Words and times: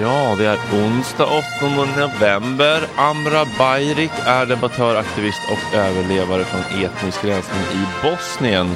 Ja, 0.00 0.34
det 0.38 0.46
är 0.46 0.58
onsdag 0.72 1.24
8 1.24 1.44
november. 1.96 2.80
Amra 2.96 3.44
Bayrik 3.58 4.10
är 4.26 4.46
debattör, 4.46 4.96
aktivist 4.96 5.40
och 5.52 5.76
överlevare 5.78 6.44
från 6.44 6.60
etnisk 6.60 7.24
rensning 7.24 7.60
i 7.60 7.86
Bosnien. 8.02 8.66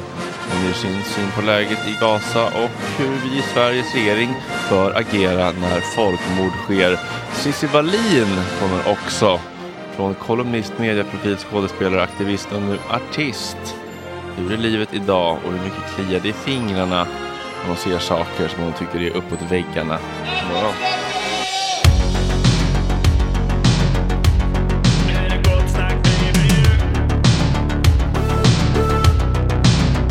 Hon 0.51 0.67
ger 0.67 0.73
sin 0.73 1.03
syn 1.03 1.31
på 1.35 1.43
läget 1.43 1.89
i 1.89 1.97
Gaza 2.01 2.47
och 2.47 2.71
hur 2.99 3.17
vi 3.25 3.39
i 3.39 3.43
Sveriges 3.55 3.95
regering 3.95 4.35
bör 4.71 4.91
agera 4.91 5.53
när 5.53 5.81
folkmord 5.81 6.53
sker. 6.65 6.99
Cissi 7.33 7.67
Wallin 7.67 8.41
kommer 8.61 8.93
också 8.93 9.41
från 9.97 10.15
kolumnist, 10.15 10.73
mediaprofil, 10.79 11.37
skådespelare, 11.37 12.03
aktivist 12.03 12.53
och 12.53 12.63
nu 12.63 12.79
artist. 12.91 13.77
Hur 14.37 14.53
är 14.53 14.57
livet 14.57 14.95
idag 14.95 15.39
och 15.45 15.53
hur 15.53 15.61
mycket 15.65 15.95
kliar 15.95 16.21
det 16.21 16.29
i 16.29 16.33
fingrarna 16.33 17.07
när 17.61 17.67
hon 17.67 17.77
ser 17.77 17.99
saker 17.99 18.49
som 18.49 18.63
hon 18.63 18.73
tycker 18.73 19.01
är 19.01 19.17
uppåt 19.17 19.43
väggarna? 19.51 19.99
Wow. 20.53 20.73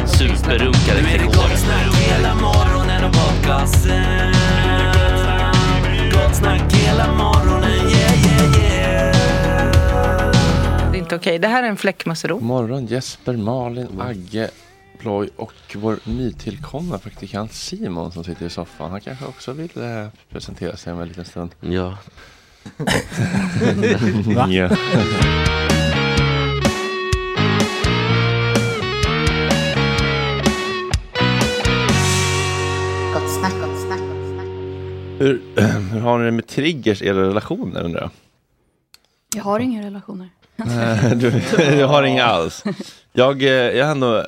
Superrunkare 0.05 1.19
till 1.19 1.27
år. 1.27 1.41
Inte 11.13 11.29
okej. 11.29 11.39
Det 11.39 11.47
här 11.47 11.63
är 11.63 11.67
en 11.67 11.77
fläckmussero. 11.77 12.33
God 12.33 12.43
morgon 12.43 12.85
Jesper, 12.85 13.37
Malin, 13.37 14.01
Agge, 14.01 14.49
Ploy 14.99 15.29
och 15.35 15.53
vår 15.75 15.99
nytillkomna 16.03 16.97
praktikant 16.97 17.53
Simon 17.53 18.11
som 18.11 18.23
sitter 18.23 18.45
i 18.45 18.49
soffan. 18.49 18.91
Han 18.91 19.01
kanske 19.01 19.25
också 19.25 19.53
vill 19.53 19.69
eh, 19.75 20.07
presentera 20.29 20.77
sig 20.77 20.93
om 20.93 21.01
en 21.01 21.07
liten 21.07 21.25
stund. 21.25 21.55
Ja. 21.59 21.97
Ja. 24.51 24.69
Hur, 35.19 35.41
hur 35.91 35.99
har 35.99 36.19
ni 36.19 36.25
det 36.25 36.31
med 36.31 36.47
triggers 36.47 37.01
i 37.01 37.07
era 37.07 37.21
relationer 37.21 37.83
undrar 37.83 38.01
jag? 38.01 38.09
Jag 39.35 39.43
har 39.43 39.59
inga 39.59 39.85
relationer. 39.85 40.29
Du, 41.15 41.31
du 41.57 41.85
har 41.85 42.03
inga 42.03 42.23
alls. 42.25 42.63
Jag, 43.13 43.43
eh, 43.43 43.49
jag 43.49 43.85
har 43.85 43.91
ändå 43.91 44.17
eh, 44.17 44.23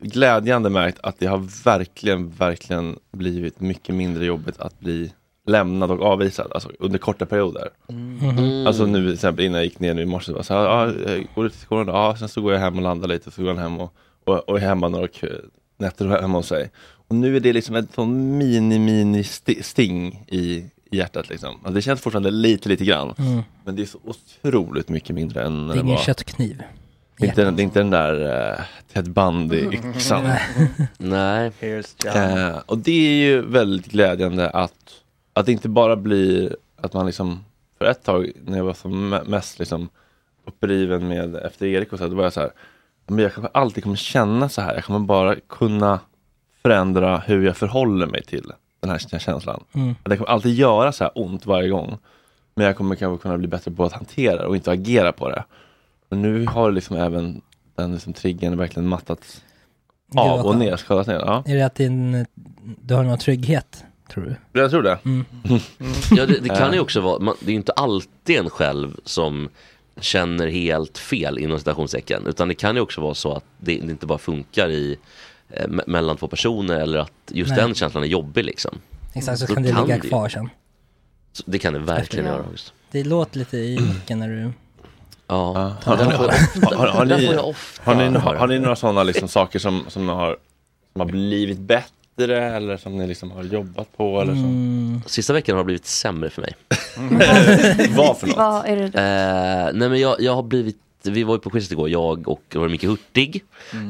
glädjande 0.00 0.70
märkt 0.70 0.98
att 1.02 1.18
det 1.18 1.26
har 1.26 1.64
verkligen, 1.64 2.30
verkligen 2.30 2.98
blivit 3.12 3.60
mycket 3.60 3.94
mindre 3.94 4.24
jobbigt 4.24 4.60
att 4.60 4.80
bli 4.80 5.12
lämnad 5.46 5.90
och 5.90 6.02
avvisad 6.02 6.52
alltså, 6.54 6.70
under 6.78 6.98
korta 6.98 7.26
perioder. 7.26 7.68
Mm. 7.88 8.66
Alltså 8.66 8.86
nu 8.86 9.04
till 9.04 9.14
exempel 9.14 9.44
innan 9.44 9.56
jag 9.56 9.64
gick 9.64 9.80
ner 9.80 9.94
nu 9.94 10.02
i 10.02 10.06
morse, 10.06 10.32
så 10.32 10.42
så 10.42 10.54
här, 10.54 10.60
ja, 10.64 10.86
eh, 10.86 11.22
går 11.34 11.42
du 11.44 11.50
till 11.50 11.60
skolan? 11.60 11.86
Ja, 11.88 12.16
sen 12.18 12.28
så 12.28 12.40
går 12.40 12.52
jag 12.52 12.60
hem 12.60 12.76
och 12.76 12.82
landar 12.82 13.08
lite, 13.08 13.30
så 13.30 13.42
går 13.42 13.50
jag 13.54 13.60
hem 13.60 13.80
och, 13.80 13.94
och, 14.24 14.48
och 14.48 14.56
är 14.56 14.60
hemma 14.60 14.88
några 14.88 15.08
nätter 15.78 16.06
hemma 16.20 16.38
hos 16.38 16.48
sig. 16.48 16.70
Och 17.08 17.14
nu 17.14 17.36
är 17.36 17.40
det 17.40 17.52
liksom 17.52 17.76
ett 17.76 17.94
sån 17.94 18.38
mini, 18.38 18.78
mini 18.78 19.22
sti- 19.22 19.62
sting 19.62 20.24
i 20.28 20.64
hjärtat 20.96 21.28
liksom. 21.28 21.54
Alltså, 21.54 21.70
det 21.72 21.82
känns 21.82 22.00
fortfarande 22.00 22.30
lite, 22.30 22.68
lite 22.68 22.84
grann. 22.84 23.14
Mm. 23.18 23.42
Men 23.64 23.76
det 23.76 23.82
är 23.82 23.86
så 23.86 23.98
otroligt 24.04 24.88
mycket 24.88 25.14
mindre 25.14 25.44
än 25.44 25.66
när 25.66 25.74
Det 25.74 25.80
är 25.80 25.82
det 25.82 25.86
ingen 25.86 25.96
var. 25.96 26.02
köttkniv. 26.02 26.62
Det 27.18 27.24
är 27.24 27.28
inte, 27.28 27.44
den- 27.44 27.56
det 27.56 27.62
är 27.62 27.64
inte 27.64 27.80
den 27.80 27.90
där 27.90 28.52
uh, 28.52 28.60
Ted 28.92 29.08
Bundy-yxan. 29.08 30.30
Nej. 30.98 31.52
Eh, 32.14 32.56
och 32.66 32.78
det 32.78 32.90
är 33.08 33.26
ju 33.26 33.42
väldigt 33.42 33.86
glädjande 33.86 34.50
att, 34.50 34.72
att 35.32 35.46
det 35.46 35.52
inte 35.52 35.68
bara 35.68 35.96
blir 35.96 36.56
att 36.76 36.92
man 36.92 37.06
liksom, 37.06 37.44
för 37.78 37.84
ett 37.84 38.02
tag 38.04 38.30
när 38.44 38.56
jag 38.56 38.64
var 38.64 38.74
som 38.74 39.14
me- 39.14 39.28
mest 39.28 39.58
liksom 39.58 39.88
uppriven 40.46 41.08
med 41.08 41.36
efter 41.36 41.66
Erik 41.66 41.92
och 41.92 41.98
så, 41.98 42.08
då 42.08 42.16
var 42.16 42.22
jag 42.24 42.32
så 42.32 42.40
här, 42.40 42.50
men 43.06 43.18
jag 43.18 43.34
kanske 43.34 43.50
alltid 43.58 43.82
kommer 43.84 43.96
känna 43.96 44.48
så 44.48 44.60
här, 44.60 44.74
jag 44.74 44.84
kommer 44.84 44.98
bara 45.00 45.34
kunna 45.48 46.00
förändra 46.62 47.18
hur 47.18 47.46
jag 47.46 47.56
förhåller 47.56 48.06
mig 48.06 48.22
till 48.22 48.52
den 48.86 48.98
här 49.12 49.18
känslan. 49.18 49.64
Mm. 49.72 49.90
Att 50.02 50.10
Det 50.10 50.16
kommer 50.16 50.30
alltid 50.30 50.54
göra 50.54 50.92
så 50.92 51.04
här 51.04 51.12
ont 51.14 51.46
varje 51.46 51.68
gång. 51.68 51.98
Men 52.54 52.66
jag 52.66 52.76
kommer 52.76 52.96
kanske 52.96 53.22
kunna 53.22 53.38
bli 53.38 53.48
bättre 53.48 53.70
på 53.70 53.84
att 53.84 53.92
hantera 53.92 54.42
det 54.42 54.46
och 54.46 54.56
inte 54.56 54.70
agera 54.70 55.12
på 55.12 55.28
det. 55.28 55.44
Men 56.08 56.22
nu 56.22 56.46
har 56.46 56.70
liksom 56.70 56.96
även 56.96 57.40
den 57.74 57.92
liksom 57.92 58.12
triggern 58.12 58.56
verkligen 58.56 58.88
mattats 58.88 59.42
av 60.16 60.46
och 60.46 60.56
ner, 60.56 60.76
skalat 60.76 61.06
ner. 61.06 61.14
Ja. 61.14 61.42
Är 61.46 61.56
det 61.56 61.62
att 61.62 61.74
din, 61.74 62.26
du 62.82 62.94
har 62.94 63.02
någon 63.02 63.18
trygghet, 63.18 63.84
tror 64.10 64.24
du? 64.24 64.60
Jag 64.60 64.70
tror 64.70 64.82
det. 64.82 64.98
Mm. 65.04 65.24
Ja, 66.10 66.26
det, 66.26 66.40
det 66.40 66.48
kan 66.48 66.72
ju 66.72 66.80
också 66.80 67.00
vara, 67.00 67.18
man, 67.18 67.36
det 67.40 67.46
är 67.46 67.50
ju 67.50 67.56
inte 67.56 67.72
alltid 67.72 68.36
en 68.36 68.50
själv 68.50 68.96
som 69.04 69.48
känner 70.00 70.46
helt 70.46 70.98
fel 70.98 71.38
inom 71.38 71.58
citationstecken. 71.58 72.26
Utan 72.26 72.48
det 72.48 72.54
kan 72.54 72.74
ju 72.74 72.80
också 72.80 73.00
vara 73.00 73.14
så 73.14 73.32
att 73.32 73.44
det, 73.58 73.80
det 73.80 73.90
inte 73.90 74.06
bara 74.06 74.18
funkar 74.18 74.68
i 74.68 74.98
eh, 75.50 75.66
me- 75.68 75.84
mellan 75.86 76.16
två 76.16 76.28
personer 76.28 76.80
eller 76.80 76.98
att 76.98 77.12
just 77.28 77.50
Nej. 77.50 77.60
den 77.60 77.74
känslan 77.74 78.02
är 78.02 78.08
jobbig 78.08 78.44
liksom. 78.44 78.78
Exakt, 79.14 79.38
så 79.38 79.46
Då 79.46 79.54
kan 79.54 79.62
det 79.62 79.82
ligga 79.82 80.00
kvar 80.00 80.28
sen. 80.28 80.50
Så 81.32 81.42
Det 81.46 81.58
kan 81.58 81.72
det 81.72 81.78
verkligen 81.78 82.26
göra. 82.26 82.44
Just. 82.52 82.72
Det 82.90 83.04
låter 83.04 83.38
lite 83.38 83.56
i 83.56 83.80
micken 83.80 84.18
när 84.18 84.28
du... 84.28 84.52
Ja. 85.26 85.76
Har, 85.84 85.96
ni, 85.96 86.02
har, 88.18 88.34
har, 88.34 88.58
några 88.58 88.76
sådana 88.76 89.02
liksom 89.02 89.28
saker 89.28 89.58
som, 89.58 89.84
som, 89.88 90.08
har, 90.08 90.36
som 90.92 91.00
har 91.00 91.06
blivit 91.06 91.58
bättre 91.58 92.56
eller 92.56 92.76
som 92.76 92.98
ni 92.98 93.06
liksom 93.06 93.30
har 93.30 93.42
jobbat 93.42 93.96
på? 93.96 94.20
Eller 94.20 94.32
så? 94.32 94.38
Mm. 94.38 95.02
Sista 95.06 95.32
veckan 95.32 95.56
har 95.56 95.62
det 95.62 95.66
blivit 95.66 95.86
sämre 95.86 96.30
för 96.30 96.42
mig. 96.42 96.54
Vad 97.96 98.18
för 98.18 98.26
något? 98.26 98.36
Vad 98.36 98.66
är 98.66 98.76
det? 98.76 98.84
Eh, 98.84 99.78
nej 99.78 99.88
men 99.88 100.00
jag, 100.00 100.20
jag 100.20 100.34
har 100.34 100.42
blivit, 100.42 100.76
vi 101.10 101.22
var 101.22 101.34
ju 101.34 101.40
på 101.40 101.50
quizet 101.50 101.72
igår, 101.72 101.88
jag 101.90 102.28
och 102.28 102.42
det 102.48 102.58
var 102.58 102.68
Micke 102.68 102.84
Hurtig. 102.84 103.44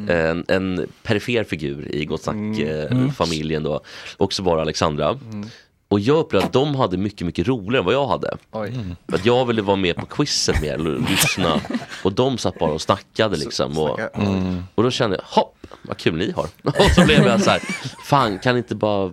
En, 0.09 0.45
en 0.49 0.87
perifer 1.03 1.45
figur 1.45 1.95
i 1.95 2.05
Gott 2.05 2.23
Snack-familjen 2.23 3.63
då. 3.63 3.81
Och 4.17 4.33
så 4.33 4.43
var 4.43 4.57
det 4.57 4.63
Alexandra. 4.63 5.19
Och 5.89 6.01
jag 6.01 6.17
upplevde 6.19 6.47
att 6.47 6.53
de 6.53 6.75
hade 6.75 6.97
mycket, 6.97 7.27
mycket 7.27 7.49
roligare 7.49 7.79
än 7.79 7.85
vad 7.85 7.95
jag 7.95 8.07
hade. 8.07 8.37
För 9.09 9.17
att 9.17 9.27
jag 9.27 9.47
ville 9.47 9.63
vara 9.63 9.77
med 9.77 9.97
på 9.97 10.07
quizet 10.07 10.61
mer, 10.63 10.79
lyssna. 11.11 11.61
Och 12.05 12.13
de 12.13 12.39
satt 12.39 12.59
bara 12.59 12.73
och 12.73 12.81
snackade 12.83 13.37
liksom. 13.37 13.79
Och, 13.79 14.01
Mm. 14.15 14.63
och 14.75 14.83
då 14.83 14.91
kände 14.91 15.17
jag, 15.17 15.25
hopp, 15.43 15.57
vad 15.83 15.97
kul 15.97 16.17
ni 16.17 16.31
har. 16.33 16.45
Och 16.65 16.91
så 16.95 17.05
blev 17.05 17.27
jag 17.27 17.41
så 17.43 17.51
här, 17.51 17.59
fan 18.05 18.39
kan 18.39 18.57
inte 18.57 18.75
bara 18.75 19.13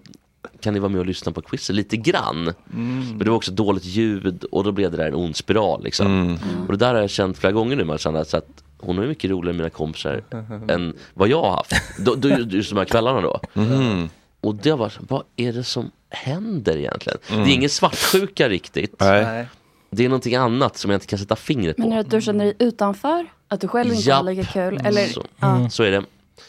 kan 0.63 0.73
ni 0.73 0.79
vara 0.79 0.89
med 0.89 0.99
och 0.99 1.05
lyssna 1.05 1.31
på 1.31 1.41
quizet 1.41 1.75
lite 1.75 1.97
grann? 1.97 2.53
Men 2.65 3.17
det 3.19 3.29
var 3.29 3.35
också 3.37 3.51
dåligt 3.51 3.85
ljud 3.85 4.43
och 4.43 4.63
då 4.63 4.71
blev 4.71 4.91
det 4.91 4.97
där 4.97 5.07
en 5.07 5.15
ond 5.15 5.35
spiral 5.35 5.83
liksom. 5.83 6.07
Mm. 6.07 6.37
Och 6.67 6.77
det 6.77 6.85
där 6.85 6.93
har 6.93 7.01
jag 7.01 7.09
känt 7.09 7.37
flera 7.37 7.53
gånger 7.53 7.75
nu, 7.75 7.83
man 7.83 7.97
känner 7.97 8.23
så 8.23 8.37
att 8.37 8.63
hon 8.79 8.99
är 8.99 9.07
mycket 9.07 9.29
roligare 9.31 9.49
än 9.49 9.57
mina 9.57 9.69
kompisar 9.69 10.23
än 10.69 10.93
vad 11.13 11.27
jag 11.29 11.41
har 11.41 11.51
haft. 11.51 11.73
Då, 12.05 12.15
då, 12.15 12.29
just 12.29 12.69
de 12.69 12.77
här 12.77 12.85
kvällarna 12.85 13.21
då. 13.21 13.39
Mhm. 13.53 14.09
Och 14.41 14.55
det 14.55 14.73
var, 14.73 14.93
vad 14.99 15.23
är 15.35 15.53
det 15.53 15.63
som 15.63 15.91
händer 16.09 16.77
egentligen? 16.77 17.17
Mm. 17.31 17.43
Det 17.43 17.51
är 17.51 17.53
ingen 17.53 17.69
svartsjuka 17.69 18.49
riktigt. 18.49 18.95
Nej. 18.99 19.47
Det 19.89 20.05
är 20.05 20.09
någonting 20.09 20.35
annat 20.35 20.77
som 20.77 20.91
jag 20.91 20.95
inte 20.95 21.07
kan 21.07 21.19
sätta 21.19 21.35
fingret 21.35 21.77
Men 21.77 21.87
är 21.87 21.89
på. 21.91 21.95
det 21.95 21.99
att 21.99 22.11
du 22.11 22.21
känner 22.21 22.45
dig 22.45 22.55
utanför? 22.59 23.25
Att 23.47 23.61
du 23.61 23.67
själv 23.67 23.93
inte 23.93 24.13
har 24.13 24.23
lika 24.23 24.43
kul? 24.43 24.79
Eller, 24.85 25.07
Så, 25.07 25.25
ja. 25.39 25.69
så 25.69 25.83
är 25.83 25.91
det. 25.91 26.03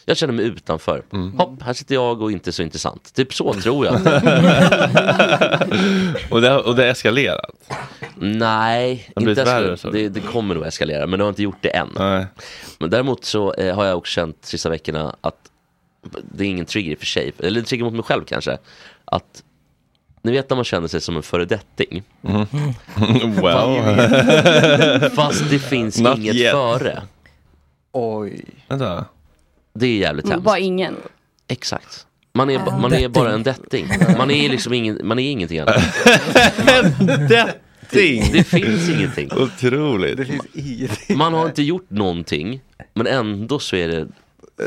Jag 0.05 0.17
känner 0.17 0.33
mig 0.33 0.45
utanför. 0.45 1.03
Mm. 1.13 1.39
Hopp, 1.39 1.61
här 1.61 1.73
sitter 1.73 1.95
jag 1.95 2.21
och 2.21 2.31
inte 2.31 2.51
så 2.51 2.63
intressant. 2.63 3.13
Typ 3.13 3.33
så 3.33 3.53
tror 3.53 3.85
jag. 3.85 3.95
och, 6.29 6.41
det, 6.41 6.55
och 6.55 6.75
det 6.75 6.83
har 6.83 6.89
eskalerat? 6.89 7.69
Nej, 8.15 9.09
blivit 9.15 9.37
inte 9.37 9.51
värre, 9.51 9.91
det, 9.91 10.09
det 10.09 10.19
kommer 10.19 10.55
nog 10.55 10.65
eskalera 10.65 11.07
men 11.07 11.19
det 11.19 11.25
har 11.25 11.29
inte 11.29 11.43
gjort 11.43 11.61
det 11.61 11.69
än. 11.69 11.89
Nej. 11.99 12.25
Men 12.79 12.89
däremot 12.89 13.25
så 13.25 13.53
eh, 13.53 13.75
har 13.75 13.85
jag 13.85 13.97
också 13.97 14.11
känt 14.11 14.45
sista 14.45 14.69
veckorna 14.69 15.15
att 15.21 15.51
det 16.31 16.43
är 16.43 16.47
ingen 16.47 16.65
trigger 16.65 16.91
i 16.91 16.95
och 16.95 16.99
för 16.99 17.05
sig, 17.05 17.31
eller 17.39 17.59
en 17.59 17.65
trigger 17.65 17.83
mot 17.85 17.93
mig 17.93 18.03
själv 18.03 18.23
kanske. 18.25 18.57
Att 19.05 19.43
ni 20.21 20.31
vet 20.31 20.49
när 20.49 20.55
man 20.55 20.65
känner 20.65 20.87
sig 20.87 21.01
som 21.01 21.17
en 21.17 21.23
föredetting. 21.23 22.03
Mm. 22.23 22.45
Well. 23.41 25.09
Fast 25.09 25.49
det 25.49 25.59
finns 25.59 25.99
Not 25.99 26.17
inget 26.17 26.35
yet. 26.35 26.51
före. 26.51 27.01
Oj. 27.91 28.45
Vänta. 28.67 29.05
Det 29.75 29.85
är 29.87 29.97
jävligt 29.97 30.25
Men 30.25 30.31
hemskt. 30.31 30.45
Bara 30.45 30.59
ingen. 30.59 30.95
Exakt. 31.47 32.07
Man 32.33 32.49
är, 32.49 32.79
man 32.81 32.93
är 32.93 33.09
bara 33.09 33.31
en 33.31 33.43
Detting. 33.43 33.87
Man 34.17 34.31
är 34.31 34.49
liksom 34.49 34.73
ingen, 34.73 34.99
man 35.03 35.19
är 35.19 35.31
ingenting 35.31 35.59
annat. 35.59 35.83
Detting! 37.29 38.29
Det 38.33 38.43
finns 38.43 38.89
ingenting. 38.89 39.29
Otroligt. 39.31 40.17
Det 40.17 40.25
finns 40.25 40.45
ingenting. 40.53 41.17
Man 41.17 41.33
har 41.33 41.45
inte 41.45 41.63
gjort 41.63 41.89
någonting, 41.89 42.61
men 42.93 43.07
ändå 43.07 43.59
så 43.59 43.75
är 43.75 43.87
det 43.87 44.07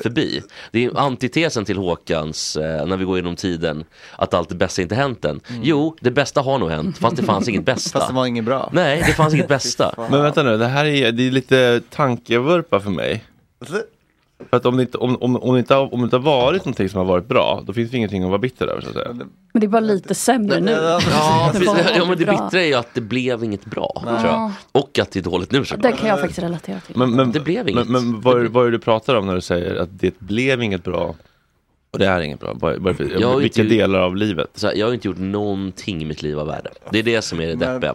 förbi. 0.02 0.42
Det 0.72 0.84
är 0.84 0.98
antitesen 0.98 1.64
till 1.64 1.76
Håkans, 1.78 2.56
eh, 2.56 2.86
när 2.86 2.96
vi 2.96 3.04
går 3.04 3.16
igenom 3.16 3.36
tiden, 3.36 3.84
att 4.16 4.34
allt 4.34 4.48
det 4.48 4.54
bästa 4.54 4.82
inte 4.82 4.94
hänt 4.94 5.24
än. 5.24 5.40
Jo, 5.62 5.96
det 6.00 6.10
bästa 6.10 6.40
har 6.40 6.58
nog 6.58 6.70
hänt, 6.70 6.98
fast 6.98 7.16
det 7.16 7.22
fanns 7.22 7.48
inget 7.48 7.64
bästa. 7.64 7.98
Fast 7.98 8.10
det 8.10 8.14
var 8.14 8.26
inget 8.26 8.44
bra. 8.44 8.70
Nej, 8.72 9.02
det 9.06 9.12
fanns 9.12 9.34
inget 9.34 9.48
bästa. 9.58 9.94
Men 10.10 10.22
vänta 10.22 10.42
nu, 10.42 10.56
det 10.56 10.66
här 10.66 10.84
är, 10.84 11.12
det 11.12 11.26
är 11.26 11.30
lite 11.30 11.80
tankevurpa 11.90 12.80
för 12.80 12.90
mig. 12.90 13.24
För 14.50 14.56
att 14.56 14.66
om 14.66 14.76
det, 14.76 14.82
inte, 14.82 14.98
om, 14.98 15.16
om, 15.22 15.36
om, 15.36 15.52
det 15.54 15.58
inte 15.58 15.74
har, 15.74 15.94
om 15.94 16.00
det 16.00 16.04
inte 16.04 16.16
har 16.16 16.22
varit 16.22 16.64
någonting 16.64 16.88
som 16.88 16.98
har 16.98 17.04
varit 17.04 17.28
bra, 17.28 17.62
då 17.66 17.72
finns 17.72 17.90
det 17.90 17.96
ingenting 17.96 18.22
att 18.22 18.28
vara 18.28 18.38
bitter 18.38 18.66
över 18.66 18.80
så 18.80 18.88
att 18.88 18.94
säga. 18.94 19.12
Men 19.52 19.60
det 19.60 19.66
är 19.66 19.68
bara 19.68 19.80
lite 19.80 20.14
sämre 20.14 20.60
nu. 20.60 20.70
Ja, 20.70 21.50
precis. 21.52 21.68
ja 21.96 22.04
men 22.04 22.18
det 22.18 22.24
bittra 22.24 22.60
är 22.62 22.66
ju 22.66 22.74
att 22.74 22.94
det 22.94 23.00
blev 23.00 23.44
inget 23.44 23.64
bra, 23.64 23.92
tror 24.04 24.16
jag. 24.18 24.50
Och 24.72 24.98
att 24.98 25.10
det 25.10 25.18
är 25.18 25.22
dåligt 25.22 25.52
nu 25.52 25.64
Det 25.78 25.92
kan 25.92 26.08
jag 26.08 26.18
faktiskt 26.20 26.38
relatera 26.38 26.80
till. 26.80 26.96
Men, 26.96 27.10
men, 27.10 27.32
Det 27.32 27.40
blev 27.40 27.68
inget. 27.68 27.88
Men, 27.88 28.10
men 28.10 28.20
vad, 28.20 28.40
är, 28.40 28.48
vad 28.48 28.66
är 28.66 28.70
det 28.70 28.76
du 28.76 28.80
pratar 28.80 29.14
om 29.14 29.26
när 29.26 29.34
du 29.34 29.40
säger 29.40 29.76
att 29.76 29.88
det 29.92 30.18
blev 30.20 30.62
inget 30.62 30.84
bra 30.84 31.14
och 31.90 31.98
det 31.98 32.06
är 32.06 32.20
inget 32.20 32.40
bra? 32.40 32.50
Vad, 32.54 32.78
vad 32.78 33.00
är 33.00 33.04
det 33.04 33.10
för, 33.10 33.20
Jag 33.20 33.36
vilka 33.36 33.62
inte- 33.62 33.74
delar 33.74 34.00
av 34.00 34.16
livet? 34.16 34.50
Så 34.54 34.66
här, 34.66 34.74
jag 34.74 34.86
har 34.86 34.94
inte 34.94 35.08
gjort 35.08 35.18
någonting 35.18 36.02
i 36.02 36.04
mitt 36.04 36.22
liv 36.22 36.38
av 36.38 36.46
värde. 36.46 36.70
Det 36.90 36.98
är 36.98 37.02
det 37.02 37.22
som 37.22 37.40
är 37.40 37.46
det 37.46 37.54
deppiga. 37.54 37.94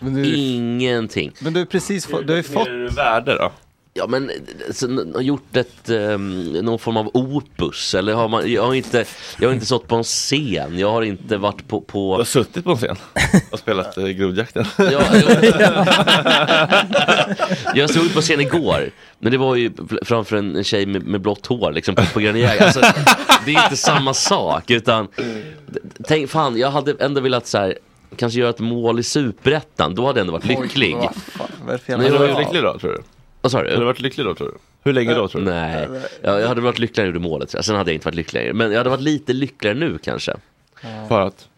Men 0.00 0.14
du, 0.14 0.34
Ingenting. 0.34 1.32
men 1.40 1.52
du 1.52 1.60
har 1.60 1.66
precis 1.66 2.06
du 2.06 2.28
har 2.28 2.36
ju 2.36 2.42
fått, 2.42 2.66
Är 2.68 2.72
det 2.72 2.88
värde 2.88 3.34
då? 3.38 3.50
Ja 3.94 4.06
men 4.06 4.30
så, 4.70 4.86
n- 4.86 5.12
har 5.14 5.22
gjort 5.22 5.56
ett, 5.56 5.88
um, 5.90 6.52
någon 6.52 6.78
form 6.78 6.96
av 6.96 7.10
opus 7.14 7.94
eller 7.94 8.14
har 8.14 8.28
man, 8.28 8.52
jag 8.52 8.62
har 8.66 8.74
inte, 8.74 9.04
jag 9.40 9.48
har 9.48 9.54
inte 9.54 9.66
stått 9.66 9.88
på 9.88 9.96
en 9.96 10.04
scen, 10.04 10.78
jag 10.78 10.92
har 10.92 11.02
inte 11.02 11.36
varit 11.36 11.68
på, 11.68 11.80
på... 11.80 12.14
Du 12.16 12.20
har 12.20 12.24
suttit 12.24 12.64
på 12.64 12.70
en 12.70 12.76
scen 12.76 12.96
och 13.50 13.58
spelat 13.58 13.98
uh, 13.98 14.08
Grodjakten. 14.08 14.64
Ja, 14.78 15.02
jag 17.74 17.90
stod 17.90 18.14
på 18.14 18.20
scen 18.20 18.40
igår, 18.40 18.90
men 19.18 19.32
det 19.32 19.38
var 19.38 19.54
ju 19.56 19.70
framför 20.02 20.36
en, 20.36 20.56
en 20.56 20.64
tjej 20.64 20.86
med, 20.86 21.06
med 21.06 21.20
blått 21.20 21.46
hår 21.46 21.72
liksom 21.72 21.94
på, 21.94 22.02
på 22.12 22.20
Gröna 22.20 22.38
Jägare. 22.38 22.64
alltså, 22.64 22.80
Det 23.44 23.54
är 23.54 23.64
inte 23.64 23.76
samma 23.76 24.14
sak 24.14 24.70
utan, 24.70 25.08
tänk 26.08 26.30
fan 26.30 26.56
jag 26.58 26.70
hade 26.70 26.94
ändå 27.00 27.20
velat 27.20 27.46
så 27.46 27.58
här, 27.58 27.78
kanske 28.16 28.40
göra 28.40 28.50
ett 28.50 28.58
mål 28.60 28.98
i 29.00 29.02
superettan, 29.02 29.94
då 29.94 30.06
hade 30.06 30.18
jag 30.20 30.24
ändå 30.26 30.32
varit 30.32 30.44
lycklig. 30.44 30.94
vad 30.96 31.14
fan, 31.14 31.46
vad 31.64 31.68
är 31.74 31.78
det 31.78 31.84
för 31.84 31.96
Men 31.96 32.06
jag- 32.06 32.18
varit 32.18 32.38
lycklig 32.38 32.62
då 32.62 32.78
tror 32.78 32.90
du? 32.92 33.02
Vad 33.42 33.52
sa 33.52 33.62
du? 33.62 33.70
Har 33.70 33.78
du 33.78 33.84
varit 33.84 34.00
lycklig 34.00 34.26
då 34.26 34.34
tror 34.34 34.48
du? 34.48 34.58
Hur 34.84 34.92
länge 34.92 35.14
då 35.14 35.28
tror 35.28 35.40
du? 35.40 35.50
Nej, 35.50 35.88
jag, 36.22 36.40
jag 36.40 36.48
hade 36.48 36.60
varit 36.60 36.78
lyckligare 36.78 37.08
när 37.08 37.12
jag 37.12 37.22
gjorde 37.22 37.28
målet 37.30 37.48
tror 37.48 37.58
jag. 37.58 37.64
Sen 37.64 37.76
hade 37.76 37.90
jag 37.90 37.94
inte 37.94 38.06
varit 38.06 38.14
lyckligare. 38.14 38.52
Men 38.52 38.70
jag 38.70 38.78
hade 38.78 38.90
varit 38.90 39.02
lite 39.02 39.32
lyckligare 39.32 39.78
nu 39.78 39.98
kanske. 39.98 40.36
För 41.08 41.20
att? 41.20 41.48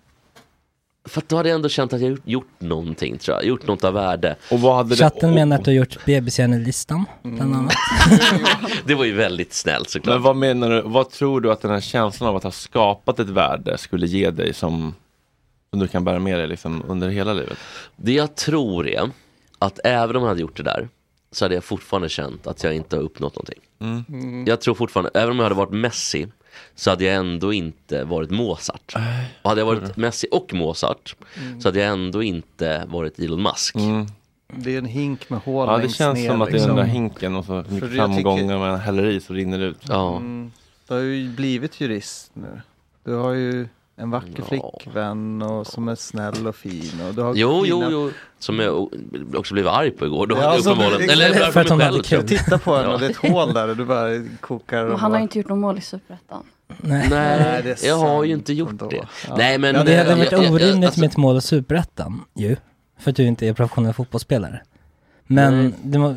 För 1.09 1.21
att 1.21 1.29
då 1.29 1.37
hade 1.37 1.49
jag 1.49 1.57
ändå 1.57 1.69
känt 1.69 1.93
att 1.93 2.01
jag 2.01 2.11
gjort, 2.11 2.21
gjort 2.25 2.49
någonting 2.59 3.19
tror 3.19 3.37
jag. 3.37 3.45
Gjort 3.45 3.67
något 3.67 3.85
av 3.85 3.95
värde. 3.95 4.37
Och 4.51 4.61
vad 4.61 4.77
hade 4.77 4.97
Chatten 4.97 5.35
menar 5.35 5.57
att 5.57 5.65
du 5.65 5.71
har 5.71 5.77
gjort 5.77 6.05
bebishjärnelistan, 6.05 7.05
bland 7.23 7.55
annat. 7.55 7.75
Det 8.85 8.95
var 8.95 9.05
ju 9.05 9.13
väldigt 9.13 9.53
snällt 9.53 9.91
såklart. 9.91 10.15
Men 10.15 10.23
vad 10.23 10.37
menar 10.37 10.71
du, 10.71 10.83
vad 10.85 11.11
tror 11.11 11.41
du 11.41 11.53
att 11.53 11.61
den 11.61 11.71
här 11.71 11.81
känslan 11.81 12.29
av 12.31 12.37
att 12.37 12.43
ha 12.43 12.51
skapat 12.51 13.19
ett 13.19 13.29
värde 13.29 13.79
skulle 13.79 14.07
ge 14.07 14.31
dig 14.31 14.55
som, 14.55 14.95
som 15.71 15.81
du 15.81 15.89
kan 15.89 16.05
bära 16.05 16.19
med 16.19 16.39
dig 16.39 16.47
liksom 16.47 16.85
under 16.89 17.09
hela 17.09 17.33
livet? 17.33 17.59
Det 17.97 18.13
jag 18.13 18.35
tror 18.35 18.89
är 18.89 19.11
att 19.59 19.81
även 19.85 20.17
om 20.17 20.23
jag 20.23 20.29
hade 20.29 20.41
gjort 20.41 20.57
det 20.57 20.63
där 20.63 20.89
så 21.37 21.45
hade 21.45 21.55
jag 21.55 21.65
fortfarande 21.65 22.09
känt 22.09 22.47
att 22.47 22.65
jag 22.65 22.75
inte 22.77 22.97
har 22.97 23.03
uppnått 23.03 23.35
någonting. 23.35 23.61
Mm. 24.09 24.45
Jag 24.47 24.61
tror 24.61 24.75
fortfarande, 24.75 25.11
även 25.15 25.31
om 25.31 25.37
jag 25.37 25.45
hade 25.45 25.55
varit 25.55 25.73
Messi 25.73 26.27
så 26.75 26.91
hade 26.91 27.05
jag 27.05 27.15
ändå 27.15 27.53
inte 27.53 28.05
varit 28.05 28.31
Mozart. 28.31 28.95
Och 29.43 29.51
hade 29.51 29.61
jag 29.61 29.67
varit 29.67 29.97
Messi 29.97 30.27
och 30.31 30.55
Mozart 30.55 31.17
Mm. 31.43 31.61
så 31.61 31.69
hade 31.69 31.81
jag 31.81 31.89
ändå 31.93 32.23
inte 32.23 32.85
varit 32.89 33.19
Elon 33.19 33.43
Musk. 33.43 33.75
Det 34.57 34.75
är 34.75 34.79
en 34.79 34.85
hink 34.87 35.31
med 35.31 35.41
hål 35.41 35.69
Ja 35.69 35.79
det 35.79 35.89
känns 35.89 36.19
ner, 36.19 36.29
som 36.31 36.43
att 36.43 36.47
det 36.49 36.51
är 36.51 36.53
liksom. 36.53 36.77
den 36.77 36.87
där 36.87 36.93
hinken 36.93 37.35
och 37.37 37.45
så 37.45 37.53
mycket 37.53 37.73
jag 37.73 37.81
tycker- 37.81 37.97
framgångar 37.97 38.59
man 38.59 38.81
häller 38.81 39.07
i 39.07 39.21
så 39.21 39.33
rinner 39.33 39.59
det 39.59 39.65
ut. 39.65 39.79
Ja. 39.89 40.17
Mm. 40.17 40.53
Du 40.89 40.95
har 40.95 41.01
ju 41.01 41.29
blivit 41.29 41.81
jurist 41.81 42.31
nu. 42.35 42.61
Du 43.05 43.15
har 43.15 43.33
ju 43.33 43.69
en 43.97 44.11
vacker 44.11 44.43
flickvän 44.43 45.43
och 45.43 45.67
som 45.67 45.89
är 45.89 45.95
snäll 45.95 46.47
och 46.47 46.57
fin. 46.57 47.01
Och 47.09 47.15
du 47.15 47.23
har 47.23 47.35
Jo, 47.35 47.63
jo, 47.67 47.81
fina- 47.81 47.91
jo. 47.91 48.11
Som 48.39 48.59
jag 48.61 48.89
också 49.37 49.55
blev 49.55 49.69
arg 49.69 49.91
på 49.91 50.07
igår. 50.07 50.27
Då, 50.27 50.37
Ja, 50.37 50.59
som- 50.59 50.73
uppenbarligen. 50.73 51.11
Eller 51.11 51.35
För 51.35 51.53
för, 51.53 51.61
att 51.61 51.69
hon 51.69 51.81
hade 51.81 52.03
kul. 52.03 52.29
Titta 52.29 52.59
på 52.59 52.77
henne 52.77 52.89
Ja. 52.89 52.95
och 52.95 53.01
det 53.01 53.07
är 53.07 53.11
ett 53.11 53.17
hål 53.17 53.55
där 53.55 53.69
och 53.69 53.77
du 53.77 53.85
bara 53.85 54.09
kokar. 54.41 54.85
Och 54.85 54.99
han 54.99 55.13
har 55.13 55.19
inte 55.19 55.39
gjort 55.39 55.49
något 55.49 55.59
mål 55.59 55.79
i 55.79 55.81
Superettan. 55.81 56.43
Nej. 56.81 57.07
Nej, 57.11 57.75
jag 57.85 57.97
har 57.99 58.25
ju 58.25 58.33
inte 58.33 58.53
gjort 58.53 58.71
ändå. 58.71 58.89
det. 58.89 58.97
Ja. 59.29 59.35
Nej, 59.37 59.59
men... 59.59 59.75
Ja, 59.75 59.85
det 59.85 59.97
hade 59.97 60.15
varit 60.15 60.33
jag- 60.33 60.45
jag- 60.45 60.53
orimligt 60.53 60.85
alltså- 60.87 61.01
med 61.01 61.11
ett 61.11 61.17
mål 61.17 61.37
i 61.37 61.41
Superettan 61.41 62.25
ju. 62.35 62.57
För 62.99 63.11
att 63.11 63.17
du 63.17 63.25
inte 63.25 63.47
är 63.49 63.53
professionell 63.53 63.93
fotbollsspelare. 63.93 64.63
Men 65.27 65.63
Nej. 65.63 65.75
du, 65.83 66.17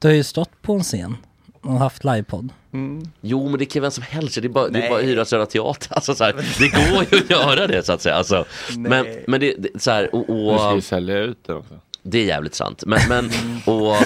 du 0.00 0.08
har 0.08 0.14
ju 0.14 0.22
stått 0.24 0.62
på 0.62 0.72
en 0.74 0.82
scen 0.82 1.16
och 1.62 1.72
haft 1.78 2.04
livepodd. 2.04 2.48
Mm. 2.72 3.02
Jo 3.20 3.48
men 3.48 3.58
det 3.58 3.64
kan 3.64 3.82
vem 3.82 3.90
som 3.90 4.02
helst, 4.02 4.34
det 4.42 4.46
är 4.46 4.48
bara, 4.48 4.68
det 4.68 4.82
är 4.82 4.88
bara 4.90 4.98
att 4.98 5.04
hyra 5.04 5.24
Södra 5.24 5.46
Teater. 5.46 5.88
Alltså, 5.94 6.14
så 6.14 6.24
här, 6.24 6.34
det 6.58 6.68
går 6.68 7.06
ju 7.10 7.18
att 7.24 7.30
göra 7.30 7.66
det 7.66 7.86
så 7.86 7.92
att 7.92 8.02
säga. 8.02 8.14
Alltså, 8.14 8.44
men, 8.76 9.04
Nej. 9.04 9.24
men 9.26 9.40
det, 9.40 9.54
det 9.58 9.82
så 9.82 9.90
här, 9.90 10.14
och, 10.14 10.24
Du 10.26 10.58
ska 10.58 10.70
ju 10.70 10.76
och 10.76 10.84
sälja 10.84 11.18
ut 11.18 11.38
den 11.46 11.56
också. 11.56 11.74
det 12.02 12.18
är 12.18 12.24
jävligt 12.24 12.54
sant. 12.54 12.82
Men, 12.86 13.00
men 13.08 13.24
och... 13.64 13.96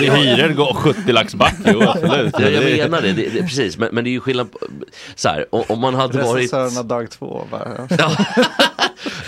Det 0.00 0.10
hyrer 0.10 0.52
går 0.52 0.74
70 0.74 1.12
lax 1.12 1.34
back, 1.34 1.54
jo 1.66 1.82
absolut. 1.82 2.34
Ja, 2.38 2.48
jag 2.48 2.90
menar 2.90 3.02
det, 3.02 3.12
det, 3.12 3.28
det 3.28 3.40
precis. 3.40 3.78
Men, 3.78 3.88
men 3.94 4.04
det 4.04 4.10
är 4.10 4.12
ju 4.12 4.20
skillnad 4.20 4.52
på, 4.52 4.58
så 5.14 5.28
här, 5.28 5.46
om, 5.72 5.80
man 5.80 5.94
hade 5.94 6.18
varit... 6.22 6.36
Regissörerna 6.36 6.82
dag 6.82 7.10
två 7.10 7.42
bara. 7.50 7.88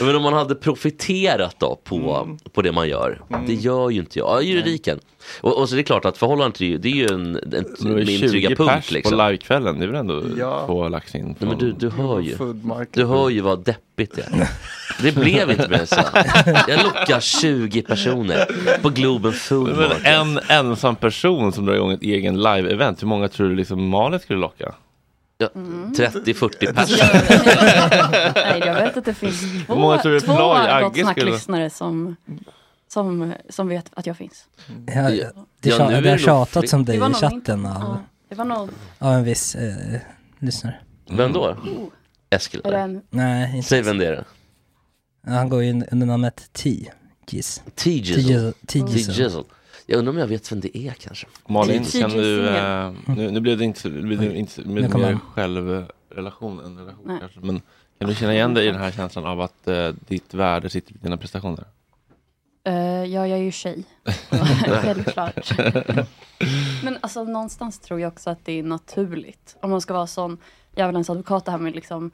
Men 0.00 0.16
om 0.16 0.22
man 0.22 0.32
hade 0.32 0.54
profiterat 0.54 1.56
då 1.58 1.80
på, 1.84 2.22
Mm. 2.24 2.38
på 2.52 2.62
det 2.62 2.72
man 2.72 2.88
gör. 2.88 3.20
Det 3.46 3.54
gör 3.54 3.90
ju 3.90 4.00
inte 4.00 4.18
jag. 4.18 4.28
Ja, 4.28 4.40
juridiken. 4.42 5.00
Och, 5.40 5.59
och 5.61 5.68
så 5.68 5.75
är 5.75 5.76
det 5.76 5.83
klart 5.83 6.04
att 6.04 6.18
förhållandet 6.18 6.61
är 6.61 6.64
ju, 6.64 6.78
det 6.78 6.88
är 6.88 6.92
ju 6.92 7.06
en, 7.06 7.37
en, 7.37 7.64
Men 7.80 7.95
min 7.95 8.06
20 8.06 8.28
trygga 8.28 8.49
pers 8.49 8.56
punkt 8.59 8.88
på 8.88 8.95
liksom. 8.95 9.18
livekvällen, 9.18 9.78
det 9.78 9.85
är 9.85 9.88
väl 9.88 9.97
ändå 10.00 10.23
Ja. 10.38 10.62
två 10.66 10.88
lax 10.88 11.14
in. 11.14 11.25
Nej, 11.38 11.49
men 11.50 11.59
du, 11.59 11.73
du 11.73 11.90
hör 11.90 12.21
ju. 12.21 12.37
Du 12.92 13.04
hör 13.04 13.28
ju 13.30 13.40
vad 13.40 13.64
deppigt 13.64 14.16
det 14.16 14.23
är. 14.23 14.49
Det 15.02 15.12
blev 15.14 15.50
inte 15.50 15.68
mer 15.68 15.85
så. 15.85 16.00
Jag 16.68 16.83
lockar 16.85 17.21
20 17.21 17.83
personer 17.83 18.47
på 18.83 18.88
Globen 18.88 19.33
Food 19.33 19.68
Men 19.68 19.76
Market. 19.88 20.06
en 20.06 20.38
ensam 20.49 20.97
person 20.97 21.52
som 21.52 21.66
drar 21.66 21.75
igång 21.75 21.92
ett 21.92 22.02
egen 22.02 22.42
live-event, 22.42 22.97
hur 23.00 23.09
många 23.09 23.28
tror 23.28 23.49
du 23.49 23.54
liksom 23.56 23.88
Malin 23.88 24.21
skulle 24.21 24.38
locka? 24.38 24.75
Ja, 25.38 25.49
30-40 25.54 26.75
pers. 26.75 27.00
Nej, 28.35 28.62
jag 28.66 28.75
vet 28.75 28.97
att 28.97 29.04
det 29.04 29.14
finns 29.14 29.66
två, 29.66 29.75
många 29.75 29.99
tror 29.99 30.12
du 30.12 30.21
två 30.21 30.33
Agge 30.33 30.83
Gott 30.83 30.92
skulle- 30.92 31.04
Snack-lyssnare 31.04 31.71
som, 31.71 32.16
som, 32.88 33.33
som 33.49 33.69
vet 33.69 33.90
att 33.93 34.07
jag 34.07 34.16
finns. 34.16 34.45
Ja, 34.87 35.02
det, 35.11 35.16
Ja, 35.16 35.78
det, 35.78 35.88
nu 35.88 36.00
det 36.00 36.11
har 36.11 36.19
tjatats 36.19 36.73
om 36.73 36.85
dig 36.85 36.97
i 36.97 37.00
chatten 37.14 37.66
av, 37.66 37.83
Ja, 37.83 38.00
det 38.28 38.35
var 38.35 38.45
nog, 38.45 38.69
av 38.99 39.12
en 39.12 39.25
viss 39.25 39.55
eh, 39.55 40.00
lyssnare. 40.38 40.81
Vem 41.11 41.33
då? 41.33 41.57
Eskil? 42.31 42.61
är 42.64 42.71
det 42.71 42.78
en, 42.78 43.02
Nej, 43.11 43.57
inte 43.57 43.69
Säg 43.69 43.83
vem 43.83 43.99
det 43.99 44.07
är. 44.07 44.25
Han 45.26 45.49
går 45.49 45.62
ju 45.62 45.83
under 45.93 46.07
namnet 46.07 46.52
T. 46.52 46.90
Giz. 47.28 47.62
T-Jizzle. 47.75 49.45
Jag 49.87 49.99
undrar 49.99 50.12
om 50.12 50.19
jag 50.19 50.26
vet 50.26 50.52
vem 50.52 50.61
det 50.61 50.78
är 50.78 50.93
kanske. 50.93 51.26
Malin, 51.49 51.85
kan 51.85 52.11
du, 52.11 52.49
eh, 52.49 52.93
nu, 53.07 53.31
nu 53.31 53.40
blev 53.40 53.59
det 53.59 53.64
inte, 53.64 53.81
så- 53.81 53.88
det 53.88 54.02
blev 54.02 54.37
inte 54.37 54.61
med 54.61 54.95
mer 54.95 55.19
självrelation 55.35 56.61
än 56.64 56.78
relation 56.78 57.05
Nej. 57.07 57.16
kanske. 57.21 57.40
Men 57.40 57.62
kan 57.99 58.09
du 58.09 58.14
känna 58.14 58.35
igen 58.35 58.55
dig 58.55 58.66
i 58.66 58.71
den 58.71 58.81
här 58.81 58.90
känslan 58.90 59.26
av 59.26 59.40
att 59.40 59.69
eh, 59.69 59.88
ditt 60.09 60.35
värde 60.35 60.71
sitter 60.71 60.93
i 60.93 60.97
dina 61.02 61.16
prestationer? 61.16 61.64
Eh, 62.66 63.04
ja, 63.04 63.26
jag 63.26 63.38
är 63.38 63.42
ju 63.42 63.52
tjej. 63.52 63.85
Självklart. 64.82 65.58
Men 66.85 66.99
alltså 67.00 67.25
någonstans 67.25 67.78
tror 67.78 68.00
jag 68.00 68.12
också 68.12 68.30
att 68.30 68.44
det 68.44 68.52
är 68.52 68.62
naturligt. 68.62 69.56
Om 69.61 69.70
man 69.70 69.80
ska 69.80 69.94
vara 69.94 70.06
sån 70.06 70.38
djävulens 70.76 71.11
advokat 71.11 71.44
det 71.44 71.50
här 71.50 71.58
med 71.58 71.75
liksom 71.75 72.11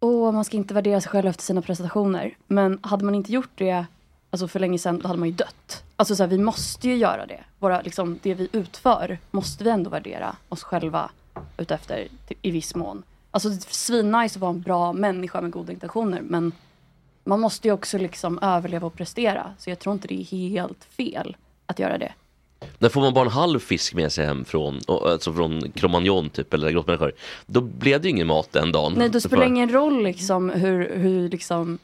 Åh, 0.00 0.32
man 0.32 0.44
ska 0.44 0.56
inte 0.56 0.74
värdera 0.74 1.00
sig 1.00 1.10
själv 1.10 1.26
efter 1.26 1.42
sina 1.42 1.62
prestationer. 1.62 2.36
Men 2.46 2.78
hade 2.82 3.04
man 3.04 3.14
inte 3.14 3.32
gjort 3.32 3.50
det 3.54 3.86
alltså 4.30 4.48
för 4.48 4.60
länge 4.60 4.78
sedan, 4.78 4.98
då 4.98 5.08
hade 5.08 5.20
man 5.20 5.28
ju 5.28 5.34
dött. 5.34 5.84
Alltså 5.96 6.16
så 6.16 6.22
här, 6.22 6.30
vi 6.30 6.38
måste 6.38 6.88
ju 6.88 6.96
göra 6.96 7.26
det. 7.26 7.44
Våra, 7.58 7.80
liksom, 7.80 8.18
det 8.22 8.34
vi 8.34 8.48
utför 8.52 9.18
måste 9.30 9.64
vi 9.64 9.70
ändå 9.70 9.90
värdera 9.90 10.36
oss 10.48 10.62
själva 10.62 11.10
utefter 11.56 12.08
i 12.42 12.50
viss 12.50 12.74
mån. 12.74 13.02
Alltså 13.30 13.50
svinnice 13.50 14.36
att 14.36 14.40
vara 14.40 14.50
en 14.50 14.60
bra 14.60 14.92
människa 14.92 15.40
med 15.40 15.50
goda 15.50 15.72
intentioner 15.72 16.20
men 16.20 16.52
man 17.24 17.40
måste 17.40 17.68
ju 17.68 17.74
också 17.74 17.98
liksom 17.98 18.38
överleva 18.42 18.86
och 18.86 18.94
prestera. 18.94 19.54
Så 19.58 19.70
jag 19.70 19.78
tror 19.78 19.92
inte 19.92 20.08
det 20.08 20.20
är 20.20 20.24
helt 20.24 20.84
fel 20.84 21.36
att 21.66 21.78
göra 21.78 21.98
det. 21.98 22.12
När 22.78 22.88
får 22.88 23.00
man 23.00 23.14
bara 23.14 23.24
en 23.24 23.30
halv 23.30 23.58
fisk 23.58 23.94
med 23.94 24.12
sig 24.12 24.26
hem 24.26 24.44
från, 24.44 24.80
alltså 24.88 25.32
från 25.32 25.72
Cromagnon 25.72 26.30
typ, 26.30 26.54
eller 26.54 26.70
grottmänniskor, 26.70 27.12
då 27.46 27.60
blev 27.60 28.00
det 28.00 28.08
ju 28.08 28.10
ingen 28.14 28.26
mat 28.26 28.52
den 28.52 28.72
dagen. 28.72 28.94
Nej, 28.96 29.08
då 29.08 29.20
spelar 29.20 29.42
det 29.42 29.48
ingen 29.48 29.72
roll 29.72 30.02
liksom 30.02 30.50
hur, 30.50 30.96
hur, 30.96 31.28
liksom, 31.28 31.78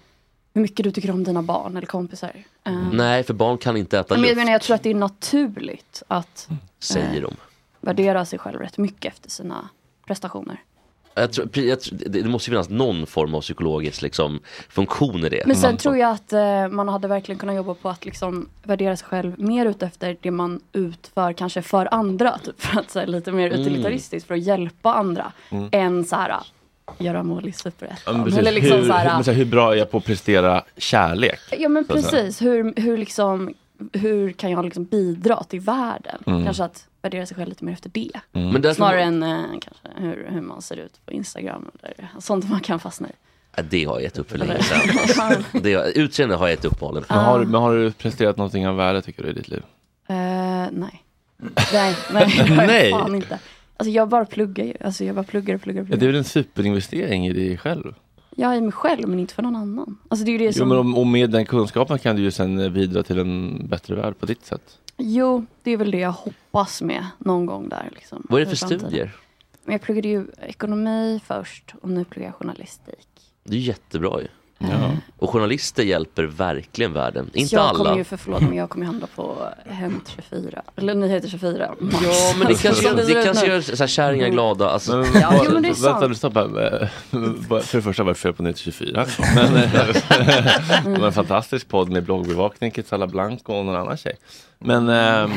hur 0.55 0.63
mycket 0.63 0.85
du 0.85 0.91
tycker 0.91 1.11
om 1.11 1.25
dina 1.25 1.43
barn 1.43 1.77
eller 1.77 1.87
kompisar. 1.87 2.33
Eh, 2.65 2.73
Nej, 2.93 3.23
för 3.23 3.35
barn 3.35 3.59
kan 3.59 3.77
inte 3.77 3.99
äta 3.99 4.15
men 4.15 4.23
jag 4.23 4.29
luft, 4.29 4.37
menar, 4.37 4.53
jag 4.53 4.63
tror 4.63 4.75
att 4.75 4.83
det 4.83 4.91
är 4.91 4.95
naturligt 4.95 6.03
att 6.09 6.49
säger 6.79 7.23
de. 7.23 7.35
värdera 7.81 8.25
sig 8.25 8.39
själv 8.39 8.59
rätt 8.61 8.79
mycket 8.79 9.13
efter 9.15 9.31
sina 9.31 9.69
prestationer. 10.07 10.61
Jag 11.21 11.33
tror, 11.33 11.49
jag, 11.59 11.81
tror- 11.81 11.99
det, 12.07 12.25
måste 12.25 12.51
ju 12.51 12.55
finnas 12.55 12.69
någon 12.69 13.07
form 13.07 13.35
av 13.35 13.41
psykologisk 13.41 14.03
liksom, 14.03 14.41
funktion 14.69 15.25
i 15.25 15.29
det. 15.29 15.43
Men 15.47 15.57
sen 15.57 15.71
Man- 15.71 15.77
tror 15.77 15.97
jag 15.97 16.11
att 16.11 16.33
eh, 16.33 16.69
man 16.69 16.89
hade 16.89 17.09
verkligen 17.09 17.39
kunnat 17.39 17.57
jobba 17.57 17.75
på 17.75 17.89
att 17.89 18.05
liksom 18.05 18.49
värdera 18.63 18.97
sig 18.97 19.09
själv 19.09 19.41
mer 19.41 19.67
utefter 19.67 20.17
det 20.21 20.31
man 20.31 20.61
utför 20.73 21.33
kanske 21.33 21.63
för 21.63 21.95
andra. 21.95 22.39
Typ, 22.39 22.61
för 22.63 22.81
att 22.81 22.91
säga 22.91 23.07
lite 23.07 23.33
mer 23.33 23.47
Mm. 23.47 23.61
utilitaristiskt 23.61 24.27
för 24.29 24.35
att 24.35 24.43
hjälpa 24.43 24.95
andra. 24.95 25.33
Mm. 25.51 25.69
Än 25.73 26.05
så 26.05 26.17
här 26.17 26.35
göra 26.99 27.23
mål 27.23 27.45
i 27.45 27.49
Ja, 27.49 27.53
superettan. 27.55 28.33
Eller 28.39 28.53
liksom 28.53 28.79
hur, 28.79 28.87
så 28.87 28.93
här, 28.93 29.17
hur, 29.17 29.23
så 29.23 29.31
här, 29.31 29.39
hur 29.39 29.45
bra 29.45 29.73
är 29.73 29.77
jag 29.79 29.91
på 29.91 29.99
att 29.99 30.05
prestera 30.05 30.65
kärlek? 30.77 31.41
Ja 31.59 31.69
men 31.69 31.85
Så 31.85 31.93
precis, 31.93 32.43
hur, 32.43 32.73
hur, 32.81 32.97
liksom, 32.99 33.55
hur 33.93 34.33
kan 34.33 34.51
jag 34.51 34.65
liksom 34.65 34.85
bidra 34.85 35.43
till 35.45 35.61
världen? 35.61 36.23
Mm. 36.27 36.45
Kanske 36.45 36.65
att 36.65 36.87
värdera 37.03 37.27
sig 37.27 37.37
själv 37.37 37.49
lite 37.49 37.65
mer 37.65 37.73
efter 37.73 37.91
det. 37.91 38.11
Mm. 38.33 38.75
Snarare 38.75 39.03
än 39.03 39.23
eh, 39.23 39.39
kanske 39.51 39.89
hur, 39.97 40.29
hur 40.31 40.41
man 40.41 40.63
ser 40.63 40.77
ut 40.77 41.01
på 41.07 41.13
Instagram 41.13 41.71
eller 41.83 42.09
sånt 42.19 42.49
man 42.51 42.61
kan 42.61 42.81
fastna 42.81 43.09
i. 43.09 43.13
Ja, 43.57 43.63
det 43.71 43.85
har 43.85 43.95
jag 43.95 44.03
gett 44.03 44.19
upp 44.19 44.31
för 44.31 44.39
länge 44.39 44.63
sedan. 44.63 45.45
Det, 45.63 45.75
har- 45.75 45.99
utseende 45.99 46.35
har 46.37 46.47
jag 46.49 46.51
gett 46.57 46.65
upp 46.65 46.81
Malin. 46.81 47.05
Men 47.09 47.19
har, 47.19 47.45
men 47.45 47.61
har 47.61 47.75
du 47.77 47.93
presterat 47.93 48.37
någonting 48.37 48.69
av 48.69 48.77
värde 48.77 49.03
tycker 49.03 49.23
du 49.23 49.29
i 49.29 49.33
ditt 49.33 49.49
liv? 49.49 49.63
Eh, 50.09 50.17
nej. 50.17 50.71
nej. 50.73 51.03
Nej, 51.73 51.97
det 52.13 52.55
har 52.55 52.57
jag 52.57 52.67
Nej. 52.67 52.91
fan 52.91 53.15
inte. 53.15 53.39
Alltså 53.77 53.91
jag 53.91 54.09
bara 54.09 54.25
pluggar 54.25 54.65
ju. 54.65 54.75
Alltså 54.85 55.05
jag 55.05 55.15
bara 55.15 55.25
pluggar 55.25 55.55
och 55.55 55.63
pluggar 55.63 55.83
och 55.83 55.89
Ja, 55.89 55.91
det 55.91 55.95
är 55.95 55.99
pluggar. 55.99 56.13
väl 56.13 56.19
en 56.19 56.25
superinvestering 56.25 57.27
i 57.27 57.33
dig 57.33 57.59
själv? 57.59 57.95
Jag 58.41 58.57
är 58.57 58.61
mig 58.61 58.73
själv 58.73 59.09
men 59.09 59.19
inte 59.19 59.35
för 59.35 59.43
någon 59.43 59.57
annan. 59.57 59.99
Alltså 60.09 60.25
det 60.25 60.31
är 60.31 60.33
ju 60.33 60.39
det 60.39 60.45
Jo, 60.45 60.53
som... 60.53 60.69
men 60.69 60.79
om, 60.79 60.99
och 60.99 61.07
med 61.07 61.31
den 61.31 61.47
kunskapen 61.47 61.99
kan 61.99 62.17
du 62.17 62.23
ju 62.23 62.31
sen 62.31 62.73
bidra 62.73 63.03
till 63.03 63.19
en 63.19 63.67
bättre 63.69 63.95
värld 63.95 64.19
på 64.19 64.27
ditt 64.27 64.45
sätt. 64.45 64.79
Jo, 64.97 65.47
det 65.63 65.71
är 65.71 65.77
väl 65.77 65.91
det 65.91 65.99
jag 65.99 66.13
hoppas 66.13 66.83
med 66.83 67.07
någon 67.19 67.47
gång 67.47 67.69
där. 67.69 67.89
Liksom, 67.95 68.27
Vad 68.29 68.41
är 68.41 68.45
det 68.45 68.51
för 68.51 68.67
studier? 68.67 69.17
Men 69.65 69.73
jag 69.73 69.81
pluggade 69.83 70.09
ju 70.09 70.27
ekonomi 70.41 71.21
först 71.27 71.75
och 71.83 71.89
nu 71.89 72.05
pluggar 72.05 72.29
jag 72.29 72.35
journalistik. 72.35 73.09
Det 73.45 73.57
är 73.57 73.61
jättebra 73.61 74.21
ju. 74.21 74.29
Ja. 74.63 74.91
Och 75.19 75.31
journalister 75.31 75.83
hjälper 75.83 76.25
verkligen 76.25 76.93
världen. 76.93 77.31
Inte 77.35 77.55
jag 77.55 77.65
alla. 77.65 77.79
kommer 77.79 77.97
ju, 77.97 78.05
för 78.05 78.17
förlåt, 78.17 78.41
men 78.41 78.55
jag 78.55 78.71
kommer 78.71 78.85
ju 78.87 78.91
handla 78.91 79.07
på 79.17 79.37
Hem 79.67 80.01
24. 80.31 80.63
Eller 80.77 80.95
Nyheter 80.95 81.29
24. 81.29 81.75
Max. 81.81 81.97
Ja 82.03 82.35
men 82.39 82.49
det 82.49 82.63
kanske, 82.63 82.89
Som 82.89 82.97
det 82.97 83.25
kanske 83.25 83.47
gör 83.47 83.61
så 83.61 83.77
här, 83.77 83.87
kärringar 83.87 84.29
glada. 84.29 84.71
Alltså, 84.71 84.97
Men, 84.97 85.21
Ja, 85.21 85.43
jo, 85.45 85.53
men 85.53 85.63
det 85.63 85.69
är 85.69 85.83
vänta, 85.83 86.01
sant. 86.01 86.17
stopp 86.17 86.35
här. 86.35 86.83
Eh, 86.83 86.89
För 87.63 87.77
det 87.77 87.83
första 87.83 88.03
var 88.03 88.11
det 88.11 88.19
fel 88.19 88.33
på 88.33 88.43
924. 88.43 89.07
Men, 89.35 89.57
eh, 89.57 89.71
det 90.85 90.99
var 91.01 91.07
en 91.07 91.13
fantastisk 91.13 91.69
podd 91.69 91.89
med 91.89 92.05
bloggbevakning, 92.05 92.71
Kitsala 92.71 93.07
Blanco 93.07 93.53
och 93.53 93.65
någon 93.65 93.77
annan 93.77 93.97
tjej. 93.97 94.17
Men 94.59 94.89
eh, 94.89 95.31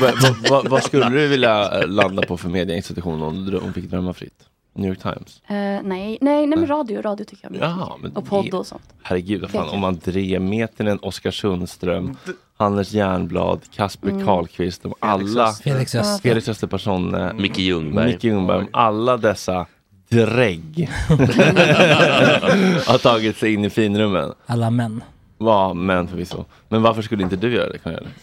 vad, 0.00 0.12
vad, 0.22 0.36
vad, 0.50 0.68
vad 0.68 0.82
skulle 0.82 1.08
du 1.08 1.28
vilja 1.28 1.82
landa 1.86 2.22
på 2.26 2.36
för 2.36 2.48
medieinstitution 2.48 3.22
om 3.22 3.44
du 3.44 3.52
drö- 3.52 3.60
om 3.60 3.66
du 3.66 3.72
fick 3.72 3.90
drömma 3.90 4.12
fritt? 4.12 4.38
New 4.76 4.88
York 4.88 5.02
Times? 5.02 5.42
Eh, 5.46 5.54
nej, 5.54 5.82
nej, 5.82 6.18
nej 6.20 6.46
men 6.46 6.66
radio, 6.66 7.02
radio 7.02 7.24
tycker 7.24 7.44
jag 7.44 7.52
mycket. 7.52 7.68
Jaha, 7.68 7.92
men 8.00 8.12
och 8.16 8.26
podd 8.26 8.54
och 8.54 8.66
sånt. 8.66 8.82
Herregud, 9.02 9.40
vad 9.40 9.50
fan, 9.50 9.68
om 9.68 9.84
André 9.84 10.38
Metinen, 10.38 10.98
Oskar 11.02 11.30
Sundström, 11.30 12.16
Anders 12.56 12.92
Jernblad, 12.92 13.60
Kasper 13.74 14.08
Mm. 14.08 14.24
Karlqvist, 14.26 14.82
de 14.82 14.94
alla, 15.00 15.52
Felix 15.52 15.94
Öster. 15.94 16.22
Felix 16.28 16.48
Österperson, 16.48 17.14
eh, 17.14 17.32
Micke 17.32 17.58
Ljungberg. 17.58 18.06
Micke 18.06 18.24
Ljungberg, 18.24 18.66
alla 18.72 19.16
dessa 19.16 19.66
drägg 20.08 20.90
har 22.86 22.98
tagit 22.98 23.36
sig 23.36 23.54
in 23.54 23.64
i 23.64 23.70
finrummen. 23.70 24.32
Alla 24.46 24.70
män. 24.70 25.04
Ja, 25.38 25.74
men 25.74 26.08
förvisso. 26.08 26.44
Men 26.68 26.82
varför 26.82 27.02
skulle 27.02 27.22
inte 27.22 27.36
du 27.36 27.54
göra 27.54 27.68
det? 27.72 27.78
Kan 27.78 27.92
jag 27.92 28.00
göra 28.02 28.10
det? 28.10 28.20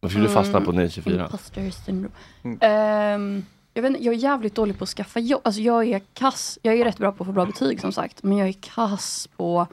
Varför 0.00 0.12
skulle 0.14 0.26
du 0.28 0.32
fastna 0.34 0.60
på 0.60 0.72
924? 0.72 1.22
Imposter 1.24 1.70
syndrome. 1.70 2.14
Ehm, 2.60 3.44
jag, 3.74 3.82
vet, 3.82 3.90
inte, 3.90 4.04
jag 4.04 4.14
är 4.14 4.18
jävligt 4.18 4.54
dålig 4.54 4.78
på 4.78 4.84
att 4.84 4.90
skaffa 4.90 5.20
jobb. 5.20 5.40
Alltså 5.44 5.60
jag 5.60 5.88
är 5.88 6.00
kass. 6.14 6.58
Jag 6.62 6.74
är 6.78 6.84
rätt 6.84 6.98
bra 6.98 7.12
på 7.12 7.22
att 7.22 7.26
få 7.26 7.32
bra 7.32 7.46
betyg 7.46 7.80
som 7.80 7.92
sagt. 7.92 8.22
Men 8.22 8.38
jag 8.38 8.48
är 8.48 8.52
kass 8.52 9.28
på 9.36 9.66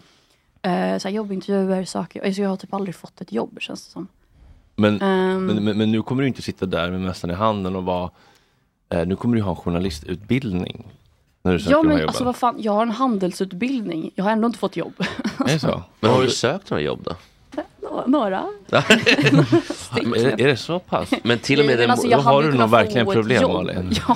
eh, 0.61 0.97
så 0.97 1.07
här, 1.07 1.09
jobbintervjuer, 1.09 1.85
saker. 1.85 2.25
Alltså 2.25 2.41
jag 2.41 2.49
har 2.49 2.57
typ 2.57 2.73
aldrig 2.73 2.95
fått 2.95 3.21
ett 3.21 3.31
jobb 3.31 3.57
känns 3.61 3.85
det 3.85 3.91
som. 3.91 4.07
Men, 4.75 5.01
Ehm. 5.01 5.45
men, 5.45 5.63
men, 5.63 5.77
men 5.77 5.91
nu 5.91 6.01
kommer 6.01 6.21
du 6.21 6.27
inte 6.27 6.41
sitta 6.41 6.65
där 6.65 6.91
med 6.91 7.01
mössan 7.01 7.31
i 7.31 7.33
handen 7.33 7.75
och 7.75 7.83
vara 7.83 8.09
eh, 8.89 9.05
Nu 9.05 9.15
kommer 9.15 9.35
du 9.35 9.41
ha 9.41 9.49
en 9.49 9.55
journalistutbildning. 9.55 10.87
När 11.41 11.53
du 11.53 11.59
söker 11.59 11.71
Ja 11.71 11.83
de 11.83 11.89
här 11.89 11.97
men 11.97 12.07
alltså 12.07 12.23
vad 12.23 12.35
fan, 12.35 12.55
jag 12.59 12.71
har 12.71 12.81
en 12.81 12.91
handelsutbildning. 12.91 14.11
Jag 14.15 14.23
har 14.23 14.31
ändå 14.31 14.45
inte 14.47 14.59
fått 14.59 14.77
jobb. 14.77 14.93
Är 15.39 15.53
det 15.53 15.59
så? 15.59 15.83
Men 15.99 16.11
har 16.11 16.21
du 16.23 16.29
sökt 16.29 16.69
några 16.69 16.81
jobb 16.83 16.99
då? 17.03 17.15
Nå- 18.07 18.19
Några. 18.19 18.43
Men 20.03 20.13
är, 20.13 20.41
är 20.41 20.47
det 20.47 20.57
så 20.57 20.79
pass? 20.79 21.09
Men 21.23 21.39
till 21.39 21.59
och 21.59 21.65
med 21.65 21.79
den, 21.79 21.91
alltså, 21.91 22.07
Då 22.09 22.17
har 22.17 22.43
du 22.43 22.53
nog 22.53 22.69
verkligen 22.69 23.07
problem. 23.07 23.51
Malin. 23.51 23.91
Ja, 24.07 24.15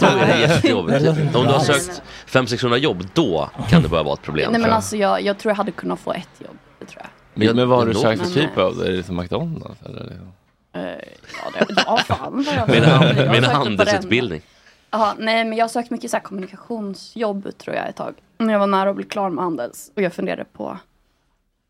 då 0.00 0.06
är 0.06 0.26
det 0.26 0.40
jättejobbigt. 0.40 1.04
Det 1.04 1.20
inte 1.22 1.38
Om 1.38 1.46
du 1.46 1.52
har 1.52 1.60
sökt 1.60 2.02
500-600 2.26 2.76
jobb, 2.76 3.04
då 3.14 3.50
kan 3.68 3.82
det 3.82 3.88
börja 3.88 4.02
vara 4.02 4.14
ett 4.14 4.22
problem. 4.22 4.52
Nej 4.52 4.60
men 4.60 4.72
alltså 4.72 4.96
jag, 4.96 5.22
jag 5.22 5.38
tror 5.38 5.50
jag 5.50 5.56
hade 5.56 5.72
kunnat 5.72 6.00
få 6.00 6.12
ett 6.12 6.28
jobb. 6.38 6.58
Det 6.78 6.86
tror 6.86 7.02
jag. 7.02 7.46
Men, 7.46 7.56
men 7.56 7.68
vad 7.68 7.78
har 7.78 7.86
du 7.86 7.94
sökt 7.94 8.22
för 8.22 8.40
typ 8.40 8.58
av? 8.58 8.82
Är 8.82 8.92
det 8.92 9.02
som 9.02 9.16
McDonalds? 9.16 9.82
Eller? 9.82 10.00
liksom? 10.04 10.32
Eh, 10.72 10.82
ja, 10.82 11.64
det, 11.68 11.82
ja 11.86 11.96
fan 11.96 12.44
vad 12.46 12.54
jag 12.54 13.36
en 13.36 13.44
på 13.44 13.50
handelsutbildning. 13.50 14.42
Jaha, 14.90 15.14
nej 15.18 15.44
men 15.44 15.58
jag 15.58 15.64
har 15.64 15.68
sökt 15.68 15.90
mycket 15.90 16.10
så 16.10 16.16
här 16.16 16.24
kommunikationsjobb 16.24 17.58
tror 17.58 17.76
jag 17.76 17.88
ett 17.88 17.96
tag. 17.96 18.14
När 18.38 18.52
jag 18.52 18.60
var 18.60 18.66
nära 18.66 18.90
att 18.90 18.96
bli 18.96 19.04
klar 19.04 19.30
med 19.30 19.44
Handels. 19.44 19.90
Och 19.96 20.02
jag 20.02 20.12
funderade 20.12 20.44
på 20.44 20.78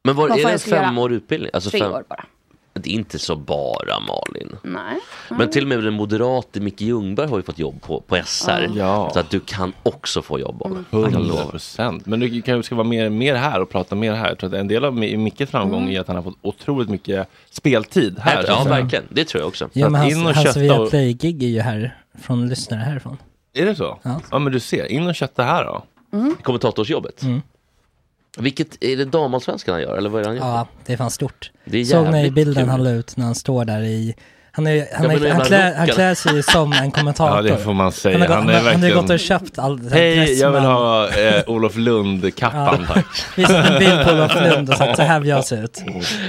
Men 0.05 0.17
var, 0.17 0.29
är 0.29 0.45
det 0.45 0.53
en 0.53 0.59
femårig 0.59 1.17
utbildning? 1.17 1.51
Alltså 1.53 1.71
tre 1.71 1.81
fem, 1.81 1.93
år 1.93 2.05
bara. 2.09 2.25
Det 2.75 2.91
är 2.91 2.95
inte 2.95 3.19
så 3.19 3.37
bara 3.37 4.01
Malin. 4.01 4.57
Nej. 4.63 4.99
Men 5.31 5.51
till 5.51 5.63
och 5.63 5.69
med 5.69 5.85
den 5.85 5.95
moderate 5.95 6.61
Micke 6.61 6.81
Ljungberg 6.81 7.27
har 7.29 7.37
ju 7.37 7.43
fått 7.43 7.59
jobb 7.59 7.83
på, 7.83 8.01
på 8.01 8.17
SR. 8.25 8.71
Ja. 8.77 9.11
Så 9.15 9.19
att 9.21 9.31
du 9.31 9.41
kan 9.41 9.73
också 9.83 10.23
få 10.23 10.39
jobb 10.41 10.63
av 10.63 10.71
det. 10.71 10.75
Mm. 10.75 10.85
Jag 10.91 11.05
kan 11.05 11.15
100 11.23 11.35
lova. 11.37 11.51
procent. 11.51 12.07
Men 12.07 12.21
du 12.21 12.43
kanske 12.43 12.67
ska 12.67 12.75
vara 12.75 12.87
mer, 12.87 13.09
mer 13.11 13.35
här 13.35 13.61
och 13.61 13.71
prata 13.71 13.95
mer 13.95 14.13
här. 14.13 14.29
Jag 14.29 14.39
tror 14.39 14.51
att 14.55 14.61
en 14.61 14.69
del 14.69 14.85
av 14.85 14.95
Mi- 14.99 15.17
Mickes 15.17 15.51
framgång 15.51 15.83
Mm. 15.83 15.95
är 15.97 16.01
att 16.01 16.07
han 16.07 16.17
har 16.17 16.23
fått 16.23 16.39
otroligt 16.43 16.89
mycket 16.89 17.29
speltid 17.51 18.19
här. 18.19 18.45
Ja, 18.49 18.65
verkligen. 18.65 19.05
Det 19.09 19.25
tror 19.25 19.41
jag 19.41 19.49
också. 19.49 19.69
Ja 19.73 19.89
men 19.89 20.09
in 20.09 20.27
och 20.27 20.35
hans, 20.35 20.45
hans 20.47 20.57
Viaplay-gig 20.57 21.43
är 21.43 21.49
ju 21.49 21.61
här 21.61 21.97
från 22.23 22.49
lyssnare 22.49 22.81
härifrån. 22.81 23.17
Är 23.55 23.67
det 23.67 23.75
så? 23.75 23.99
Ja. 24.03 24.21
Ja. 24.31 24.39
men 24.39 24.53
du 24.53 24.61
ser, 24.61 24.85
in 24.93 25.07
och 25.09 25.15
kötta 25.15 25.43
här 25.43 25.65
då. 25.65 25.83
Kommentatorsjobbet. 26.43 27.23
Mm. 27.23 27.43
Vilket, 28.39 28.85
är 28.85 28.97
det 28.97 29.05
damallsvenskan 29.05 29.73
han 29.75 29.83
gör? 29.83 29.97
Eller 29.97 30.11
vad 30.11 30.21
är 30.21 30.23
det 30.25 30.29
han 30.31 30.37
gör? 30.37 30.45
Ja, 30.47 30.67
det 30.87 30.93
är 30.93 30.97
fan 30.97 31.11
stort. 31.11 31.51
Det 31.65 31.79
är 31.79 31.85
Såg 31.85 32.09
ni 32.13 32.31
bilden 32.31 32.63
kul. 32.65 32.71
han 32.71 32.85
la 32.85 32.91
ut 32.91 33.17
när 33.17 33.25
han 33.25 33.35
står 33.35 33.65
där 33.65 33.83
i... 33.83 34.15
Han, 34.55 34.67
är, 34.67 34.87
han, 34.97 35.11
är, 35.11 35.19
det 35.21 35.31
han, 35.33 35.45
klär, 35.45 35.75
han 35.75 35.87
klär 35.87 36.15
sig 36.15 36.35
ju 36.35 36.43
som 36.43 36.73
en 36.73 36.91
kommentator. 36.91 37.37
Ja, 37.37 37.43
det 37.43 37.59
får 37.63 37.73
man 37.73 37.93
säga. 37.93 38.19
Han 38.19 38.21
har, 38.21 38.29
gått, 38.29 38.37
Han 38.37 38.47
han, 38.47 38.55
är 38.55 38.59
har- 38.59 38.71
han 38.73 38.81
har 38.83 38.89
ju 38.89 38.95
verkligen- 38.95 39.03
gått 39.03 39.11
och 39.11 39.19
köpt 39.21 39.59
all 39.59 39.89
Hej, 39.93 40.39
jag 40.41 40.51
vill 40.53 40.63
ha 40.63 41.09
eh, 41.09 41.43
Olof 41.47 41.77
Lund-kappan 41.77 42.79
Ja. 42.89 42.95
tack. 42.95 43.07
Visat 43.37 43.71
en 43.71 43.79
bild 43.79 44.05
på 44.07 44.13
Olof 44.13 44.35
Lund 44.35 44.71
och 44.71 44.77
sagt 44.77 44.97
så 44.97 45.03
här 45.03 45.21
vill 45.21 45.29
jag 45.29 45.45
se 45.45 45.57
ut. 45.57 45.83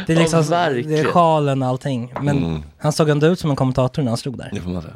Det 0.07 0.13
är 0.13 0.15
Ja, 0.15 0.21
liksom, 0.21 0.41
det 0.43 0.49
verkligen. 0.49 1.05
är 1.05 1.09
sjalen 1.11 1.61
och 1.61 1.67
allting. 1.69 2.13
Men 2.21 2.37
Mm. 2.37 2.63
han 2.77 2.91
såg 2.93 3.09
ändå 3.09 3.27
ut 3.27 3.39
som 3.39 3.49
en 3.49 3.55
kommentator 3.55 4.01
när 4.01 4.09
han 4.11 4.17
stod 4.17 4.37
där. 4.37 4.49
Det 4.53 4.61
får 4.61 4.69
man 4.69 4.81
säga. 4.81 4.93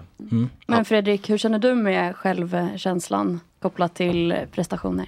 Men 0.67 0.85
Fredrik, 0.85 1.29
hur 1.29 1.37
känner 1.37 1.59
du 1.59 1.75
med 1.75 2.15
självkänslan 2.15 3.39
kopplat 3.61 3.95
till 3.95 4.35
prestationer? 4.55 5.05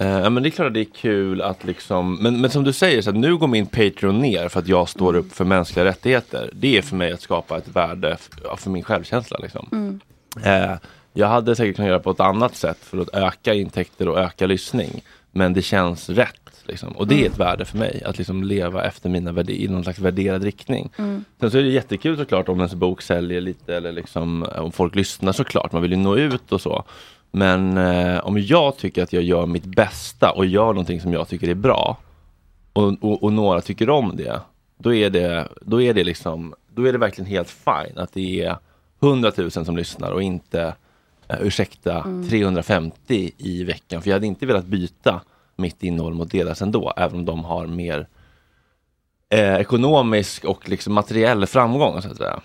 Eh, 0.00 0.18
Ja 0.18 0.30
men 0.30 0.42
det 0.42 0.48
är 0.48 0.50
klart 0.50 0.66
att 0.66 0.74
det 0.74 0.80
är 0.80 0.94
kul 0.96 1.42
att 1.42 1.64
liksom, 1.64 2.14
men, 2.22 2.40
men 2.40 2.50
som 2.50 2.64
du 2.64 2.72
säger, 2.72 3.02
så 3.02 3.10
att 3.10 3.16
nu 3.16 3.36
går 3.36 3.46
min 3.46 3.66
Patreon 3.66 4.18
ner 4.18 4.48
för 4.48 4.60
att 4.60 4.68
jag 4.68 4.88
står 4.88 5.16
upp 5.16 5.32
för 5.32 5.44
mänskliga 5.44 5.84
rättigheter. 5.84 6.50
Det 6.52 6.78
är 6.78 6.82
för 6.82 6.96
mig 6.96 7.12
att 7.12 7.20
skapa 7.20 7.56
ett 7.58 7.68
värde 7.68 8.12
f- 8.12 8.28
ja, 8.44 8.56
för 8.56 8.70
min 8.70 8.82
självkänsla. 8.82 9.38
Liksom. 9.42 9.68
Mm. 9.72 10.00
Eh, 10.44 10.76
jag 11.12 11.26
hade 11.28 11.56
säkert 11.56 11.76
kunnat 11.76 11.88
göra 11.88 11.98
på 12.00 12.10
ett 12.10 12.20
annat 12.20 12.56
sätt 12.56 12.78
för 12.80 12.98
att 12.98 13.14
öka 13.14 13.54
intäkter 13.54 14.08
och 14.08 14.18
öka 14.18 14.46
lyssning. 14.46 15.00
Men 15.32 15.52
det 15.52 15.62
känns 15.62 16.08
rätt. 16.08 16.34
Liksom. 16.64 16.92
Och 16.92 17.06
det 17.06 17.14
är 17.14 17.18
Mm. 17.18 17.32
ett 17.32 17.38
värde 17.38 17.64
för 17.64 17.78
mig, 17.78 18.02
att 18.06 18.18
liksom 18.18 18.42
leva 18.44 18.84
efter 18.84 19.08
mina 19.08 19.32
värde 19.32 19.52
i 19.62 19.68
någon 19.68 19.82
slags 19.84 19.98
värderad 19.98 20.42
riktning. 20.44 20.90
Mm. 20.98 21.24
Sen 21.40 21.50
så 21.50 21.58
är 21.58 21.62
det 21.62 21.68
jättekul 21.68 22.16
såklart 22.16 22.48
om 22.48 22.58
ens 22.58 22.74
bok 22.74 23.02
säljer 23.02 23.40
lite 23.40 23.76
eller 23.76 23.92
liksom 23.92 24.46
om 24.58 24.72
folk 24.72 24.94
lyssnar 24.94 25.32
såklart. 25.32 25.72
Man 25.72 25.82
vill 25.82 25.90
ju 25.90 25.96
nå 25.96 26.16
ut 26.16 26.52
och 26.52 26.60
så. 26.60 26.84
Men 27.30 27.78
eh, 27.78 28.18
om 28.26 28.38
jag 28.38 28.76
tycker 28.76 29.02
att 29.02 29.12
jag 29.12 29.22
gör 29.22 29.46
mitt 29.46 29.64
bästa 29.64 30.30
och 30.30 30.46
gör 30.46 30.66
någonting 30.66 31.00
som 31.00 31.12
jag 31.12 31.28
tycker 31.28 31.48
är 31.48 31.54
bra 31.54 31.96
och, 32.72 32.94
och, 33.00 33.22
och 33.22 33.32
några 33.32 33.60
tycker 33.60 33.90
om 33.90 34.16
det, 34.16 34.40
då 34.78 34.94
är 34.94 35.10
det, 35.10 35.48
då 35.60 35.82
är 35.82 35.94
det 35.94 36.04
liksom, 36.04 36.54
då 36.74 36.88
är 36.88 36.92
det 36.92 36.98
verkligen 36.98 37.30
helt 37.30 37.50
fine 37.50 37.98
att 37.98 38.12
det 38.12 38.42
är 38.42 38.56
100 39.02 39.32
000 39.36 39.50
som 39.50 39.76
lyssnar 39.76 40.10
och 40.10 40.22
inte, 40.22 40.74
eh, 41.28 41.36
ursäkta, 41.40 42.00
Mm. 42.00 42.28
350 42.28 43.30
i 43.38 43.64
veckan. 43.64 44.02
För 44.02 44.10
jag 44.10 44.14
hade 44.14 44.26
inte 44.26 44.46
velat 44.46 44.64
byta 44.64 45.20
mitt 45.56 45.82
innehåll 45.82 46.14
mot 46.14 46.30
deras 46.30 46.62
ändå, 46.62 46.92
även 46.96 47.18
om 47.18 47.24
de 47.24 47.44
har 47.44 47.66
mer 47.66 48.06
eh, 49.28 49.54
ekonomisk 49.54 50.44
och 50.44 50.68
liksom 50.68 50.92
materiell 50.92 51.46
framgång 51.46 52.02
så 52.02 52.10
att 52.10 52.16
säga. 52.16 52.40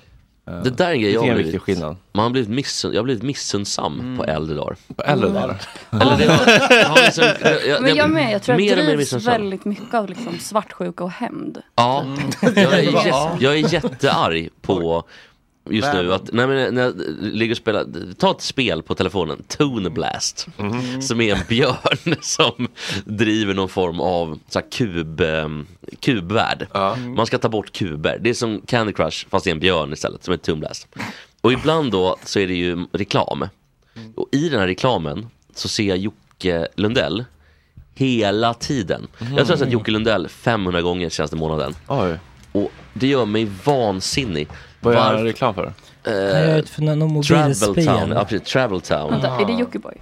Det 0.46 0.70
där 0.70 0.86
är 0.86 0.92
en 0.92 1.02
grej 1.02 1.14
jag 1.14 1.22
har 1.22 1.34
blivit, 1.34 1.62
skillnad. 1.62 1.98
man 2.12 2.24
har 2.24 2.30
blivit 2.30 2.50
missun, 2.50 2.94
jag 2.94 3.00
har 3.00 3.04
blivit 3.04 3.24
missunnsam 3.24 4.16
på 4.18 4.26
äldre 4.26 4.56
dagar. 4.56 4.76
På 4.96 5.04
äldre 5.04 5.30
dagar. 5.30 5.62
Eller 5.92 6.18
det 6.18 6.28
var, 6.28 6.78
jag 6.78 6.88
har 6.90 7.06
liksom, 7.06 7.24
jag, 7.68 7.82
Men 7.82 7.96
jag 7.96 8.10
med, 8.10 8.34
jag 8.34 8.42
tror 8.42 8.56
mer 8.56 8.78
jag 8.78 8.86
drivs 8.98 9.14
väldigt 9.14 9.66
mycket 9.66 9.94
av 9.94 10.10
liksom 10.10 10.40
svartsjuka 10.40 11.04
och 11.04 11.12
hämnd. 11.12 11.62
Ja, 11.76 12.06
jag 12.42 12.58
är, 12.58 13.38
jag 13.40 13.54
är 13.58 13.74
jättearg 13.74 14.50
på 14.62 15.04
just 15.70 15.94
nu 15.94 16.14
att 16.14 16.30
nej, 16.34 16.48
men 16.48 16.76
när 16.76 16.82
jag 16.82 16.94
ligger 17.20 17.54
och 17.54 17.58
spelar, 17.58 18.14
ta 18.14 18.32
ett 18.32 18.42
spel 18.42 18.84
på 18.84 18.96
telefonen, 18.96 19.44
Tone 19.48 19.90
Blast, 19.90 20.48
som 21.02 21.22
är 21.22 21.36
en 21.36 21.42
björn 21.48 22.16
som 22.22 22.68
driver 23.06 23.54
någon 23.54 23.70
form 23.70 24.00
av 24.00 24.40
så 24.50 24.60
här, 24.60 24.72
kub, 24.72 25.22
eh, 25.22 25.50
kubvärld. 26.00 26.68
Man 27.16 27.26
ska 27.26 27.38
ta 27.38 27.50
bort 27.50 27.72
kuber, 27.72 28.20
det 28.22 28.30
är 28.30 28.34
som 28.34 28.62
Candy 28.62 28.94
Crush 28.94 29.28
fast 29.30 29.44
det 29.44 29.50
är 29.50 29.54
en 29.56 29.60
björn 29.60 29.94
istället 29.94 30.24
som 30.24 30.34
är 30.34 30.38
Tone 30.38 30.60
Blast. 30.60 30.88
Och 31.42 31.54
ibland 31.54 31.92
då 31.92 32.18
så 32.24 32.40
är 32.40 32.48
det 32.48 32.56
ju 32.56 32.86
reklam. 32.92 33.48
Och 34.16 34.28
i 34.32 34.50
den 34.50 34.60
här 34.60 34.68
reklamen 34.68 35.28
så 35.56 35.68
ser 35.68 35.84
jag 35.84 35.98
Jocke 35.98 36.68
Lundell 36.76 37.26
hela 37.96 38.54
tiden. 38.54 39.08
Jag 39.18 39.28
tror 39.28 39.40
jag 39.40 39.46
har 39.46 39.56
sett 39.58 39.72
Jocke 39.72 39.92
Lundell 39.92 40.28
500 40.28 40.82
gånger 40.82 41.10
senaste 41.10 41.36
månaden. 41.36 41.76
Oj. 41.88 42.20
Och 42.52 42.72
det 42.94 43.08
gör 43.08 43.26
mig 43.26 43.50
vansinnig. 43.64 44.48
Vad 44.84 44.94
gör 44.94 45.02
han 45.02 45.24
reklam 45.24 45.54
för? 45.54 45.74
Han 46.06 46.14
gör 46.14 46.60
ett 46.60 46.70
för 46.70 46.82
någon 46.82 47.24
Travel 47.24 47.44
mobilspel. 47.44 47.86
Town, 47.86 48.12
ja 48.12 48.26
precis, 48.26 48.48
Travel 48.52 48.82
Town. 48.82 49.12
Vänta, 49.12 49.28
är 49.28 49.46
det 49.46 49.54
Jockiboi? 49.54 49.94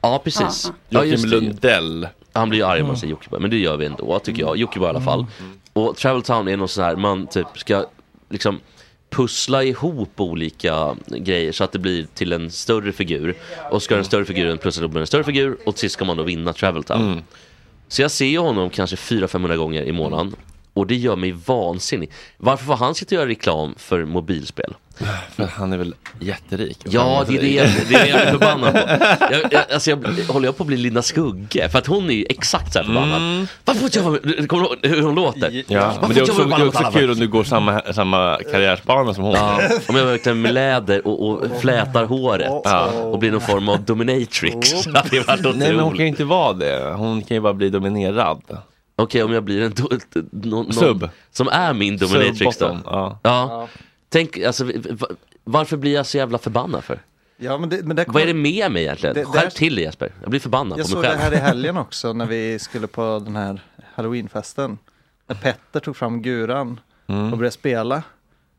Ja 0.00 0.20
precis. 0.24 0.66
Ah, 0.66 0.68
ah. 0.68 0.74
Ja, 0.88 0.98
Joakim 0.98 1.10
just 1.10 1.24
det. 1.24 1.30
Lundell. 1.30 2.08
Han 2.32 2.48
blir 2.48 2.58
ju 2.58 2.66
arg 2.66 2.80
om 2.80 2.86
man 2.86 2.96
säger 2.96 3.10
Jockiboi, 3.10 3.40
men 3.40 3.50
det 3.50 3.56
gör 3.56 3.76
vi 3.76 3.86
ändå 3.86 4.18
tycker 4.18 4.42
jag. 4.42 4.56
Jockiboi 4.56 4.86
i 4.86 4.90
alla 4.90 5.00
fall. 5.00 5.26
Och 5.72 5.96
Travel 5.96 6.22
Town 6.22 6.48
är 6.48 6.56
någon 6.56 6.68
sån 6.68 6.84
här, 6.84 6.96
man 6.96 7.26
typ 7.26 7.46
ska 7.54 7.84
liksom 8.28 8.60
pussla 9.10 9.62
ihop 9.62 10.20
olika 10.20 10.96
grejer 11.06 11.52
så 11.52 11.64
att 11.64 11.72
det 11.72 11.78
blir 11.78 12.06
till 12.14 12.32
en 12.32 12.50
större 12.50 12.92
figur. 12.92 13.34
Och 13.70 13.82
ska 13.82 13.94
den 13.94 14.04
större 14.04 14.24
figuren 14.24 14.58
pussla 14.58 14.82
ihop 14.82 14.92
med 14.92 15.00
en 15.00 15.06
större 15.06 15.24
figur 15.24 15.56
och 15.66 15.74
till 15.74 15.80
sist 15.80 15.92
ska 15.92 16.04
man 16.04 16.16
då 16.16 16.22
vinna 16.22 16.52
Travel 16.52 16.84
Town. 16.84 17.22
Så 17.88 18.02
jag 18.02 18.10
ser 18.10 18.26
ju 18.26 18.38
honom 18.38 18.70
kanske 18.70 18.96
400-500 18.96 19.56
gånger 19.56 19.82
i 19.82 19.92
månaden. 19.92 20.34
Och 20.76 20.86
det 20.86 20.94
gör 20.96 21.16
mig 21.16 21.32
vansinnig. 21.46 22.10
Varför 22.36 22.64
får 22.64 22.76
han 22.76 22.94
sitta 22.94 23.08
och 23.08 23.12
göra 23.20 23.28
reklam 23.28 23.74
för 23.78 24.04
mobilspel? 24.04 24.74
För 25.36 25.44
han 25.44 25.72
är 25.72 25.76
väl 25.78 25.94
jätterik? 26.20 26.78
Ja, 26.84 27.24
det 27.28 27.36
är 27.36 27.40
det, 27.40 27.48
jag- 27.54 27.68
det 27.88 27.94
är 27.94 28.04
det 28.04 28.08
jag 28.08 28.20
är 28.20 28.30
förbannad 28.38 28.72
på. 28.72 28.78
Jag, 29.30 29.52
jag, 29.52 29.72
alltså 29.72 29.90
jag, 29.90 29.96
håller 30.28 30.48
jag 30.48 30.56
på 30.56 30.62
att 30.62 30.66
bli 30.66 30.76
Linda 30.76 31.02
Skugge? 31.02 31.68
För 31.68 31.78
att 31.78 31.86
hon 31.86 32.10
är 32.10 32.14
ju 32.14 32.24
exakt 32.28 32.72
så 32.72 32.78
här 32.78 32.86
förbannad. 32.86 33.46
Varför 33.64 33.80
får 33.80 33.86
inte 33.86 33.98
jag 33.98 34.04
vara 34.04 34.18
med? 34.22 34.48
Kommer 34.48 34.68
du 34.82 34.88
hur 34.88 35.02
hon 35.02 35.14
låter? 35.14 35.64
Ja, 35.68 35.80
Varför 35.86 36.00
men 36.00 36.10
det 36.10 36.20
är 36.20 36.22
också, 36.22 36.44
det 36.44 36.54
är 36.54 36.68
också 36.68 36.90
kul 36.92 37.10
om 37.10 37.18
du 37.18 37.28
går 37.28 37.44
samma, 37.44 37.80
samma 37.92 38.38
karriärsbana 38.52 39.14
som 39.14 39.24
hon. 39.24 39.34
Ja, 39.34 39.60
om 39.88 39.96
jag 39.96 40.04
verkligen 40.06 40.40
med 40.42 40.54
läder 40.54 41.06
och, 41.06 41.28
och 41.28 41.60
flätar 41.60 42.04
håret 42.04 42.50
och 43.12 43.18
blir 43.18 43.30
någon 43.30 43.40
form 43.40 43.68
av 43.68 43.80
dominatrix. 43.84 44.86
Varit 45.26 45.56
Nej 45.56 45.72
men 45.72 45.80
hon 45.80 45.90
kan 45.96 46.00
ju 46.04 46.08
inte 46.08 46.24
vara 46.24 46.52
det. 46.52 46.94
Hon 46.96 47.22
kan 47.22 47.34
ju 47.34 47.40
bara 47.40 47.54
bli 47.54 47.70
dominerad. 47.70 48.42
Okej, 48.96 49.22
om 49.22 49.32
jag 49.32 49.44
blir 49.44 49.62
en 49.62 49.72
do, 49.74 49.88
någon, 50.30 50.72
Sub. 50.72 51.08
som 51.30 51.48
är 51.48 51.72
min 51.72 51.96
dominatrix 51.96 52.58
då. 52.58 52.78
Ja. 52.84 53.18
Ja. 53.22 53.68
Tänk, 54.08 54.38
alltså, 54.38 54.64
va- 54.90 55.06
varför 55.44 55.76
blir 55.76 55.94
jag 55.94 56.06
så 56.06 56.16
jävla 56.16 56.38
förbannad 56.38 56.84
för? 56.84 57.02
Ja, 57.36 57.58
men 57.58 57.68
det, 57.68 57.82
men 57.86 57.96
det 57.96 58.04
Vad 58.08 58.22
är 58.22 58.26
det 58.26 58.34
med 58.34 58.72
mig 58.72 58.82
egentligen? 58.82 59.14
Det- 59.14 59.24
Skärp 59.24 59.42
där- 59.42 59.50
till 59.50 59.74
dig 59.74 59.84
Jesper. 59.84 60.12
Jag 60.20 60.30
blir 60.30 60.40
förbannad 60.40 60.78
Jag 60.78 60.86
på 60.86 60.90
såg 60.92 61.00
mig 61.00 61.10
det 61.10 61.16
själv. 61.18 61.20
här 61.22 61.32
i 61.32 61.36
helgen 61.50 61.76
också 61.76 62.12
när 62.12 62.26
vi 62.26 62.58
skulle 62.58 62.86
på 62.86 63.22
den 63.24 63.36
här 63.36 63.60
halloweenfesten. 63.94 64.78
När 65.26 65.36
Petter 65.36 65.80
tog 65.80 65.96
fram 65.96 66.22
guran 66.22 66.80
Mm. 67.08 67.32
och 67.32 67.38
började 67.38 67.54
spela. 67.54 68.02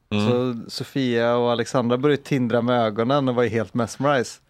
Så 0.09 0.59
Sofia 0.69 1.35
och 1.35 1.51
Alexandra 1.51 1.97
började 1.97 2.23
tindra 2.23 2.61
med 2.61 2.81
ögonen 2.81 3.29
och 3.29 3.35
var 3.35 3.43
helt 3.45 3.73
mesmerized. 3.73 4.41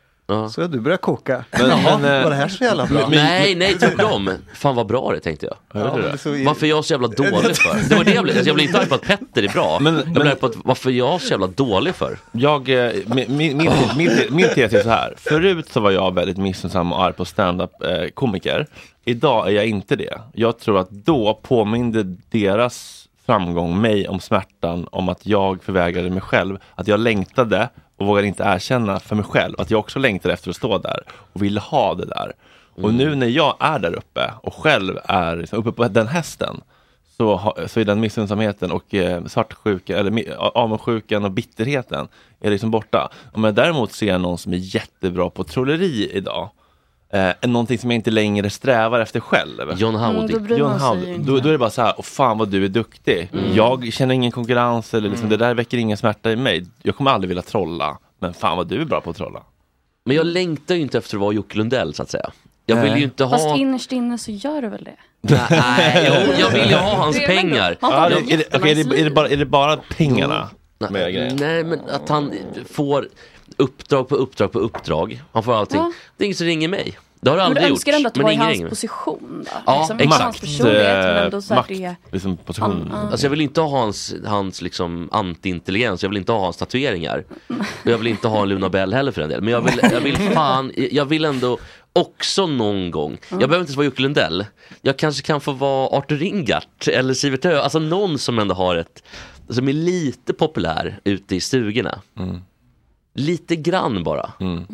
Så 0.51 0.67
du 0.67 0.79
började 0.79 1.01
koka. 1.01 1.45
Men- 1.51 1.69
Jaha, 1.69 1.97
men, 1.97 2.17
eh, 2.17 2.23
var 2.23 2.29
det 2.29 2.35
här 2.35 2.47
så 2.47 2.63
jävla 2.63 2.85
bra? 2.85 3.07
Nej, 3.09 3.55
nej, 3.55 3.73
tvärtom. 3.79 4.29
Fan 4.53 4.75
vad 4.75 4.87
bra 4.87 5.11
det 5.11 5.19
tänkte 5.19 5.45
jag. 5.45 5.81
Ja, 5.83 5.97
det 6.11 6.17
såg- 6.17 6.43
Varför 6.45 6.65
är 6.65 6.69
jag 6.69 6.85
så 6.85 6.93
jävla 6.93 7.07
dålig 7.07 7.55
för? 7.57 7.89
Det 7.89 7.95
var 7.95 8.03
det 8.03 8.13
jag 8.13 8.23
blev. 8.23 8.35
Alltså, 8.35 8.49
jag 8.49 8.55
blev 8.55 8.67
inte 8.67 8.79
arg 8.79 8.87
på 8.89 8.95
att 8.95 9.01
Petter 9.01 9.43
är 9.43 9.49
bra. 9.49 9.79
Men- 9.79 9.95
jag 9.95 10.03
blev 10.05 10.17
men- 10.17 10.27
arg 10.27 10.35
på 10.35 10.45
att 10.45 10.55
varför 10.63 10.89
är 10.89 10.93
jag 10.93 11.21
så 11.21 11.27
jävla 11.31 11.47
dålig 11.47 11.95
för? 11.95 12.17
Jag, 12.31 12.69
eh, 12.69 12.91
min, 13.05 13.37
min, 13.37 13.57
min, 13.57 13.69
min, 13.97 14.09
min 14.29 14.47
tes 14.55 14.73
är 14.73 14.83
så 14.83 14.89
här. 14.89 15.13
Förut 15.17 15.69
så 15.71 15.79
var 15.79 15.91
jag 15.91 16.13
väldigt 16.13 16.37
missunnsam 16.37 16.93
och 16.93 17.03
arg 17.03 17.13
på 17.13 17.25
stand-up 17.25 17.83
eh, 17.83 18.07
komiker. 18.13 18.65
Idag 19.05 19.47
är 19.47 19.51
jag 19.51 19.65
inte 19.65 19.95
det. 19.95 20.17
Jag 20.33 20.59
tror 20.59 20.79
att 20.79 20.89
då 20.91 21.39
påminde 21.43 22.03
deras 22.29 22.93
framgång 23.25 23.81
mig 23.81 24.07
om 24.07 24.19
smärtan 24.19 24.87
om 24.91 25.09
att 25.09 25.25
jag 25.25 25.63
förvägrade 25.63 26.09
mig 26.09 26.21
själv. 26.21 26.57
Att 26.75 26.87
jag 26.87 26.99
längtade 26.99 27.69
och 27.97 28.07
vågade 28.07 28.27
inte 28.27 28.43
erkänna 28.43 28.99
för 28.99 29.15
mig 29.15 29.25
själv 29.25 29.55
att 29.57 29.71
jag 29.71 29.79
också 29.79 29.99
längtade 29.99 30.33
efter 30.33 30.49
att 30.49 30.55
stå 30.55 30.77
där 30.77 31.03
och 31.33 31.43
ville 31.43 31.60
ha 31.60 31.95
det 31.95 32.05
där. 32.05 32.33
Och 32.81 32.93
nu 32.93 33.15
när 33.15 33.27
jag 33.27 33.55
är 33.60 33.79
där 33.79 33.93
uppe 33.95 34.31
och 34.41 34.53
själv 34.53 34.99
är 35.03 35.36
liksom 35.36 35.60
uppe 35.60 35.71
på 35.71 35.88
den 35.88 36.07
hästen 36.07 36.62
så, 37.17 37.36
ha, 37.36 37.55
så 37.67 37.79
är 37.79 37.86
den 37.86 37.99
missunnsamheten 37.99 38.71
och 38.71 38.93
eh, 38.93 39.25
svartsjuka, 39.25 39.97
eller 39.97 40.36
avundsjukan 40.38 41.25
och 41.25 41.31
bitterheten 41.31 42.07
är 42.39 42.49
liksom 42.51 42.71
borta. 42.71 43.10
Om 43.33 43.43
jag 43.43 43.55
däremot 43.55 43.91
ser 43.91 44.17
någon 44.17 44.38
som 44.38 44.53
är 44.53 44.57
jättebra 44.57 45.29
på 45.29 45.43
trolleri 45.43 46.12
idag, 46.13 46.49
eh, 47.09 47.49
någonting 47.49 47.77
som 47.77 47.91
jag 47.91 47.95
inte 47.95 48.11
längre 48.11 48.49
strävar 48.49 48.99
efter 48.99 49.19
själv. 49.19 49.73
John 49.77 49.95
Howdy. 49.95 50.33
Mm, 50.33 50.47
då 50.47 50.57
John 50.57 50.79
Howdy. 50.79 51.13
inte. 51.13 51.31
Då, 51.31 51.39
då 51.39 51.47
är 51.47 51.51
det 51.51 51.57
bara 51.57 51.69
så 51.69 51.81
här, 51.81 51.93
åh 51.97 52.03
fan 52.03 52.37
vad 52.37 52.49
du 52.49 52.65
är 52.65 52.69
duktig. 52.69 53.29
Mm. 53.33 53.55
Jag 53.55 53.93
känner 53.93 54.15
ingen 54.15 54.31
konkurrens 54.31 54.93
eller 54.93 55.09
liksom, 55.09 55.29
det 55.29 55.37
där 55.37 55.53
väcker 55.53 55.77
ingen 55.77 55.97
smärta 55.97 56.31
i 56.31 56.35
mig. 56.35 56.65
Jag 56.83 56.95
kommer 56.95 57.11
aldrig 57.11 57.27
vilja 57.27 57.43
trolla, 57.43 57.97
men 58.19 58.33
fan 58.33 58.57
vad 58.57 58.67
du 58.67 58.81
är 58.81 58.85
bra 58.85 59.01
på 59.01 59.09
att 59.09 59.17
trolla. 59.17 59.43
Men 60.05 60.15
jag 60.15 60.25
längtar 60.25 60.75
ju 60.75 60.81
inte 60.81 60.97
efter 60.97 61.15
att 61.17 61.21
vara 61.21 61.33
Jocke 61.33 61.57
Lundell 61.57 61.93
så 61.93 62.03
att 62.03 62.09
säga. 62.09 62.31
Jag 62.65 62.81
vill 62.81 62.97
ju 62.97 63.03
inte 63.03 63.27
Fast 63.27 63.45
ha... 63.45 63.57
innerst 63.57 63.91
inne 63.91 64.17
så 64.17 64.31
gör 64.31 64.61
du 64.61 64.69
väl 64.69 64.83
det? 64.83 64.95
Nej, 65.49 66.07
jo, 66.07 66.33
jag 66.39 66.51
vill 66.51 66.69
ju 66.69 66.75
ha 66.75 66.95
hans 66.95 67.19
pengar. 67.19 67.77
Ja, 67.81 68.05
är, 68.05 68.09
det, 68.09 68.17
okej, 68.53 68.71
är, 68.71 68.83
det, 68.83 68.99
är, 68.99 69.03
det 69.03 69.11
bara, 69.11 69.29
är 69.29 69.37
det 69.37 69.45
bara 69.45 69.77
pengarna? 69.77 70.49
Nej, 70.79 71.35
nej, 71.39 71.63
men 71.63 71.79
att 71.89 72.09
han 72.09 72.33
får 72.69 73.07
uppdrag 73.57 74.07
på 74.10 74.15
uppdrag 74.15 74.51
på 74.51 74.60
uppdrag. 74.60 75.21
Han 75.31 75.43
får 75.43 75.53
allting. 75.53 75.79
Ja. 75.79 75.91
Det 76.17 76.23
är 76.23 76.25
ingen 76.25 76.36
som 76.36 76.47
ringer 76.47 76.67
mig. 76.67 76.97
Det 77.21 77.29
har 77.29 77.38
det 77.38 77.43
Men 77.43 77.53
du 77.53 77.60
aldrig 77.60 77.69
gjort. 77.69 77.75
önskar 77.77 77.93
ändå 77.93 78.07
att 78.07 78.13
du 78.13 78.19
men 78.19 78.25
var 78.25 78.53
i 78.53 78.57
hans 78.60 78.69
position 78.69 79.45
då? 79.45 79.51
Ja, 79.65 79.79
liksom, 79.79 79.99
exakt. 79.99 80.23
Hans 80.23 80.39
personlighet 80.39 81.05
men 81.05 81.23
ändå 81.23 81.41
så 81.41 81.53
här 81.53 81.62
makt, 81.62 81.69
det... 81.69 81.95
liksom 82.12 82.38
position. 82.38 82.88
Ja, 82.91 82.97
ja. 83.03 83.10
Alltså 83.12 83.25
jag 83.25 83.29
vill 83.31 83.41
inte 83.41 83.62
ha 83.62 83.79
hans, 83.79 84.15
hans 84.25 84.62
liksom 84.62 85.10
anti-intelligens, 85.12 86.03
jag 86.03 86.10
vill 86.10 86.17
inte 86.17 86.31
ha 86.31 86.39
hans 86.39 86.57
tatueringar. 86.57 87.23
Och 87.83 87.91
jag 87.91 87.97
vill 87.97 88.07
inte 88.07 88.27
ha 88.27 88.41
en 88.41 88.49
Luna 88.49 88.69
Bell 88.69 88.93
heller 88.93 89.12
för 89.12 89.21
den 89.21 89.29
del. 89.29 89.41
Men 89.41 89.53
jag 89.53 89.62
vill, 89.62 89.79
jag 89.91 90.01
vill 90.01 90.17
fan, 90.17 90.71
jag 90.75 91.05
vill 91.05 91.25
ändå 91.25 91.57
också 91.93 92.47
någon 92.47 92.91
gång, 92.91 93.17
jag 93.29 93.39
behöver 93.39 93.60
inte 93.60 93.69
ens 93.69 93.75
vara 93.77 93.86
Jocke 93.86 94.01
Lundell. 94.01 94.45
Jag 94.81 94.97
kanske 94.97 95.23
kan 95.23 95.41
få 95.41 95.51
vara 95.51 95.97
Arthur 95.97 96.17
Ringart 96.17 96.88
eller 96.88 97.13
Sivert 97.13 97.45
Ö, 97.45 97.62
alltså 97.62 97.79
någon 97.79 98.17
som 98.19 98.39
ändå 98.39 98.55
har 98.55 98.75
ett, 98.75 99.03
som 99.49 99.69
är 99.69 99.73
lite 99.73 100.33
populär 100.33 100.99
ute 101.03 101.36
i 101.36 101.39
stugorna. 101.39 102.01
Lite 103.19 103.56
grann 103.56 104.03
bara. 104.03 104.32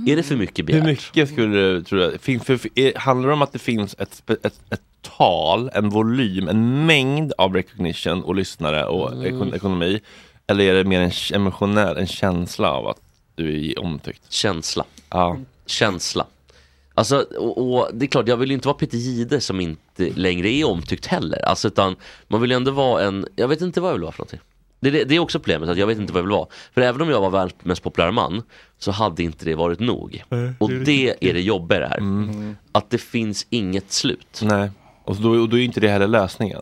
Är 0.07 0.15
det 0.15 0.23
för 0.23 0.35
mycket 0.35 0.65
begärt? 0.65 0.81
Hur 0.81 0.87
mycket 0.87 1.29
skulle 1.29 1.57
du 1.57 1.83
tro 1.83 2.01
att, 2.01 2.21
fin, 2.21 2.39
för, 2.39 2.57
för, 2.57 2.69
är, 2.75 2.95
handlar 2.95 3.27
det 3.27 3.33
om 3.33 3.41
att 3.41 3.53
det 3.53 3.59
finns 3.59 3.95
ett, 3.99 4.29
ett, 4.29 4.61
ett 4.69 4.81
tal, 5.17 5.69
en 5.73 5.89
volym, 5.89 6.47
en 6.47 6.85
mängd 6.85 7.33
av 7.37 7.53
recognition 7.53 8.23
och 8.23 8.35
lyssnare 8.35 8.85
och 8.85 9.11
Mm. 9.11 9.25
ekon, 9.25 9.53
ekonomi? 9.53 9.99
Eller 10.47 10.63
är 10.63 10.73
det 10.73 10.83
mer 10.83 11.01
en 11.01 11.11
emotionell, 11.35 11.97
en 11.97 12.07
känsla 12.07 12.71
av 12.71 12.87
att 12.87 12.99
du 13.35 13.69
är 13.71 13.79
omtyckt? 13.79 14.31
Känsla. 14.31 14.85
Ja. 15.09 15.37
Känsla. 15.65 16.25
Alltså, 16.93 17.17
och, 17.37 17.73
och 17.75 17.89
det 17.93 18.05
är 18.05 18.07
klart, 18.07 18.27
jag 18.27 18.37
vill 18.37 18.49
ju 18.49 18.55
inte 18.55 18.67
vara 18.67 18.77
Peter 18.77 18.97
Gide 18.97 19.41
som 19.41 19.61
inte 19.61 20.09
längre 20.15 20.49
är 20.49 20.67
omtyckt 20.67 21.05
heller. 21.05 21.45
Alltså, 21.45 21.67
utan 21.67 21.95
man 22.27 22.41
vill 22.41 22.51
ju 22.51 22.55
ändå 22.55 22.71
vara 22.71 23.03
en, 23.03 23.25
jag 23.35 23.47
vet 23.47 23.61
inte 23.61 23.81
vad 23.81 23.89
jag 23.89 23.93
vill 23.95 24.01
vara 24.01 24.11
för 24.11 24.19
någonting. 24.19 24.39
Det, 24.83 24.89
är 24.89 24.91
det, 24.91 25.03
det 25.03 25.15
är 25.15 25.19
också 25.19 25.39
problemet, 25.39 25.69
att 25.69 25.77
jag 25.77 25.87
vet 25.87 25.97
inte 25.97 26.13
vad 26.13 26.19
jag 26.19 26.23
vill 26.23 26.35
vara. 26.35 26.47
För 26.73 26.81
även 26.81 27.01
om 27.01 27.09
jag 27.09 27.21
var 27.21 27.29
världens 27.29 27.65
mest 27.65 27.83
populära 27.83 28.11
man, 28.11 28.41
så 28.77 28.91
hade 28.91 29.23
inte 29.23 29.45
det 29.45 29.55
varit 29.55 29.79
nog. 29.79 30.23
Och 30.59 30.69
det 30.69 31.15
är 31.21 31.33
det 31.33 31.41
jobbiga 31.41 31.79
det 31.79 31.87
här. 31.87 31.99
Att 32.71 32.89
det 32.89 32.97
finns 32.97 33.47
inget 33.49 33.91
slut. 33.91 34.39
Nej, 34.41 34.71
och 35.03 35.15
då, 35.15 35.29
och 35.29 35.49
då 35.49 35.57
är 35.57 35.63
inte 35.63 35.79
det 35.79 35.89
heller 35.89 36.07
lösningen. 36.07 36.61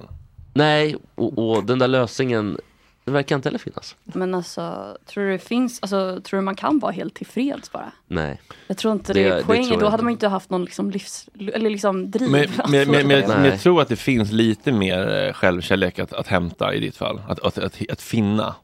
Nej, 0.53 0.95
och, 1.15 1.51
och 1.51 1.63
den 1.63 1.79
där 1.79 1.87
lösningen, 1.87 2.57
den 3.03 3.13
verkar 3.13 3.35
inte 3.35 3.49
heller 3.49 3.59
finnas. 3.59 3.95
Men 4.03 4.33
alltså, 4.35 4.97
tror 5.05 5.23
du 5.23 5.31
det 5.31 5.39
finns, 5.39 5.79
alltså, 5.81 6.21
tror 6.23 6.37
du 6.39 6.41
man 6.45 6.55
kan 6.55 6.79
vara 6.79 6.91
helt 6.91 7.13
tillfreds 7.15 7.71
bara? 7.71 7.91
Nej. 8.07 8.41
Jag 8.67 8.77
tror 8.77 8.93
inte 8.93 9.13
Det- 9.13 9.23
det, 9.23 9.29
det 9.29 9.35
är 9.39 9.43
poängen, 9.43 9.79
då 9.79 9.87
hade 9.89 10.03
man 10.03 10.11
inte 10.11 10.27
haft 10.27 10.49
någon 10.49 10.63
liksom 10.65 10.91
livs, 10.91 11.29
eller 11.53 11.69
liksom 11.69 12.11
driv. 12.11 12.29
Men, 12.31 12.47
men, 12.69 13.07
men, 13.07 13.07
men, 13.07 13.45
jag 13.45 13.59
tror 13.59 13.81
att 13.81 13.87
det 13.87 13.95
finns 13.95 14.31
lite 14.31 14.71
mer 14.71 15.25
eh, 15.27 15.33
självkärlek 15.33 15.99
att, 15.99 16.13
att 16.13 16.27
hämta 16.27 16.73
i 16.73 16.79
ditt 16.79 16.97
fall. 16.97 17.21
Att, 17.27 17.39
att, 17.39 17.57
att, 17.57 17.91
att 17.91 18.01
finna. 18.01 18.55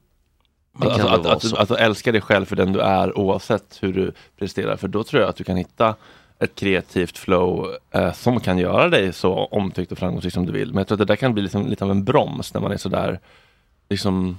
Det 0.79 0.85
kan 0.85 0.91
Alltså, 0.91 1.07
att, 1.07 1.25
att, 1.25 1.53
att, 1.53 1.71
att 1.71 1.79
älska 1.79 2.11
dig 2.11 2.21
själv 2.21 2.45
för 2.45 2.55
den 2.55 2.73
du 2.73 2.79
är 2.79 3.17
oavsett 3.17 3.77
hur 3.81 3.93
du 3.93 4.11
presterar. 4.39 4.75
För 4.77 4.87
då 4.87 5.03
tror 5.03 5.21
jag 5.21 5.29
att 5.29 5.35
du 5.35 5.43
kan 5.43 5.57
hitta 5.57 5.95
ett 6.39 6.55
kreativt 6.55 7.17
flow 7.17 7.75
eh, 7.91 8.13
som 8.13 8.39
kan 8.39 8.57
göra 8.57 8.89
dig 8.89 9.13
så 9.13 9.33
omtyckt 9.33 9.91
och 9.91 9.97
framgångsrik 9.97 10.33
som 10.33 10.45
du 10.45 10.51
vill. 10.51 10.67
Men 10.69 10.77
jag 10.77 10.87
tror 10.87 10.95
att 10.95 10.99
det 10.99 11.05
där 11.05 11.15
kan 11.15 11.33
bli 11.33 11.43
liksom, 11.43 11.67
lite 11.67 11.83
av 11.83 11.91
en 11.91 12.03
broms 12.03 12.53
när 12.53 12.61
man 12.61 12.71
är 12.71 12.77
sådär 12.77 13.19
liksom 13.89 14.37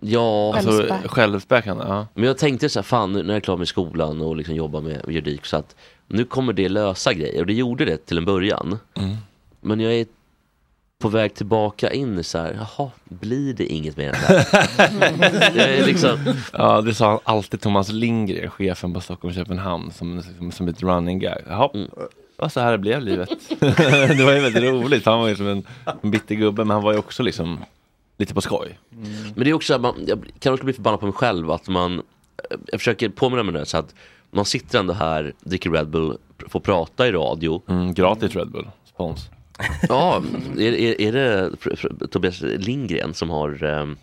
Ja, 0.00 0.54
alltså, 0.56 0.70
Självspäk. 0.70 1.10
självspäkande. 1.10 1.84
Ja. 1.88 2.06
Men 2.14 2.24
jag 2.24 2.38
tänkte 2.38 2.68
så 2.68 2.78
här, 2.78 2.84
fan 2.84 3.12
nu 3.12 3.22
när 3.22 3.28
jag 3.28 3.36
är 3.36 3.40
klar 3.40 3.56
med 3.56 3.68
skolan 3.68 4.20
och 4.20 4.36
liksom 4.36 4.54
jobbar 4.54 4.80
med 4.80 5.02
juridik 5.08 5.46
så 5.46 5.56
att 5.56 5.76
nu 6.06 6.24
kommer 6.24 6.52
det 6.52 6.68
lösa 6.68 7.12
grejer 7.12 7.40
och 7.40 7.46
det 7.46 7.52
gjorde 7.52 7.84
det 7.84 7.96
till 8.06 8.18
en 8.18 8.24
början. 8.24 8.78
Mm. 8.94 9.16
Men 9.60 9.80
jag 9.80 9.92
är 9.94 10.06
på 10.98 11.08
väg 11.08 11.34
tillbaka 11.34 11.92
in 11.92 12.18
i 12.18 12.24
så 12.24 12.38
här, 12.38 12.66
jaha, 12.76 12.90
blir 13.04 13.54
det 13.54 13.66
inget 13.66 13.96
mer 13.96 14.06
än 14.06 14.12
det 14.12 14.46
här? 14.52 15.86
liksom, 15.86 16.18
Ja, 16.52 16.80
det 16.80 16.94
sa 16.94 17.20
alltid 17.24 17.60
Thomas 17.60 17.88
Lindgren, 17.92 18.50
chefen 18.50 18.94
på 18.94 19.00
Stockholm 19.00 19.34
Köpenhamn, 19.34 19.92
som, 19.92 20.22
som, 20.38 20.52
som 20.52 20.68
ett 20.68 20.82
running 20.82 21.18
gag. 21.18 21.38
Jaha, 21.48 21.70
Mm. 21.74 21.90
vad 22.36 22.52
så 22.52 22.60
här 22.60 22.76
blev 22.76 23.02
livet. 23.02 23.28
det 24.18 24.24
var 24.24 24.32
ju 24.32 24.40
väldigt 24.40 24.62
roligt. 24.62 25.06
Han 25.06 25.20
var 25.20 25.28
ju 25.28 25.36
som 25.36 25.46
en, 25.48 25.66
en 26.02 26.10
bitter 26.10 26.34
gubbe, 26.34 26.64
men 26.64 26.74
han 26.74 26.82
var 26.82 26.92
ju 26.92 26.98
också 26.98 27.22
liksom 27.22 27.58
lite 28.18 28.34
på 28.34 28.40
skoj. 28.40 28.78
men 29.34 29.44
det 29.44 29.50
är 29.50 29.54
också, 29.54 29.74
att 29.74 29.80
man, 29.80 29.94
jag 30.06 30.26
kan 30.38 30.52
också 30.52 30.64
bli 30.64 30.74
förbannad 30.74 31.00
på 31.00 31.06
mig 31.06 31.12
själv 31.12 31.50
att 31.50 31.68
man, 31.68 32.02
jag 32.66 32.80
försöker 32.80 33.08
påminna 33.08 33.42
mig 33.42 33.52
det 33.52 33.66
så 33.66 33.78
att 33.78 33.94
man 34.30 34.44
sitter 34.44 34.78
ändå 34.78 34.92
här, 34.92 35.32
dricker 35.40 35.70
Red 35.70 35.88
Bull, 35.88 36.18
får 36.48 36.60
prata 36.60 37.06
i 37.06 37.12
radio. 37.12 37.62
Mm, 37.68 37.94
gratis 37.94 38.36
Red 38.36 38.50
Bull, 38.50 38.68
spons. 38.84 39.28
Ja, 39.88 40.22
är, 40.56 40.60
är, 40.60 41.00
är 41.00 41.12
det 41.12 41.50
Tobias 42.10 42.40
Lindgren 42.40 43.14
som 43.14 43.30
har 43.30 43.64
ehm, 43.64 43.96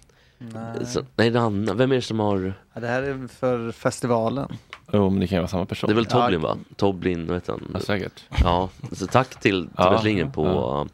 Nej. 0.54 0.86
Så, 0.86 1.02
nej, 1.16 1.30
det 1.30 1.40
Anna. 1.40 1.74
Vem 1.74 1.92
är 1.92 1.96
det 1.96 2.02
som 2.02 2.20
har... 2.20 2.54
Ja, 2.74 2.82
det 2.82 2.88
här 2.88 3.04
är 3.04 3.28
för 3.28 3.72
festivalen. 3.72 4.58
Jo, 4.92 5.10
men 5.10 5.20
det 5.20 5.28
kan 5.28 5.36
ju 5.36 5.40
vara 5.40 5.48
samma 5.48 5.66
person. 5.66 5.88
Det 5.88 5.94
är 5.94 5.96
väl 5.96 6.06
Toblin 6.06 6.42
va? 6.42 6.58
Toblin, 6.76 7.28
vad 7.28 7.38
heter 7.38 7.54
han? 7.54 7.72
Ja, 7.74 7.80
säkert. 7.80 8.24
Ja, 8.44 8.70
så 8.92 9.08
tack 9.08 9.40
till 9.40 9.70
Ja, 9.78 9.84
Tobias 9.84 10.04
Lindgren 10.04 10.32
på, 10.32 10.46
ja. 10.46 10.88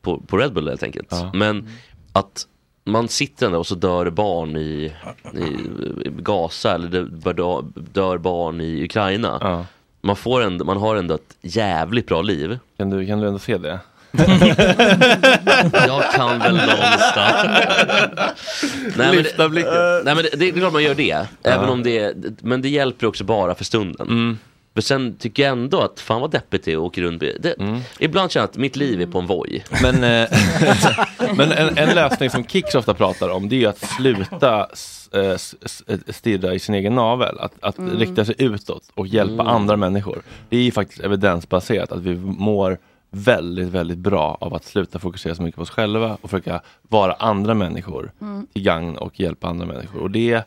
på, 0.00 0.20
på 0.20 0.36
Red 0.36 0.52
Bull 0.52 0.68
helt 0.68 0.82
enkelt. 0.82 1.08
Ja. 1.10 1.30
Men 1.34 1.68
att 2.12 2.46
man 2.86 3.08
sitter 3.08 3.50
där 3.50 3.58
och 3.58 3.66
så 3.66 3.74
dör 3.74 4.10
barn 4.10 4.56
i, 4.56 4.92
i, 5.34 5.56
Gaza 6.18 6.74
eller 6.74 7.02
dör, 7.92 8.18
barn 8.18 8.60
i 8.60 8.84
Ukraina. 8.84 9.66
Man, 10.00 10.16
får 10.16 10.42
ändå, 10.42 10.64
man 10.64 10.76
har 10.76 10.96
ändå 10.96 11.14
ett 11.14 11.36
jävligt 11.42 12.06
bra 12.06 12.22
liv. 12.22 12.58
Kan 12.78 12.90
du, 12.90 13.06
kan 13.06 13.20
du 13.20 13.26
ändå 13.26 13.38
se 13.38 13.58
det? 13.58 13.78
Jag 15.72 16.12
kan 16.12 16.38
väl 16.38 16.54
någonstans. 16.56 17.46
Nej, 18.96 19.06
men, 19.06 19.16
Lyfta 19.16 19.48
blicken. 19.48 19.72
nej 20.04 20.14
men 20.14 20.16
det, 20.16 20.30
det 20.36 20.48
är 20.48 20.52
klart 20.52 20.72
man 20.72 20.82
gör 20.82 20.94
det. 20.94 21.10
Även 21.42 21.64
Ja. 21.66 21.70
om 21.70 21.82
det 21.82 22.14
men 22.42 22.62
det 22.62 22.68
hjälper 22.68 23.06
också 23.06 23.24
bara 23.24 23.54
för 23.54 23.64
stunden. 23.64 24.38
För 24.76 24.82
sen 24.82 25.16
tycker 25.16 25.42
jag 25.42 25.52
ändå 25.52 25.80
att 25.80 26.00
fan 26.00 26.20
vad 26.20 26.30
deppigt 26.30 26.64
det 26.64 26.72
är 26.72 26.76
att 26.76 26.82
åka 26.82 27.00
runt. 27.00 27.20
Det, 27.20 27.54
Ibland 27.98 28.30
känner 28.30 28.42
jag 28.42 28.50
att 28.50 28.56
mitt 28.56 28.76
liv 28.76 29.00
är 29.00 29.06
på 29.06 29.18
en 29.18 29.26
voj. 29.26 29.64
Men, 29.82 30.04
eh, 30.04 30.28
men 31.36 31.52
en, 31.52 31.78
en 31.78 31.94
lösning 31.94 32.30
som 32.30 32.44
Kicks 32.46 32.74
ofta 32.74 32.94
pratar 32.94 33.28
om 33.28 33.48
det 33.48 33.56
är 33.56 33.60
ju 33.60 33.66
att 33.66 33.78
sluta 33.78 34.58
eh, 35.12 35.20
s- 35.30 35.54
stirra 36.08 36.54
i 36.54 36.58
sin 36.58 36.74
egen 36.74 36.94
navel. 36.94 37.38
Att, 37.38 37.52
att 37.60 37.78
Mm. 37.78 37.98
rikta 37.98 38.24
sig 38.24 38.34
utåt 38.38 38.82
och 38.94 39.06
hjälpa 39.06 39.32
Mm. 39.42 39.46
andra 39.46 39.76
människor. 39.76 40.22
Det 40.48 40.56
är 40.56 40.62
ju 40.62 40.70
faktiskt 40.70 41.00
evidensbaserat 41.00 41.92
att 41.92 42.00
vi 42.02 42.14
mår 42.16 42.78
väldigt, 43.10 43.68
väldigt 43.68 43.98
bra 43.98 44.38
av 44.40 44.54
att 44.54 44.64
sluta 44.64 44.98
fokusera 44.98 45.34
så 45.34 45.42
mycket 45.42 45.56
på 45.56 45.62
oss 45.62 45.70
själva 45.70 46.16
och 46.20 46.30
försöka 46.30 46.60
vara 46.88 47.12
andra 47.12 47.54
människor 47.54 48.12
Mm. 48.20 48.46
till 48.52 48.62
gagn 48.62 48.96
och 48.96 49.20
hjälpa 49.20 49.48
andra 49.48 49.66
människor. 49.66 50.00
Och 50.02 50.10
det, 50.10 50.42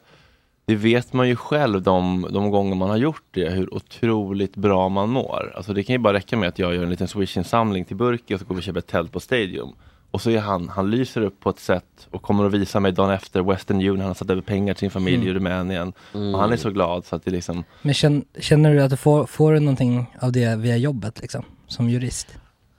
det 0.69 0.75
vet 0.75 1.13
man 1.13 1.27
ju 1.27 1.35
själv 1.35 1.81
de, 1.81 2.27
de 2.31 2.51
gånger 2.51 2.75
man 2.75 2.89
har 2.89 2.97
gjort 2.97 3.23
det, 3.31 3.49
hur 3.49 3.73
otroligt 3.73 4.55
bra 4.55 4.89
man 4.89 5.09
mår. 5.09 5.53
Alltså 5.55 5.73
det 5.73 5.83
kan 5.83 5.93
ju 5.93 5.99
bara 5.99 6.13
räcka 6.13 6.37
med 6.37 6.49
att 6.49 6.59
jag 6.59 6.75
gör 6.75 6.83
en 6.83 6.89
liten 6.89 7.07
swish-insamling 7.07 7.85
till 7.85 7.95
Burki 7.95 8.35
och 8.35 8.39
så 8.39 8.45
går 8.45 8.55
vi 8.55 8.59
och 8.59 8.63
köper 8.63 8.79
ett 8.79 8.87
tält 8.87 9.11
på 9.11 9.19
Stadium. 9.19 9.69
Och 10.11 10.21
så 10.21 10.29
är 10.29 10.39
han, 10.39 10.69
han 10.69 10.91
lyser 10.91 11.21
upp 11.21 11.39
på 11.39 11.49
ett 11.49 11.59
sätt 11.59 12.07
och 12.11 12.21
kommer 12.21 12.45
att 12.45 12.53
visa 12.53 12.79
mig 12.79 12.91
dagen 12.91 13.09
efter 13.11 13.41
Western 13.41 13.77
Union, 13.77 13.99
han 13.99 14.07
har 14.07 14.13
satt 14.13 14.29
över 14.29 14.41
pengar 14.41 14.73
till 14.73 14.79
sin 14.79 14.91
familj 14.91 15.15
Mm. 15.15 15.27
i 15.27 15.33
Rumänien. 15.33 15.93
Och 16.11 16.39
han 16.39 16.51
är 16.51 16.57
så 16.57 16.69
glad 16.69 17.05
så 17.05 17.15
att 17.15 17.25
det 17.25 17.31
liksom 17.31 17.63
Men 17.81 17.93
känner, 17.93 18.23
känner 18.39 18.73
du 18.75 18.81
att 18.81 18.89
du 18.89 18.97
får, 18.97 19.25
får 19.25 19.53
du 19.53 19.59
någonting 19.59 20.05
av 20.21 20.31
det 20.31 20.55
via 20.55 20.77
jobbet 20.77 21.21
liksom, 21.21 21.43
som 21.67 21.89
jurist? 21.89 22.27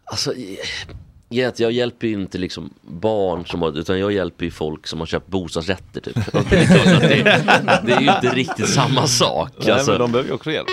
Alltså, 0.04 0.32
jag, 1.32 1.48
att 1.48 1.60
jag 1.60 1.72
hjälper 1.72 2.06
ju 2.06 2.12
inte 2.12 2.38
liksom 2.38 2.70
barn 2.82 3.46
som 3.46 3.62
har, 3.62 3.78
utan 3.78 3.98
jag 3.98 4.12
hjälper 4.12 4.44
ju 4.44 4.50
folk 4.50 4.86
som 4.86 4.98
har 4.98 5.06
köpt 5.06 5.26
bostadsrätter 5.26 6.00
typ. 6.00 6.16
Det, 6.50 6.56
är 6.56 7.24
det, 7.24 7.80
det 7.86 7.92
är 7.92 8.00
ju 8.00 8.10
inte 8.10 8.34
riktigt 8.34 8.68
samma 8.68 9.06
sak. 9.06 9.52
Nej, 9.58 9.70
alltså. 9.70 9.90
men 9.90 10.00
de 10.00 10.12
behöver 10.12 10.28
ju 10.28 10.34
också 10.34 10.50
hjälp. 10.50 10.68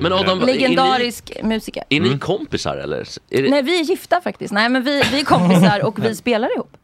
Men 0.00 0.12
Adam, 0.12 0.40
Legendarisk 0.40 1.32
musiker. 1.42 1.84
Är 1.88 2.00
ni, 2.00 2.08
är 2.08 2.12
ni 2.12 2.18
kompisar 2.18 2.76
eller? 2.76 3.08
Är 3.30 3.42
det, 3.42 3.50
Nej, 3.50 3.62
vi 3.62 3.80
är 3.80 3.84
gifta 3.84 4.20
faktiskt. 4.20 4.52
Nej, 4.52 4.68
men 4.68 4.82
vi, 4.82 5.02
vi 5.12 5.20
är 5.20 5.24
kompisar 5.24 5.84
och 5.84 6.04
vi 6.04 6.14
spelar 6.14 6.54
ihop. 6.56 6.76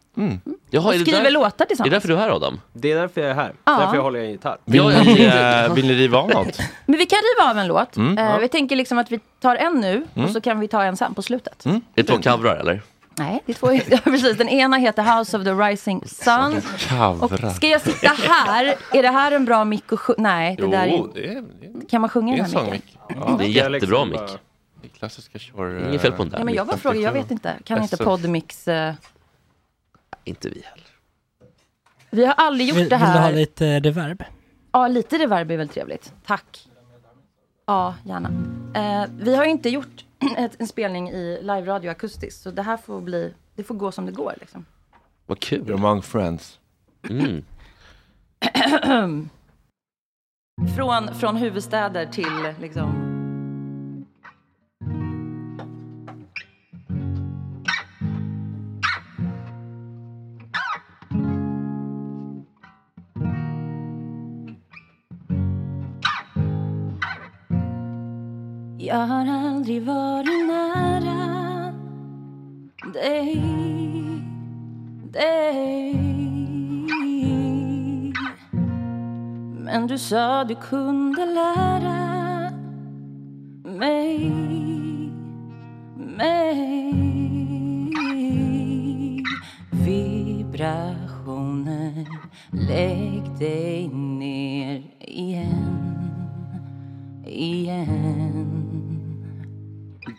Jaha, 0.70 0.84
Och 0.86 0.94
är 0.94 0.98
det 0.98 1.04
skriver 1.04 1.22
där- 1.24 1.30
låtar 1.30 1.64
Är 1.64 1.68
tillsammans. 1.68 1.90
det 1.90 1.96
därför 1.96 2.08
du 2.08 2.14
är 2.14 2.18
här 2.18 2.30
Adam? 2.30 2.60
Det 2.72 2.92
är 2.92 2.96
därför 2.96 3.20
jag 3.20 3.30
är 3.30 3.34
här. 3.34 3.52
Ja. 3.64 3.78
Därför 3.78 3.94
jag 3.94 4.02
håller 4.02 4.20
i 4.20 4.24
en 4.24 4.30
gitarr. 4.30 4.58
Vill, 4.64 4.80
Ja, 4.80 5.02
ni, 5.04 5.22
eh, 5.66 5.74
vill 5.74 5.86
ni 5.86 5.94
riva 5.94 6.18
av 6.18 6.28
något? 6.30 6.58
Men 6.86 6.98
vi 6.98 7.06
kan 7.06 7.18
riva 7.36 7.50
av 7.50 7.58
en 7.58 7.66
låt. 7.66 7.96
Mm. 7.96 8.18
Eh, 8.18 8.24
Ja. 8.24 8.38
Vi 8.38 8.48
tänker 8.48 8.76
liksom 8.76 8.98
att 8.98 9.10
vi 9.12 9.20
tar 9.40 9.56
en 9.56 9.72
nu 9.80 10.06
Mm. 10.14 10.24
och 10.26 10.30
så 10.30 10.40
kan 10.40 10.60
vi 10.60 10.68
ta 10.68 10.82
en 10.84 10.96
sen 10.96 11.14
på 11.14 11.22
slutet. 11.22 11.66
Är 11.66 11.80
det 11.94 12.02
två 12.02 12.16
covrar 12.22 12.56
eller? 12.56 12.82
Nej, 13.18 13.42
det 13.46 13.52
är 13.52 13.54
två. 13.54 13.72
Ja, 13.90 13.98
precis. 14.04 14.38
Den 14.38 14.48
ena 14.48 14.76
heter 14.76 15.18
House 15.18 15.36
of 15.38 15.44
the 15.44 15.50
Rising 15.52 16.02
Sun. 16.06 16.62
Och 17.20 17.54
ska 17.56 17.66
jag 17.66 17.80
sitta 17.80 18.08
här? 18.08 18.74
Är 18.92 19.02
det 19.02 19.08
här 19.08 19.32
en 19.32 19.44
bra 19.44 19.64
mick 19.64 19.92
att 19.92 20.00
sjunga? 20.00 20.16
Nej, 20.22 20.56
det 20.56 20.66
där 20.66 20.86
Jo, 20.86 21.10
är... 21.16 21.20
det 21.20 21.28
är, 21.34 21.44
Kan 21.90 22.00
man 22.00 22.10
sjunga 22.10 22.34
det 22.36 22.40
är 22.40 22.44
den 22.44 22.56
en 22.56 22.64
här 22.64 22.72
micken? 22.72 23.00
Ja, 23.08 23.36
det 23.38 23.44
är 23.44 23.48
jättebra 23.48 24.04
mick. 24.04 24.20
Det 24.82 24.86
är 24.88 24.98
klassiska 24.98 25.38
kör... 25.38 25.88
Inget 25.88 26.02
fel 26.02 26.12
på 26.12 26.22
den 26.22 26.30
där. 26.30 26.38
Nej, 26.38 26.44
men 26.44 26.54
jag 26.54 26.66
bara 26.66 26.76
frågar, 26.76 27.00
jag 27.00 27.12
vet 27.12 27.30
inte. 27.30 27.54
Kan 27.64 27.82
inte 27.82 27.96
Podmix... 27.96 28.68
eh, 28.68 28.94
Inte 30.24 30.48
vi 30.48 30.62
heller. 30.64 30.86
Vi 32.10 32.24
har 32.26 32.34
aldrig 32.34 32.68
gjort 32.68 32.78
Vill, 32.78 32.88
det 32.88 32.96
vill 32.96 33.06
du 33.06 33.12
ha 33.12 33.18
här. 33.18 33.32
lite 33.32 33.80
reverb? 33.80 34.24
Ja, 34.72 34.88
lite 34.88 35.18
reverb 35.18 35.50
är 35.50 35.56
väl 35.56 35.68
trevligt. 35.68 36.12
Tack. 36.26 36.68
Ja, 37.66 37.94
gärna. 38.04 38.28
Eh, 38.74 39.10
vi 39.20 39.36
har 39.36 39.44
ju 39.44 39.50
inte 39.50 39.68
gjort 39.68 40.04
ett, 40.36 40.60
en 40.60 40.66
spelning 40.66 41.10
i 41.10 41.38
live-radio 41.42 41.90
akustiskt, 41.90 42.42
så 42.42 42.50
det 42.50 42.62
här 42.62 42.76
får 42.76 43.00
bli, 43.00 43.34
det 43.54 43.64
får 43.64 43.74
gå 43.74 43.92
som 43.92 44.06
det 44.06 44.12
går 44.12 44.34
liksom. 44.40 44.64
Vad 45.26 45.40
kul. 45.40 45.72
Among 45.72 46.02
friends. 46.02 46.58
Mm. 47.10 47.44
från, 50.76 51.14
från 51.14 51.36
huvudstäder 51.36 52.06
till 52.06 52.54
liksom... 52.60 53.09
Jag 68.90 69.06
har 69.06 69.26
aldrig 69.26 69.82
varit 69.82 70.46
nära 70.46 71.72
dig, 72.92 73.42
dig. 75.12 75.94
Men 79.64 79.86
du 79.86 79.98
sa 79.98 80.44
du 80.44 80.54
kunde 80.54 81.26
lära 81.26 82.50
mig, 83.64 84.30
mig. 85.96 86.94
Vibrationer, 89.70 91.26
lägg 92.50 93.38
dig 93.38 93.88
ner 93.88 94.82
igen, 94.98 95.98
igen. 97.26 98.49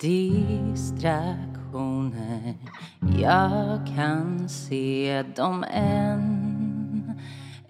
Distraktioner, 0.01 2.53
jag 3.19 3.87
kan 3.95 4.49
se 4.49 5.23
dem 5.35 5.65
än. 5.73 7.21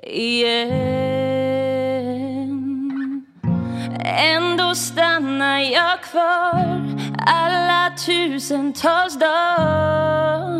Igen. 0.03 0.71
Ändå 4.05 4.75
stannar 4.75 5.59
jag 5.59 6.01
kvar 6.01 6.97
alla 7.17 7.89
tusentals 8.05 9.19
dagar. 9.19 10.51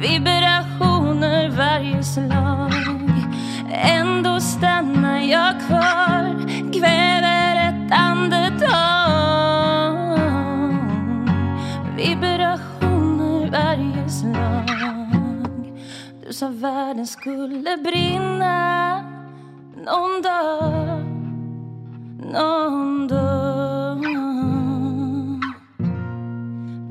Vibrationer 0.00 1.50
varje 1.50 2.02
slag. 2.02 2.72
Ändå 3.72 4.40
stannar 4.40 5.20
jag 5.20 5.60
kvar. 5.60 6.42
Kväver 6.72 7.56
ett 7.68 7.92
andetag. 7.92 9.01
Varje 13.52 14.08
slag 14.08 14.66
Du 16.26 16.32
sa 16.32 16.48
världen 16.48 17.06
skulle 17.06 17.76
brinna 17.76 18.96
någon 19.76 20.22
dag 20.22 21.12
någon 22.32 23.08
dag. 23.08 24.04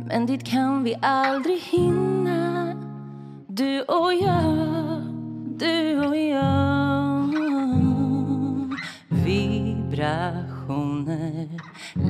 Men 0.08 0.26
dit 0.26 0.44
kan 0.44 0.84
vi 0.84 0.96
aldrig 1.02 1.60
hinna 1.60 2.74
Du 3.48 3.82
och 3.82 4.14
jag, 4.14 5.02
du 5.60 6.00
och 6.08 6.18
jag. 6.18 7.32
Vibrationer, 9.26 10.70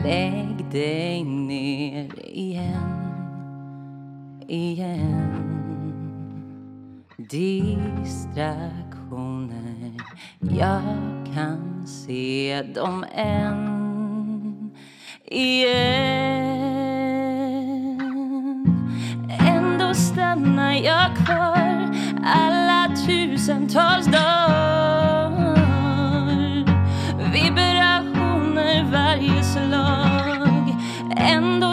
lägg 0.03 0.71
dig 0.71 1.23
ner 1.23 2.25
igen. 2.25 2.90
Igen. 4.51 5.43
Distraktioner, 7.17 9.93
jag 10.39 10.81
kan 11.35 11.87
se 11.87 12.61
dem 12.75 13.05
än 13.15 14.71
igen. 15.25 15.81
Ändå 19.39 19.93
stannar 19.93 20.73
jag 20.73 21.15
kvar 21.25 21.95
alla 22.23 22.87
tusentals 23.07 24.05
dagar. 24.05 25.61
Vibrationer 27.33 28.83
varje 28.91 29.43
slag. 29.43 30.75
Ändå 31.17 31.70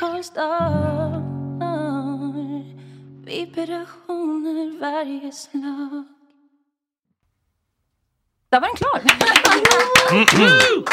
Karlstad 0.00 1.22
Vibrationer 3.24 4.80
varje 4.80 5.32
slag 5.32 6.04
Där 8.50 8.60
var 8.60 8.66
den 8.66 8.76
klar! 8.76 9.00
Mm-hmm. 10.10 10.84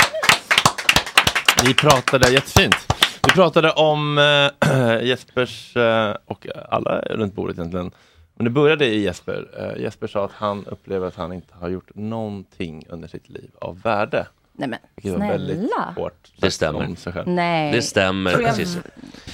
Vi 1.65 1.73
pratade 1.73 2.31
jättefint. 2.31 2.75
Vi 3.23 3.31
pratade 3.31 3.71
om 3.71 4.17
äh, 4.17 5.03
Jespers 5.03 5.77
äh, 5.77 6.15
och 6.25 6.47
alla 6.69 6.99
runt 6.99 7.33
bordet 7.33 7.57
egentligen. 7.57 7.91
Men 8.35 8.45
det 8.45 8.49
började 8.51 8.85
i 8.85 9.03
Jesper. 9.03 9.47
Äh, 9.57 9.81
Jesper 9.81 10.07
sa 10.07 10.25
att 10.25 10.31
han 10.31 10.65
upplever 10.65 11.07
att 11.07 11.15
han 11.15 11.33
inte 11.33 11.53
har 11.59 11.69
gjort 11.69 11.95
någonting 11.95 12.85
under 12.89 13.07
sitt 13.07 13.29
liv 13.29 13.51
av 13.61 13.81
värde. 13.81 14.27
Nej 14.57 14.69
men 14.69 14.79
snälla. 15.01 15.93
hårt 15.95 16.27
Det 16.39 16.51
stämmer. 16.51 16.85
om 16.85 16.95
sig 16.95 17.13
själv. 17.13 17.27
Nej. 17.27 17.71
Det 17.71 17.81
stämmer 17.81 18.31
jag- 18.31 18.39
precis. 18.45 18.77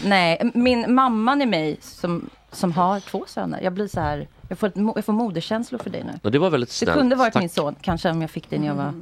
Nej, 0.05 0.51
min 0.53 0.93
mamman 0.95 1.41
är 1.41 1.45
mig 1.45 1.77
som, 1.81 2.29
som 2.51 2.71
har 2.71 2.99
två 2.99 3.25
söner. 3.27 3.61
Jag 3.61 3.73
blir 3.73 3.87
så 3.87 3.99
här, 3.99 4.27
jag 4.49 4.57
får, 4.57 4.67
ett, 4.67 4.75
mo- 4.75 4.91
jag 4.95 5.05
får 5.05 5.13
moderkänslor 5.13 5.79
för 5.79 5.89
dig 5.89 6.03
nu. 6.03 6.19
Och 6.23 6.31
det 6.31 6.39
var 6.39 6.49
väldigt 6.49 6.69
Det 6.69 6.75
snällt. 6.75 6.97
kunde 6.97 7.15
varit 7.15 7.33
Tack. 7.33 7.41
min 7.41 7.49
son, 7.49 7.75
kanske 7.81 8.09
om 8.09 8.21
jag 8.21 8.29
fick 8.31 8.49
det 8.49 8.59
när 8.59 8.67
jag 8.67 8.75
var 8.75 8.93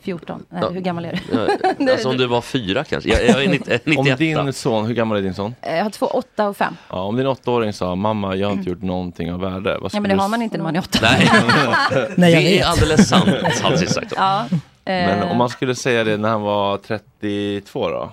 14. 0.00 0.44
Nej, 0.48 0.62
Ja. 0.62 0.70
Hur 0.70 0.80
gammal 0.80 1.04
är 1.04 1.12
du? 1.30 1.46
Ja, 1.84 1.92
alltså 1.92 2.08
om 2.08 2.16
du 2.16 2.26
var 2.26 2.40
fyra 2.40 2.84
kanske. 2.84 3.10
Jag, 3.10 3.28
jag 3.28 3.44
är 3.44 3.48
90, 3.48 3.78
91. 3.84 3.98
Om 4.38 4.44
din 4.44 4.52
son, 4.52 4.86
hur 4.86 4.94
gammal 4.94 5.18
är 5.18 5.22
din 5.22 5.34
son? 5.34 5.54
Jag 5.62 5.82
har 5.82 5.90
två, 5.90 6.06
åtta 6.06 6.48
och 6.48 6.56
fem. 6.56 6.76
Ja, 6.90 7.00
om 7.02 7.16
din 7.16 7.26
åttaåring 7.26 7.72
sa 7.72 7.94
mamma, 7.94 8.34
jag 8.36 8.48
har 8.48 8.54
inte 8.54 8.70
gjort 8.70 8.82
någonting 8.82 9.32
av 9.32 9.40
värde. 9.40 9.78
Vad 9.80 9.94
Ja, 9.94 10.00
men 10.00 10.08
det 10.08 10.16
du 10.16 10.20
har 10.20 10.28
man 10.28 10.42
inte 10.42 10.56
när 10.56 10.64
man 10.64 10.76
är 10.76 10.80
åtta. 10.80 10.98
Nej, 11.02 11.28
Nej, 12.16 12.32
jag 12.32 12.42
det 12.42 12.54
är 12.54 12.58
vet. 12.58 12.66
alldeles 12.66 13.08
sant, 13.08 13.28
jag 13.62 13.88
sagt. 13.88 14.12
Ja, 14.16 14.44
Men 14.92 15.22
eh, 15.22 15.30
om 15.30 15.36
man 15.38 15.48
skulle 15.48 15.74
säga 15.74 16.04
det 16.04 16.16
när 16.16 16.28
han 16.28 16.42
var 16.42 16.78
32 16.78 17.88
då? 17.88 18.12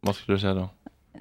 Vad 0.00 0.16
skulle 0.16 0.36
du 0.36 0.40
säga 0.40 0.54
då? 0.54 0.68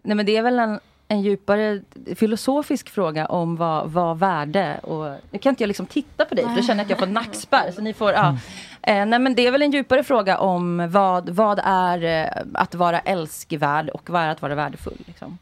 Nej 0.03 0.15
men 0.15 0.25
det 0.25 0.37
är 0.37 0.41
väl 0.41 0.59
en, 0.59 0.79
en 1.07 1.21
djupare 1.21 1.81
filosofisk 2.15 2.89
fråga 2.89 3.25
om 3.25 3.55
vad, 3.55 3.91
vad 3.91 4.19
värde 4.19 4.79
och 4.83 5.15
nu 5.31 5.39
kan 5.39 5.49
inte 5.49 5.63
jag 5.63 5.67
liksom 5.67 5.85
titta 5.85 6.25
på 6.25 6.35
dig 6.35 6.45
för 6.45 6.55
då 6.55 6.61
känner 6.61 6.75
jag 6.79 6.83
att 6.83 6.89
jag 6.89 6.99
får 6.99 7.07
nackspärr. 7.07 7.71
Så 7.71 7.81
ni 7.81 7.93
får, 7.93 8.11
ja. 8.11 8.37
eh, 8.81 9.05
nej 9.05 9.19
men 9.19 9.35
det 9.35 9.47
är 9.47 9.51
väl 9.51 9.61
en 9.61 9.71
djupare 9.71 10.03
fråga 10.03 10.37
om 10.37 10.89
vad, 10.91 11.29
vad 11.29 11.59
är 11.63 12.03
eh, 12.03 12.43
att 12.53 12.75
vara 12.75 12.99
älskvärd 12.99 13.89
och 13.89 14.09
vad 14.09 14.21
är 14.21 14.29
att 14.29 14.41
vara 14.41 14.55
värdefull. 14.55 14.97
Liksom. 15.07 15.37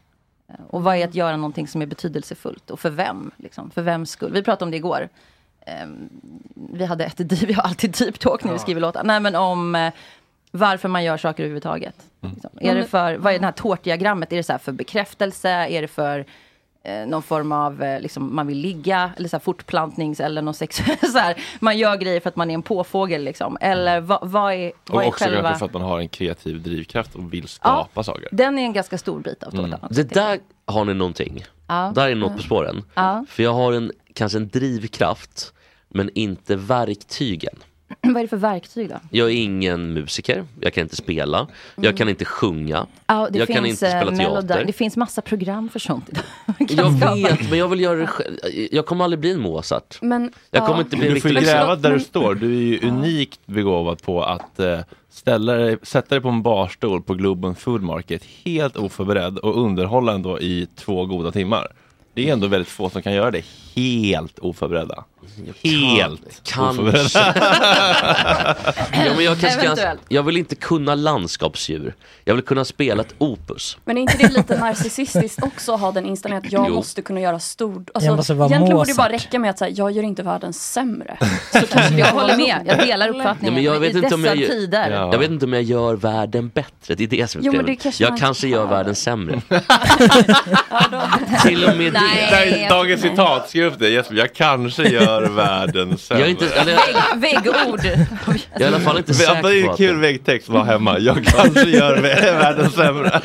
Eh, 0.50 0.56
Och 0.69 0.84
vad 0.84 0.95
är 0.95 1.08
att 1.08 1.15
göra 1.15 1.36
någonting 1.36 1.67
som 1.67 1.82
är 1.82 1.86
betydelsefullt 1.86 2.69
och 2.71 2.80
för 2.80 2.89
vem? 2.89 3.32
Liksom, 3.38 3.71
för 3.71 3.82
vems 3.82 4.10
skull? 4.12 4.32
Vi 4.34 4.43
pratade 4.43 4.65
om 4.65 4.71
det 4.71 4.78
igår. 4.78 5.10
Ehm, 5.65 6.10
vi 6.56 6.86
hade 6.86 7.06
ett 7.06 7.17
deep, 7.17 7.32
vi 7.50 7.54
har 7.54 7.63
alltid 7.63 7.91
deep 8.00 8.19
talk 8.19 8.43
när 8.43 8.54
vi 8.54 8.60
skriver 8.60 8.82
låtar. 8.82 9.04
Nej 9.04 9.19
men 9.19 9.36
om 9.36 9.76
eh, 9.76 9.93
varför 10.52 10.89
man 10.89 11.04
gör 11.04 11.17
saker 11.17 11.43
överhuvudtaget. 11.43 11.95
Liksom. 12.21 12.50
Är 12.62 12.76
det 12.76 12.84
för, 12.86 13.15
vad 13.15 13.34
är 13.34 13.39
det 13.39 13.45
här 13.45 13.52
tårtdiagrammet? 13.52 14.34
Är 14.34 14.38
det 14.38 14.43
så 14.43 14.52
här 14.52 14.60
för 14.60 14.71
bekräftelse? 14.71 15.50
Är 15.50 15.82
det 15.82 15.88
för 15.88 16.26
eh, 16.84 17.08
någon 17.08 17.24
form 17.24 17.52
av, 17.52 17.84
eh, 17.84 18.02
liksom, 18.02 18.36
man 18.36 18.47
vill 18.47 18.58
ligga? 18.58 19.12
Eller 19.17 19.30
så 19.30 19.36
här 19.36 19.41
fortplantnings 19.41 20.19
eller 20.19 20.41
någon 20.41 20.54
sex, 20.54 20.76
så 21.12 21.17
här, 21.17 21.36
Man 21.60 21.78
gör 21.78 21.95
grejer 21.95 22.19
för 22.19 22.30
att 22.30 22.36
man 22.36 22.50
är 22.50 22.54
en 22.54 22.62
påfågel 22.62 23.24
liksom. 23.24 23.58
Eller 23.62 24.00
vad, 24.02 24.19
vad 24.30 24.54
är, 24.54 24.71
vad 24.86 24.95
Och 24.95 25.04
är 25.04 25.08
också 25.08 25.24
själva... 25.24 25.41
kanske 25.41 25.60
för 25.60 25.65
att 25.65 25.74
man 25.74 25.82
har 25.82 26.00
en 26.00 26.10
kreativ 26.10 26.62
drivkraft 26.62 27.15
och 27.15 27.34
vill 27.34 27.47
skapa 27.47 28.04
saker. 28.04 28.28
Den 28.32 28.60
är 28.60 28.63
en 28.63 28.74
ganska 28.74 28.97
stor 28.97 29.19
bit 29.19 29.43
av 29.43 29.52
tårtan. 29.52 29.74
också. 29.74 29.93
Det 29.93 30.13
där 30.13 30.39
har 30.65 30.86
ni 30.86 30.93
någonting. 30.93 31.45
Ja. 31.67 31.91
Där 31.95 32.10
är 32.10 32.15
något 32.15 32.36
på 32.36 32.41
spåren. 32.41 32.84
Ja. 32.93 33.26
För 33.30 33.43
jag 33.43 33.54
har 33.54 33.74
en, 33.74 33.91
kanske 34.13 34.38
en 34.38 34.47
drivkraft, 34.50 35.54
men 35.89 36.10
inte 36.13 36.56
verktygen. 36.56 37.56
vad 38.02 38.17
är 38.17 38.21
det 38.21 38.28
för 38.28 38.38
verktyg 38.38 38.89
då? 38.89 38.95
Jag 39.12 39.28
är 39.28 39.34
ingen 39.34 39.93
musiker, 39.93 40.45
jag 40.60 40.74
kan 40.74 40.82
inte 40.82 40.95
spela, 40.95 41.47
jag 41.76 41.97
kan 41.97 42.10
inte 42.10 42.26
sjunga, 42.26 42.88
Ja, 43.08 43.30
det 43.32 43.39
jag 43.39 43.47
finns 43.47 43.58
kan 43.58 43.65
inte 43.65 43.88
eh, 43.88 43.91
spela 43.91 44.12
Melodyne. 44.12 44.47
teater. 44.47 44.65
Det 44.65 44.74
finns 44.74 44.97
massa 44.97 45.21
program 45.21 45.69
för 45.69 45.80
sånt 45.80 46.10
idag. 46.10 46.24
Jag 46.69 47.15
vet, 47.15 47.50
men 47.50 47.60
jag 47.60 47.67
vill 47.67 47.80
göra 47.80 48.00
det 48.00 48.08
själv. 48.08 48.38
Jag 48.71 48.86
kommer 48.86 49.04
aldrig 49.04 49.19
bli 49.19 49.32
en 49.32 49.41
Mozart. 49.41 49.97
Men, 50.02 50.32
Jag 50.52 50.65
kommer 50.65 50.80
ja. 50.80 50.84
inte 50.84 50.97
bli 50.97 51.10
Du 51.10 51.21
får 51.21 51.30
gräva 51.30 51.76
där 51.76 51.91
du 51.91 52.00
står. 52.00 52.36
Du 52.36 52.56
är 52.56 52.62
ju 52.62 52.88
unikt 52.88 53.39
begåvad 53.45 54.02
på 54.02 54.24
att 54.24 54.60
eh, 54.60 54.80
ställa 55.10 55.54
dig, 55.54 55.78
sätta 55.84 56.15
dig 56.15 56.21
på 56.21 56.30
en 56.30 56.41
barstol 56.41 57.02
på 57.02 57.13
Globen 57.13 57.56
Food 57.56 57.82
Market 57.82 58.24
helt 58.45 58.78
oförberedd 58.78 59.38
och 59.38 59.65
underhålla 59.65 60.13
ändå 60.13 60.39
i 60.39 60.67
två 60.76 61.06
goda 61.06 61.32
timmar. 61.32 61.67
Det 62.13 62.30
är 62.30 62.34
ändå 62.34 62.47
väldigt 62.47 62.67
få 62.69 62.89
som 62.89 63.02
kan 63.02 63.13
göra 63.13 63.32
det 63.32 63.43
helt 63.75 64.39
oförberedda. 64.39 65.03
Helt 65.63 66.41
kanske. 66.43 66.81
oförberedda. 66.81 67.36
Ja, 69.05 69.13
men 69.15 69.25
jag, 69.25 69.39
kanske 69.39 69.49
kan, 69.49 69.65
Eventuellt. 69.65 70.01
jag 70.10 70.23
vill 70.23 70.38
inte 70.38 70.55
kunna 70.55 70.95
landskapsdjur. 70.95 71.95
Jag 72.25 72.36
vill 72.36 72.43
kunna 72.43 72.65
spela 72.65 73.01
ett 73.03 73.15
opus. 73.17 73.77
Men 73.86 73.97
är 73.97 74.01
inte 74.01 74.17
det 74.17 74.29
lite 74.29 74.60
narcissistiskt 74.60 75.43
också 75.43 75.73
att 75.73 75.79
ha 75.81 75.91
den 75.91 76.05
inställningen 76.05 76.45
att 76.45 76.51
jag 76.51 76.65
Jo. 76.69 76.75
måste 76.75 77.01
kunna 77.01 77.19
göra 77.19 77.39
stor... 77.39 77.71
Jag 77.93 78.01
måste 78.03 78.12
Alltså, 78.12 78.34
vara 78.34 78.47
egentligen 78.49 78.77
borde 78.77 78.91
det 78.91 78.97
bara 78.97 79.10
Mozart. 79.10 79.21
räcka 79.25 79.39
med 79.39 79.49
att 79.49 79.60
säga, 79.60 79.71
jag 79.75 79.91
gör 79.91 80.03
inte 80.03 80.23
världen 80.23 80.53
sämre. 80.53 81.17
Så 81.51 81.67
kanske 81.67 81.95
Jag 81.95 82.07
håller 82.12 82.38
med, 82.38 82.57
jag 82.65 82.77
delar 82.79 83.07
Ja, 83.07 83.13
uppfattningen. 83.13 83.53
men 83.53 83.63
jag, 83.63 83.79
vet 83.79 83.95
I 83.95 83.97
inte 83.97 84.15
om 84.15 84.21
dessa 84.21 84.36
jag, 84.36 84.49
tider. 84.49 84.91
Ja. 84.91 85.10
jag 85.12 85.19
vet 85.19 85.31
inte 85.31 85.45
om 85.45 85.53
jag 85.53 85.63
gör 85.63 85.95
världen 85.95 86.47
bättre. 86.49 86.95
Det 86.95 87.03
är 87.03 87.07
det 87.07 87.27
som 87.29 87.41
är 87.41 87.45
Jo, 87.45 87.51
men 87.51 87.60
problemet. 87.60 87.79
det 87.79 87.84
kanske 87.84 88.03
Jag 88.03 88.12
man 88.12 88.19
kanske 88.19 88.47
inte 88.47 88.57
gör 88.57 88.65
världen 88.67 88.95
sämre. 88.95 89.41
Till 91.41 91.63
och 91.65 91.77
med 91.77 91.93
Nej. 91.93 92.27
det. 92.31 92.67
Dagens 92.69 93.01
citat, 93.01 93.55
skriv 93.62 93.74
upp 93.74 93.80
det 93.80 93.89
Jesper. 93.89 94.15
Jag 94.15 94.34
kanske 94.34 94.84
gör 94.89 95.21
världen 95.36 95.97
sämre. 95.97 96.21
Jag 96.21 96.28
är, 96.28 96.32
inte, 96.32 96.47
eller, 96.56 96.76
Vägg, 97.15 97.43
väggord. 97.43 97.80
jag 98.54 98.62
är 98.62 98.62
i 98.62 98.63
alla 98.63 98.80
fall 98.80 98.97
inte 98.97 99.12
Det 99.17 99.24
är 99.24 99.28
säker 99.28 99.58
en 99.60 99.65
på 99.65 99.71
att 99.71 99.78
kul 99.78 100.00
väggtext 100.00 100.50
vara 100.50 100.63
hemma. 100.63 101.00
Jag 101.00 101.26
kanske 101.26 101.69
gör 101.69 101.97
vä- 101.97 102.02
världen 102.39 102.71
sämre. 102.71 103.21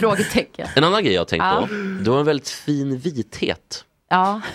Frågetecken. 0.00 0.68
En 0.76 0.84
annan 0.84 1.04
grej 1.04 1.14
jag 1.14 1.20
har 1.20 1.26
tänkt 1.26 1.44
Ja. 1.44 1.66
på. 1.70 1.74
Du 2.04 2.10
har 2.10 2.18
en 2.20 2.26
väldigt 2.26 2.48
fin 2.48 2.98
vithet. 2.98 3.84
Ja. 4.08 4.40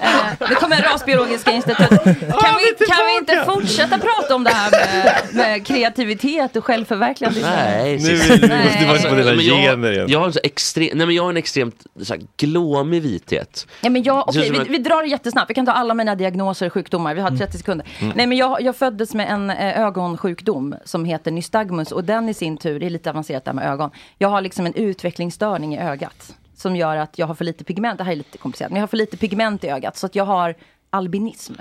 Eh, 0.00 0.48
det 0.48 0.54
kommer 0.54 0.82
Rasbiologiska 0.82 1.52
institutet. 1.52 1.88
Kan, 1.90 2.54
vi, 2.58 2.86
kan 2.86 3.06
vi 3.06 3.16
inte 3.18 3.44
fortsätta 3.46 3.98
prata 3.98 4.34
om 4.34 4.44
det 4.44 4.50
här 4.50 4.70
med, 4.70 5.34
med 5.34 5.66
kreativitet 5.66 6.56
och 6.56 6.64
självförverkligande? 6.64 7.40
Nej, 7.40 7.98
Nu 7.98 9.42
jag, 9.42 9.62
gener 9.62 9.92
igen. 9.92 10.06
jag 10.08 10.18
har 10.18 10.26
en 10.26 10.32
så 10.32 10.40
extrem, 10.42 10.88
nej 10.94 11.06
men 11.06 11.16
jag 11.16 11.22
har 11.22 11.30
en 11.30 11.36
extremt 11.36 11.86
så 12.02 12.14
här, 12.14 12.22
glåmig 12.36 13.02
vithet. 13.02 13.66
Ja, 13.80 13.90
men 13.90 14.02
jag, 14.02 14.36
ut 14.36 14.50
vi, 14.50 14.58
vi 14.68 14.78
drar 14.78 15.02
det 15.02 15.08
jättesnabbt. 15.08 15.50
Vi 15.50 15.54
kan 15.54 15.66
ta 15.66 15.72
alla 15.72 15.94
mina 15.94 16.14
diagnoser 16.14 16.66
och 16.66 16.72
sjukdomar. 16.72 17.14
Vi 17.14 17.20
har 17.20 17.30
30 17.30 17.58
sekunder. 17.58 17.86
Nej, 18.14 18.26
men 18.26 18.38
jag, 18.38 18.60
jag 18.60 18.76
föddes 18.76 19.14
med 19.14 19.30
en 19.30 19.50
eh, 19.50 19.80
ögonsjukdom 19.80 20.74
som 20.84 21.04
heter 21.04 21.30
nystagmus. 21.30 21.92
Och 21.92 22.04
den 22.04 22.28
i 22.28 22.34
sin 22.34 22.56
tur, 22.56 22.80
det 22.80 22.86
är 22.86 22.90
lite 22.90 23.10
avancerat 23.10 23.44
där 23.44 23.52
med 23.52 23.72
ögon. 23.72 23.90
Jag 24.18 24.28
har 24.28 24.40
liksom 24.40 24.66
en 24.66 24.74
utvecklingsstörning 24.74 25.74
i 25.74 25.80
ögat. 25.80 26.34
Som 26.56 26.76
gör 26.76 26.96
att 26.96 27.18
jag 27.18 27.26
har 27.26 27.34
för 27.34 27.44
lite 27.44 27.64
pigment. 27.64 27.98
Det 27.98 28.04
här 28.04 28.12
är 28.12 28.16
lite 28.16 28.38
komplicerat. 28.38 28.70
Men 28.70 28.76
jag 28.76 28.82
har 28.82 28.88
för 28.88 28.96
lite 28.96 29.16
pigment 29.16 29.64
i 29.64 29.68
ögat. 29.68 29.96
Så 29.96 30.06
att 30.06 30.14
jag 30.14 30.24
har 30.24 30.54
albinism. 30.90 31.52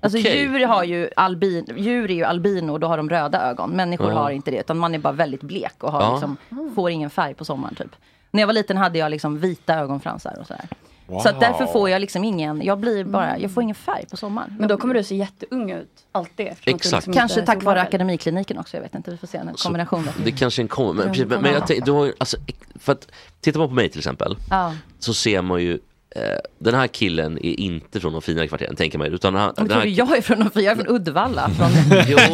Alltså 0.00 0.18
Okej. 0.18 0.38
djur, 0.40 0.66
har 0.66 0.84
ju 0.84 1.10
albin, 1.16 1.66
djur 1.76 2.10
är 2.10 2.14
ju 2.14 2.24
albino 2.24 2.72
och 2.72 2.80
då 2.80 2.86
har 2.86 2.96
de 2.96 3.10
röda 3.10 3.42
ögon. 3.50 3.70
Människor 3.70 4.10
Ja. 4.10 4.18
har 4.18 4.30
inte 4.30 4.50
det. 4.50 4.60
Utan 4.60 4.78
man 4.78 4.94
är 4.94 4.98
bara 4.98 5.12
väldigt 5.12 5.42
blek 5.42 5.82
och 5.84 5.92
har 5.92 6.02
Ja. 6.02 6.12
liksom, 6.12 6.36
får 6.74 6.90
ingen 6.90 7.10
färg 7.10 7.34
på 7.34 7.44
sommaren 7.44 7.74
typ. 7.74 7.96
När 8.30 8.42
jag 8.42 8.46
var 8.46 8.54
liten 8.54 8.76
hade 8.76 8.98
jag 8.98 9.10
liksom 9.10 9.38
vita 9.38 9.74
ögonfransar 9.74 10.36
och 10.40 10.46
sådär. 10.46 10.68
Så 11.08 11.28
att 11.28 11.40
därför 11.40 11.66
får 11.66 11.90
jag 11.90 12.00
liksom 12.00 12.24
ingen, 12.24 12.62
jag 12.62 12.78
blir 12.78 13.04
bara, 13.04 13.38
jag 13.38 13.50
får 13.50 13.62
ingen 13.62 13.74
färg 13.74 14.06
på 14.10 14.16
sommaren. 14.16 14.56
Men 14.58 14.68
då 14.68 14.76
kommer 14.76 14.94
du 14.94 15.02
se 15.04 15.16
jätteung 15.16 15.70
ut, 15.70 15.88
alltid. 16.12 16.46
du 16.64 16.70
Exakt. 16.70 16.92
liksom 16.92 17.12
Kanske 17.12 17.42
tack 17.42 17.58
så 17.60 17.66
vare 17.66 17.80
akademikliniken 17.82 18.58
också, 18.58 18.76
jag 18.76 18.82
vet 18.82 18.94
inte, 18.94 19.10
vi 19.10 19.16
får 19.16 19.26
se 19.26 19.38
en 19.38 19.54
kombination. 19.54 20.04
där. 20.04 20.24
Det 20.24 20.32
kanske 20.32 20.60
är 20.60 20.64
en 20.64 20.68
kom, 20.68 20.96
men, 20.96 21.06
Ja, 21.06 21.12
precis, 21.12 21.28
men, 21.28 21.42
men 21.42 21.52
jag 21.52 21.66
tänk, 21.66 21.84
du 21.84 21.92
har 21.92 22.04
ju, 22.04 22.12
alltså, 22.18 22.36
för 22.80 22.92
att 22.92 23.08
tittar 23.40 23.58
man 23.60 23.68
på 23.68 23.74
mig 23.74 23.88
till 23.88 24.00
exempel 24.00 24.36
Ja. 24.50 24.74
så 24.98 25.14
ser 25.14 25.42
man 25.42 25.62
ju 25.62 25.78
eh, 26.16 26.20
den 26.58 26.74
här 26.74 26.86
killen 26.86 27.38
är 27.38 27.60
inte 27.60 28.00
från 28.00 28.12
de 28.12 28.22
finare 28.22 28.48
kvarteren, 28.48 28.76
tänker 28.76 28.98
man. 28.98 29.06
Utan 29.06 29.34
han, 29.34 29.54
Men 29.56 29.68
den 29.68 29.78
här, 29.78 29.86
jag 29.86 30.16
är 30.16 30.20
från, 30.22 30.50
jag 30.54 30.64
är 30.64 30.74
från 30.76 30.88
Uddevalla, 30.96 31.50
från. 31.58 31.70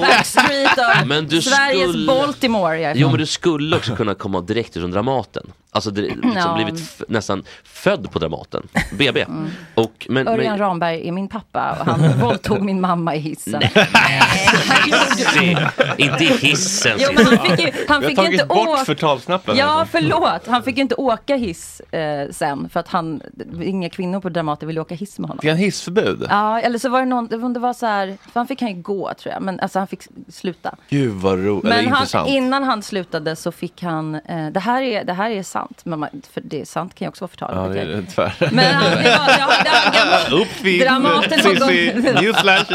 Backstreet 0.00 0.70
du 1.30 1.42
Sveriges 1.42 1.88
skulle- 1.88 2.06
Baltimore. 2.06 2.92
Jo 2.96 3.08
men 3.08 3.18
du 3.18 3.26
skulle 3.26 3.76
också 3.76 3.96
kunna 3.96 4.14
komma 4.14 4.40
direkt 4.40 4.72
från 4.74 4.90
Dramaten. 4.90 5.52
Alltså 5.72 5.90
det, 5.90 6.00
liksom 6.02 6.32
Ja. 6.36 6.54
blivit 6.54 6.80
f- 6.80 7.02
nästan 7.08 7.44
född 7.64 8.10
på 8.10 8.18
Dramaten. 8.18 8.68
BB. 8.98 9.26
Och, 9.74 10.06
men, 10.10 10.28
Örjan 10.28 10.50
men, 10.52 10.58
Ramberg 10.58 11.08
är 11.08 11.12
min 11.12 11.28
pappa 11.28 11.76
och 11.80 11.86
han 11.86 12.18
våldtog 12.20 12.62
min 12.62 12.80
mamma 12.80 13.14
i 13.14 13.18
hissen. 13.18 13.62
se, 15.34 15.56
inte 15.96 16.24
i 16.24 16.26
hissen. 16.36 16.98
Jo, 16.98 17.08
men 17.14 17.26
han 17.26 17.38
fick 17.56 17.60
ju, 17.66 17.72
han 17.88 18.02
fick 18.02 18.18
inte 18.18 18.44
bort 18.46 18.68
åka. 18.68 18.84
förtalsknappen. 18.84 19.56
Ja, 19.56 19.86
förlåt. 19.90 20.46
Han 20.46 20.62
fick 20.62 20.76
ju 20.76 20.82
inte 20.82 20.94
åka 20.94 21.36
hiss 21.36 21.80
eh, 21.80 22.30
sen 22.30 22.68
för 22.68 22.80
att 22.80 22.88
han, 22.88 23.22
inga 23.64 23.90
kvinnor 23.90 24.20
på 24.20 24.28
Dramaten 24.28 24.68
ville 24.68 24.80
åka 24.80 24.94
hiss 24.94 25.18
med 25.18 25.28
honom. 25.28 25.40
Fick 25.42 25.50
han 25.50 25.58
hissförbud? 25.58 26.26
Ja, 26.30 26.60
eller 26.60 26.78
så 26.78 26.88
var 26.88 27.00
det 27.00 27.06
någon, 27.06 27.52
det 27.52 27.58
var- 27.60 27.70
så 27.70 27.86
här, 27.86 28.06
för 28.06 28.40
han 28.40 28.46
fick 28.46 28.60
han 28.60 28.70
ju 28.76 28.82
gå 28.82 29.12
tror 29.14 29.32
jag, 29.34 29.42
men 29.42 29.60
alltså 29.60 29.78
han 29.78 29.88
fick 29.88 30.02
sluta. 30.28 30.74
Gud 30.88 31.12
vad 31.14 31.38
roligt, 31.38 31.64
eller 31.64 31.76
Men 31.76 31.92
han, 31.92 31.98
intressant. 32.02 32.28
innan 32.28 32.64
han 32.64 32.82
slutade 32.82 33.36
så 33.36 33.52
fick 33.52 33.82
han, 33.82 34.14
eh, 34.14 34.46
det, 34.50 34.60
här 34.60 34.82
är, 34.82 35.04
det 35.04 35.12
här 35.12 35.30
är 35.30 35.42
sant, 35.42 35.59
men 35.84 35.98
man, 35.98 36.08
för 36.32 36.40
det 36.44 36.60
är 36.60 36.64
sant 36.64 36.94
kan 36.94 37.06
ju 37.06 37.08
också 37.08 37.22
vara 37.24 37.28
förtal. 37.30 37.50
Ja, 37.54 37.68
det 37.68 37.80
är 37.80 38.02
tvär. 38.02 38.34
Men 38.52 38.74
han, 38.74 38.90
det 38.90 38.96
var, 38.96 39.28
ja, 39.38 39.48
det 40.28 40.34
var, 40.34 40.84
Dramaten 40.84 41.38
var 41.44 41.68
Cissi, 41.68 42.12
newsflash. 42.22 42.72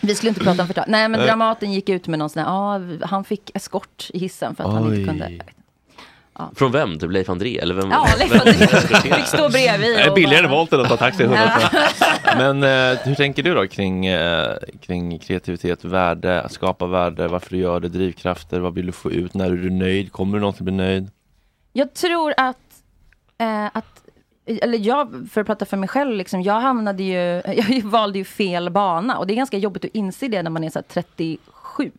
vi 0.00 0.14
skulle 0.14 0.28
inte 0.28 0.40
prata 0.44 0.62
om 0.62 0.66
förtal. 0.68 0.84
Nej 0.88 1.08
men. 1.08 1.20
Dramaten 1.20 1.72
gick 1.72 1.88
ut 1.88 2.06
med 2.08 2.18
någon 2.18 2.30
sån 2.30 2.42
här, 2.42 2.50
ja 2.50 2.80
han 3.06 3.24
fick 3.24 3.50
eskort 3.54 4.10
i 4.14 4.18
hissen 4.18 4.54
för 4.56 4.64
att 4.64 4.72
han 4.72 4.88
Oj. 4.90 4.94
inte 5.00 5.08
kunde. 5.10 5.28
inte. 5.32 5.44
Från 6.54 6.72
vem? 6.72 6.98
Typ 6.98 7.10
Leif 7.10 7.28
André? 7.28 7.58
Eller 7.58 7.74
vem? 7.74 7.90
Ja, 7.90 8.06
Leif 8.18 8.32
André. 8.32 8.52
Fick 9.16 9.26
stå 9.26 9.48
bredvid 9.48 9.96
Det 9.96 10.02
är 10.02 10.14
billigare 10.14 10.42
bara- 10.48 10.56
volt 10.56 10.72
än 10.72 10.80
att 10.80 10.88
ta 10.88 10.96
taxi 10.96 11.24
100%. 11.24 11.36
Men 12.36 12.62
eh, 12.62 12.98
hur 13.04 13.14
tänker 13.14 13.42
du 13.42 13.54
då 13.54 13.66
kring, 13.66 14.06
eh, 14.06 14.52
kring 14.86 15.18
kreativitet, 15.18 15.84
värde, 15.84 16.42
att 16.42 16.52
skapa 16.52 16.86
värde, 16.86 17.28
varför 17.28 17.50
du 17.50 17.56
gör 17.58 17.80
det, 17.80 17.88
drivkrafter, 17.88 18.60
vad 18.60 18.74
vill 18.74 18.86
du 18.86 18.92
få 18.92 19.10
ut, 19.12 19.34
när 19.34 19.44
är 19.46 19.50
du 19.56 19.70
nöjd, 19.70 20.12
kommer 20.12 20.34
du 20.34 20.40
någonsin 20.40 20.64
bli 20.64 20.74
nöjd? 20.74 21.10
Jag 21.76 21.94
tror 21.94 22.34
att, 22.36 22.82
eh, 23.38 23.66
att 23.66 24.04
eller 24.46 24.78
jag, 24.78 25.28
för 25.32 25.40
att 25.40 25.46
prata 25.46 25.64
för 25.64 25.76
mig 25.76 25.88
själv, 25.88 26.16
liksom, 26.16 26.42
jag 26.42 26.60
hamnade 26.60 27.02
ju, 27.02 27.42
jag 27.46 27.82
valde 27.82 28.18
ju 28.18 28.24
fel 28.24 28.70
bana 28.70 29.18
och 29.18 29.26
det 29.26 29.32
är 29.34 29.36
ganska 29.36 29.58
jobbigt 29.58 29.84
att 29.84 29.90
inse 29.94 30.28
det 30.28 30.42
när 30.42 30.50
man 30.50 30.64
är 30.64 30.70
så 30.70 30.78
här 30.78 30.84
37. 30.88 31.90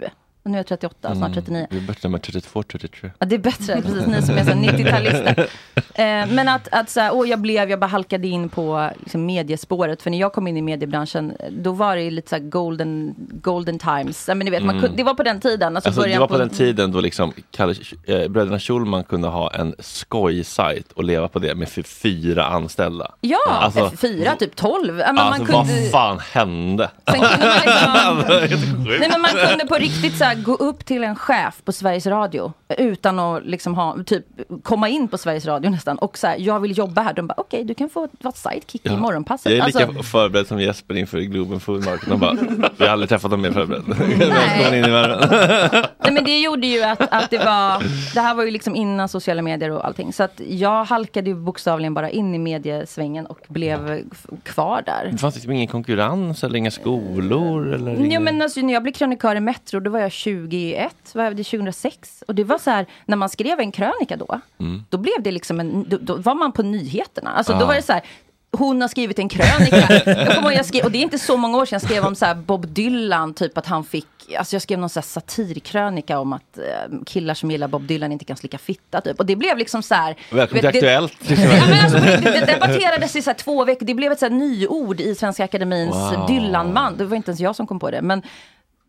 Och 0.46 0.52
nu 0.52 0.58
är 0.58 0.60
jag 0.60 0.68
38, 0.68 1.16
snart 1.16 1.34
39. 1.34 1.58
Mm, 1.58 1.68
det 1.70 1.78
är 1.78 1.88
bättre 1.93 2.10
med 2.10 2.22
32, 2.22 2.64
33. 2.64 3.12
Ja, 3.20 3.26
det 3.26 3.36
är 3.36 3.39
bättre, 3.39 3.82
precis, 3.82 4.08
ni 4.08 4.22
som 4.22 4.38
är 4.38 4.43
så 4.43 4.50
här 4.52 4.56
90-talister. 4.56 5.48
Eh, 5.98 6.28
men 6.28 6.48
att, 6.50 6.68
att 6.72 6.89
så 6.89 7.00
här, 7.00 7.16
åh, 7.16 7.30
jag 7.30 7.39
blev, 7.39 7.70
jag 7.70 7.80
bara 7.80 7.88
halkade 7.88 8.28
in 8.28 8.50
på 8.50 8.89
liksom, 9.00 9.26
mediespåret. 9.26 10.02
För 10.02 10.10
när 10.10 10.18
jag 10.20 10.34
kom 10.34 10.48
in 10.48 10.58
i 10.58 10.62
mediebranschen, 10.62 11.34
då 11.50 11.72
var 11.72 11.96
det 11.96 12.12
lite 12.12 12.30
så 12.30 12.38
golden, 12.39 13.16
golden 13.41 13.80
times. 13.80 14.28
Ja, 14.28 14.36
men 14.36 14.46
ni 14.46 14.52
vet, 14.52 14.64
man 14.64 14.80
Mm. 14.80 14.91
det 14.96 15.04
var 15.04 15.14
på 15.14 15.24
den 15.24 15.39
tiden. 15.39 15.76
Alltså, 15.76 15.89
Alltså, 15.89 16.02
det 16.04 16.18
var 16.20 16.28
på 16.28 16.38
den 16.38 16.50
tiden 16.50 16.91
då 16.91 17.00
liksom 17.00 17.34
Kalle, 17.52 17.76
eh, 18.08 18.28
bröderna 18.28 18.60
Schulman 18.60 19.04
kunde 19.04 19.28
ha 19.28 19.54
en 19.54 19.76
skojsajt 19.80 20.91
och 20.91 21.04
leva 21.04 21.28
på 21.28 21.39
det 21.39 21.56
med 21.56 21.70
fyra 21.86 22.46
anställda. 22.46 23.12
Ja, 23.22 23.39
Alltså, 23.48 23.91
fyra, 23.98 24.36
typ 24.36 24.56
tolv. 24.56 25.02
Alltså 25.02 25.24
man 25.24 25.46
kunde, 25.46 25.54
vad 25.54 25.91
fan 25.91 26.20
hände? 26.34 26.89
Sen 27.12 27.20
kunde 27.22 27.48
man 27.93 28.18
liksom-. 28.41 28.84
Nej 29.00 29.10
men 29.12 29.22
man 29.22 29.32
kunde 29.48 29.66
på 29.66 29.76
riktigt 29.76 30.18
så 30.18 30.24
här, 30.24 30.34
gå 30.43 30.53
upp 30.55 30.86
till 30.86 31.03
en 31.03 31.15
chef 31.15 31.61
på 31.65 31.71
Sveriges 31.71 32.07
Radio 32.07 32.53
utan 32.77 33.19
att 33.19 33.45
liksom 33.45 33.75
ha, 33.75 33.97
typ 34.05 34.25
komma 34.63 34.89
in 34.89 35.07
på 35.07 35.17
Sveriges 35.17 35.45
Radio 35.45 35.69
nästan 35.69 35.97
och 35.97 36.17
så 36.17 36.27
här, 36.27 36.36
jag 36.39 36.59
vill 36.59 36.77
jobba 36.77 37.01
här. 37.01 37.13
De 37.13 37.27
bara 37.27 37.33
okej, 37.38 37.63
du 37.63 37.73
kan 37.73 37.89
få 37.89 38.07
vara 38.21 38.33
sidekick 38.36 38.86
i 38.86 38.89
Ja. 38.89 38.97
morgonpasset. 38.97 39.51
Jag 39.51 39.61
är 39.61 39.65
lika 39.65 39.86
Alltså, 39.88 40.03
förberedd 40.03 40.47
som 40.47 40.59
Jesper 40.61 40.97
inför 40.97 41.19
Globen 41.19 41.59
Food 41.59 41.86
Market. 41.86 42.09
De 42.09 42.19
bara, 42.19 42.33
vi 42.77 42.86
har 42.86 42.91
aldrig 42.93 43.09
träffat 43.09 43.31
dem 43.31 43.41
mer 43.41 43.51
förberedd. 43.51 43.83
I 44.75 44.81
värmen. 44.81 45.29
nej 46.03 46.13
men 46.13 46.23
det 46.23 46.39
gjorde 46.41 46.67
ju 46.67 46.83
att, 46.83 47.01
att 47.13 47.29
det 47.29 47.38
var, 47.38 47.83
det 48.13 48.19
här 48.21 48.36
var 48.36 48.43
ju 48.43 48.51
liksom 48.51 48.75
innan 48.75 49.09
sociala 49.09 49.41
medier 49.41 49.71
och 49.71 49.86
allting. 49.86 50.13
Så 50.13 50.23
att 50.23 50.41
jag 50.47 50.86
halkade 50.86 51.29
ju 51.29 51.36
bokstavligen 51.36 51.93
bara 51.93 52.09
in 52.09 52.36
i 52.36 52.39
mediesvängen 52.39 53.25
och 53.25 53.39
blev 53.47 54.01
kvar 54.43 54.83
där. 54.86 55.09
Det 55.11 55.17
fanns 55.17 55.36
liksom 55.36 55.51
ingen 55.51 55.67
konkurrens 55.67 56.43
eller 56.43 56.55
inga 56.59 56.71
skolor? 56.71 57.73
Eller 57.73 57.91
Jo 57.95 58.05
ingen... 58.05 58.23
men 58.23 58.41
alltså, 58.41 58.59
när 58.61 58.73
jag 58.73 58.83
blev 58.83 58.93
krönikör 58.93 59.36
i 59.36 59.39
Metro, 59.39 59.79
då 59.79 59.91
var 59.91 59.99
jag 59.99 60.11
21, 60.26 60.95
var 61.13 61.32
det 61.32 61.43
2006. 61.43 62.23
Och 62.28 62.36
det 62.36 62.43
var 62.43 62.57
så 62.57 62.69
här, 62.71 62.86
när 63.05 63.17
man 63.17 63.30
skrev 63.30 63.59
en 63.59 63.71
krönika 63.71 64.15
då, 64.17 64.39
Mm. 64.59 64.84
då 64.89 64.97
blev 64.97 65.13
det 65.23 65.32
liksom 65.32 65.59
en, 65.59 65.86
då, 65.89 65.97
då 66.01 66.15
var 66.15 66.36
man 66.36 66.51
på 66.51 66.63
nyheterna. 66.63 67.32
Alltså 67.32 67.53
Ah. 67.53 67.59
då 67.59 67.65
var 67.65 67.76
det 67.76 67.82
så 67.82 67.93
här, 67.93 68.01
hon 68.51 68.82
har 68.82 68.88
skrivit 68.88 69.19
en 69.19 69.30
krönika. 69.30 69.76
jag 70.05 70.36
kommer 70.36 70.41
ihåg, 70.49 70.53
jag 70.59 70.65
skrev, 70.65 70.86
och 70.86 70.91
det 70.91 70.97
är 70.97 71.01
inte 71.01 71.19
så 71.19 71.38
många 71.38 71.57
år 71.57 71.65
sedan 71.65 71.76
jag 71.82 71.89
skrev 71.89 72.05
om 72.05 72.15
så 72.15 72.34
Bob 72.36 72.67
Dylan, 72.67 73.34
typ 73.34 73.57
att 73.57 73.65
han 73.65 73.84
fick, 73.84 74.07
alltså 74.38 74.55
jag 74.55 74.61
skrev 74.61 74.80
någon 74.80 74.89
så 74.89 74.99
här 74.99 75.05
satirkrönika 75.05 76.19
om 76.19 76.34
att 76.34 76.57
eh, 76.57 76.97
killar 77.05 77.34
som 77.34 77.51
gillar 77.51 77.67
Bob 77.67 77.88
Dylan 77.88 78.11
inte 78.11 78.26
kan 78.26 78.38
slicka 78.38 78.57
fitta 78.57 79.01
typ. 79.01 79.19
Och 79.19 79.26
det 79.26 79.36
blev 79.36 79.57
liksom 79.57 79.84
så 79.84 79.95
här. 79.95 80.15
Välkommen 80.32 80.61
till 80.61 80.67
Aktuellt. 80.67 81.17
Ja, 81.28 81.36
men 81.69 81.84
alltså, 81.86 81.97
det, 81.99 82.32
det 82.39 82.45
debatterades 82.45 83.15
i 83.15 83.21
så 83.21 83.34
två 83.34 83.65
veckor. 83.65 83.86
Det 83.86 83.93
blev 83.93 84.11
ett 84.11 84.19
så 84.19 84.26
här 84.26 84.34
nyord 84.34 84.99
i 84.99 85.15
Svenska 85.15 85.43
Akademins 85.43 85.95
Wow. 85.95 86.26
Dylan-man. 86.28 86.97
Det 86.97 87.05
var 87.05 87.15
inte 87.17 87.32
ens 87.32 87.39
jag 87.39 87.55
som 87.55 87.67
kom 87.67 87.80
på 87.80 87.91
det. 87.91 88.01
Men 88.01 88.21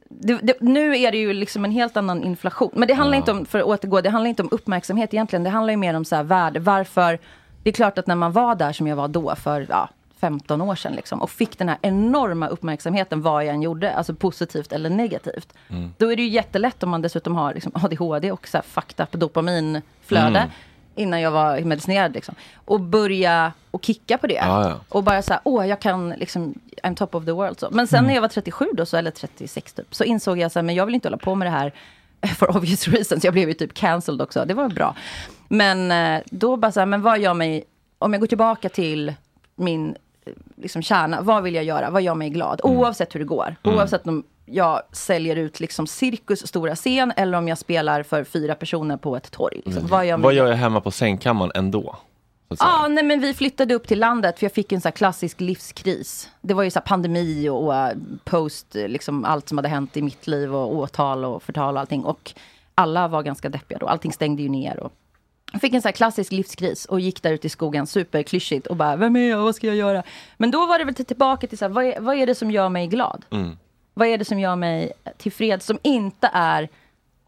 det, 0.09 0.39
det, 0.43 0.61
nu 0.61 0.99
är 0.99 1.13
det 1.13 1.19
ju 1.19 1.33
liksom 1.33 1.65
en 1.65 1.71
helt 1.71 1.97
annan 1.97 2.25
inflation. 2.25 2.71
Men 2.75 2.89
det 2.89 2.95
handlar 2.95 3.19
inte 3.19 3.31
om, 3.31 3.47
för 3.47 3.59
att 3.59 3.65
återgå, 3.65 4.01
det 4.01 4.11
handlar 4.11 4.29
inte 4.29 4.43
om 4.43 4.49
uppmärksamhet 4.53 5.15
egentligen. 5.15 5.45
Det 5.45 5.51
handlar 5.51 5.71
ju 5.71 5.77
mer 5.77 5.95
om 5.95 6.05
så 6.05 6.17
här 6.17 6.23
värde. 6.23 6.61
Varför? 6.61 7.19
Det 7.63 7.71
är 7.71 7.75
klart 7.75 7.99
att 7.99 8.07
när 8.07 8.15
man 8.15 8.33
var 8.33 8.55
där 8.55 8.73
som 8.73 8.87
jag 8.87 8.97
var 8.97 9.09
då 9.09 9.35
för 9.35 9.67
ja, 9.71 9.89
15 10.21 10.61
år 10.61 10.75
sedan 10.75 10.93
liksom, 10.93 11.23
och 11.23 11.31
fick 11.31 11.59
den 11.59 11.69
här 11.69 11.79
enorma 11.83 12.49
uppmärksamheten 12.49 13.23
vad 13.23 13.45
jag 13.45 13.55
än 13.55 13.63
gjorde, 13.63 13.95
alltså 13.95 14.15
positivt 14.15 14.73
eller 14.73 14.91
negativt. 14.91 15.53
Mm. 15.69 15.95
Då 15.99 16.13
är 16.13 16.17
det 16.17 16.23
ju 16.23 16.29
jättelätt 16.29 16.83
om 16.83 16.91
man 16.91 17.03
dessutom 17.03 17.37
har 17.37 17.55
liksom 17.55 17.73
ADHD 17.85 18.33
och 18.33 18.49
så 18.49 18.57
här 18.57 18.63
fucked 18.63 19.07
up 19.07 19.21
dopaminflöde. 19.21 20.39
Mm. 20.39 20.51
Innan 20.97 21.21
jag 21.21 21.31
var 21.31 21.61
medicinerad 21.61 22.15
liksom. 22.15 22.35
Och 22.65 22.81
börja 22.81 23.53
och 23.71 23.85
kicka 23.85 24.19
på 24.19 24.27
det. 24.27 24.35
Ja, 24.35 24.69
ja. 24.69 24.81
Och 24.89 25.03
bara 25.05 25.23
så 25.23 25.33
här, 25.33 25.41
åh 25.45 25.67
jag 25.67 25.81
kan 25.81 26.11
liksom, 26.11 26.55
I'm 26.83 26.95
top 26.97 27.15
of 27.15 27.25
the 27.25 27.33
world. 27.33 27.61
Så. 27.61 27.69
Men 27.71 27.87
sen 27.87 27.99
Mm. 27.99 28.07
när 28.09 28.15
jag 28.15 28.21
var 28.23 28.29
37 28.29 28.67
då, 28.75 28.87
så, 28.87 28.97
eller 28.97 29.11
36 29.11 29.73
typ, 29.73 29.95
så 29.95 30.05
insåg 30.05 30.39
jag 30.39 30.53
så 30.53 30.59
här, 30.59 30.65
men 30.65 30.75
jag 30.75 30.87
vill 30.87 30.95
inte 30.95 31.09
hålla 31.09 31.17
på 31.19 31.35
med 31.35 31.47
det 31.47 31.51
här 31.51 31.73
for 32.37 32.57
obvious 32.57 32.89
reasons. 32.89 33.25
Jag 33.25 33.33
blev 33.35 33.49
ju 33.49 33.55
typ 33.55 33.75
cancelled 33.75 34.23
också, 34.23 34.45
det 34.45 34.55
var 34.55 34.69
bra. 34.69 34.95
Men 35.49 35.91
eh, 35.91 36.23
då 36.31 36.57
bara 36.57 36.73
så 36.73 36.81
här, 36.81 36.87
men 36.87 37.03
vad 37.03 37.19
gör 37.19 37.35
mig, 37.35 37.65
om 37.99 38.13
jag 38.13 38.21
går 38.21 38.27
tillbaka 38.27 38.69
till 38.69 39.15
min 39.57 39.97
eh, 40.27 40.33
liksom 40.57 40.83
kärna, 40.83 41.21
vad 41.21 41.43
vill 41.43 41.55
jag 41.55 41.65
göra, 41.65 41.91
vad 41.91 42.03
gör 42.03 42.15
mig 42.15 42.31
glad? 42.31 42.61
Mm. 42.65 42.77
Oavsett 42.77 43.15
hur 43.15 43.21
det 43.21 43.27
går. 43.27 43.57
Oavsett 43.65 44.07
om 44.07 44.23
jag 44.47 44.83
säljer 44.93 45.37
ut 45.37 45.61
liksom 45.61 45.87
cirkus 45.87 46.47
stora 46.47 46.75
scen 46.77 47.13
eller 47.17 47.39
om 47.39 47.49
jag 47.49 47.59
spelar 47.59 48.03
för 48.03 48.25
fyra 48.25 48.55
personer 48.55 48.97
på 48.97 49.17
ett 49.17 49.31
torg. 49.31 49.61
Liksom. 49.65 49.87
Vad 49.87 50.07
gör 50.07 50.19
Vad 50.19 50.35
gör 50.35 50.47
jag 50.47 50.57
hemma 50.57 50.81
på 50.81 50.91
sängkammaren 50.91 51.53
ändå? 51.55 51.97
Ja, 52.59 52.87
nej 52.89 53.05
men 53.05 53.21
vi 53.21 53.35
flyttade 53.35 53.75
upp 53.75 53.87
till 53.89 53.99
landet 53.99 54.39
för 54.39 54.45
jag 54.45 54.53
fick 54.53 54.73
en 54.73 54.81
så 54.81 54.91
klassisk 54.91 55.41
livskris. 55.41 56.31
Det 56.41 56.55
var 56.55 56.63
ju 56.63 56.71
så 56.71 56.81
pandemi 56.81 57.49
och, 57.49 57.69
och 57.69 57.93
post, 58.25 58.67
liksom 58.75 59.25
allt 59.25 59.49
som 59.49 59.59
hade 59.59 59.69
hänt 59.69 59.97
i 59.97 60.03
mitt 60.03 60.27
liv 60.27 60.55
och 60.55 60.75
åtal 60.75 61.25
och 61.25 61.43
förtal 61.43 61.75
och 61.75 61.81
allting. 61.81 62.05
Och 62.05 62.33
alla 62.75 63.09
var 63.09 63.23
ganska 63.23 63.49
deppiga 63.49 63.79
då. 63.79 63.87
Allting 63.87 64.13
stängde 64.13 64.43
ju 64.43 64.49
ner. 64.49 64.81
Och 64.81 64.93
jag 65.53 65.61
fick 65.61 65.75
en 65.75 65.83
så 65.83 65.93
klassisk 65.93 66.33
livskris 66.33 66.85
och 66.85 67.01
gick 67.01 67.23
där 67.23 67.33
ute 67.33 67.47
i 67.47 67.51
skogen 67.51 67.87
superklyschigt 67.87 68.67
och 68.67 68.77
bara, 68.77 68.97
vem 68.97 69.17
är 69.17 69.31
jag, 69.31 69.43
vad 69.43 69.55
ska 69.55 69.67
jag 69.67 69.77
göra? 69.77 70.03
Men 70.37 70.51
då 70.51 70.67
var 70.67 70.79
det 70.79 70.85
väl 70.85 70.95
till- 70.95 71.07
tillbaka 71.07 71.47
till 71.47 71.59
så 71.59 71.65
här, 71.65 71.73
vad 71.73 71.85
är, 71.85 72.01
vad 72.01 72.17
är 72.17 72.27
det 72.27 72.35
som 72.35 72.51
gör 72.51 72.69
mig 72.69 72.87
glad? 72.87 73.25
Mm. 73.31 73.57
Vad 73.99 74.09
är 74.09 74.19
det 74.19 74.25
som 74.25 74.39
gör 74.41 74.57
mig 74.57 74.93
tillfreds 75.17 75.67
som 75.67 75.79
inte 75.83 76.31
är 76.33 76.69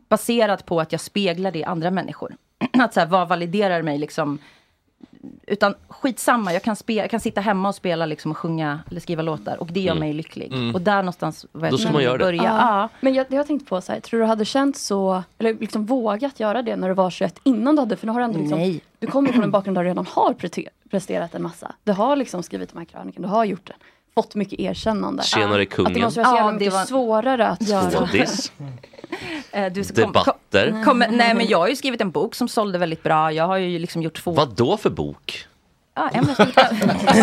baserat 0.08 0.66
på 0.66 0.80
att 0.80 0.92
jag 0.92 1.00
speglar 1.00 1.50
det 1.52 1.58
i 1.58 1.64
andra 1.64 1.90
människor? 1.90 2.36
att 2.78 2.94
så 2.94 3.00
här, 3.00 3.06
vad 3.06 3.28
validerar 3.28 3.82
mig 3.82 3.98
liksom? 3.98 4.38
Utan 5.46 5.74
skitsamma, 5.88 6.52
jag 6.52 6.62
kan, 6.62 6.76
spe, 6.76 6.92
jag 6.92 7.10
kan 7.10 7.20
sitta 7.20 7.40
hemma 7.40 7.68
och 7.68 7.74
spela 7.74 8.06
liksom, 8.06 8.30
och 8.30 8.36
sjunga 8.38 8.80
eller 8.90 9.00
skriva 9.00 9.22
låtar 9.22 9.56
och 9.60 9.66
det 9.66 9.80
gör 9.80 9.92
Mm. 9.92 10.00
mig 10.00 10.12
lycklig. 10.12 10.52
Mm. 10.52 10.74
Och 10.74 10.80
där 10.80 10.96
någonstans 11.02 11.46
var 11.52 11.70
Då 11.70 11.78
ska 11.78 11.92
man 11.92 12.02
göra 12.02 12.16
det. 12.18 12.24
börja. 12.24 12.42
Ja. 12.42 12.80
Ja. 12.80 12.88
Men 13.00 13.14
jag, 13.14 13.26
jag 13.30 13.36
har 13.36 13.44
tänkt 13.44 13.68
på 13.68 13.80
så 13.80 13.92
här, 13.92 14.00
tror 14.00 14.20
du 14.20 14.26
hade 14.26 14.44
känt 14.44 14.76
så, 14.76 15.22
eller 15.38 15.54
liksom 15.54 15.86
vågat 15.86 16.40
göra 16.40 16.62
det 16.62 16.76
när 16.76 16.88
du 16.88 16.94
var 16.94 17.10
21 17.10 17.40
innan 17.44 17.76
du 17.76 17.82
hade, 17.82 17.96
för 17.96 18.06
nu 18.06 18.12
har 18.12 18.20
du 18.20 18.24
ändå 18.24 18.38
liksom, 18.38 18.58
Nej. 18.58 18.80
du 18.98 19.06
kommer 19.06 19.32
från 19.32 19.42
en 19.44 19.50
bakgrund 19.50 19.76
där 19.76 19.82
du 19.84 19.88
redan 19.90 20.06
har 20.06 20.34
presterat 20.90 21.34
en 21.34 21.42
massa. 21.42 21.74
Du 21.84 21.92
har 21.92 22.16
liksom 22.16 22.42
skrivit 22.42 22.72
de 22.72 22.78
här 22.78 22.84
krönikorna, 22.84 23.26
du 23.28 23.32
har 23.34 23.44
gjort 23.44 23.66
det. 23.66 23.74
Fått 24.22 24.34
mycket 24.34 24.60
erkännande. 24.60 25.22
Tjenare, 25.22 25.52
Att 25.52 25.58
det 25.58 25.66
kungen. 25.66 26.02
måste 26.02 26.20
vara 26.20 26.30
så 26.30 26.36
jävla 26.36 26.46
Ja, 26.46 26.52
det 26.52 26.58
mycket 26.58 26.72
var- 26.74 26.84
svårare 26.84 27.48
att 27.48 27.62
göra. 27.68 28.08
Eh, 29.52 29.72
du, 29.72 29.84
kom, 29.84 29.94
Debatter. 29.94 30.70
Kom, 30.70 30.84
kom, 30.84 30.98
nej 30.98 31.34
men 31.34 31.46
jag 31.46 31.58
har 31.58 31.68
ju 31.68 31.76
skrivit 31.76 32.00
en 32.00 32.10
bok 32.10 32.34
som 32.34 32.48
sålde 32.48 32.78
väldigt 32.78 33.02
bra. 33.02 33.32
Jag 33.32 33.46
har 33.46 33.56
ju 33.56 33.78
liksom 33.78 34.02
gjort 34.02 34.14
två... 34.22 34.32
Vad 34.32 34.48
då 34.56 34.76
för 34.76 34.90
bok? 34.90 35.46
Ja, 35.94 36.02
har, 36.02 36.20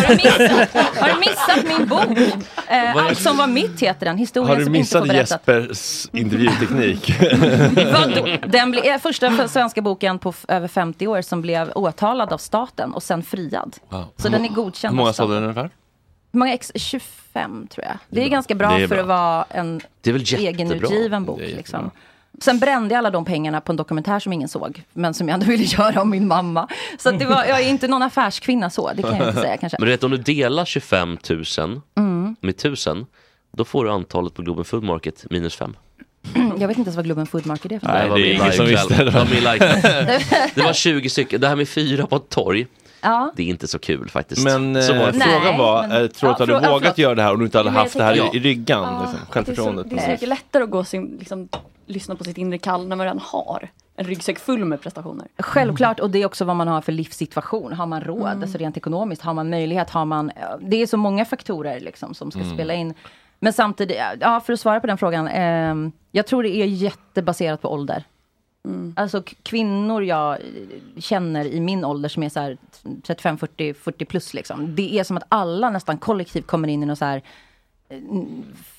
du 0.10 0.16
missat, 0.16 0.74
har 1.00 1.14
du 1.14 1.20
missat 1.20 1.78
min 1.80 1.88
bok? 1.88 2.18
Eh, 2.68 2.96
Allt 2.96 3.20
som 3.20 3.38
var 3.38 3.48
mitt 3.48 3.80
heter 3.82 4.06
den. 4.06 4.18
Historien 4.18 4.50
Har 4.50 4.58
du 4.58 4.66
som 4.66 4.76
inte 4.76 4.92
får 4.98 5.06
missat. 5.06 5.42
Jespers 5.48 6.08
intervjuteknik? 6.14 7.20
Den 8.48 8.72
ble, 8.72 8.90
är 8.90 9.00
första 9.00 9.48
svenska 9.48 9.82
boken 9.82 10.20
på 10.20 10.34
över 10.48 10.68
50 10.68 11.08
år 11.08 11.22
som 11.22 11.42
blev 11.42 11.72
åtalad 11.76 12.34
av 12.34 12.38
staten 12.38 12.94
och 12.94 13.04
sen 13.04 13.24
friad. 13.24 13.76
Wow. 13.90 14.04
Så 14.18 14.30
den 14.30 14.46
är 14.46 14.50
godkänd 14.50 14.92
Hur 14.92 14.98
många 14.98 15.14
sålde 15.14 15.34
den 15.36 15.44
ungefär? 15.44 15.70
Hur 16.36 16.40
många 16.40 16.54
ex? 16.54 16.72
25 16.76 17.68
tror 17.68 17.86
jag. 17.86 17.98
Det 18.10 18.24
är, 18.24 18.30
ganska 18.30 18.56
bra 18.56 18.70
Det 18.78 18.84
är 18.84 18.88
för 18.88 18.96
bra. 18.96 19.02
att 19.02 19.08
vara 19.08 19.46
en 19.50 19.82
Det 20.02 20.10
är 20.10 20.14
väl 20.14 20.22
jättebra. 20.22 20.50
egenutgiven 20.50 21.26
bok. 21.26 21.40
Det 21.40 21.52
är 21.52 21.56
Liksom. 21.56 21.92
Sen 22.42 22.60
brände 22.60 22.94
jag 22.94 22.98
alla 23.00 23.10
de 23.12 23.26
pengarna 23.26 23.62
på 23.62 23.72
en 23.72 23.76
dokumentär 23.76 24.20
som 24.20 24.34
ingen 24.34 24.48
såg. 24.50 24.84
Men 24.94 25.14
som 25.14 25.28
jag 25.28 25.34
ändå 25.34 25.46
ville 25.46 25.64
göra 25.64 26.02
om 26.02 26.10
min 26.10 26.28
mamma. 26.28 26.68
Så 27.00 27.10
att 27.10 27.20
det 27.20 27.26
var, 27.26 27.46
jag 27.46 27.62
är 27.62 27.70
inte 27.70 27.88
någon 27.88 28.02
affärskvinna 28.02 28.70
så. 28.70 28.92
Det 28.96 29.02
kan 29.02 29.18
jag 29.18 29.28
inte 29.30 29.42
säga 29.42 29.58
kanske. 29.58 29.78
Men 29.80 29.86
du 29.86 29.92
vet 29.92 30.04
om 30.04 30.12
du 30.12 30.18
delar 30.18 30.66
25 30.66 31.18
000 31.30 31.82
Mm. 31.98 32.36
med 32.42 32.50
1000 32.56 33.06
då 33.52 33.66
får 33.66 33.86
du 33.86 33.92
antalet 33.92 34.34
på 34.34 34.42
Globen 34.42 34.66
Food 34.66 34.84
Market 34.84 35.26
minus 35.30 35.56
5. 35.56 35.76
Jag 36.60 36.68
vet 36.68 36.78
inte 36.78 36.88
ens 36.88 36.96
vad 36.96 37.06
Globen 37.06 37.26
Food 37.28 37.46
Market 37.46 37.72
är 37.72 37.80
för 37.80 37.88
Nej, 37.88 38.10
det 38.22 38.32
är 38.32 38.34
ingen 38.34 38.54
som 38.54 38.66
visste 38.66 39.04
det. 39.04 39.12
De 39.12 39.18
är 39.18 39.54
like. 39.54 39.66
Det 40.56 40.62
var 40.64 40.74
20 40.74 41.10
stycken. 41.10 41.42
Det 41.42 41.48
här 41.48 41.56
med 41.56 41.70
fyra 41.70 42.08
på 42.08 42.16
ett 42.16 42.30
torg. 42.30 42.68
Ja. 43.06 43.32
Det 43.36 43.44
är 43.44 43.48
inte 43.48 43.68
så 43.68 43.80
kul 43.80 44.10
faktiskt. 44.10 44.44
Men 44.44 44.84
så 44.84 44.94
var 44.94 45.08
eh. 45.08 45.14
Nej, 45.14 45.28
frågan 45.42 45.58
var, 45.58 45.88
men- 45.88 46.02
eh, 46.04 46.08
tror 46.08 46.30
du 46.30 46.34
att 46.34 46.48
du 46.48 46.54
hade 46.54 46.68
ja, 46.68 46.74
vågat 46.74 46.98
göra 46.98 47.16
det 47.16 47.22
här 47.22 47.34
om 47.34 47.40
du 47.40 47.46
inte 47.46 47.58
hade 47.58 47.70
haft 47.70 47.98
det 47.98 48.04
här 48.04 48.34
i, 48.34 48.38
i 48.38 48.40
ryggan? 48.40 48.84
Ja, 48.84 49.00
liksom, 49.02 49.14
det, 49.14 49.18
är 49.18 49.26
så, 49.26 49.32
självförtroendet. 49.32 49.90
det 49.90 49.96
är 49.96 50.00
så 50.06 50.12
mycket 50.12 50.30
lättare 50.30 50.64
att 50.64 50.70
gå 50.70 50.84
sin, 50.84 51.16
liksom, 51.20 51.50
lyssna 51.86 52.16
på 52.16 52.24
sitt 52.24 52.38
inre 52.38 52.58
kall 52.58 52.88
när 52.88 52.96
man 52.96 53.06
redan 53.06 53.20
har 53.24 53.70
en 53.98 54.06
ryggsäck 54.06 54.40
full 54.40 54.66
med 54.66 54.82
prestationer. 54.82 55.28
Självklart, 55.40 56.00
och 56.00 56.10
det 56.10 56.22
är 56.22 56.26
också 56.26 56.46
vad 56.46 56.56
man 56.56 56.68
har 56.68 56.82
för 56.82 56.92
livssituation. 56.92 57.74
Har 57.74 57.86
man 57.86 58.02
råd, 58.02 58.28
Mm. 58.28 58.42
alltså 58.42 58.58
rent 58.58 58.78
ekonomiskt, 58.78 59.22
har 59.22 59.34
man 59.34 59.50
möjlighet, 59.50 59.90
har 59.90 60.06
man... 60.06 60.32
Det 60.62 60.82
är 60.82 60.88
så 60.88 60.98
många 60.98 61.26
faktorer 61.26 61.80
liksom 61.80 62.14
som 62.14 62.32
ska 62.32 62.42
Mm. 62.42 62.54
spela 62.54 62.74
in. 62.74 62.94
Men 63.40 63.54
samtidigt, 63.54 63.98
ja 64.20 64.40
för 64.40 64.54
att 64.54 64.60
svara 64.60 64.80
på 64.80 64.88
den 64.88 64.98
frågan. 64.98 65.28
ehm, 65.28 65.92
jag 66.12 66.28
tror 66.28 66.44
det 66.44 66.50
är 66.56 66.66
jättebaserat 66.66 67.62
på 67.62 67.74
ålder. 67.74 68.04
Mm. 68.66 68.94
Alltså 68.98 69.24
kvinnor 69.44 70.04
jag 70.04 70.38
känner 70.98 71.46
i 71.46 71.60
min 71.60 71.86
ålder 71.86 72.10
som 72.10 72.24
är 72.24 72.30
så 72.30 72.40
här 72.40 72.58
35, 73.04 73.38
40, 73.38 73.74
40 73.74 74.06
plus 74.06 74.34
liksom. 74.34 74.76
Det 74.76 75.00
är 75.00 75.04
som 75.04 75.18
att 75.18 75.26
alla 75.30 75.70
nästan 75.70 75.98
kollektivt 75.98 76.48
kommer 76.48 76.68
in 76.68 76.84
i 76.84 76.86
någon 76.86 76.96
så 76.96 77.06
här 77.06 77.22
eh, 77.90 78.00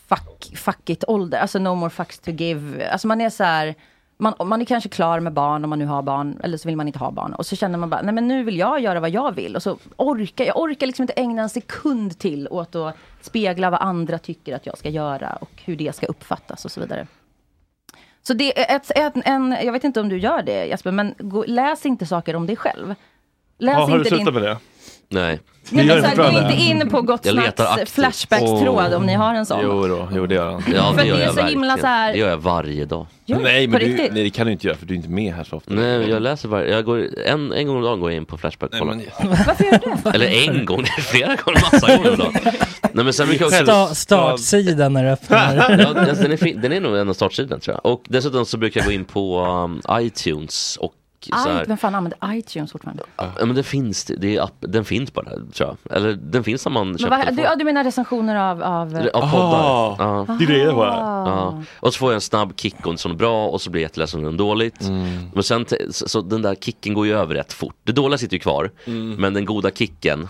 fuck, 0.08 0.56
fuck 0.56 0.90
it 0.90 1.04
ålder. 1.08 1.38
Alltså 1.38 1.58
no 1.58 1.74
more 1.74 1.90
fucks 1.90 2.18
to 2.18 2.30
give. 2.30 2.90
Alltså 2.90 3.08
man 3.08 3.20
är 3.20 3.30
så 3.30 3.44
här 3.44 3.74
man, 4.18 4.34
man 4.44 4.60
är 4.60 4.64
kanske 4.64 4.88
klar 4.88 5.20
med 5.20 5.32
barn 5.32 5.64
om 5.64 5.70
man 5.70 5.78
nu 5.78 5.86
har 5.86 6.02
barn, 6.02 6.40
eller 6.42 6.58
så 6.58 6.68
vill 6.68 6.76
man 6.76 6.86
inte 6.86 6.98
ha 6.98 7.10
barn. 7.10 7.34
Och 7.34 7.46
så 7.46 7.56
känner 7.56 7.78
man 7.78 7.90
bara, 7.90 8.02
nej 8.02 8.14
men 8.14 8.28
nu 8.28 8.42
vill 8.44 8.58
jag 8.58 8.80
göra 8.80 9.00
vad 9.00 9.10
jag 9.10 9.34
vill. 9.34 9.56
Och 9.56 9.62
så 9.62 9.78
orkar 9.96 10.44
jag 10.44 10.60
orkar 10.60 10.86
liksom 10.86 11.02
inte 11.02 11.12
ägna 11.12 11.42
en 11.42 11.48
sekund 11.48 12.18
till 12.18 12.48
åt 12.48 12.74
att 12.74 12.96
spegla 13.20 13.70
vad 13.70 13.80
andra 13.80 14.18
tycker 14.18 14.56
att 14.56 14.66
jag 14.66 14.78
ska 14.78 14.88
göra 14.88 15.38
och 15.40 15.50
hur 15.64 15.76
det 15.76 15.96
ska 15.96 16.06
uppfattas 16.06 16.64
och 16.64 16.70
så 16.70 16.80
vidare. 16.80 17.06
Så 18.26 18.34
det 18.34 18.58
är 18.58 18.76
ett, 18.76 18.90
ett, 18.94 19.12
en, 19.24 19.56
jag 19.64 19.72
vet 19.72 19.84
inte 19.84 20.00
om 20.00 20.08
du 20.08 20.18
gör 20.18 20.42
det 20.42 20.66
Jesper, 20.66 20.90
men 20.90 21.14
gå, 21.18 21.44
läs 21.46 21.86
inte 21.86 22.06
saker 22.06 22.36
om 22.36 22.46
dig 22.46 22.56
själv. 22.56 22.94
Läs 23.58 23.74
Ja, 23.74 23.80
har 23.80 23.88
du 23.88 23.98
inte 23.98 24.08
slutat 24.08 24.26
din... 24.26 24.34
med 24.34 24.42
det? 24.42 24.58
Nej. 25.08 25.40
Nej, 25.70 25.86
men 25.86 26.02
så 26.02 26.06
här, 26.08 26.16
gå 26.16 26.38
inte 26.38 26.62
in 26.62 26.88
på 26.88 27.02
Gott 27.02 27.24
Jag 27.26 27.34
letar 27.34 27.64
Snacks 27.64 27.70
aktivt. 27.72 27.88
Flashbacks-tråd 27.90 28.94
om 28.94 29.06
ni 29.06 29.14
har 29.14 29.34
en 29.34 29.46
sån. 29.46 29.60
Jo, 29.62 29.86
då, 29.88 30.08
jo 30.14 30.26
det 30.26 30.34
gör 30.34 30.50
han. 30.52 30.62
Ja, 30.74 30.90
För 30.92 30.96
det 30.96 31.02
det 31.02 31.08
gör 31.08 31.16
är 31.18 31.22
jag 31.24 31.34
så 31.34 31.40
himla 31.46 31.76
så 31.78 31.86
här- 31.86 32.12
Det 32.12 32.18
gör 32.18 32.28
jag 32.28 32.36
varje 32.38 32.84
dag. 32.84 33.06
Gör 33.26 33.38
nej, 33.40 33.66
men 33.66 33.80
du, 33.80 33.86
nej, 33.96 34.10
det 34.10 34.30
kan 34.30 34.46
du 34.46 34.52
inte 34.52 34.66
göra 34.66 34.76
för 34.76 34.86
du 34.86 34.94
är 34.94 34.96
inte 34.96 35.08
med 35.10 35.34
här 35.34 35.44
så 35.44 35.56
ofta. 35.56 35.74
Nej, 35.74 35.98
men 35.98 36.10
jag 36.10 36.22
läser 36.22 36.48
varje, 36.48 36.70
jag 36.74 36.84
går, 36.84 37.08
en, 37.26 37.52
en 37.52 37.66
gång 37.66 37.76
om 37.76 37.82
dagen 37.82 38.00
går 38.00 38.10
jag 38.10 38.16
in 38.16 38.24
på 38.24 38.38
Flashback 38.38 38.72
och 38.72 38.78
kollar. 38.78 38.94
Varför 39.46 39.64
gör 39.64 39.72
du 39.84 39.92
det? 40.04 40.10
Eller 40.14 40.26
en 40.48 40.64
gång, 40.64 40.82
det 40.82 40.88
är 40.98 41.00
flera 41.02 41.34
gånger, 41.36 41.60
massa 41.72 41.96
gånger 41.96 42.10
om 42.10 42.16
dagen. 42.18 42.32
Nej 42.92 43.04
men 43.04 43.12
sen 43.12 43.28
brukar 43.28 43.44
jag 43.44 43.52
också... 43.62 43.72
Sta- 43.72 43.94
startsidan 43.94 44.92
när 44.92 45.04
du 45.04 45.10
öppnar. 45.10 45.56
ja, 45.78 45.92
den, 45.92 46.32
är 46.32 46.36
fin, 46.36 46.60
den 46.60 46.72
är 46.72 46.80
nog 46.80 46.96
en 46.96 47.08
av 47.08 47.14
startsidan 47.14 47.60
tror 47.60 47.74
jag. 47.84 47.92
Och 47.92 48.02
dessutom 48.08 48.46
så 48.46 48.56
brukar 48.56 48.80
jag 48.80 48.86
gå 48.86 48.92
in 48.92 49.04
på 49.04 49.40
um, 49.44 49.82
iTunes 50.00 50.76
och 50.76 50.92
så 51.32 51.48
Aj, 51.48 51.54
här, 51.54 51.64
vem 51.64 51.76
fan 51.76 51.94
använder 51.94 52.36
iTunes 52.36 52.72
fortfarande? 52.72 53.02
Ja 53.16 53.32
men 53.38 53.54
det 53.54 53.62
finns, 53.62 54.04
det 54.04 54.16
det 54.26 54.36
är 54.36 54.42
app, 54.42 54.54
den 54.60 54.84
finns 54.84 55.12
bara 55.12 55.30
tror 55.30 55.76
jag. 55.84 55.96
Eller 55.96 56.12
den 56.12 56.44
finns 56.44 56.64
när 56.64 56.72
man 56.72 56.88
Men 56.88 56.98
köper 56.98 57.24
vad, 57.24 57.36
du, 57.36 57.42
ja, 57.42 57.56
du 57.56 57.64
menar 57.64 57.84
recensioner 57.84 58.36
av... 58.36 58.62
av 58.62 59.08
Av 59.14 59.30
poddar. 59.30 59.96
Ja. 59.98 60.26
Det 60.38 60.44
är 60.44 60.48
det 60.48 60.58
jag 60.58 60.76
Ja. 60.76 61.62
Och 61.80 61.94
så 61.94 61.98
får 61.98 62.10
jag 62.10 62.14
en 62.14 62.20
snabb 62.20 62.52
kick 62.56 62.86
om 62.86 62.96
som 62.96 63.10
är 63.12 63.16
bra 63.16 63.46
och 63.46 63.60
så 63.60 63.70
blir 63.70 63.82
jag 63.82 63.88
jätteledsen 63.88 64.20
om 64.20 64.26
den 64.26 64.36
dåligt. 64.36 64.80
Mm. 64.80 65.30
Men 65.34 65.42
sen, 65.42 65.66
så, 65.90 66.08
så 66.08 66.20
den 66.20 66.42
där 66.42 66.54
kicken 66.54 66.94
går 66.94 67.06
ju 67.06 67.16
över 67.16 67.34
rätt 67.34 67.52
fort. 67.52 67.76
Det 67.84 67.92
dåliga 67.92 68.18
sitter 68.18 68.34
ju 68.34 68.40
kvar. 68.40 68.70
Mm. 68.84 69.14
Men 69.14 69.34
den 69.34 69.44
goda 69.44 69.70
kicken, 69.70 70.28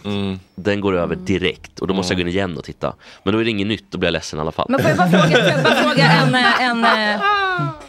den 0.54 0.80
går 0.80 0.96
över 0.96 1.16
direkt. 1.16 1.78
Och 1.80 1.86
då 1.86 1.94
måste 1.94 2.12
jag 2.12 2.18
gå 2.18 2.20
in 2.20 2.28
igen 2.28 2.58
och 2.58 2.64
titta. 2.64 2.94
Men 3.22 3.34
då 3.34 3.40
är 3.40 3.44
det 3.44 3.50
inget 3.50 3.66
nytt, 3.66 3.90
då 3.90 3.98
blir 3.98 4.06
jag 4.06 4.12
ledsen 4.12 4.38
i 4.38 4.42
alla 4.42 4.52
fall. 4.52 4.66
Men 4.68 4.80
får 4.80 4.88
jag 4.88 4.98
bara 4.98 5.08
fråga, 5.08 5.48
jag 5.48 5.62
bara 5.64 5.74
fråga 5.74 6.04
en, 6.04 6.34
eh, 6.34 6.62
en 6.70 6.84
eh, 6.84 7.45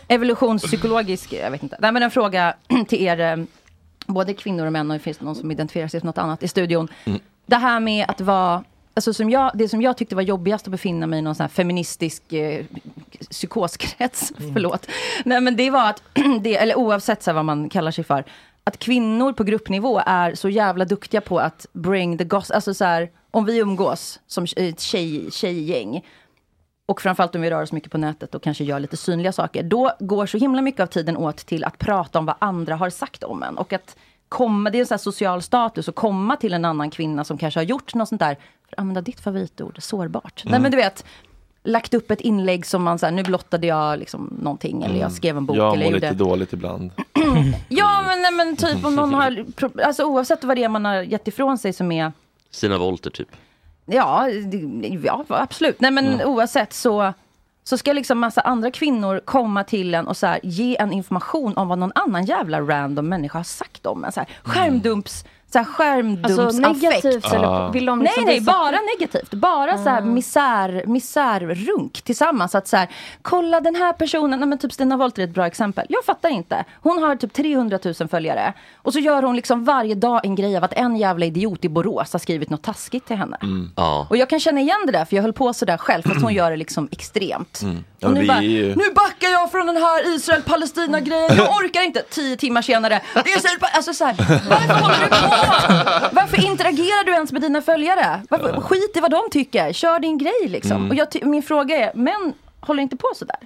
evolutionspsykologisk, 0.07 1.33
jag 1.33 1.51
vet 1.51 1.63
inte, 1.63 1.77
nej 1.79 1.91
men 1.91 2.03
en 2.03 2.11
fråga 2.11 2.53
till 2.87 3.01
er, 3.01 3.19
eh, 3.19 3.45
både 4.05 4.33
kvinnor 4.33 4.65
och 4.65 4.71
män 4.71 4.91
och 4.91 4.97
det 4.97 5.03
finns 5.03 5.21
någon 5.21 5.35
som 5.35 5.51
identifierar 5.51 5.87
sig 5.87 5.99
som 5.99 6.07
något 6.07 6.17
annat 6.17 6.43
i 6.43 6.47
studion. 6.47 6.87
Det 7.45 7.55
här 7.55 7.79
med 7.79 8.05
att 8.07 8.21
vara, 8.21 8.63
alltså 8.93 9.13
som 9.13 9.29
jag, 9.29 9.51
det 9.53 9.69
som 9.69 9.81
jag 9.81 9.97
tyckte 9.97 10.15
var 10.15 10.21
jobbigast 10.21 10.67
att 10.67 10.71
befinna 10.71 11.07
mig 11.07 11.19
i 11.19 11.21
någon 11.21 11.35
sån 11.35 11.43
här 11.43 11.49
feministisk 11.49 12.33
eh, 12.33 12.65
psykoskrets, 13.29 14.33
förlåt. 14.53 14.87
Nej 15.25 15.41
men 15.41 15.55
det 15.55 15.69
var 15.69 15.89
att, 15.89 16.03
det, 16.41 16.57
eller 16.57 16.77
oavsett 16.77 17.23
så 17.23 17.29
här 17.29 17.35
vad 17.35 17.45
man 17.45 17.69
kallar 17.69 17.91
sig 17.91 18.03
för, 18.03 18.23
att 18.63 18.79
kvinnor 18.79 19.33
på 19.33 19.43
gruppnivå 19.43 20.01
är 20.05 20.35
så 20.35 20.49
jävla 20.49 20.85
duktiga 20.85 21.21
på 21.21 21.39
att 21.39 21.65
bring 21.73 22.17
the 22.17 22.23
goss, 22.23 22.51
alltså 22.51 22.73
så 22.73 22.85
här, 22.85 23.09
om 23.31 23.45
vi 23.45 23.57
umgås 23.57 24.19
som 24.27 24.45
ett 24.55 24.79
tjej, 24.79 25.31
tjejgäng, 25.31 26.05
och 26.87 27.01
framförallt 27.01 27.35
om 27.35 27.41
vi 27.41 27.49
rör 27.49 27.61
oss 27.61 27.71
mycket 27.71 27.91
på 27.91 27.97
nätet 27.97 28.35
och 28.35 28.43
kanske 28.43 28.63
gör 28.63 28.79
lite 28.79 28.97
synliga 28.97 29.31
saker, 29.31 29.63
då 29.63 29.91
går 29.99 30.25
så 30.25 30.37
himla 30.37 30.61
mycket 30.61 30.81
av 30.81 30.87
tiden 30.87 31.17
åt 31.17 31.37
till 31.37 31.63
att 31.63 31.77
prata 31.77 32.19
om 32.19 32.25
vad 32.25 32.35
andra 32.39 32.75
har 32.75 32.89
sagt 32.89 33.23
om 33.23 33.43
en. 33.43 33.57
Och 33.57 33.73
att 33.73 33.95
komma, 34.29 34.69
det 34.69 34.77
är 34.77 34.79
en 34.79 34.85
sån 34.85 34.95
här 34.95 34.99
social 34.99 35.41
status, 35.41 35.89
att 35.89 35.95
komma 35.95 36.35
till 36.35 36.53
en 36.53 36.65
annan 36.65 36.89
kvinna 36.89 37.23
som 37.23 37.37
kanske 37.37 37.59
har 37.59 37.65
gjort 37.65 37.93
något 37.95 38.09
sånt 38.09 38.21
där, 38.21 38.35
för 38.35 38.75
att 38.75 38.79
använda 38.79 39.01
ditt 39.01 39.19
favoritord, 39.19 39.77
sårbart. 39.81 40.41
Nej 40.45 40.51
Mm. 40.51 40.61
men 40.61 40.71
du 40.71 40.77
vet, 40.77 41.05
lagt 41.63 41.93
upp 41.93 42.11
ett 42.11 42.21
inlägg 42.21 42.65
som 42.65 42.83
man 42.83 42.99
säger, 42.99 43.13
nu 43.13 43.23
blottade 43.23 43.67
jag 43.67 43.99
liksom 43.99 44.37
någonting, 44.41 44.83
eller 44.83 44.99
jag 44.99 45.11
skrev 45.11 45.37
en 45.37 45.45
bok. 45.45 45.57
Jag 45.57 45.73
eller 45.73 45.85
mår 45.85 45.93
gjorde... 45.93 46.09
lite 46.11 46.23
dåligt 46.23 46.53
ibland. 46.53 46.91
Ja 47.69 48.03
men, 48.07 48.21
nej, 48.21 48.31
men 48.31 48.55
typ 48.55 48.85
om 48.85 48.95
någon 48.95 49.13
har, 49.13 49.45
alltså 49.83 50.03
oavsett 50.03 50.43
vad 50.43 50.57
det 50.57 50.63
är 50.63 50.69
man 50.69 50.85
har 50.85 51.01
gett 51.01 51.27
ifrån 51.27 51.57
sig 51.57 51.73
som 51.73 51.91
är 51.91 52.11
Sina 52.51 52.77
volter 52.77 53.09
typ. 53.09 53.27
Ja, 53.89 54.29
ja 55.03 55.25
absolut. 55.27 55.81
Nej 55.81 55.91
men 55.91 56.21
oavsett 56.21 56.73
så, 56.73 57.13
så 57.63 57.77
ska 57.77 57.93
liksom 57.93 58.19
massa 58.19 58.41
andra 58.41 58.71
kvinnor 58.71 59.21
komma 59.25 59.63
till 59.63 59.93
en 59.93 60.07
och 60.07 60.17
så 60.17 60.27
här, 60.27 60.39
ge 60.43 60.77
en 60.77 60.91
information 60.91 61.57
om 61.57 61.67
vad 61.67 61.79
någon 61.79 61.91
annan 61.95 62.25
jävla 62.25 62.61
random 62.61 63.09
människa 63.09 63.39
har 63.39 63.43
sagt 63.43 63.85
om 63.85 64.05
en. 64.05 64.11
Så 64.11 64.19
här, 64.19 64.29
skärmdumps, 64.43 65.25
så 65.53 65.57
här, 65.57 65.65
skärmdumpsaffekt. 65.65 66.39
Alltså, 66.39 66.61
negativt 66.89 67.33
eller 67.33 67.47
Ah. 67.47 67.69
vill 67.71 67.85
de 67.85 67.99
Nej 67.99 68.05
liksom 68.05 68.23
nej, 68.25 68.39
visa- 68.39 68.51
bara 68.51 68.77
negativt. 68.99 69.31
Bara 69.33 69.77
så 69.77 69.89
här 69.89 70.01
misär, 70.01 70.83
misärrunk 70.87 72.01
tillsammans. 72.01 72.55
Att 72.55 72.67
så 72.67 72.77
här, 72.77 72.87
kolla 73.21 73.59
den 73.61 73.75
här 73.75 73.93
personen, 73.93 74.39
nej, 74.39 74.49
men 74.49 74.57
typ 74.57 74.73
Stina 74.73 74.97
Wollter 74.97 75.21
är 75.21 75.27
ett 75.27 75.33
bra 75.33 75.47
exempel. 75.47 75.85
Jag 75.89 76.05
fattar 76.05 76.29
inte. 76.29 76.65
Hon 76.81 77.03
har 77.03 77.15
typ 77.15 77.33
300 77.33 77.79
000 77.99 78.09
följare. 78.09 78.53
Och 78.75 78.93
så 78.93 78.99
gör 78.99 79.23
hon 79.23 79.35
liksom 79.35 79.65
varje 79.65 79.95
dag 79.95 80.21
en 80.25 80.35
grej 80.35 80.57
av 80.57 80.63
att 80.63 80.73
en 80.73 80.95
jävla 80.97 81.25
idiot 81.25 81.65
i 81.65 81.69
Borås 81.69 82.13
har 82.13 82.19
skrivit 82.19 82.49
något 82.49 82.63
taskigt 82.63 83.05
till 83.07 83.15
henne. 83.17 83.37
Ja. 83.75 84.07
Och 84.09 84.17
jag 84.17 84.29
kan 84.29 84.39
känna 84.39 84.61
igen 84.61 84.77
det 84.85 84.91
där, 84.91 85.05
för 85.05 85.15
jag 85.15 85.23
höll 85.23 85.33
på 85.33 85.53
sådär 85.53 85.77
själv, 85.77 86.03
fast 86.03 86.21
hon 86.21 86.33
gör 86.33 86.51
det 86.51 86.57
liksom 86.57 86.87
extremt. 86.91 87.61
Ja, 87.99 88.09
nu 88.09 88.19
vi 88.21 88.27
bara, 88.27 88.39
nu 88.39 88.93
backar 88.95 89.29
jag 89.29 89.51
från 89.51 89.65
den 89.65 89.77
här 89.77 90.15
Israel-Palestina-grejen, 90.15 91.37
jag 91.37 91.49
orkar 91.49 91.81
inte. 91.81 92.01
Tio 92.01 92.37
timmar 92.37 92.61
senare, 92.61 93.01
det 93.13 93.31
är 93.31 93.75
alltså 93.75 93.93
så 93.93 94.05
här, 94.05 94.15
varför 94.49 94.73
håller 94.73 94.99
du 94.99 95.07
på? 95.07 96.15
Varför 96.15 96.45
interagerar 96.45 97.03
du 97.05 97.11
ens 97.11 97.31
med 97.31 97.41
dina 97.41 97.61
följare? 97.61 98.21
Varför, 98.29 98.61
skit 98.61 98.97
i 98.97 98.99
vad 98.99 99.11
de 99.11 99.21
tycker, 99.31 99.73
kör 99.73 99.99
din 99.99 100.17
grej 100.17 100.47
liksom. 100.47 100.77
Mm. 100.77 100.89
Och 100.89 100.95
jag, 100.95 101.07
min 101.27 101.43
fråga 101.43 101.75
är, 101.75 101.91
män 101.97 102.33
håller 102.61 102.83
inte 102.83 102.97
på 102.97 103.07
sådär? 103.15 103.39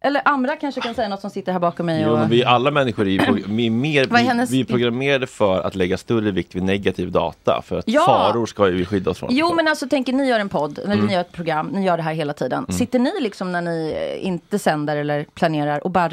Eller 0.00 0.22
Amra 0.24 0.56
kanske 0.56 0.80
kan 0.80 0.94
säga 0.94 1.08
något 1.08 1.20
som 1.20 1.30
sitter 1.30 1.52
här 1.52 1.58
bakom 1.58 1.86
mig. 1.86 2.02
Jo, 2.02 2.10
Och... 2.12 2.18
men 2.18 2.28
vi 2.30 2.44
alla 2.44 2.70
människor 2.70 3.06
är, 3.06 3.10
ju 3.10 3.18
vi 3.46 3.66
är 3.66 3.70
mer, 3.70 4.04
vi, 4.10 4.16
hennes- 4.22 4.50
vi 4.50 4.60
är 4.60 4.64
programmerade 4.64 5.26
för 5.26 5.60
att 5.60 5.74
lägga 5.74 5.96
större 5.98 6.30
vikt 6.30 6.54
vid 6.54 6.62
negativ 6.62 7.12
data. 7.12 7.62
För 7.64 7.78
att 7.78 7.84
Ja. 7.88 8.04
faror 8.06 8.46
ska 8.46 8.68
ju 8.68 8.74
vi 8.76 8.84
skydda 8.84 9.10
oss 9.10 9.18
från. 9.18 9.28
Jo 9.32 9.54
men 9.54 9.68
alltså 9.68 9.88
tänker 9.88 10.12
ni 10.12 10.28
gör 10.28 10.40
en 10.40 10.48
podd, 10.48 10.78
eller 10.78 10.92
Mm. 10.94 11.06
ni 11.06 11.12
gör 11.12 11.20
ett 11.20 11.32
program, 11.32 11.66
ni 11.66 11.84
gör 11.86 11.96
det 11.96 12.02
här 12.02 12.12
hela 12.14 12.32
tiden. 12.32 12.58
Mm. 12.68 12.78
Sitter 12.78 12.98
ni 12.98 13.10
liksom 13.20 13.52
när 13.52 13.60
ni 13.62 13.94
eh, 14.20 14.26
inte 14.26 14.58
sänder 14.58 14.96
eller 14.96 15.24
planerar 15.34 15.84
och 15.84 15.90
bara 15.90 16.10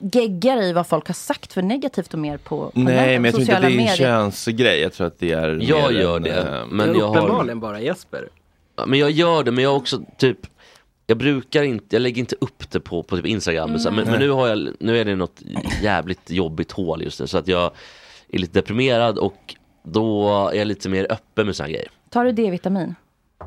geggar 0.00 0.62
i 0.62 0.72
vad 0.72 0.86
folk 0.86 1.06
har 1.06 1.14
sagt 1.14 1.52
för 1.52 1.62
negativt 1.62 2.12
och 2.12 2.18
mer 2.20 2.36
på, 2.36 2.58
på 2.70 2.70
Nej, 2.74 2.94
nätet, 2.94 3.20
men 3.20 3.24
jag 3.24 3.32
tror 3.34 3.40
inte 3.42 3.56
att 3.56 3.62
det 3.62 3.66
är 3.68 3.70
en 3.70 3.76
medier? 3.76 3.96
könsgrej. 3.96 4.80
Jag 4.80 4.92
tror 4.92 5.06
att 5.06 5.18
det 5.18 5.32
är 5.32 5.58
Jag 5.62 5.92
gör 5.92 6.16
en, 6.16 6.22
det, 6.22 6.30
eh, 6.30 6.66
men 6.70 6.94
jag 6.98 7.08
har... 7.08 7.16
Uppenbarligen 7.18 7.60
bara 7.60 7.80
Jesper. 7.80 8.28
Men 8.86 8.98
jag 8.98 9.10
gör 9.10 9.42
det, 9.44 9.50
men 9.52 9.64
jag 9.64 9.70
har 9.70 9.76
också 9.76 10.00
typ 10.18 10.38
jag 11.06 11.18
brukar 11.18 11.62
inte, 11.62 11.96
jag 11.96 12.00
lägger 12.00 12.20
inte 12.20 12.36
upp 12.40 12.70
det 12.70 12.80
på, 12.80 13.02
på 13.02 13.16
typ 13.16 13.26
Instagram, 13.26 13.78
så, 13.78 13.90
men, 13.90 14.04
men 14.10 14.18
nu, 14.20 14.30
har 14.30 14.48
jag, 14.48 14.68
nu 14.80 14.98
är 14.98 15.04
det 15.04 15.16
något 15.16 15.42
jävligt 15.82 16.30
jobbigt 16.30 16.72
hål 16.72 17.02
just 17.02 17.20
nu 17.20 17.26
så 17.26 17.38
att 17.38 17.48
jag 17.48 17.70
är 18.28 18.38
lite 18.38 18.58
deprimerad 18.58 19.18
och 19.18 19.54
då 19.82 20.28
är 20.48 20.54
jag 20.58 20.66
lite 20.66 20.88
mer 20.88 21.06
öppen 21.10 21.46
med 21.46 21.56
sådana 21.56 21.72
grejer. 21.72 21.88
Tar 22.10 22.24
du 22.24 22.32
D-vitamin? 22.32 22.94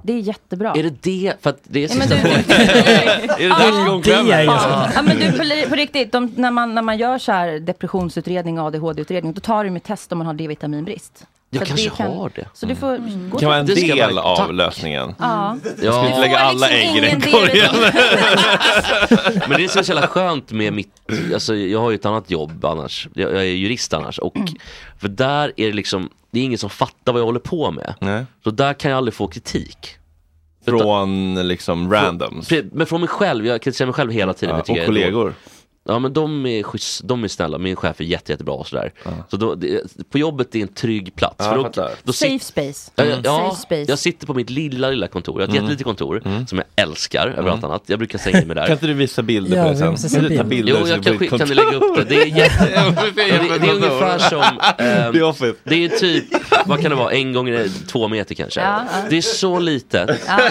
Det 0.03 0.14
är 0.14 0.20
jättebra. 0.20 0.74
Är 0.76 0.84
det 0.84 1.03
det? 1.03 1.34
För 1.41 1.49
att 1.49 1.60
det 1.64 1.80
är 1.80 1.84
Ja, 1.84 1.88
sista 1.89 2.16
du- 2.16 2.22
Är 3.43 3.49
det 3.49 3.49
dags 3.49 3.89
om 3.89 4.01
kvällen? 4.01 4.45
Ja, 4.45 4.89
ja 4.95 5.01
men 5.01 5.18
du, 5.20 5.32
på, 5.32 5.70
på 5.70 5.76
riktigt, 5.76 6.12
de, 6.12 6.34
när, 6.36 6.51
man, 6.51 6.76
när 6.76 6.82
man 6.82 6.97
gör 6.97 7.18
så 7.18 7.32
här 7.32 7.60
depressionsutredning 7.60 8.60
och 8.60 8.66
ADHD-utredning, 8.68 9.34
då 9.34 9.41
tar 9.41 9.64
de 9.64 9.76
ett 9.76 9.84
test 9.84 10.12
om 10.12 10.18
man 10.18 10.28
har 10.28 10.34
D-vitaminbrist. 10.34 11.26
Jag 11.60 11.68
kanske 11.68 11.89
det 11.89 12.03
har 12.14 12.32
det. 12.36 12.45
Så 12.53 12.66
du 12.66 12.76
får 12.76 12.91
Det 12.91 13.30
gå 13.30 13.39
kan 13.39 13.49
vara 13.49 13.60
en 13.60 13.66
till- 13.68 13.88
del 13.97 14.18
av 14.18 14.38
Tack. 14.38 14.51
lösningen. 14.51 15.16
Ja. 15.20 15.58
Jag 15.84 15.93
ska 15.93 16.08
inte 16.08 16.20
lägga 16.20 16.39
alla 16.39 16.70
ägg 16.70 16.97
i 16.97 16.99
den 16.99 17.22
korgen. 17.22 17.76
Men 19.49 19.58
det 19.58 19.64
är 19.64 19.68
så 19.84 19.91
jävla 19.91 20.08
skönt 20.08 20.51
med 20.51 20.74
mitt, 20.74 20.91
alltså 21.34 21.55
jag 21.55 21.80
har 21.80 21.89
ju 21.91 21.95
ett 21.95 22.05
annat 22.05 22.32
jobb 22.32 22.66
annars, 22.66 23.08
jag, 23.14 23.32
jag 23.34 23.39
är 23.41 23.43
jurist 23.43 23.93
annars 23.93 24.20
och 24.20 24.36
för 24.99 25.08
där 25.08 25.53
är 25.58 25.66
det 25.68 25.74
liksom, 25.74 26.10
det 26.32 26.39
är 26.39 26.43
ingen 26.43 26.58
som 26.58 26.70
fattar 26.70 27.12
vad 27.14 27.20
jag 27.22 27.26
håller 27.26 27.39
på 27.39 27.72
med. 27.72 28.26
Så 28.43 28.49
där 28.51 28.74
kan 28.74 28.91
jag 28.91 28.97
aldrig 28.97 29.14
få 29.14 29.28
kritik. 29.28 29.95
Från 30.66 31.47
liksom 31.47 31.93
randoms? 31.93 32.49
Pre- 32.49 32.70
Men 32.74 32.88
från 32.88 33.01
mig 33.01 33.08
själv, 33.10 33.45
jag 33.45 33.62
kritiserar 33.62 33.86
mig 33.88 33.93
själv 33.93 34.12
hela 34.12 34.34
tiden. 34.34 34.62
Ja, 34.68 34.74
och 34.80 34.86
kollegor? 34.86 35.24
dålig. 35.24 35.36
Ja 35.88 36.00
men 36.00 36.14
de 36.14 36.46
är, 36.46 36.64
schysst, 36.64 37.02
de 37.04 37.24
är 37.24 37.28
snälla, 37.28 37.58
min 37.58 37.76
chef 37.76 38.00
är 38.00 38.04
jätte, 38.04 38.32
jättebra 38.32 38.54
och 38.56 38.68
sådär. 38.68 38.92
Så 39.30 39.38
då, 39.38 39.56
det, 39.56 39.82
på 40.12 40.18
jobbet 40.18 40.56
är 40.56 40.60
en 40.62 40.68
trygg 40.68 41.16
plats. 41.16 41.36
Ja, 41.38 41.46
för 41.46 41.82
då, 41.82 41.90
då 42.04 42.14
Safe 42.14 42.40
space. 42.40 42.92
Ja, 42.96 43.04
Mm. 43.04 43.20
ja, 43.24 43.50
Safe 43.50 43.62
space. 43.62 43.86
jag 43.92 44.00
sitter 44.00 44.28
på 44.28 44.34
mitt 44.34 44.50
lilla, 44.50 44.90
lilla 44.90 45.08
kontor. 45.08 45.36
Jag 45.42 45.42
har 45.42 45.44
ett 45.44 45.50
Mm. 45.50 45.64
jättelitet 45.64 45.86
kontor 45.86 46.22
som 46.48 46.58
jag 46.58 46.68
älskar 46.76 47.28
över 47.28 47.50
allt 47.52 47.64
annat. 47.64 47.84
Jag 47.86 48.00
brukar 48.00 48.20
slänga 48.20 48.42
in 48.42 48.48
mig 48.48 48.56
där. 48.56 48.66
Kan 48.66 48.74
inte 48.74 48.88
du 48.88 48.94
visa 48.94 49.22
bilder 49.24 49.58
Ja, 49.58 49.64
på 49.64 49.70
det 49.70 49.78
sen? 49.78 49.92
måste 49.92 50.10
se 50.10 50.16
Kan 50.20 50.30
du 50.30 50.38
ta 50.38 50.44
bild. 50.44 50.66
bilder 50.66 50.82
Jo, 50.82 50.88
jag 50.88 50.98
på 50.98 51.04
kan, 51.04 51.18
kan 51.18 51.28
kontor? 51.30 51.46
du 51.46 51.54
lägga 51.54 51.78
upp 51.78 51.96
det? 51.96 52.04
Det 52.04 52.22
är, 52.22 52.26
jätte... 52.38 52.72
Ja, 52.76 52.94
det, 53.16 53.22
är- 53.22 53.60
det 53.60 53.68
är 53.68 53.74
ungefär 53.74 54.20
som... 54.20 54.44
ehm, 54.78 55.24
Office. 55.24 55.54
det 55.64 55.86
är 55.86 55.90
typ, 55.90 56.26
vad 56.66 56.82
kan 56.82 56.90
det 56.92 56.98
vara, 56.98 57.12
en 57.12 57.34
gång 57.34 57.50
i 57.50 57.70
två 57.88 58.08
meter 58.08 58.36
kanske. 58.36 58.62
Ja, 58.62 58.84
ja. 58.92 58.98
Det 59.10 59.18
är 59.18 59.22
så 59.22 59.60
litet. 59.60 60.10
Ja. 60.28 60.40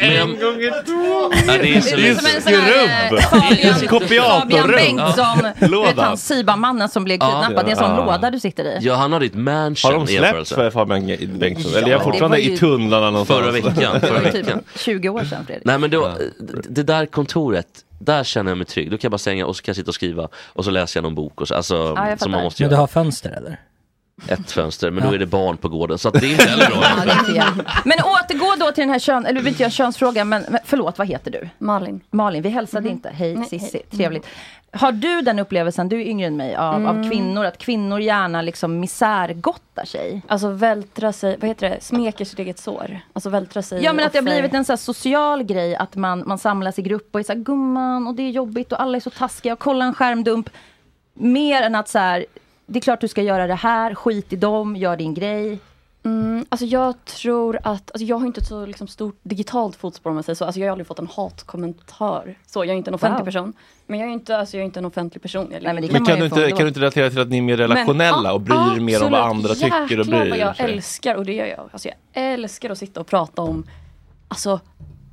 En 0.00 0.28
gånger 0.28 0.82
två! 0.86 1.32
Ja, 1.46 1.52
det 1.62 1.74
är 1.76 1.80
så 1.80 1.96
Det 1.96 2.08
är 2.08 2.14
som 2.14 2.26
en 2.36 2.42
sån 2.42 2.52
här, 2.52 3.90
Fabian, 4.24 4.68
Bengtsson, 4.68 5.38
du 5.70 5.80
vet 5.82 5.98
han 5.98 6.16
Siba-mannen 6.16 6.88
som 6.88 7.04
blev 7.04 7.18
Ja. 7.20 7.26
kidnappad. 7.26 7.66
Det 7.66 7.70
är 7.70 7.76
en 7.76 7.76
sån 7.76 7.90
Ja. 7.90 8.04
låda 8.06 8.30
du 8.30 8.40
sitter 8.40 8.64
i. 8.64 8.78
Ja, 8.82 8.94
han 8.94 9.12
har 9.12 9.20
ditt 9.20 9.34
mansion 9.34 9.92
Har 9.92 9.98
de 10.00 10.06
släppt 10.06 10.48
för 10.48 10.70
Fabian 10.70 11.06
Bengtsson? 11.38 11.70
Eller 11.72 11.78
är 11.78 11.82
Ja, 11.82 11.88
jag 11.88 12.00
det 12.00 12.04
fortfarande 12.04 12.38
ju- 12.40 12.52
i 12.54 12.58
tunnlarna 12.58 13.10
någonstans? 13.10 13.40
Förra 13.40 13.52
veckan. 13.52 14.00
Förra 14.00 14.12
var 14.12 14.30
typ 14.30 14.34
veckan. 14.46 14.60
20 14.78 15.08
år 15.08 15.24
sedan 15.24 15.44
Fredrik. 15.46 15.64
Nej 15.64 15.78
men 15.78 15.90
då, 15.90 16.12
det 16.68 16.82
där 16.82 17.06
kontoret, 17.06 17.66
där 17.98 18.24
känner 18.24 18.50
jag 18.50 18.58
mig 18.58 18.66
trygg. 18.66 18.90
Då 18.90 18.96
kan 18.96 19.00
jag 19.02 19.10
bara 19.12 19.18
stänga 19.18 19.46
och 19.46 19.56
så 19.56 19.62
kan 19.62 19.72
jag 19.72 19.76
sitta 19.76 19.90
och 19.90 19.94
skriva 19.94 20.28
och 20.34 20.64
så 20.64 20.70
läser 20.70 20.98
jag 20.98 21.02
någon 21.02 21.14
bok. 21.14 21.40
Och 21.40 21.48
så, 21.48 21.54
alltså, 21.54 21.74
jag 21.74 21.86
som 21.96 21.96
fattar. 22.18 22.28
man 22.28 22.42
måste 22.44 22.62
Men 22.62 22.70
göra. 22.70 22.76
du 22.76 22.80
har 22.80 22.86
fönster 22.86 23.30
eller? 23.30 23.60
Ett 24.28 24.50
fönster, 24.50 24.90
men 24.90 25.06
då 25.08 25.14
är 25.14 25.18
det 25.18 25.26
barn 25.26 25.56
på 25.56 25.68
gården. 25.68 25.98
Så 25.98 26.08
att 26.08 26.14
det 26.20 26.26
är 26.26 26.30
inte 26.30 26.44
heller 26.48 26.66
bra. 26.66 26.76
Ja, 26.98 27.04
det 27.04 27.10
är 27.12 27.18
inte 27.18 27.32
jag. 27.32 27.46
Men 27.84 27.98
återgå 28.04 28.54
då 28.66 28.72
till 28.72 28.82
den 28.82 28.90
här 28.90 28.98
kön, 28.98 29.26
eller 29.26 29.40
vi 29.40 29.44
vill 29.44 29.52
inte 29.52 29.62
göra 29.62 29.70
könsfrågan, 29.70 30.28
men, 30.28 30.44
men 30.48 30.60
förlåt, 30.64 30.98
vad 30.98 31.06
heter 31.08 31.30
du? 31.30 31.48
Malin. 31.58 32.00
Malin, 32.10 32.42
vi 32.42 32.48
hälsade 32.48 32.88
inte. 32.88 33.08
Hej 33.10 33.44
Cissi, 33.44 33.82
trevligt. 33.90 34.26
Har 34.72 34.92
du 34.92 35.20
den 35.22 35.38
upplevelsen, 35.38 35.88
du 35.88 36.00
är 36.00 36.04
yngre 36.04 36.26
än 36.26 36.36
mig, 36.36 36.56
av, 36.56 36.86
av 36.86 36.96
Mm. 36.96 37.10
kvinnor, 37.10 37.44
att 37.44 37.58
kvinnor 37.58 38.00
gärna 38.00 38.42
liksom 38.42 38.80
misärgottar 38.80 39.84
sig? 39.84 40.22
Alltså 40.28 40.48
vältra 40.48 41.12
sig, 41.12 41.36
vad 41.40 41.48
heter 41.48 41.70
det, 41.70 41.76
smeker 41.80 42.24
sitt 42.24 42.38
eget 42.38 42.58
sår. 42.58 43.00
Alltså 43.12 43.30
vältra 43.30 43.62
sig 43.62 43.82
Ja 43.84 43.92
men 43.92 44.06
att 44.06 44.12
det 44.12 44.18
har 44.18 44.22
blivit 44.24 44.54
en 44.54 44.64
så 44.64 44.72
här 44.72 44.76
social 44.76 45.42
grej 45.42 45.76
att 45.76 45.96
man, 45.96 46.22
man 46.26 46.38
samlas 46.38 46.78
i 46.78 46.82
grupp 46.82 47.08
och 47.12 47.20
är 47.20 47.24
så 47.24 47.32
här 47.32 47.40
gumman 47.40 48.06
och 48.06 48.14
det 48.14 48.22
är 48.22 48.30
jobbigt 48.30 48.72
och 48.72 48.82
alla 48.82 48.96
är 48.96 49.00
så 49.00 49.10
taskiga 49.10 49.52
och 49.52 49.58
kolla 49.58 49.84
en 49.84 49.94
skärmdump. 49.94 50.50
Mer 51.14 51.62
än 51.62 51.74
att 51.74 51.88
så 51.88 51.98
här, 51.98 52.26
det 52.66 52.78
är 52.78 52.80
klart 52.80 53.00
du 53.00 53.08
ska 53.08 53.22
göra 53.22 53.46
det 53.46 53.54
här, 53.54 53.94
skit 53.94 54.32
i 54.32 54.36
dem, 54.36 54.76
gör 54.76 54.96
din 54.96 55.14
grej. 55.14 55.58
Mm, 56.04 56.46
alltså 56.48 56.66
jag 56.66 57.04
tror 57.04 57.56
att, 57.56 57.90
alltså 57.90 58.04
jag 58.04 58.16
har 58.18 58.26
inte 58.26 58.40
ett 58.40 58.46
så 58.46 58.66
liksom 58.66 58.88
stort 58.88 59.18
digitalt 59.22 59.76
fotspår 59.76 60.10
om 60.10 60.14
man 60.14 60.22
säger 60.22 60.34
så. 60.34 60.44
Alltså 60.44 60.60
jag 60.60 60.66
har 60.66 60.72
aldrig 60.72 60.86
fått 60.86 60.98
en 60.98 61.08
hatkommentar. 61.16 62.38
Så 62.46 62.64
jag 62.64 62.68
är 62.68 62.74
inte 62.74 62.90
en 62.90 62.94
offentlig 62.94 63.18
Wow. 63.18 63.24
person. 63.24 63.52
Men 63.86 63.98
jag 64.00 64.08
är 64.08 64.12
inte, 64.12 64.36
alltså 64.36 64.56
jag 64.56 64.60
är 64.60 64.64
inte 64.64 64.78
en 64.80 64.84
offentlig 64.84 65.22
person. 65.22 65.48
Jag 65.52 65.62
Nej, 65.62 65.74
men 65.74 65.92
Men 65.92 66.04
kan 66.04 66.18
du, 66.18 66.24
inte, 66.24 66.50
kan 66.50 66.58
du 66.58 66.68
inte 66.68 66.80
relatera 66.80 67.10
till 67.10 67.20
att 67.20 67.28
ni 67.28 67.38
är 67.38 67.42
mer 67.42 67.56
relationella 67.56 68.22
Men, 68.22 68.32
och 68.32 68.40
bryr 68.40 68.76
er 68.76 68.80
mer 68.80 69.04
om 69.04 69.12
vad 69.12 69.20
andra 69.20 69.54
tycker 69.54 69.82
och 69.82 69.90
Jäklar 69.90 70.04
bryr 70.04 70.30
vad 70.30 70.38
jag 70.38 70.60
älskar, 70.60 71.14
och 71.14 71.24
det 71.24 71.32
gör 71.32 71.46
jag. 71.46 71.68
Alltså 71.72 71.88
jag 71.88 71.96
älskar 72.24 72.70
att 72.70 72.78
sitta 72.78 73.00
och 73.00 73.06
prata 73.06 73.42
om, 73.42 73.66
alltså 74.28 74.60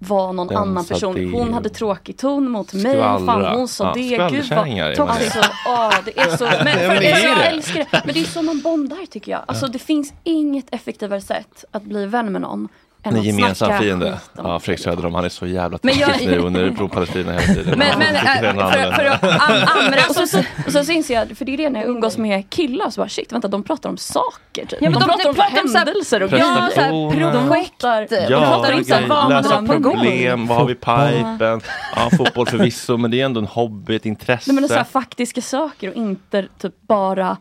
vad 0.04 0.36
någon 0.36 0.48
Densa 0.48 0.62
annan 0.62 0.86
person, 0.86 1.16
det. 1.16 1.32
hon 1.32 1.54
hade 1.54 1.70
tråkig 1.70 2.18
ton 2.18 2.50
mot 2.50 2.74
mig, 2.74 2.82
Skvallra. 2.94 3.26
fan 3.26 3.56
hon 3.58 3.68
sa 3.68 3.84
Ja, 3.84 3.94
det, 3.94 4.36
gud 4.36 4.50
vad, 4.50 5.10
alltså, 5.10 5.40
åh, 5.68 5.94
det 6.06 6.20
är 6.20 6.38
så, 6.38 6.44
men, 6.64 6.68
Ja, 6.68 6.74
för 6.74 6.88
men 6.88 6.98
det 7.00 7.12
är 7.12 7.28
jag 7.28 7.38
det. 7.38 7.44
älskar 7.44 7.86
det. 7.92 8.02
Men 8.06 8.14
det 8.14 8.20
är 8.22 8.24
så 8.26 8.42
man 8.42 8.62
bondar 8.62 9.06
tycker 9.12 9.32
jag. 9.32 9.42
Alltså 9.48 9.68
det 9.68 9.80
finns 9.80 10.14
inget 10.24 10.66
effektivare 10.76 11.22
sätt 11.22 11.66
att 11.72 11.84
bli 11.84 12.06
vän 12.06 12.32
med 12.32 12.42
någon 12.42 12.68
än 13.04 13.16
En 13.16 13.24
gemensam 13.24 13.68
snacka 13.68 13.84
fiende. 13.84 14.20
Ja, 14.38 14.60
Fredrik 14.60 14.84
Söderholm, 14.84 15.16
han 15.16 15.26
är 15.26 15.30
så 15.30 15.48
jävla 15.48 15.78
taskig 15.78 16.28
nu 16.28 16.38
under 16.38 16.72
pro-Palestina 16.72 17.32
hela 17.32 17.42
tiden. 17.54 17.80
Men- 17.80 18.00
men, 18.00 18.16
äh, 18.16 18.22
för- 18.22 18.92
för 18.92 19.06
att 19.06 19.24
am- 19.24 19.66
amra- 19.68 20.06
och, 20.10 20.16
så, 20.16 20.28
så, 20.28 20.40
och 20.66 20.72
så, 20.72 20.84
så 20.84 20.92
inser 20.92 21.14
jag, 21.14 21.38
för 21.38 21.46
det 21.46 21.54
är 21.54 21.58
det 21.58 21.70
när 21.70 21.80
jag 21.80 21.90
umgås 21.90 22.18
med 22.18 22.50
killar, 22.50 22.90
så 22.90 23.02
bara 23.02 23.10
shit, 23.10 23.32
vänta 23.34 23.48
de 23.48 23.64
pratar 23.64 23.90
om 23.90 23.98
saker 23.98 24.66
typ. 24.66 24.80
Ja, 24.82 24.90
men 24.90 25.00
de, 25.00 25.00
de- 25.00 25.36
pratar 25.36 25.62
om 25.64 25.76
händelser 25.76 26.24
och 26.24 26.30
Ja, 26.32 26.38
grejer. 26.38 26.46
här 26.46 27.10
projekt. 27.48 27.78
pratar- 27.82 28.08
Ja, 28.12 28.40
de 28.40 28.46
pratar 28.46 29.02
om 29.04 29.10
vad 29.10 29.24
man 29.24 29.44
lösa 29.44 29.62
problem, 29.68 30.48
vad 30.48 30.58
har 30.58 30.66
vi 30.66 30.76
pipen? 30.76 31.62
Ja, 31.96 32.10
fotboll 32.18 32.48
förvisso, 32.48 32.98
men 32.98 33.12
det 33.12 33.22
är 33.22 33.26
ändå 33.26 33.40
en 33.40 33.48
hobby, 33.48 33.96
ett 33.96 34.06
intresse. 34.06 34.44
Nej 34.52 34.56
men 34.56 34.62
det 34.64 34.66
är 34.66 34.68
så 34.68 34.74
här 34.76 34.84
faktiska 34.84 35.42
saker 35.42 35.90
och 35.90 35.96
inte 35.96 36.48
typ 36.62 36.74
bara 36.88 37.38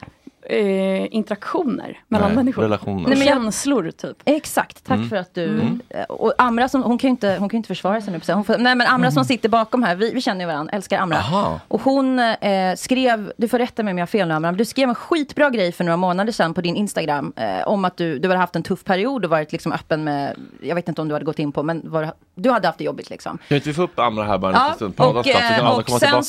eh, 0.51 1.15
interaktioner 1.15 1.99
mellan 2.09 2.29
Nej, 2.29 2.37
människor. 2.37 2.63
relationer. 2.63 3.09
Nej, 3.09 3.19
men 3.19 3.27
Känslor 3.27 3.91
typ. 3.91 4.17
Exakt, 4.25 4.85
tack 4.87 4.97
Mm. 4.97 5.09
för 5.09 5.17
att 5.17 5.35
du... 5.35 5.45
Mm. 5.49 5.81
Och 6.09 6.33
Amra, 6.39 6.69
som, 6.69 6.83
hon 6.83 6.99
kan 6.99 7.09
ju 7.09 7.11
inte, 7.11 7.29
hon 7.39 7.49
kan 7.49 7.57
ju 7.57 7.57
inte 7.57 7.67
försvara 7.67 8.01
sig 8.01 8.13
nu. 8.13 8.35
Hon 8.35 8.45
får, 8.45 8.59
nej 8.59 8.75
men 8.75 8.87
Amra 8.87 9.11
som 9.11 9.25
sitter 9.25 9.49
bakom 9.49 9.83
här, 9.83 9.95
vi, 9.97 10.15
vi 10.15 10.21
känner 10.21 10.41
ju 10.41 10.47
varandra, 10.47 10.73
älskar 10.75 10.99
Amra. 10.99 11.17
Aha. 11.19 11.61
Och 11.69 11.81
hon 11.83 12.19
eh, 12.19 12.75
skrev, 12.77 13.33
du 13.37 13.49
får 13.49 13.59
rätta 13.59 13.83
mig 13.83 13.93
om 13.93 13.99
jag 13.99 14.03
har 14.03 14.07
fel 14.07 14.29
nu 14.29 14.35
Amra, 14.35 14.51
men 14.51 14.59
du 14.59 14.65
skrev 14.65 14.89
en 14.89 14.95
skitbra 14.95 15.51
grej 15.51 15.73
för 15.73 15.85
några 15.85 15.97
månader 15.97 16.33
sedan 16.33 16.55
på 16.55 16.61
din 16.61 16.77
Instagram. 16.77 17.33
Eh, 17.37 17.69
om 17.69 17.85
att 17.85 17.97
du, 17.97 18.19
du 18.19 18.29
hade 18.29 18.41
haft 18.41 18.57
en 18.57 18.63
tuff 18.63 18.85
period 18.85 19.25
och 19.25 19.31
varit 19.31 19.53
liksom 19.53 19.73
öppen 19.73 20.05
med, 20.05 20.37
jag 20.63 20.75
vet 20.75 20.89
inte 20.89 21.03
om 21.03 21.09
du 21.09 21.15
hade 21.15 21.25
gått 21.25 21.39
in 21.39 21.53
på, 21.53 21.63
men 21.63 21.91
var, 21.91 22.13
du 22.35 22.51
hade 22.51 22.69
haft 22.69 22.79
det 22.79 22.85
jobbigt 22.85 23.11
liksom. 23.11 23.39
Kan 23.49 23.57
inte 23.57 23.69
vi 23.69 23.75
få 23.75 23.83
upp 23.83 23.99
Amra 23.99 24.25
här 24.25 24.39
bara 24.39 24.53
en 24.53 24.59
Ja, 24.59 24.65
liten 24.65 24.77
stund 24.77 24.97
på 24.97 25.05
och, 25.05 25.17
avstånd, 25.17 25.37
så 25.37 25.41
kan 25.43 25.53
eh, 25.53 25.67
alla 25.67 25.77
och 25.77 25.87
komma 25.87 26.23
sen 26.23 26.25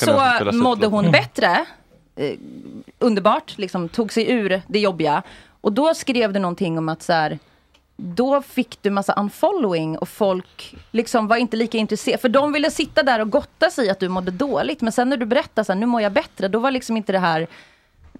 så 0.51 0.57
mådde 0.57 0.87
hon 0.87 1.11
bättre. 1.11 1.65
Eh, 2.21 2.37
underbart, 2.99 3.57
liksom 3.57 3.89
tog 3.89 4.13
sig 4.13 4.31
ur 4.31 4.61
det 4.67 4.79
jobbiga. 4.79 5.23
Och 5.61 5.73
då 5.73 5.93
skrev 5.93 6.33
du 6.33 6.39
någonting 6.39 6.77
om 6.77 6.89
att 6.89 7.01
så 7.01 7.13
här, 7.13 7.39
då 7.95 8.41
fick 8.41 8.77
du 8.81 8.89
massa 8.89 9.13
unfollowing 9.13 9.97
och 9.97 10.09
folk 10.09 10.75
liksom 10.91 11.27
var 11.27 11.35
inte 11.37 11.57
lika 11.57 11.77
intresserade. 11.77 12.21
För 12.21 12.29
de 12.29 12.53
ville 12.53 12.71
sitta 12.71 13.03
där 13.03 13.19
och 13.19 13.29
gotta 13.29 13.69
sig 13.69 13.85
i 13.85 13.89
att 13.89 13.99
du 13.99 14.09
mådde 14.09 14.31
dåligt. 14.31 14.81
Men 14.81 14.91
sen 14.91 15.09
när 15.09 15.17
du 15.17 15.25
berättade 15.25 15.65
så 15.65 15.71
här, 15.71 15.79
nu 15.79 15.85
mår 15.85 16.01
jag 16.01 16.11
bättre, 16.11 16.47
då 16.47 16.59
var 16.59 16.71
liksom 16.71 16.97
inte 16.97 17.11
det 17.11 17.19
här 17.19 17.47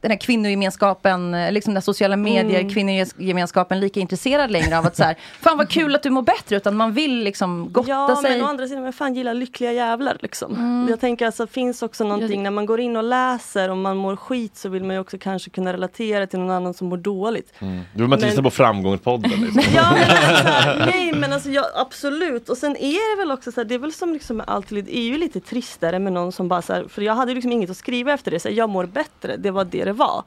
den 0.02 0.12
här 0.12 0.18
kvinnogemenskapen, 0.18 1.34
eh, 1.34 1.52
liksom 1.52 1.74
den 1.74 1.82
sociala 1.84 2.16
medier, 2.16 2.60
Mm. 2.60 2.74
kvinnogemenskapen 2.74 3.80
lika 3.80 4.00
intresserad 4.00 4.52
längre 4.52 4.78
av 4.78 4.86
att 4.86 4.96
så 4.96 5.04
här, 5.04 5.16
fan 5.42 5.58
vad 5.58 5.70
kul 5.70 5.96
att 5.96 6.04
du 6.04 6.10
mår 6.10 6.22
bättre, 6.22 6.56
utan 6.56 6.76
man 6.76 6.94
vill 6.94 7.24
liksom 7.24 7.72
gotta 7.72 7.90
Ja, 7.90 8.18
sig. 8.22 8.32
men 8.32 8.44
å 8.44 8.48
andra 8.48 8.68
sidan, 8.68 8.84
vem 8.84 8.94
fan 8.94 9.14
gillar 9.16 9.34
lyckliga 9.34 9.72
jävlar 9.72 10.18
liksom? 10.22 10.56
Mm. 10.56 10.88
Jag 10.90 11.00
tänker 11.00 11.26
alltså, 11.26 11.46
det 11.46 11.52
finns 11.52 11.82
också 11.82 12.04
någonting 12.04 12.44
när 12.44 12.52
man 12.52 12.66
går 12.66 12.80
in 12.80 12.96
och 12.98 13.04
läser 13.04 13.70
och 13.70 13.78
man 13.78 13.98
mår 13.98 14.16
skit 14.16 14.58
så 14.58 14.70
vill 14.70 14.84
man 14.84 14.96
ju 14.96 15.00
också 15.02 15.18
kanske 15.18 15.50
kunna 15.50 15.74
relatera 15.74 16.28
till 16.28 16.40
någon 16.40 16.50
annan 16.52 16.74
som 16.74 16.88
mår 16.88 16.98
dåligt. 16.98 17.54
Mm. 17.60 17.82
Du 17.94 18.00
vill 18.00 18.08
man 18.08 18.18
inte 18.18 18.26
Men- 18.26 18.30
lyssna 18.30 18.44
på 18.44 18.50
Framgångspodden? 18.52 19.32
Liksom. 19.32 19.64
Ja, 19.76 19.94
men 19.94 20.02
alltså, 20.10 20.86
nej 20.86 21.14
men 21.16 21.34
alltså 21.34 21.50
ja, 21.50 21.66
absolut. 21.76 22.50
Och 22.50 22.58
sen 22.58 22.76
är 22.78 23.16
det 23.16 23.22
väl 23.22 23.32
också 23.32 23.52
så 23.52 23.60
här, 23.62 23.66
det 23.66 23.76
är 23.76 23.80
väl 23.80 23.94
som 23.94 24.14
liksom 24.14 24.38
med 24.38 24.46
allt, 24.50 24.70
det 24.70 24.96
är 24.98 25.02
ju 25.04 25.18
lite 25.18 25.40
tristare 25.40 26.00
med 26.00 26.14
någon 26.14 26.32
som 26.32 26.48
bara 26.48 26.62
så 26.62 26.74
här, 26.74 26.86
för 26.90 27.02
jag 27.02 27.16
hade 27.16 27.34
liksom 27.34 27.52
inget 27.52 27.70
att 27.70 27.78
skriva 27.78 28.14
efter 28.14 28.32
det, 28.32 28.40
så 28.40 28.48
här, 28.50 28.56
jag 28.56 28.70
mår 28.70 28.86
bättre, 28.86 29.38
det 29.38 29.52
var 29.52 29.66
det 29.66 29.91
det 29.92 29.98
var. 29.98 30.24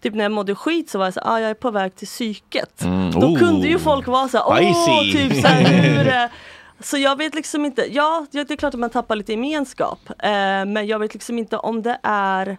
Typ 0.00 0.14
när 0.14 0.24
jag 0.24 0.32
mådde 0.32 0.54
skit 0.54 0.90
så 0.90 0.98
var 0.98 1.06
jag 1.06 1.14
så 1.14 1.20
ah, 1.24 1.40
jag 1.40 1.50
är 1.50 1.54
på 1.54 1.70
väg 1.70 1.94
till 1.94 2.06
psyket. 2.06 2.82
Mm, 2.82 3.10
Då 3.10 3.26
oh. 3.26 3.38
kunde 3.38 3.68
ju 3.68 3.78
folk 3.78 4.06
vara 4.06 4.28
så 4.28 4.38
åh, 4.38 4.56
Spicy. 4.56 5.18
typ 5.18 5.42
så 5.42 5.48
hur 5.48 6.08
är 6.08 6.30
så 6.80 6.98
jag 6.98 7.16
vet 7.16 7.34
liksom 7.34 7.64
inte, 7.64 7.94
ja 7.94 8.26
det 8.30 8.50
är 8.50 8.56
klart 8.56 8.74
att 8.74 8.80
man 8.80 8.90
tappar 8.90 9.16
lite 9.16 9.32
gemenskap. 9.32 9.98
Eh, 10.08 10.30
men 10.66 10.86
jag 10.86 10.98
vet 10.98 11.14
liksom 11.14 11.38
inte 11.38 11.56
om 11.56 11.82
det 11.82 11.98
är 12.02 12.58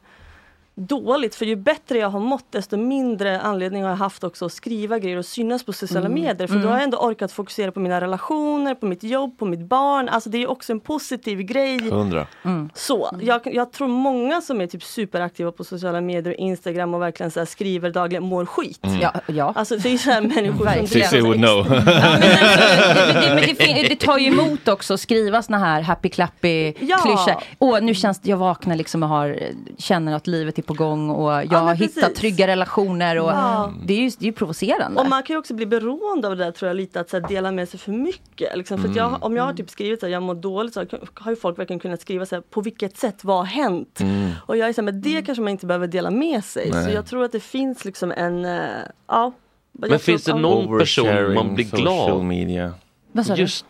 dåligt. 0.76 1.36
För 1.36 1.46
ju 1.46 1.56
bättre 1.56 1.98
jag 1.98 2.10
har 2.10 2.20
mått 2.20 2.46
desto 2.52 2.78
mindre 2.78 3.42
anledning 3.42 3.84
har 3.84 3.90
jag 3.90 3.98
haft 3.98 4.24
också 4.24 4.46
att 4.46 4.52
skriva 4.54 5.00
grejer 5.00 5.18
och 5.18 5.26
synas 5.26 5.64
på 5.66 5.74
sociala 5.74 6.06
Mm. 6.06 6.22
medier. 6.22 6.48
För 6.48 6.54
Mm. 6.56 6.62
då 6.62 6.70
har 6.70 6.76
jag 6.78 6.84
ändå 6.84 6.98
orkat 6.98 7.32
fokusera 7.32 7.72
på 7.72 7.80
mina 7.80 8.02
relationer, 8.02 8.76
på 8.76 8.86
mitt 8.86 9.04
jobb, 9.04 9.38
på 9.40 9.46
mitt 9.46 9.60
barn. 9.60 10.10
Alltså 10.10 10.30
det 10.30 10.38
är 10.44 10.50
också 10.50 10.72
en 10.74 10.80
positiv 10.80 11.42
grej. 11.42 11.90
Hundra. 11.90 12.28
Så, 12.74 13.18
jag, 13.22 13.42
jag 13.54 13.72
tror 13.72 13.88
många 13.88 14.42
som 14.42 14.62
är 14.62 14.68
typ 14.68 14.84
superaktiva 14.84 15.52
på 15.52 15.64
sociala 15.64 16.02
medier 16.02 16.34
och 16.34 16.40
Instagram 16.40 16.94
och 16.94 17.02
verkligen 17.02 17.32
så 17.32 17.40
här 17.40 17.46
skriver 17.46 17.90
dagligen 17.90 18.24
mår 18.24 18.46
skit. 18.46 18.80
Mm. 18.86 19.00
Ja, 19.02 19.14
ja. 19.28 19.54
Alltså 19.56 19.78
det 19.78 19.90
är 19.94 19.98
så 19.98 20.12
här 20.12 20.22
människor 20.22 20.78
som 20.78 20.88
Cissi 20.88 21.22
would 21.22 21.38
know. 21.38 21.70
det, 21.70 21.76
det, 21.80 23.36
men 23.36 23.44
det, 23.48 23.56
fin- 23.64 23.86
det 23.90 23.96
tar 23.96 24.18
ju 24.18 24.28
emot 24.28 24.68
också 24.68 24.94
att 24.94 25.00
skriva 25.00 25.42
såna 25.42 25.58
här 25.58 25.82
happy 25.82 26.10
clappy 26.10 26.74
Ja. 26.80 26.98
klyschor. 26.98 27.44
Åh, 27.60 27.82
nu 27.82 27.94
känns 27.96 28.20
det, 28.20 28.30
jag 28.30 28.38
vaknar 28.38 28.76
liksom 28.76 29.04
och 29.04 29.10
har, 29.10 29.40
känner 29.78 30.16
att 30.16 30.28
livet 30.28 30.58
är 30.58 30.62
på 30.66 30.74
gång 30.74 31.10
och 31.10 31.32
jag 31.32 31.46
Ja, 31.52 31.58
har 31.58 31.66
men 31.66 31.76
hittat 31.76 32.04
precis. 32.04 32.20
trygga 32.20 32.48
relationer 32.48 33.20
och 33.20 33.30
Ja. 33.30 33.74
det 33.86 33.94
är 33.94 33.98
ju 33.98 34.10
det 34.10 34.24
är 34.26 34.28
ju 34.28 34.32
provocerande. 34.34 35.02
Och 35.02 35.10
man 35.10 35.24
kan 35.24 35.34
ju 35.34 35.38
också 35.38 35.54
bli 35.54 35.66
beroende 35.66 36.28
av 36.28 36.38
det 36.38 36.44
där 36.44 36.52
tror 36.52 36.68
jag 36.70 36.76
lite 36.78 37.00
att 37.00 37.10
så 37.10 37.20
här, 37.20 37.28
dela 37.28 37.52
med 37.52 37.70
sig 37.70 37.80
för 37.80 37.92
mycket. 37.92 38.58
Liksom. 38.58 38.78
För 38.82 38.90
att 38.90 38.96
jag, 38.96 39.08
Mm. 39.08 39.22
om 39.24 39.36
jag 39.38 39.44
har 39.44 39.54
typ 39.54 39.70
skrivit 39.70 40.04
att 40.04 40.10
jag 40.10 40.24
mår 40.24 40.36
dåligt 40.36 40.74
så 40.74 40.86
har 41.14 41.32
ju 41.32 41.36
folk 41.36 41.60
verkligen 41.60 41.80
kunnat 41.80 42.02
skriva 42.02 42.26
så 42.26 42.36
här, 42.36 42.42
på 42.42 42.62
vilket 42.62 42.98
sätt, 42.98 43.24
vad 43.24 43.38
har 43.38 43.46
hänt? 43.46 44.00
Mm. 44.00 44.32
Och 44.46 44.58
jag 44.58 44.70
är 44.70 44.74
så 44.74 44.82
här, 44.82 44.86
men 44.92 45.02
det 45.02 45.22
kanske 45.26 45.42
man 45.42 45.52
inte 45.52 45.66
behöver 45.66 45.88
dela 45.88 46.12
med 46.12 46.44
sig. 46.44 46.72
Så 46.72 46.78
Nej. 46.78 46.94
jag 46.94 47.06
tror 47.06 47.24
att 47.24 47.32
det 47.32 47.40
finns 47.40 47.86
liksom 47.86 48.12
en, 48.12 48.46
eh, 48.46 48.60
ja. 49.08 49.32
Men 49.72 50.00
finns 50.00 50.24
det 50.24 50.34
någon 50.36 50.80
person 50.80 51.34
man 51.34 51.56
blir 51.56 51.66
glad? 51.66 52.24
media. 52.26 52.74
Vad 53.12 53.26
sa 53.26 53.36
du? 53.36 53.42
Just? 53.42 53.66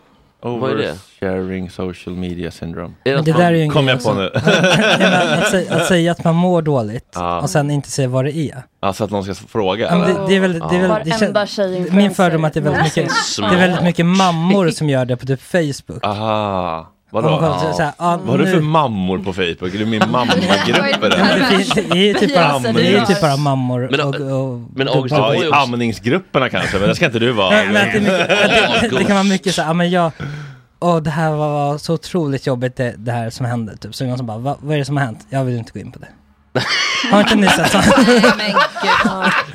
Oversharing 0.46 1.70
social 1.70 2.16
media 2.16 2.52
syndrome. 2.52 2.94
Men 3.06 3.18
att 3.20 3.26
det 3.26 3.32
där 3.32 3.46
är 3.46 3.52
ju 3.52 3.62
en 3.62 3.70
Kom 3.70 3.88
jag 3.88 4.04
på 4.04 4.14
nu. 4.14 4.32
Ja, 5.00 5.38
att, 5.38 5.48
säga, 5.52 5.76
att 5.76 5.86
säga 5.86 6.12
att 6.12 6.24
man 6.24 6.36
mår 6.36 6.62
dåligt 6.62 7.12
Ja. 7.16 7.42
och 7.42 7.50
sen 7.50 7.72
inte 7.72 7.92
säga 7.92 8.08
vad 8.08 8.26
det 8.26 8.38
är. 8.38 8.64
Alltså 8.80 9.04
att 9.04 9.12
någon 9.12 9.24
ska 9.24 9.34
fråga? 9.34 9.88
Ja, 9.92 9.96
det, 9.96 10.28
det 10.28 10.36
är 10.36 10.40
väl, 10.40 10.60
det 10.60 10.76
är 10.76 10.88
väl, 10.88 11.86
det 11.86 11.92
min 11.92 12.12
fördom 12.12 12.44
är 12.44 12.48
att 12.48 12.54
det 12.54 12.60
är 12.60 12.62
väldigt 12.62 12.84
mycket, 12.84 13.12
det 13.38 13.56
är 13.56 13.58
väldigt 13.58 13.84
mycket 13.84 14.06
mammor 14.06 14.70
som 14.70 14.90
gör 14.90 15.06
det 15.06 15.18
på 15.18 15.26
typ 15.26 15.42
Facebook. 15.42 16.06
Aha. 16.06 16.95
Vadå? 17.22 17.38
Kollar 17.40 17.74
så- 17.74 17.82
här, 17.84 17.92
ja, 17.98 18.18
Vad 18.18 18.28
har 18.30 18.38
du 18.38 18.44
nu- 18.46 18.52
för 18.52 18.60
mammor 18.62 19.18
på 19.20 19.34
Facebook? 19.34 19.74
Är 19.74 19.78
du 19.80 19.86
min 19.86 20.04
mammagrupp 20.12 21.04
eller? 21.04 21.40
Det, 21.40 21.46
finns, 21.58 21.74
det 21.74 21.82
är 21.92 21.96
ju 21.96 22.14
typ 22.14 22.36
bara, 22.36 22.60
det 22.60 22.88
är 22.88 23.00
ju 23.00 23.06
typ 23.06 23.22
bara 23.22 23.38
mammor 23.38 23.88
Men- 23.92 24.02
och, 24.02 24.16
och 24.52 24.62
Men 24.76 24.88
August, 24.88 25.16
ja, 25.16 25.36
i 25.36 25.50
amningsgrupperna 25.52 26.50
kanske, 26.50 26.80
men 26.80 26.90
det 26.90 26.96
ska 26.96 27.06
inte 27.06 27.20
du 27.20 27.32
vara. 27.32 27.50
Men, 27.56 27.74
men 27.74 27.82
att 27.88 27.92
det, 27.92 27.98
är 27.98 28.02
mycket, 28.02 28.76
att 28.84 28.90
det, 28.92 28.98
det 28.98 29.04
kan 29.04 29.16
vara 29.16 29.24
mycket 29.24 29.56
så 29.56 29.62
här, 29.62 29.70
ja, 29.70 29.74
men 29.74 29.90
jag, 29.90 30.12
åh 30.80 30.98
det 30.98 31.10
här 31.10 31.32
var, 31.32 31.50
var 31.50 31.78
så 31.78 31.94
otroligt 31.94 32.48
jobbigt 32.48 32.76
det, 32.76 32.94
det 32.98 33.12
här 33.12 33.30
som 33.30 33.46
hände. 33.46 33.78
Typ. 33.78 33.96
Så 33.96 34.06
någon 34.06 34.18
som 34.18 34.28
bara, 34.28 34.38
Va, 34.38 34.58
vad 34.62 34.74
är 34.76 34.80
det 34.80 34.86
som 34.86 34.98
har 34.98 35.04
hänt? 35.06 35.26
Jag 35.30 35.44
vill 35.44 35.58
inte 35.58 35.72
gå 35.72 35.80
in 35.80 35.92
på 35.92 36.00
det. 36.00 36.08
Har 37.12 37.20
inte 37.20 37.36
ni 37.36 37.48
sett? 37.48 37.74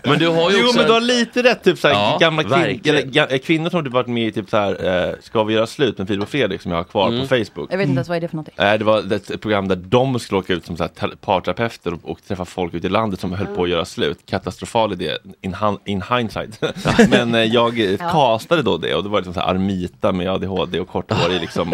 Men 0.05 0.19
du 0.19 0.29
har 0.29 0.51
ju 0.51 0.57
jo 0.59 0.65
också 0.65 0.77
men 0.77 0.81
en- 0.83 0.87
du 0.87 0.93
har 0.93 1.01
lite 1.01 1.43
rätt, 1.43 1.65
typ 1.65 1.79
såhär, 1.79 1.95
Ja, 1.95 2.19
gamla 2.21 2.43
kvin- 2.43 2.89
eller, 2.89 3.03
ga- 3.03 3.39
kvinnor 3.39 3.71
som 3.71 3.77
har 3.77 3.85
typ 3.85 3.93
varit 3.93 4.07
med 4.07 4.27
i 4.27 4.33
typ 4.33 4.51
såhär, 4.51 5.07
eh, 5.09 5.15
Ska 5.23 5.45
vi 5.45 5.55
göra 5.55 5.67
slut 5.67 5.99
med 5.99 6.09
Filip 6.09 6.23
och 6.23 6.29
Fredrik 6.29 6.63
som 6.63 6.71
jag 6.71 6.79
har 6.79 6.85
kvar 6.85 7.09
Mm. 7.09 7.21
på 7.21 7.27
Facebook. 7.27 7.73
Jag 7.73 7.79
vet 7.79 7.87
inte 7.89 7.97
ens 7.99 8.09
vad 8.09 8.17
är 8.17 8.21
det 8.21 8.29
för 8.29 8.37
någonting. 8.37 8.55
Eh, 8.59 8.75
Det 8.79 8.85
var 8.85 9.13
ett 9.13 9.41
program 9.41 9.69
där 9.69 9.77
de 9.77 10.19
skulle 10.19 10.39
åka 10.39 10.53
ut 10.53 10.67
som 10.67 10.77
så 10.77 10.83
här 10.83 10.89
te- 11.09 11.17
parterapeuter 11.17 11.95
och, 11.95 12.11
och 12.11 12.19
träffa 12.29 12.45
folk 12.45 12.75
ute 12.75 12.87
i 12.87 12.91
landet 12.91 13.21
som 13.21 13.33
höll 13.33 13.47
på 13.47 13.63
att 13.65 13.69
göra 13.71 13.85
slut. 13.85 14.19
Katastrofal 14.27 14.93
idé 14.93 15.11
in, 15.43 15.55
han- 15.55 15.79
in 15.85 16.03
hindsight. 16.11 16.61
Men 17.11 17.35
eh, 17.35 17.45
jag 17.45 17.81
eh, 17.81 17.91
Ja. 17.91 18.11
castade 18.13 18.63
då 18.63 18.77
det 18.77 18.95
och 18.95 19.03
det 19.03 19.09
var 19.09 19.19
liksom 19.19 19.35
så 19.35 19.41
här 19.41 19.47
Armita 19.49 20.13
med 20.13 20.29
ADHD 20.31 20.81
och 20.81 20.89
korthårig 20.89 21.41
liksom 21.41 21.73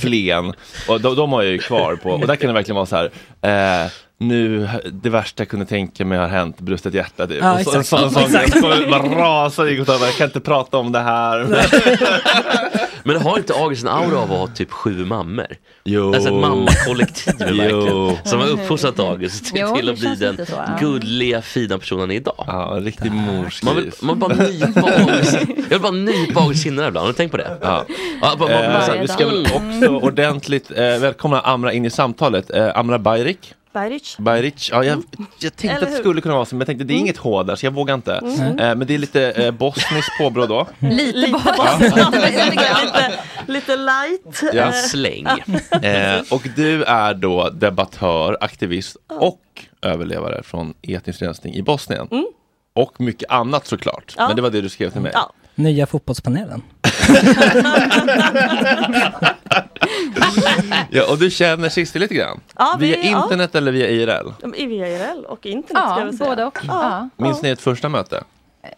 Flen. 0.00 0.52
Och 0.88 1.00
de, 1.00 1.16
de 1.16 1.32
har 1.32 1.42
jag 1.42 1.52
ju 1.52 1.58
kvar 1.58 1.96
på 1.96 2.10
och 2.10 2.26
där 2.26 2.36
kan 2.36 2.48
det 2.48 2.54
verkligen 2.54 2.76
vara 2.76 2.86
så 2.86 2.96
här 2.96 3.10
eh, 3.84 3.90
nu, 4.28 4.68
det 4.92 5.10
värsta 5.10 5.40
jag 5.40 5.48
kunde 5.48 5.66
tänka 5.66 6.04
mig 6.04 6.18
har 6.18 6.28
hänt, 6.28 6.60
brustet 6.60 6.94
hjärta. 6.94 7.26
Typ. 7.26 7.38
Ja, 7.40 7.54
och 7.54 7.60
så, 7.60 7.74
en 7.74 7.80
exakt. 7.80 8.12
sån, 8.12 8.30
sån. 8.30 8.50
Så 8.50 8.90
bara 8.90 9.02
rasar 9.02 9.84
sa, 9.84 10.06
jag 10.06 10.14
kan 10.14 10.24
inte 10.24 10.40
prata 10.40 10.78
om 10.78 10.92
det 10.92 11.00
här. 11.00 11.66
Men 13.04 13.16
har 13.16 13.38
inte 13.38 13.54
August 13.54 13.82
en 13.82 13.88
aura 13.88 14.18
av 14.18 14.32
att 14.32 14.38
ha 14.38 14.46
typ 14.46 14.70
sju 14.70 15.04
mammor? 15.04 15.46
Jo. 15.84 16.14
Alltså 16.14 16.28
ett 16.28 16.34
mammakollektiv 16.34 17.34
verkligen. 17.38 18.16
Som 18.24 18.40
har 18.40 18.48
uppfostrat 18.48 18.98
August 18.98 19.44
till, 19.44 19.60
Jo, 19.60 19.76
till 19.76 19.88
att 19.90 19.98
bli 19.98 20.14
den 20.14 20.46
så, 20.46 20.52
ja. 20.52 20.76
gulliga, 20.80 21.42
fina 21.42 21.78
personen 21.78 22.10
idag. 22.10 22.44
Ja, 22.46 22.76
en 22.76 22.84
riktig 22.84 23.12
morsgris. 23.12 23.62
Man 23.62 23.76
vill, 23.76 23.92
man 24.00 24.18
vill 24.18 24.38
bara 24.38 24.48
nypa 24.48 24.80
August. 24.80 25.32
Jag 25.56 25.68
vill 25.68 25.80
bara 25.80 25.92
nypa 25.92 26.40
August 26.40 26.62
kinder 26.62 26.88
ibland. 26.88 27.04
Har 27.06 27.12
du 27.12 27.16
tänkt 27.16 27.30
på 27.30 27.36
det? 27.36 27.58
Ja. 27.60 27.84
Ja, 28.22 28.36
bara, 28.38 28.48
bara, 28.48 28.62
Eh, 28.62 28.80
här, 28.80 28.98
vi 29.00 29.08
ska 29.08 29.26
väl 29.26 29.46
också 29.46 29.88
ordentligt 29.88 30.70
eh, 30.70 30.76
välkomna 30.76 31.40
Amra 31.40 31.72
in 31.72 31.84
i 31.84 31.90
samtalet. 31.90 32.50
Eh, 32.50 32.78
Amra 32.78 32.98
Bayrik. 32.98 33.54
Berich. 33.72 34.16
Bayric, 34.18 34.70
ja, 34.72 34.84
jag, 34.84 35.02
jag 35.38 35.56
tänkte 35.56 35.86
att 35.86 35.92
det 35.92 35.96
skulle 35.98 36.20
kunna 36.20 36.34
vara 36.34 36.44
så, 36.44 36.54
men 36.54 36.60
jag 36.60 36.66
tänkte 36.66 36.84
det 36.84 36.94
är 36.94 36.98
inget 36.98 37.16
H 37.16 37.42
där 37.42 37.56
så 37.56 37.66
jag 37.66 37.70
vågar 37.70 37.94
inte. 37.94 38.14
Mm. 38.14 38.58
Eh, 38.58 38.74
men 38.74 38.86
det 38.86 38.94
är 38.94 38.98
lite 38.98 39.30
eh, 39.30 39.50
bosniskt 39.50 40.18
påbrå 40.18 40.46
då. 40.46 40.66
Lite 40.80 41.32
bara. 41.32 41.78
lite, 41.78 43.18
lite 43.46 43.76
light. 43.76 44.42
Ja. 44.52 44.62
Eh, 44.62 44.72
Släng. 44.72 45.26
Eh, 45.82 46.20
och 46.30 46.48
du 46.56 46.84
är 46.84 47.14
då 47.14 47.48
debattör, 47.50 48.36
aktivist 48.40 48.96
och 49.08 49.40
överlevare 49.82 50.42
från 50.42 50.74
etnisk 50.82 51.22
rensning 51.22 51.54
i 51.54 51.62
Bosnien. 51.62 52.08
Och 52.74 53.00
mycket 53.00 53.30
annat 53.30 53.66
såklart. 53.66 54.14
Ja. 54.16 54.26
Men 54.26 54.36
det 54.36 54.42
var 54.42 54.50
det 54.50 54.60
du 54.60 54.68
skrev 54.68 54.90
till 54.90 55.00
mig. 55.00 55.12
Ja. 55.14 55.32
Nya 55.62 55.86
fotbollspanelen. 55.86 56.62
Ja, 60.90 61.10
och 61.10 61.18
du 61.18 61.30
känner 61.30 61.68
Cissi 61.68 61.98
lite 61.98 62.14
grann? 62.14 62.40
Ja, 62.58 62.76
vi- 62.78 62.86
via 62.86 63.10
ja. 63.10 63.22
internet 63.22 63.54
eller 63.54 63.72
via 63.72 63.88
IRL? 63.88 64.32
Via 64.56 64.88
IRL 64.88 65.24
och 65.24 65.46
internet 65.46 65.82
ska 65.84 65.90
Ja, 65.94 65.98
jag 65.98 66.06
väl 66.06 66.16
säga. 66.18 66.30
både 66.30 66.44
och. 66.44 66.58
Ja. 66.68 67.08
Minns 67.16 67.42
ni 67.42 67.50
ett 67.50 67.60
första 67.60 67.88
möte? 67.88 68.24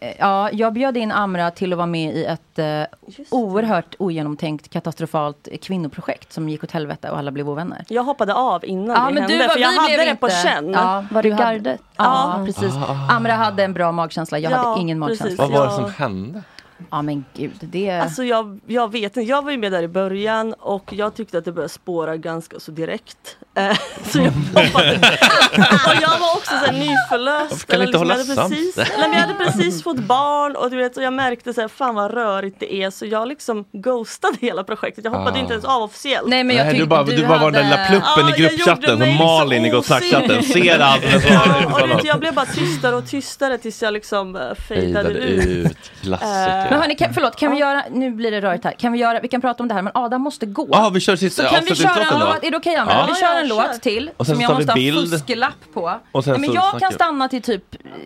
Eh, 0.00 0.10
Ja, 0.18 0.50
jag 0.52 0.72
bjöd 0.72 0.96
in 0.96 1.12
Amra 1.12 1.50
till 1.50 1.72
att 1.72 1.76
vara 1.76 1.86
med 1.86 2.16
i 2.16 2.24
ett 2.24 2.58
eh, 2.58 2.82
oerhört 3.30 3.94
ogenomtänkt 3.98 4.70
katastrofalt 4.70 5.48
kvinnoprojekt 5.62 6.32
som 6.32 6.48
gick 6.48 6.64
åt 6.64 6.70
helvete 6.70 7.10
och 7.10 7.18
alla 7.18 7.30
blev 7.30 7.48
ovänner. 7.50 7.84
Jag 7.88 8.02
hoppade 8.04 8.34
av 8.34 8.64
innan 8.64 8.86
Ja, 8.96 9.06
det 9.08 9.12
men 9.14 9.22
hände 9.22 9.34
du 9.38 9.46
var- 9.46 9.54
för 9.54 9.60
jag 9.60 9.70
vi 9.70 9.78
hade 9.78 10.04
det 10.10 10.16
på 10.16 10.26
inte- 10.26 10.42
känn. 10.48 10.72
Ja, 10.72 11.04
Var 11.10 11.22
du 11.22 11.30
gardet? 11.30 11.80
Ja, 11.96 12.34
Ja. 12.38 12.44
precis. 12.46 12.74
Ah. 12.74 13.08
Amra 13.16 13.32
hade 13.32 13.64
en 13.64 13.72
bra 13.72 13.92
magkänsla, 13.92 14.38
jag 14.38 14.52
Ja, 14.52 14.56
hade 14.56 14.80
ingen 14.80 15.00
precis. 15.02 15.20
magkänsla. 15.20 15.44
Vad 15.46 15.52
var 15.58 15.66
det 15.66 15.72
som 15.72 15.92
hände? 16.04 16.42
Ja 16.90 17.02
men 17.02 17.24
gud, 17.36 17.52
det... 17.60 17.90
Alltså 17.90 18.24
jag, 18.24 18.60
jag 18.66 18.92
vet 18.92 19.02
inte, 19.16 19.20
jag 19.20 19.42
var 19.42 19.50
ju 19.50 19.58
med 19.58 19.72
där 19.72 19.82
i 19.82 19.88
början 19.88 20.52
och 20.52 20.92
jag 20.92 21.14
tyckte 21.14 21.38
att 21.38 21.44
det 21.44 21.52
började 21.52 21.68
spåra 21.72 22.16
ganska 22.16 22.60
så 22.60 22.70
direkt. 22.70 23.36
Eh, 23.56 23.76
så 24.10 24.18
jag 24.18 24.30
hoppade. 24.30 24.90
och 25.86 26.02
jag 26.02 26.18
var 26.18 26.32
också 26.36 26.50
så 26.50 26.66
här 26.66 26.72
nyförlöst. 26.72 27.66
Kan 27.66 27.78
ni 27.80 27.86
inte 27.86 27.98
liksom, 27.98 27.98
hålla 27.98 28.14
jag, 28.18 28.26
hade 28.36 28.48
precis, 28.48 28.76
nej, 28.76 28.86
men 28.98 29.12
jag 29.12 29.20
hade 29.20 29.34
precis 29.34 29.82
fått 29.82 29.98
barn 29.98 30.56
och, 30.56 30.70
du 30.70 30.76
vet, 30.76 30.96
och 30.96 31.02
jag 31.02 31.12
märkte 31.12 31.54
så 31.54 31.60
här, 31.60 31.68
fan 31.68 31.94
vad 31.94 32.14
rörigt 32.14 32.56
det 32.60 32.74
är 32.74 32.90
så 32.90 33.06
jag 33.06 33.28
liksom 33.28 33.64
ghostade 33.72 34.36
hela 34.40 34.64
projektet. 34.64 35.04
Jag 35.04 35.10
hoppade 35.12 35.36
Ah. 35.38 35.40
inte 35.40 35.52
ens 35.52 35.64
av 35.64 35.82
officiellt. 35.82 36.28
Nej, 36.28 36.44
men 36.44 36.56
Nej, 36.56 36.78
du 36.78 36.86
bara, 36.86 37.02
du 37.02 37.26
bara 37.26 37.38
var 37.38 37.50
den 37.50 37.52
där 37.52 37.62
lilla 37.70 37.86
pluppen 37.88 38.28
Ja, 38.28 38.36
i 38.36 38.42
jag 38.42 38.50
gruppchatten 38.50 38.98
som 38.98 39.14
Malin 39.26 39.64
i 39.64 39.68
Gott 39.70 39.86
Snack-chatten. 39.86 40.42
Ser 40.42 40.78
allt 40.80 41.02
men 41.12 41.20
så 41.20 41.28
Ja, 41.28 41.66
och 41.82 41.88
du 41.88 41.94
vet, 41.94 42.04
jag 42.04 42.20
blev 42.20 42.34
bara 42.34 42.46
tystare 42.46 42.96
och 42.96 43.06
tystare 43.06 43.58
tills 43.58 43.82
jag 43.82 43.92
liksom 43.92 44.36
uh, 44.36 44.54
fejdade 44.54 45.04
Fejdade 45.04 45.10
ut. 45.18 45.46
ut. 45.46 45.76
Klassiker. 46.02 46.63
Men 46.70 46.80
hörni, 46.80 46.94
kan, 46.94 47.14
förlåt, 47.14 47.36
kan 47.36 47.50
vi 47.50 47.58
göra, 47.58 47.82
nu 47.90 48.10
blir 48.10 48.30
det 48.30 48.40
rörigt 48.40 48.64
här, 48.64 48.72
kan 48.72 48.92
vi 48.92 48.98
göra, 48.98 49.20
vi 49.20 49.28
kan 49.28 49.40
prata 49.40 49.62
om 49.62 49.68
det 49.68 49.74
här 49.74 49.82
men 49.82 49.92
Adam 49.94 50.22
måste 50.22 50.46
gå. 50.46 50.68
Ja, 50.70 50.90
vi 50.94 51.00
kör 51.00 51.16
sista 51.16 51.42
Så 51.42 51.48
kan 51.48 51.64
vi 51.64 51.74
köra 51.74 51.90
en 51.90 51.98
avslutningslåten 51.98 52.20
då? 52.28 52.34
låt, 52.34 52.44
är 52.44 52.50
det 52.50 52.56
okej 52.56 52.76
Amra? 52.76 52.94
Ja. 52.94 53.06
Vi 53.14 53.20
kör 53.20 53.26
en 53.40 53.48
Ja, 53.48 53.54
låt 53.54 53.66
kör. 53.72 53.78
till 53.78 54.10
Och 54.16 54.26
sen 54.26 54.34
som 54.36 54.36
så 54.36 54.42
jag 54.42 54.48
tar 54.50 54.54
vi 54.56 54.60
måste 54.66 54.72
ha 54.72 54.76
bild. 55.00 55.10
fusklapp 55.10 55.52
på. 55.74 56.00
Och 56.12 56.24
sen 56.24 56.30
Nej, 56.32 56.40
men 56.40 56.50
så 56.50 56.54
jag 56.56 56.64
snackar 56.64 56.78
kan 56.80 56.88
vi. 56.90 56.94
stanna 56.94 57.28
till 57.28 57.42
typ, 57.42 57.64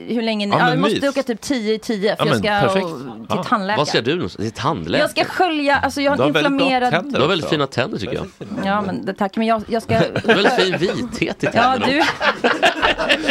hur 0.09 0.23
länge 0.23 0.47
ni, 0.47 0.53
Ja, 0.53 0.59
ja, 0.59 0.65
men 0.65 0.73
jag 0.73 0.81
måste 0.81 0.95
mys. 1.01 1.11
åka 1.11 1.23
typ 1.23 1.41
10 1.41 1.75
i 1.75 1.79
10 1.79 2.01
för 2.01 2.07
Ja, 2.09 2.15
jag 2.19 2.29
men 2.29 2.39
ska 2.39 2.49
perfekt. 2.69 2.87
och, 2.87 3.29
till 3.39 3.49
tandläkare. 3.51 3.79
Vad 3.79 3.89
ska 3.89 4.01
du 4.01 4.15
någonstans? 4.15 4.49
Till 4.53 4.63
tandläkare? 4.63 5.01
Jag 5.03 5.11
ska 5.11 5.25
skölja, 5.33 5.77
alltså 5.77 6.01
jag 6.01 6.13
har 6.17 6.23
en 6.23 6.29
inflammerad... 6.29 7.13
Du 7.15 7.21
har 7.21 7.29
väldigt 7.29 7.49
fina 7.51 7.67
tänder 7.67 7.99
tycker 7.99 8.15
jag. 8.15 8.27
Ja 8.65 8.81
men 8.81 9.05
det, 9.05 9.15
tack, 9.15 9.37
men 9.37 9.47
jag, 9.47 9.63
jag 9.69 9.83
ska... 9.83 9.95
Du 9.99 10.29
har 10.29 10.35
väldigt 10.35 10.53
fin 10.53 10.77
vithet 10.79 11.45
i 11.45 11.47
Ja 11.47 11.53
tänderna. 11.53 11.87
du, 11.87 12.03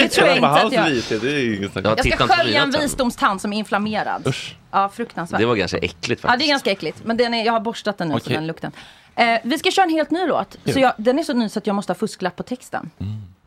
det 0.01 0.07
tror 0.07 0.27
jag 0.27 0.37
inte 0.37 0.47
att 0.49 0.71
jag... 0.71 0.85
det 1.21 1.27
är 1.33 1.39
ju 1.39 1.57
inget 1.57 1.71
snack. 1.71 1.85
Ja, 1.85 1.93
Jag 1.97 2.13
ska 2.13 2.27
skölja 2.27 2.61
en 2.63 2.71
visdomstand 2.71 3.41
som 3.41 3.53
är 3.53 3.57
inflammerad. 3.57 4.33
Ja, 4.71 4.89
fruktansvärt. 4.89 5.39
Det 5.39 5.45
var 5.45 5.55
ganska 5.55 5.77
äckligt 5.77 6.23
Ja, 6.23 6.29
faktiskt. 6.29 6.39
det 6.39 6.49
är 6.49 6.53
ganska 6.53 6.71
äckligt. 6.71 7.01
Men 7.05 7.17
den 7.17 7.33
är, 7.33 7.45
jag 7.45 7.53
har 7.53 7.59
borstat 7.59 7.97
den 7.97 8.07
nu, 8.07 8.13
så 8.13 8.17
Okej. 8.17 8.33
den 8.35 8.47
lukten. 8.47 8.71
Eh, 9.15 9.39
vi 9.43 9.57
ska 9.57 9.71
köra 9.71 9.83
en 9.85 9.89
helt 9.91 10.11
ny 10.11 10.27
låt. 10.27 10.51
Så 10.53 10.59
Ja. 10.65 10.79
jag, 10.79 10.93
den 10.97 11.19
är 11.19 11.23
så 11.23 11.33
ny 11.33 11.49
så 11.49 11.59
att 11.59 11.67
jag 11.67 11.75
måste 11.75 11.89
ha 11.93 11.95
fusklapp 11.95 12.35
på 12.35 12.43
texten. 12.43 12.89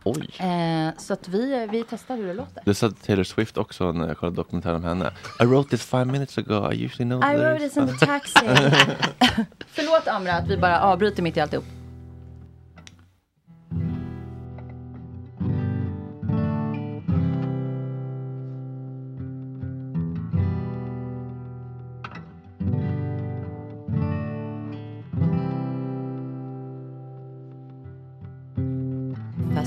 Oj. 0.05 0.31
Eh, 0.39 0.91
så 0.99 1.12
att 1.12 1.29
vi, 1.29 1.68
vi 1.71 1.85
testar 1.91 2.16
hur 2.16 2.27
det 2.27 2.35
låter. 2.35 2.62
Det 2.64 2.75
sa 2.75 2.91
Taylor 2.91 3.25
Swift 3.25 3.57
också 3.59 3.93
när 3.93 4.09
jag 4.09 4.18
kollade 4.18 4.37
dokumentären 4.37 4.77
om 4.77 4.85
henne. 4.85 5.12
I 5.41 5.45
wrote 5.45 5.71
this 5.71 5.83
five 5.87 6.05
minutes 6.05 6.39
ago, 6.39 6.73
I 6.73 6.85
usually 6.85 7.11
know 7.11 7.18
I 7.25 7.37
wrote 7.37 7.59
lyrics." 7.59 7.75
this 7.75 7.77
in 7.77 7.99
the 7.99 8.07
taxi. 8.07 8.47
Förlåt 9.73 10.09
Amra 10.09 10.33
att 10.33 10.49
vi 10.49 10.57
bara 10.57 10.81
avbryter 10.81 11.23
mitt 11.23 11.37
i 11.37 11.41
alltihop. 11.41 11.64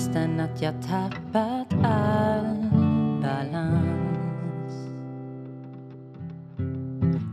Fastän 0.04 0.40
att 0.40 0.62
jag 0.62 0.74
tappat 0.82 1.74
all 1.84 2.70
balans. 3.22 4.74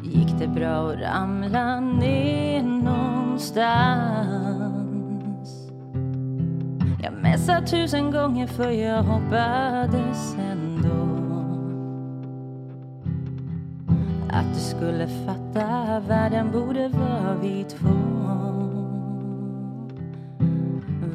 Gick 0.03 0.39
det 0.39 0.49
bra 0.49 0.91
att 0.91 1.01
ramla 1.01 1.81
ner 1.81 2.63
någonstans? 2.63 3.81
Jag 7.03 7.13
messade 7.23 7.67
tusen 7.67 8.11
gånger 8.11 8.47
för 8.47 8.71
jag 8.71 9.03
hoppades 9.03 10.37
ändå 10.39 11.07
Att 14.29 14.55
du 14.55 14.61
skulle 14.61 15.09
fatta 15.09 16.01
världen 16.09 16.51
borde 16.53 16.89
vara 16.89 17.35
vi 17.43 17.65
två 17.65 17.89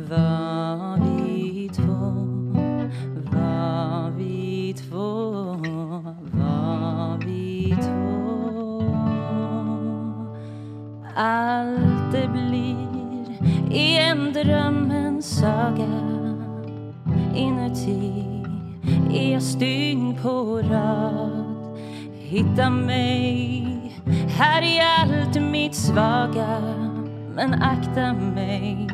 var 0.10 0.55
Allt 11.18 12.12
det 12.12 12.28
blir 12.28 13.26
i 13.72 13.98
en 13.98 14.34
drömmens 14.34 15.40
saga. 15.40 15.88
Inuti 17.36 18.26
är 19.14 19.32
jag 19.34 19.44
stygn 19.44 20.16
på 20.22 20.62
rad. 20.70 21.46
Hitta 22.14 22.70
mig 22.70 23.66
här 24.28 24.62
i 24.62 24.80
allt 24.80 25.42
mitt 25.52 25.76
svaga. 25.76 26.62
Men 27.36 27.54
akta 27.54 28.14
mig, 28.14 28.88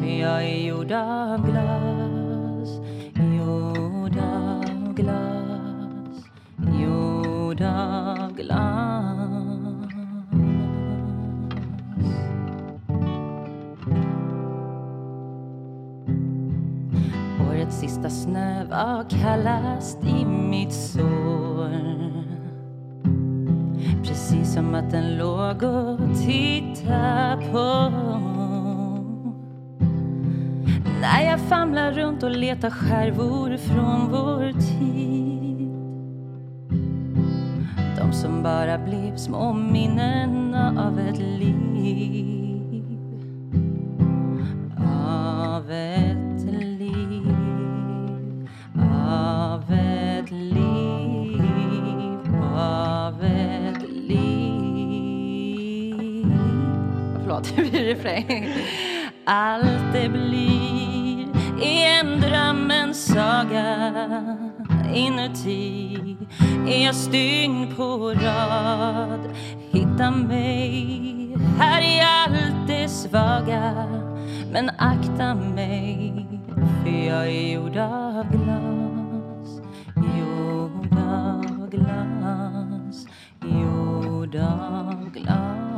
för 0.00 0.20
jag 0.20 0.44
är 0.44 0.66
gjord 0.66 0.92
av 0.92 1.46
glas. 1.50 2.70
Gjord 3.14 4.18
av 4.18 4.94
glas, 4.94 6.24
gjord 6.80 7.60
av 7.62 8.32
glas. 8.36 9.13
Sista 18.04 18.22
snö 18.22 18.64
var 18.64 19.04
kallast 19.10 19.98
i 20.04 20.24
mitt 20.24 20.72
sår. 20.72 21.70
Precis 24.02 24.54
som 24.54 24.74
att 24.74 24.90
den 24.90 25.18
låg 25.18 25.62
och 25.62 25.98
tittade 26.26 27.46
på. 27.52 27.92
När 31.00 31.30
jag 31.30 31.40
famlar 31.40 31.92
runt 31.92 32.22
och 32.22 32.30
letar 32.30 32.70
skärvor 32.70 33.56
från 33.56 34.10
vår 34.10 34.52
tid. 34.52 35.70
De 37.98 38.12
som 38.12 38.42
bara 38.42 38.78
blev 38.78 39.16
små 39.16 39.52
minnen 39.52 40.54
av 40.78 40.98
ett 40.98 41.18
liv. 41.18 42.33
Förlåt, 57.34 57.56
det 57.56 57.70
blir 57.70 57.84
refräng. 57.84 58.48
Allt 59.24 59.92
det 59.92 60.08
blir 60.08 61.28
är 61.62 62.00
en 62.00 62.20
drömmens 62.20 63.06
saga 63.06 63.92
Inuti. 64.94 66.16
Är 66.68 66.84
jag 66.84 66.94
stygn 66.94 67.74
på 67.76 68.14
rad? 68.14 69.20
Hitta 69.70 70.10
mig 70.10 71.36
här 71.58 71.82
i 71.82 72.00
allt 72.00 72.68
det 72.68 72.88
svaga. 72.88 73.74
Men 74.52 74.70
akta 74.78 75.34
mig 75.34 76.26
för 76.82 77.06
jag 77.08 77.26
är 77.26 77.52
gjord 77.52 77.76
av 77.76 78.30
glas. 78.30 79.60
Gjord 79.96 80.98
av 80.98 81.70
glas. 81.70 83.06
Gjord 83.42 84.36
av 84.36 85.10
glas. 85.10 85.73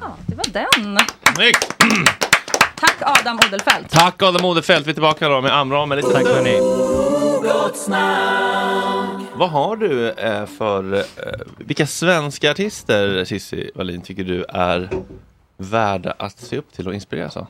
Ja, 0.00 0.16
det 0.26 0.34
var 0.34 0.52
den. 0.52 0.98
Snyggt! 1.34 1.74
Tack 2.76 3.02
Adam 3.20 3.36
Odelfelt. 3.46 3.90
Tack 3.90 4.22
Adam 4.22 4.44
Odefelt. 4.44 4.86
Vi 4.86 4.90
är 4.90 4.94
tillbaka 4.94 5.28
då 5.28 5.40
med 5.40 5.56
Amram 5.56 5.88
med 5.88 5.96
lite 5.96 6.12
Tack 6.12 6.26
hörni. 6.26 6.60
Vad 9.34 9.50
har 9.50 9.76
du 9.76 10.10
eh, 10.10 10.46
för, 10.46 10.94
eh, 10.94 11.02
vilka 11.58 11.86
svenska 11.86 12.50
artister 12.50 13.24
Cissi 13.24 13.70
Wallin 13.74 14.02
tycker 14.02 14.24
du 14.24 14.44
är 14.48 14.88
värda 15.56 16.14
att 16.18 16.38
se 16.38 16.58
upp 16.58 16.72
till 16.72 16.88
och 16.88 16.94
inspireras 16.94 17.36
av? 17.36 17.46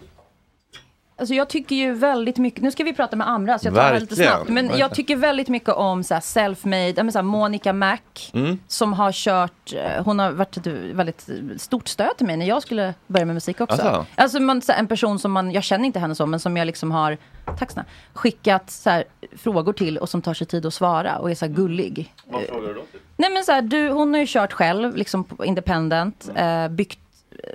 Alltså 1.21 1.35
jag 1.35 1.49
tycker 1.49 1.77
ju 1.77 1.93
väldigt 1.93 2.39
mycket, 2.39 2.63
nu 2.63 2.71
ska 2.71 2.85
vi 2.85 2.93
prata 2.93 3.17
med 3.17 3.29
andra 3.29 3.59
så 3.59 3.67
jag 3.67 3.75
tar 3.75 3.93
det 3.93 4.01
lite 4.01 4.17
snabbt. 4.17 4.49
Men 4.49 4.55
verkligen. 4.55 4.79
jag 4.79 4.95
tycker 4.95 5.17
väldigt 5.17 5.49
mycket 5.49 5.75
om 5.75 6.05
så 6.05 6.15
här 6.15 6.21
self-made, 6.21 7.11
så 7.11 7.19
här 7.19 7.23
Monica 7.23 7.73
Mac. 7.73 7.99
Mm. 8.33 8.59
Som 8.67 8.93
har 8.93 9.13
kört, 9.13 9.73
eh, 9.75 10.05
hon 10.05 10.19
har 10.19 10.31
varit 10.33 10.57
ett 10.57 10.67
väldigt 10.67 11.29
stort 11.57 11.89
stöd 11.89 12.17
till 12.17 12.27
mig 12.27 12.37
när 12.37 12.47
jag 12.47 12.63
skulle 12.63 12.95
börja 13.07 13.27
med 13.27 13.35
musik 13.35 13.61
också. 13.61 13.83
Alltså? 13.83 14.07
Alltså 14.15 14.41
man, 14.41 14.63
så 14.63 14.73
här, 14.73 14.79
en 14.79 14.87
person 14.87 15.19
som 15.19 15.33
man, 15.33 15.51
jag 15.51 15.65
känner 15.65 15.85
inte 15.85 15.99
henne 15.99 16.15
så, 16.15 16.27
men 16.27 16.41
som 16.41 16.57
jag 16.57 16.67
liksom 16.67 16.91
har, 16.91 17.17
tack 17.59 17.71
snälla, 17.71 17.89
skickat 18.13 18.71
så 18.71 18.91
här, 18.91 19.05
frågor 19.37 19.73
till 19.73 19.99
och 19.99 20.09
som 20.09 20.23
tar 20.23 20.35
sig 20.35 20.47
tid 20.47 20.67
att 20.67 20.75
svara 20.75 21.19
och 21.19 21.31
är 21.31 21.35
så 21.35 21.47
här 21.47 21.53
gullig. 21.53 22.15
Vad 22.25 22.43
frågar 22.43 22.69
du 22.69 22.75
då? 22.75 22.83
Nej 23.17 23.31
men 23.33 23.45
så 23.45 23.53
här, 23.53 23.63
du, 23.63 23.89
hon 23.89 24.15
har 24.15 24.21
ju 24.21 24.27
kört 24.29 24.53
själv, 24.53 24.97
liksom 24.97 25.25
på 25.25 25.45
independent, 25.45 26.31
eh, 26.35 26.69
byggt, 26.69 26.99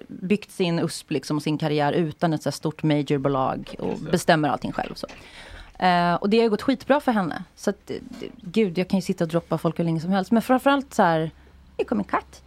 byggt 0.07 0.51
sin 0.51 0.79
USP 0.79 1.11
liksom, 1.11 1.37
och 1.37 1.43
sin 1.43 1.57
karriär 1.57 1.93
utan 1.93 2.33
ett 2.33 2.43
så 2.43 2.49
här 2.49 2.51
stort 2.51 2.83
majorbolag 2.83 3.75
och 3.79 3.97
bestämmer 4.11 4.49
allting 4.49 4.71
själv. 4.71 4.93
Så. 4.95 5.07
Eh, 5.85 6.13
och 6.15 6.29
det 6.29 6.37
har 6.37 6.43
ju 6.43 6.49
gått 6.49 6.61
skitbra 6.61 6.99
för 6.99 7.11
henne. 7.11 7.43
Så 7.55 7.69
att, 7.69 7.77
det- 7.87 7.99
det- 8.19 8.29
gud, 8.41 8.77
jag 8.77 8.87
kan 8.87 8.97
ju 8.97 9.01
sitta 9.01 9.23
och 9.23 9.27
droppa 9.29 9.57
folk 9.57 9.79
hur 9.79 9.83
länge 9.83 9.99
som 9.99 10.11
helst. 10.11 10.31
Men 10.31 10.41
framförallt 10.41 10.93
så 10.93 11.03
här, 11.03 11.31
kommer 11.87 12.03
en 12.03 12.09
katt. 12.09 12.43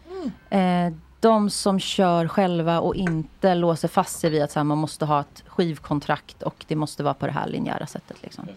Eh, 0.51 0.93
de 1.21 1.51
som 1.51 1.81
kör 1.81 2.29
själva 2.29 2.81
och 2.81 2.95
inte 2.95 3.55
låser 3.55 3.89
fast 3.89 4.21
sig 4.21 4.31
vid 4.31 4.43
att 4.43 4.51
så 4.53 4.59
här, 4.59 4.65
man 4.65 4.79
måste 4.79 5.05
ha 5.05 5.21
ett 5.21 5.43
skivkontrakt 5.47 6.43
och 6.43 6.65
det 6.69 6.77
måste 6.77 7.03
vara 7.03 7.15
på 7.15 7.27
det 7.27 7.33
här 7.33 7.49
linjära 7.49 7.87
sättet. 7.87 8.17
Liksom. 8.23 8.49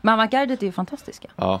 Men 0.00 0.14
avantgardet 0.14 0.62
är 0.62 0.66
ju 0.66 0.72
fantastiska. 0.72 1.28
Ja, 1.36 1.60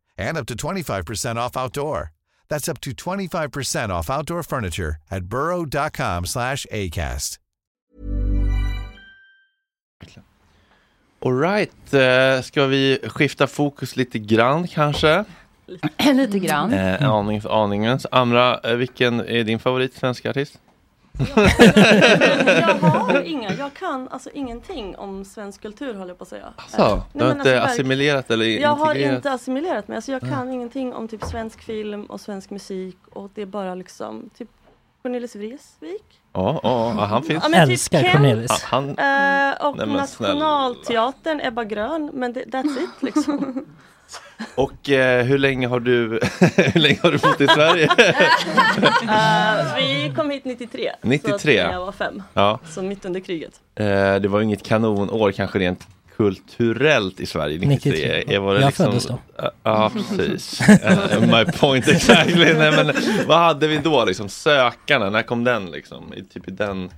and 0.21 0.37
up 0.37 0.45
to 0.47 0.55
25% 0.55 1.35
off 1.35 1.57
outdoor. 1.57 2.11
That's 2.49 2.69
up 2.69 2.81
to 2.81 2.91
25% 2.91 3.89
off 3.89 4.09
outdoor 4.09 4.43
furniture 4.43 4.95
at 5.09 5.25
burrow.com 5.25 6.25
slash 6.25 6.65
ACAST. 6.71 7.37
Alright, 11.25 11.93
eh, 11.93 12.41
ska 12.41 12.65
vi 12.65 12.99
skifta 13.07 13.47
fokus 13.47 13.95
lite 13.95 14.19
grann 14.19 14.67
kanske? 14.67 15.25
Lite 16.13 16.39
grann. 16.39 16.73
Eh, 16.73 17.09
aning 17.09 17.41
aningens. 17.49 18.05
Amra, 18.11 18.59
eh, 18.63 18.75
vilken 18.75 19.19
är 19.19 19.43
din 19.43 19.59
favorit 19.59 19.93
svenska 19.93 20.29
artist? 20.29 20.59
Jag 21.27 22.73
har 22.89 23.21
inga, 23.21 23.53
jag 23.53 23.73
kan 23.73 24.07
alltså 24.07 24.29
ingenting 24.33 24.95
om 24.97 25.25
svensk 25.25 25.61
kultur 25.61 25.93
håller 25.93 26.07
jag 26.07 26.17
på 26.17 26.23
att 26.23 26.27
säga. 26.29 26.53
Så, 26.69 26.81
Eh, 26.81 26.99
du 27.13 27.23
har 27.23 27.31
inte 27.31 27.43
verk- 27.53 27.65
assimilerat 27.65 28.31
eller 28.31 28.45
Jag 28.45 28.69
har 28.69 28.91
integrerat? 28.91 29.15
inte 29.15 29.31
assimilerat 29.31 29.87
mig, 29.87 29.95
alltså 29.95 30.11
jag 30.11 30.21
kan 30.21 30.47
Ja. 30.47 30.53
ingenting 30.53 30.93
om 30.93 31.07
typ 31.07 31.23
svensk 31.23 31.61
film 31.63 32.05
och 32.05 32.21
svensk 32.21 32.49
musik 32.49 32.97
och 33.13 33.31
det 33.35 33.41
är 33.41 33.45
bara 33.45 33.75
liksom 33.75 34.29
typ 34.37 34.49
Cornelis 35.01 35.35
Vreeswijk. 35.35 36.03
Ja, 36.33 36.59
ja, 36.63 36.93
ja, 36.97 37.05
han 37.05 37.23
finns. 37.23 37.43
Ja, 37.43 37.49
men 37.49 37.67
typ 37.67 37.71
Älskar 37.73 38.01
Kent. 38.01 38.13
Cornelis. 38.13 38.49
Ja, 38.49 38.57
han, 38.63 38.83
Eh, 38.89 39.65
och 39.67 39.77
Nej. 39.77 39.87
Nationalteatern, 39.87 41.41
Ebba 41.43 41.63
Grön, 41.63 42.09
men 42.13 42.33
det, 42.33 42.43
that's 42.45 42.83
it 42.83 42.89
liksom. 43.15 43.65
och 44.55 44.89
eh, 44.89 45.25
hur 45.25 45.37
länge 45.37 45.67
har 45.67 45.79
du 45.79 46.19
hur 46.55 46.79
länge 46.79 46.99
har 47.03 47.11
du 47.11 47.17
bott 47.17 47.41
i 47.41 47.47
Sverige? 47.47 47.89
Eh, 49.01 49.75
vi 49.75 50.13
kom 50.15 50.29
hit 50.29 50.45
93. 50.45 50.91
Så 51.01 51.07
93. 51.07 51.59
att 51.59 51.73
jag 51.73 51.85
var 51.85 51.91
fem. 51.91 52.23
Ja. 52.33 52.59
Så 52.69 52.81
mitt 52.81 53.05
under 53.05 53.19
kriget. 53.19 53.51
Eh, 53.75 53.85
det 54.15 54.27
var 54.27 54.41
inget 54.41 54.63
kanonår 54.63 55.31
kanske 55.31 55.59
rent 55.59 55.87
kulturellt 56.17 57.19
i 57.19 57.25
Sverige 57.25 57.59
93. 57.59 57.91
93. 57.91 58.35
Eh, 58.35 58.41
var 58.41 58.53
det 58.53 58.59
Jag 58.59 58.67
liksom, 58.67 58.85
föddes 58.85 59.05
då. 59.05 59.19
Ja, 59.37 59.51
Ja, 59.63 59.91
precis. 59.93 60.61
Eh, 60.69 61.21
My 61.21 61.45
point 61.51 61.87
exactly. 61.87 62.53
Nej, 62.53 62.71
men, 62.71 62.93
vad 63.27 63.37
hade 63.39 63.67
vi 63.67 63.77
då 63.77 64.05
liksom? 64.05 64.29
Sökarna, 64.29 65.09
när 65.09 65.21
kom 65.23 65.43
den 65.43 65.71
liksom? 65.71 66.13
I, 66.13 66.23
typ 66.23 66.47
i 66.47 66.51
den 66.51 66.89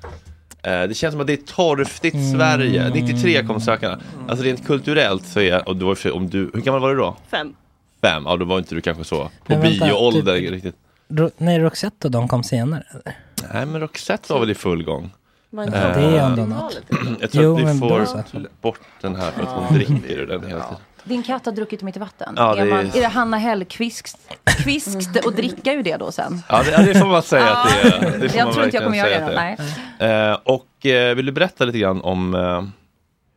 det 0.71 0.97
känns 0.97 1.11
som 1.13 1.21
att 1.21 1.27
det 1.27 1.33
är 1.33 1.37
torftigt. 1.37 2.17
Sverige. 2.31 2.89
93 2.93 3.43
kom 3.43 3.61
Sökarna. 3.61 3.99
Alltså 4.27 4.45
rent 4.45 4.65
kulturellt 4.67 5.25
så 5.27 5.39
är, 5.39 5.67
och 5.69 5.75
då 5.75 5.95
om 6.13 6.29
du, 6.29 6.51
hur 6.53 6.61
gammal 6.61 6.81
var 6.81 6.89
du 6.89 6.95
då? 6.95 7.15
Fem. 7.31 7.53
Fem? 8.01 8.23
Ja, 8.25 8.35
då 8.37 8.45
var 8.45 8.57
inte 8.57 8.75
du 8.75 8.81
kanske 8.81 9.03
så 9.03 9.23
på 9.45 9.57
Men 9.57 9.61
bioålder 9.61 10.39
typ- 10.39 10.51
riktigt. 10.51 10.75
Ro- 11.09 11.31
nej, 11.37 11.59
Roxette 11.59 12.07
och 12.07 12.11
de 12.11 12.27
kom 12.27 12.43
senare. 12.43 12.83
eller? 12.91 13.17
Nej, 13.53 13.65
men 13.65 13.81
Roxette 13.81 14.33
var 14.33 14.39
väl 14.39 14.49
i 14.49 14.55
full 14.55 14.83
gång. 14.83 15.11
Eh, 15.57 15.63
inte 15.63 15.77
Det 15.99 16.17
är 16.17 16.25
ändå 16.25 16.45
något. 16.45 16.79
Jag 17.19 17.31
tror 17.31 17.43
Jo, 17.43 17.53
att 17.53 17.59
vi 17.59 17.63
men 17.65 17.79
får 17.79 17.87
bra 17.89 18.05
så. 18.05 18.23
bort 18.61 18.79
den 19.01 19.15
här 19.15 19.31
för 19.31 19.41
att 19.43 19.49
hon 19.49 19.73
dricker 19.77 20.11
ur 20.11 20.27
den 20.27 20.45
hela 20.47 20.61
tiden. 20.63 20.77
Din 21.03 21.23
katt 21.23 21.45
har 21.45 21.53
druckit 21.53 21.81
mitt 21.81 21.97
vatten. 21.97 22.33
Ja, 22.37 22.55
det 22.55 22.61
är, 22.61 22.65
är- 22.65 22.69
man, 22.69 22.85
är 22.85 23.01
det 23.01 23.07
Hanna 23.07 23.37
Hellquist 23.37 24.17
kvist 24.63 24.97
och 25.25 25.33
dricka 25.33 25.73
ur 25.73 25.83
det 25.83 25.97
då 25.97 26.11
sen? 26.11 26.41
Ja, 26.49 26.63
det, 26.63 26.93
det 26.93 26.99
får 26.99 27.07
man 27.07 27.21
säga 27.23 27.51
att 27.53 27.69
det 27.83 27.87
är. 27.89 28.17
Det 28.19 28.35
Jag 28.35 28.53
tror 28.53 28.65
inte 28.65 28.77
jag 28.77 28.83
kommer 28.83 28.97
göra 28.97 29.27
det. 29.29 29.35
Nej. 29.35 29.57
Eh, 30.03 30.37
och 30.43 30.85
eh, 30.85 31.15
vill 31.15 31.25
du 31.25 31.31
berätta 31.31 31.65
lite 31.65 31.79
grann 31.79 32.01
om 32.01 32.35
eh, 32.35 32.63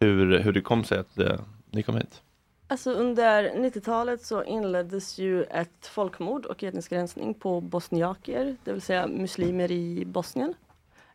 hur, 0.00 0.38
hur 0.38 0.52
det 0.52 0.60
kom 0.60 0.84
sig 0.84 0.98
att 0.98 1.18
eh, 1.18 1.40
ni 1.70 1.82
kom 1.82 1.96
hit? 1.96 2.22
Alltså 2.68 2.90
under 2.90 3.50
90-talet 3.50 4.22
så 4.22 4.44
inleddes 4.44 5.18
ju 5.18 5.42
ett 5.42 5.86
folkmord 5.86 6.46
och 6.46 6.64
etnisk 6.64 6.92
rensning 6.92 7.34
på 7.34 7.60
bosniaker, 7.60 8.56
det 8.64 8.72
vill 8.72 8.82
säga 8.82 9.06
muslimer 9.06 9.70
i 9.70 10.04
Bosnien. 10.04 10.54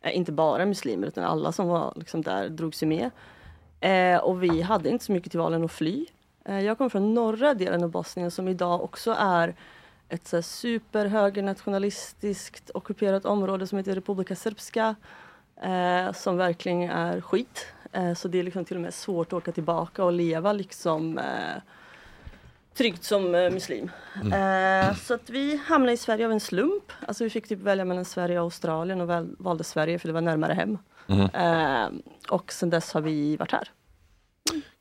Eh, 0.02 0.18
inte 0.18 0.32
bara 0.32 0.66
muslimer 0.66 1.08
utan 1.08 1.24
alla 1.24 1.52
som 1.52 1.68
var 1.68 1.94
liksom 1.96 2.22
där 2.22 2.50
drogs 2.50 2.84
ju 2.84 2.88
med. 2.88 3.10
Eh, 3.80 4.18
och 4.22 4.44
vi 4.44 4.62
hade 4.62 4.90
inte 4.90 5.06
så 5.06 5.12
mycket 5.12 5.32
till 5.32 5.40
valen 5.40 5.66
att 5.66 5.72
fly. 5.72 6.06
Eh, 6.46 6.60
jag 6.60 6.78
kommer 6.78 6.90
från 6.90 7.14
norra 7.14 7.54
delen 7.54 7.84
av 7.84 7.90
Bosnien 7.90 8.32
som 8.32 8.48
idag 8.48 8.84
också 8.84 9.16
är 9.20 9.56
ett 10.10 10.28
så 10.28 10.38
här 10.38 10.42
superhögernationalistiskt 10.42 12.72
ockuperat 12.74 13.26
område 13.26 13.68
som 13.68 13.78
heter 13.78 13.96
Republika 13.96 14.36
Srpska. 14.36 14.96
Eh, 15.62 16.14
som 16.14 16.38
verkligen 16.38 16.90
är 16.90 17.22
skit. 17.22 17.68
Eh, 17.92 18.14
så 18.14 18.28
det 18.28 18.40
är 18.40 18.44
liksom 18.44 18.66
till 18.66 18.78
och 18.78 18.82
med 18.82 18.94
svårt 18.94 19.28
att 19.28 19.34
åka 19.34 19.52
tillbaka 19.52 20.04
och 20.04 20.14
leva 20.14 20.54
liksom 20.54 21.18
eh, 21.18 21.62
tryggt 22.74 23.04
som 23.04 23.36
eh, 23.36 23.52
muslim. 23.52 23.92
Eh, 24.16 24.96
så 24.96 25.14
att 25.14 25.30
vi 25.30 25.62
hamnade 25.66 25.94
i 25.94 25.98
Sverige 25.98 26.26
av 26.26 26.32
en 26.32 26.40
slump. 26.40 26.92
Alltså 27.08 27.24
vi 27.24 27.30
fick 27.30 27.48
typ 27.48 27.60
välja 27.60 27.86
mellan 27.86 28.06
Sverige 28.06 28.40
och 28.40 28.44
Australien 28.44 29.02
och 29.02 29.10
väl, 29.10 29.36
valde 29.40 29.64
Sverige 29.64 30.00
för 30.00 30.08
det 30.08 30.14
var 30.14 30.22
närmare 30.22 30.54
hem. 30.54 30.78
Mhm. 31.08 31.30
Eh, 31.34 31.90
och 32.30 32.54
sen 32.54 32.70
dess 32.70 32.94
har 32.94 33.02
vi 33.02 33.38
varit 33.38 33.52
här. 33.52 33.68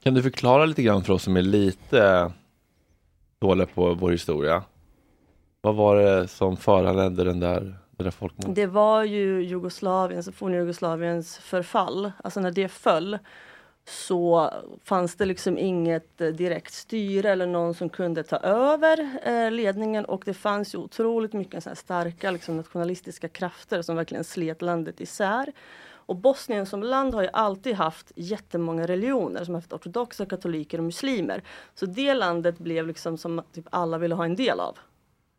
Kan 0.03 0.15
du 0.15 0.23
förklara 0.23 0.65
lite 0.67 0.83
grann 0.83 1.05
för 1.05 1.13
oss 1.13 1.23
som 1.23 1.37
är 1.37 1.43
lite 1.43 2.33
dåliga 3.39 3.67
på 3.67 3.95
vår 3.95 4.11
historia? 4.11 4.63
Vad 5.61 5.75
var 5.75 5.97
det 5.97 6.29
som 6.29 6.57
föranledde 6.57 7.25
den 7.25 7.41
där, 7.41 7.75
det 8.03 8.07
där 8.07 8.11
folkmordet? 8.11 8.55
Det 8.55 8.67
var 8.67 9.05
ju 9.05 9.43
Jugoslaviens, 9.43 10.31
forna 10.35 10.57
Jugoslaviens 10.57 11.39
förfall. 11.39 12.13
Alltså 12.25 12.41
när 12.41 12.51
det 12.51 12.69
föll 12.69 13.19
så 13.85 14.51
fanns 14.85 15.15
det 15.15 15.25
liksom 15.25 15.59
inget 15.59 16.21
eh, 16.21 16.29
direkt 16.29 16.73
styre 16.73 17.31
eller 17.31 17.47
någon 17.47 17.75
som 17.75 17.89
kunde 17.89 18.23
ta 18.23 18.37
över 18.37 19.11
eh, 19.23 19.51
ledningen 19.51 20.05
och 20.05 20.23
det 20.25 20.35
fanns 20.35 20.75
ju 20.75 20.79
otroligt 20.79 21.33
mycket 21.33 21.63
så 21.63 21.71
här 21.71 21.77
starka 21.77 22.31
liksom, 22.31 22.57
nationalistiska 22.57 23.29
krafter 23.29 23.83
som 23.83 23.97
verkligen 23.97 24.25
slet 24.25 24.63
landet 24.63 25.01
isär. 25.01 25.53
Och 26.11 26.17
Bosnien 26.17 26.67
som 26.67 26.83
land 26.83 27.15
har 27.15 27.23
ju 27.23 27.29
alltid 27.33 27.75
haft 27.75 28.13
jättemånga 28.17 28.87
religioner 28.87 29.45
som 29.45 29.55
har 29.55 29.61
haft 29.61 29.73
ortodoxa, 29.73 30.27
katoliker 30.27 30.79
och 30.79 30.85
muslimer. 30.85 31.43
Så 31.75 31.87
det 31.87 32.15
landet 32.15 32.59
blev 32.59 32.87
liksom 32.87 33.19
som 33.19 33.43
typ 33.53 33.67
alla 33.71 33.99
ville 33.99 34.15
ha 34.15 34.25
en 34.25 34.37
del 34.37 34.61
av. 34.61 34.79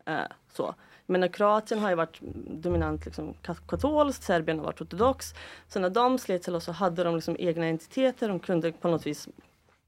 Eh, 0.06 0.20
så. 0.52 0.74
Men 1.12 1.28
Kroatien 1.28 1.80
har 1.80 1.88
ju 1.88 1.94
varit 1.94 2.18
dominant 2.46 3.04
liksom, 3.04 3.34
katolskt, 3.66 4.22
Serbien 4.22 4.58
har 4.58 4.66
varit 4.66 4.80
ortodox. 4.80 5.34
Så 5.68 5.80
när 5.80 5.90
de 5.90 6.18
slet 6.18 6.44
sig 6.44 6.52
loss 6.52 6.64
så 6.64 6.72
hade 6.72 7.04
de 7.04 7.14
liksom 7.14 7.36
egna 7.38 7.66
entiteter. 7.66 8.28
De 8.28 8.40
kunde 8.40 8.72
på 8.72 8.88
något 8.88 9.06
vis 9.06 9.28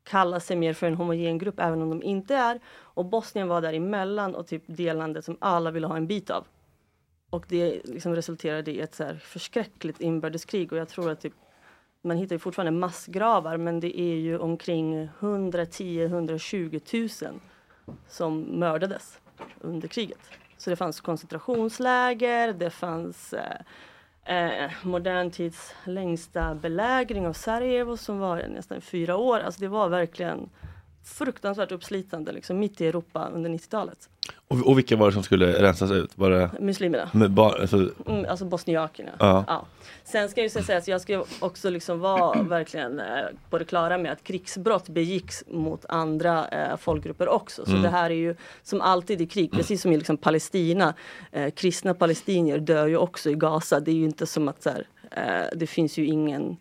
kalla 0.04 0.40
sig 0.40 0.56
mer 0.56 0.72
för 0.72 0.86
en 0.86 0.94
homogen 0.94 1.38
grupp 1.38 1.60
även 1.60 1.82
om 1.82 1.90
de 1.90 2.02
inte 2.02 2.34
är. 2.34 2.60
Och 2.66 3.04
Bosnien 3.04 3.48
var 3.48 3.60
däremellan 3.60 4.34
och 4.34 4.46
typ 4.46 4.62
det 4.66 4.92
landet 4.92 5.24
som 5.24 5.36
alla 5.40 5.70
ville 5.70 5.86
ha 5.86 5.96
en 5.96 6.06
bit 6.06 6.30
av. 6.30 6.46
Och 7.30 7.46
det 7.48 7.80
liksom 7.84 8.14
resulterade 8.14 8.70
i 8.70 8.80
ett 8.80 8.94
så 8.94 9.04
här 9.04 9.14
förskräckligt 9.14 10.00
inbördeskrig 10.00 10.72
och 10.72 10.78
jag 10.78 10.88
tror 10.88 11.10
att 11.10 11.20
typ, 11.20 11.34
man 12.02 12.16
hittar 12.16 12.34
ju 12.34 12.38
fortfarande 12.38 12.72
massgravar 12.72 13.56
men 13.56 13.80
det 13.80 14.00
är 14.00 14.14
ju 14.14 14.38
omkring 14.38 15.08
110-120 15.20 17.28
000 17.30 17.40
som 18.08 18.40
mördades 18.40 19.20
under 19.60 19.88
kriget. 19.88 20.30
Så 20.64 20.70
det 20.70 20.76
fanns 20.76 21.00
koncentrationsläger, 21.00 22.52
det 22.52 22.70
fanns 22.70 23.34
eh, 24.24 24.64
eh, 24.64 24.70
modern 24.82 25.30
tids 25.30 25.74
längsta 25.84 26.54
belägring 26.54 27.26
av 27.26 27.32
Sarajevo 27.32 27.96
som 27.96 28.18
var 28.18 28.48
nästan 28.48 28.80
fyra 28.80 29.16
år. 29.16 29.40
Alltså 29.40 29.60
det 29.60 29.68
var 29.68 29.88
verkligen 29.88 30.50
fruktansvärt 31.05 31.72
uppslitande 31.72 32.32
liksom, 32.32 32.59
mitt 32.59 32.80
i 32.80 32.86
Europa 32.86 33.28
under 33.34 33.50
90-talet. 33.50 34.09
Och, 34.48 34.68
och 34.68 34.78
vilka 34.78 34.96
var 34.96 35.07
det 35.07 35.12
som 35.12 35.22
skulle 35.22 35.62
rensas 35.62 35.90
ut? 35.90 36.18
Var 36.18 36.30
det 36.30 36.50
Muslimerna. 36.61 37.11
med 37.12 37.30
bara, 37.30 37.61
alltså, 37.61 37.90
Mm, 38.07 38.26
alltså 38.28 38.44
bosniakerna. 38.44 39.11
Ja. 39.18 39.66
Sen 40.05 40.28
ska 40.28 40.40
jag 40.40 40.44
ju 40.57 40.62
säga 40.62 40.78
att 40.78 40.88
jag 40.88 41.00
ska 41.00 41.24
också 41.40 41.70
liksom 41.70 42.00
vara 42.00 42.42
verkligen 42.48 43.00
eh, 43.00 43.07
på 43.50 43.59
det 43.59 43.64
klara 43.64 43.98
med 43.98 44.12
att 44.12 44.24
krigsbrott 44.24 44.88
begicks 44.88 45.44
mot 45.48 45.84
andra 45.88 46.48
eh, 46.48 46.76
folkgrupper 46.76 47.28
också. 47.28 47.64
Så 47.64 47.70
Mm. 47.70 47.82
det 47.82 47.88
här 47.88 48.11
är 48.11 48.14
ju 48.14 48.36
som 48.62 48.80
alltid 48.80 49.20
i 49.20 49.26
krig, 49.26 49.52
precis 49.52 49.82
som 49.82 49.92
i 49.92 49.96
liksom 49.96 50.16
Palestina. 50.16 50.94
Eh, 51.32 51.50
kristna 51.50 51.94
palestinier 51.94 52.59
dör 52.59 52.86
ju 52.86 52.96
också 52.96 53.30
i 53.30 53.34
Gaza. 53.34 53.80
Det 53.80 53.90
är 53.90 53.94
ju 53.94 54.05
inte 54.05 54.26
som 54.26 54.48
att 54.48 54.62
så 54.62 54.70
här, 54.70 54.86
eh, 55.11 55.48
det 55.57 55.66
finns 55.66 55.98
ju 55.98 56.07
ingen 56.07 56.57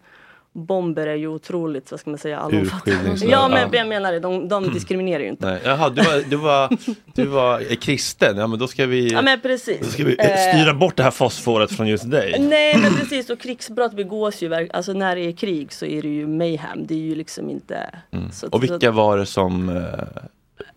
Bomber 0.55 1.07
är 1.07 1.15
ju 1.15 1.27
otroligt, 1.27 1.91
vad 1.91 1.99
ska 1.99 2.09
man 2.09 2.19
säga, 2.19 2.39
allomfattande. 2.39 3.15
Ja 3.25 3.47
men 3.47 3.57
ja. 3.71 3.77
jag 3.77 3.87
menar 3.87 4.11
det, 4.11 4.19
de, 4.19 4.47
de 4.49 4.73
diskriminerar 4.73 5.19
ju 5.23 5.29
inte. 5.29 5.45
nej. 5.45 5.61
Jaha, 5.65 5.89
du 5.89 6.01
var, 6.01 6.29
du, 6.29 6.35
var, 6.35 6.69
du 7.13 7.25
var 7.25 7.75
kristen, 7.75 8.37
ja 8.37 8.47
men 8.47 8.59
då 8.59 8.67
ska 8.67 8.85
vi, 8.85 9.11
Ja 9.13 9.21
men 9.21 9.41
precis. 9.41 9.79
då 9.79 9.85
ska 9.85 10.03
vi 10.03 10.15
eh, 10.19 10.47
Eh, 10.49 10.53
styra 10.53 10.73
bort 10.73 10.97
det 10.97 11.03
här 11.03 11.11
fosforet 11.11 11.71
från 11.71 11.87
just 11.87 12.11
dig. 12.11 12.35
Nej 12.39 12.77
men 12.77 12.93
precis 12.99 13.29
och 13.29 13.39
krigsbrott 13.39 13.93
begås 13.93 14.41
ju, 14.43 14.69
alltså 14.73 14.93
när 14.93 15.15
det 15.15 15.21
är 15.21 15.31
krig 15.31 15.73
så 15.73 15.85
är 15.85 16.01
det 16.01 16.07
ju 16.09 16.27
mayhem. 16.27 16.85
Det 16.87 16.93
är 16.93 16.99
ju 16.99 17.15
liksom 17.15 17.49
inte 17.49 17.89
Mm. 18.11 18.31
så, 18.31 18.47
Och 18.47 18.63
vilka 18.63 18.91
var 18.91 19.17
det 19.17 19.25
som 19.25 19.69
eh, 19.69 19.83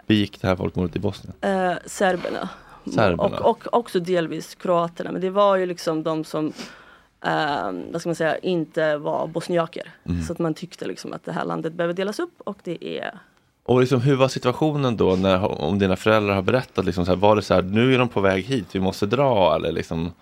begick 0.07 0.41
det 0.41 0.49
här 0.49 0.57
folkmordet 0.57 0.97
i 0.97 0.99
Bosnien? 0.99 1.35
eh, 1.41 1.73
serberna. 1.87 2.49
Serberna. 2.95 3.23
Och, 3.39 3.49
och 3.51 3.67
också 3.79 4.01
delvis 4.01 4.55
kroaterna. 4.55 5.13
Men 5.13 5.21
det 5.21 5.31
var 5.31 5.57
ju 5.57 5.67
liksom 5.67 6.03
de 6.03 6.25
som 6.25 6.53
eh, 7.25 7.71
vad 7.93 8.01
ska 8.01 8.09
man 8.09 8.15
säga, 8.17 8.39
inte 8.39 8.97
var 8.97 9.27
bosniaker. 9.27 9.91
Mm. 10.09 10.23
Så 10.23 10.33
att 10.33 10.39
man 10.39 10.55
tyckte 10.55 10.87
liksom 10.87 11.13
att 11.13 11.25
det 11.25 11.33
här 11.33 11.45
landet 11.45 11.73
behöver 11.73 11.95
delas 11.95 12.19
upp 12.19 12.35
och 12.39 12.59
det 12.65 12.85
är 12.99 13.19
Och 13.65 13.81
liksom, 13.81 14.01
hur 14.01 14.17
var 14.17 14.29
situationen 14.29 14.97
då 14.97 15.17
när, 15.17 15.61
om 15.61 15.79
dina 15.79 15.97
föräldrar 15.97 16.35
har 16.35 16.43
berättat? 16.43 16.85
Liksom 16.85 17.05
så 17.05 17.11
här, 17.13 17.17
var 17.17 17.37
det 17.37 17.43
så 17.43 17.55
här, 17.55 17.63
nu 17.63 17.95
är 17.95 17.99
de 17.99 18.09
på 18.09 18.21
väg 18.21 18.45
hit, 18.45 18.67
vi 18.73 18.81
måste 18.81 19.07
dra 19.07 19.55
eller 19.57 19.73
liksom? 19.73 20.13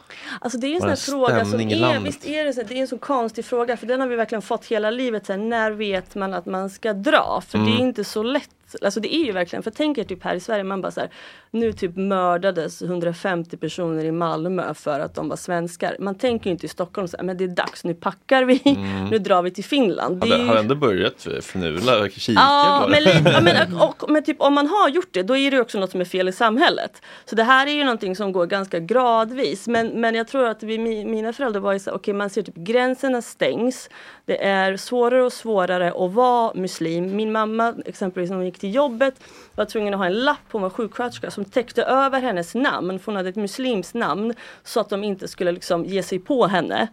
Alltså 0.40 0.59
det 0.59 0.66
är 0.66 0.74
en 0.74 0.80
sån 0.80 0.86
det 0.88 0.90
här 0.90 0.97
fråga 0.97 1.45
som 1.45 1.61
är, 1.61 2.01
visst 2.01 2.26
är 2.26 2.45
det 2.45 2.53
så, 2.53 2.62
det 2.62 2.74
är 2.74 2.80
en 2.80 2.88
så 2.88 2.99
konstig 2.99 3.45
fråga 3.45 3.76
för 3.76 3.86
den 3.86 4.01
har 4.01 4.09
vi 4.09 4.16
verkligen 4.16 4.42
fått 4.42 4.64
hela 4.66 4.90
livet. 4.90 5.26
Så 5.26 5.32
här, 5.32 5.40
när 5.40 5.70
vet 5.70 6.14
man 6.14 6.34
att 6.34 6.47
man 6.47 6.70
ska 6.70 6.92
dra? 6.92 7.42
För 7.49 7.59
det 7.59 7.64
Mm. 7.64 7.76
är 7.76 7.82
inte 7.82 8.05
så 8.05 8.22
lätt. 8.22 8.51
Alltså 8.83 9.01
det 9.01 9.14
är 9.14 9.25
ju 9.25 9.33
verkligen, 9.33 9.62
för 9.62 9.70
tänk 9.70 9.99
er 9.99 10.05
typ 10.05 10.25
här 10.25 10.35
i 10.35 10.41
Sverige, 10.41 10.64
man 10.64 10.81
bara 10.83 10.93
så 10.93 11.01
här, 11.01 11.11
nu 11.51 11.72
typ 11.72 11.97
mördades 11.97 12.83
150 12.83 13.57
personer 13.57 14.05
i 14.05 14.12
Malmö 14.12 14.75
för 14.75 15.01
att 15.01 15.14
de 15.14 15.29
var 15.29 15.37
svenskar. 15.37 15.97
Man 16.01 16.14
tänker 16.14 16.47
ju 16.47 16.51
inte 16.53 16.66
i 16.66 16.68
Stockholm 16.68 17.09
så 17.09 17.16
här, 17.16 17.25
men 17.25 17.37
det 17.37 17.45
är 17.45 17.49
dags, 17.49 17.85
nu 17.85 17.95
packar 17.95 18.45
vi, 18.45 18.61
Mm. 18.64 19.05
nu 19.05 19.18
drar 19.18 19.43
vi 19.43 19.51
till 19.51 19.64
Finland. 19.64 20.20
Det 20.20 20.27
Hade, 20.29 20.43
ju- 20.43 20.49
har 20.49 20.57
ändå 20.57 20.75
börjat 20.75 21.27
fnula 21.43 22.09
kika 22.09 22.33
Ja, 22.41 22.87
men, 22.91 23.03
ja, 23.33 23.41
men, 23.41 23.75
och, 23.83 24.03
och, 24.05 24.11
men 24.11 24.22
typ 24.25 24.41
om 24.41 24.55
man 24.55 24.66
har 24.66 24.89
gjort 24.89 25.09
det 25.11 25.22
då 25.22 25.37
är 25.37 25.51
det 25.51 25.61
också 25.61 25.79
något 25.79 25.91
som 25.91 26.01
är 26.01 26.05
fel 26.05 26.29
i 26.29 26.33
samhället. 26.33 27.03
Så 27.25 27.37
det 27.37 27.43
här 27.43 27.66
är 27.66 27.70
ju 27.72 27.85
någonting 27.85 28.16
som 28.16 28.33
går 28.33 28.47
ganska 28.47 28.79
gradvis. 28.81 29.66
Men, 29.68 29.87
men 29.87 30.14
jag 30.14 30.29
tror 30.29 30.47
att 30.49 30.62
vi, 30.62 30.79
mi- 30.79 31.05
mina 31.11 31.33
föräldrar 31.33 31.61
var 31.61 31.72
ju 31.72 31.79
så 31.79 31.91
okej 31.93 32.14
man 32.14 32.31
ser 32.31 32.43
typ 32.43 32.55
gränserna 32.57 33.22
stängs. 33.22 33.91
Det 34.27 34.45
är 34.45 34.77
svårare 34.77 35.22
och 35.22 35.33
svårare 35.33 35.93
att 36.07 36.12
vara 36.12 36.55
muslim. 36.55 37.16
Min 37.16 37.33
mamma 37.33 37.75
exempelvis 37.87 38.31
när 38.31 38.37
hon 38.37 38.47
gick 38.47 38.59
till 38.59 38.75
jobbet 38.75 39.14
var 39.55 39.64
tvungen 39.64 39.95
att 39.95 40.01
ha 40.01 40.07
en 40.07 40.25
lapp, 40.25 40.39
hon 40.53 40.62
var 40.62 40.70
sjuksköterska, 40.70 41.31
som 41.31 41.45
täckte 41.45 41.83
över 41.83 42.20
hennes 42.20 42.55
namn. 42.55 42.99
För 42.99 43.07
hon 43.07 43.16
hade 43.16 43.29
ett 43.29 43.37
muslimskt 43.37 43.95
namn. 43.95 44.35
Så 44.62 44.81
att 44.81 44.89
de 44.89 45.05
inte 45.05 45.29
skulle 45.29 45.53
liksom 45.53 45.85
ge 45.85 46.03
sig 46.03 46.18
på 46.18 46.47
henne. 46.47 46.89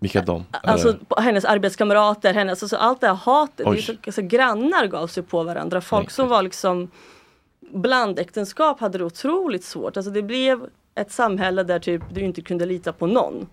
Vilka 0.00 0.22
de? 0.22 0.44
Alltså 0.50 0.96
hennes 1.16 1.44
arbetskamrater, 1.44 2.34
hennes, 2.34 2.62
alltså 2.62 2.76
allt 2.76 3.00
det 3.00 3.06
här 3.06 3.14
hatet. 3.14 3.66
Det 3.70 3.82
så, 3.82 3.92
alltså, 4.06 4.22
grannar 4.22 4.86
gav 4.86 5.06
sig 5.06 5.22
på 5.22 5.42
varandra. 5.42 5.80
Folk 5.80 6.10
som 6.10 6.28
var 6.28 6.42
liksom 6.42 6.90
blandäktenskap 7.60 8.80
hade 8.80 8.98
det 8.98 9.04
otroligt 9.04 9.64
svårt. 9.64 9.96
Alltså 9.96 10.12
det 10.12 10.22
blev 10.22 10.66
ett 10.94 11.12
samhälle 11.12 11.62
där 11.62 11.78
typ 11.78 12.02
du 12.10 12.20
inte 12.20 12.42
kunde 12.42 12.66
lita 12.66 12.92
på 12.92 13.06
någon. 13.06 13.46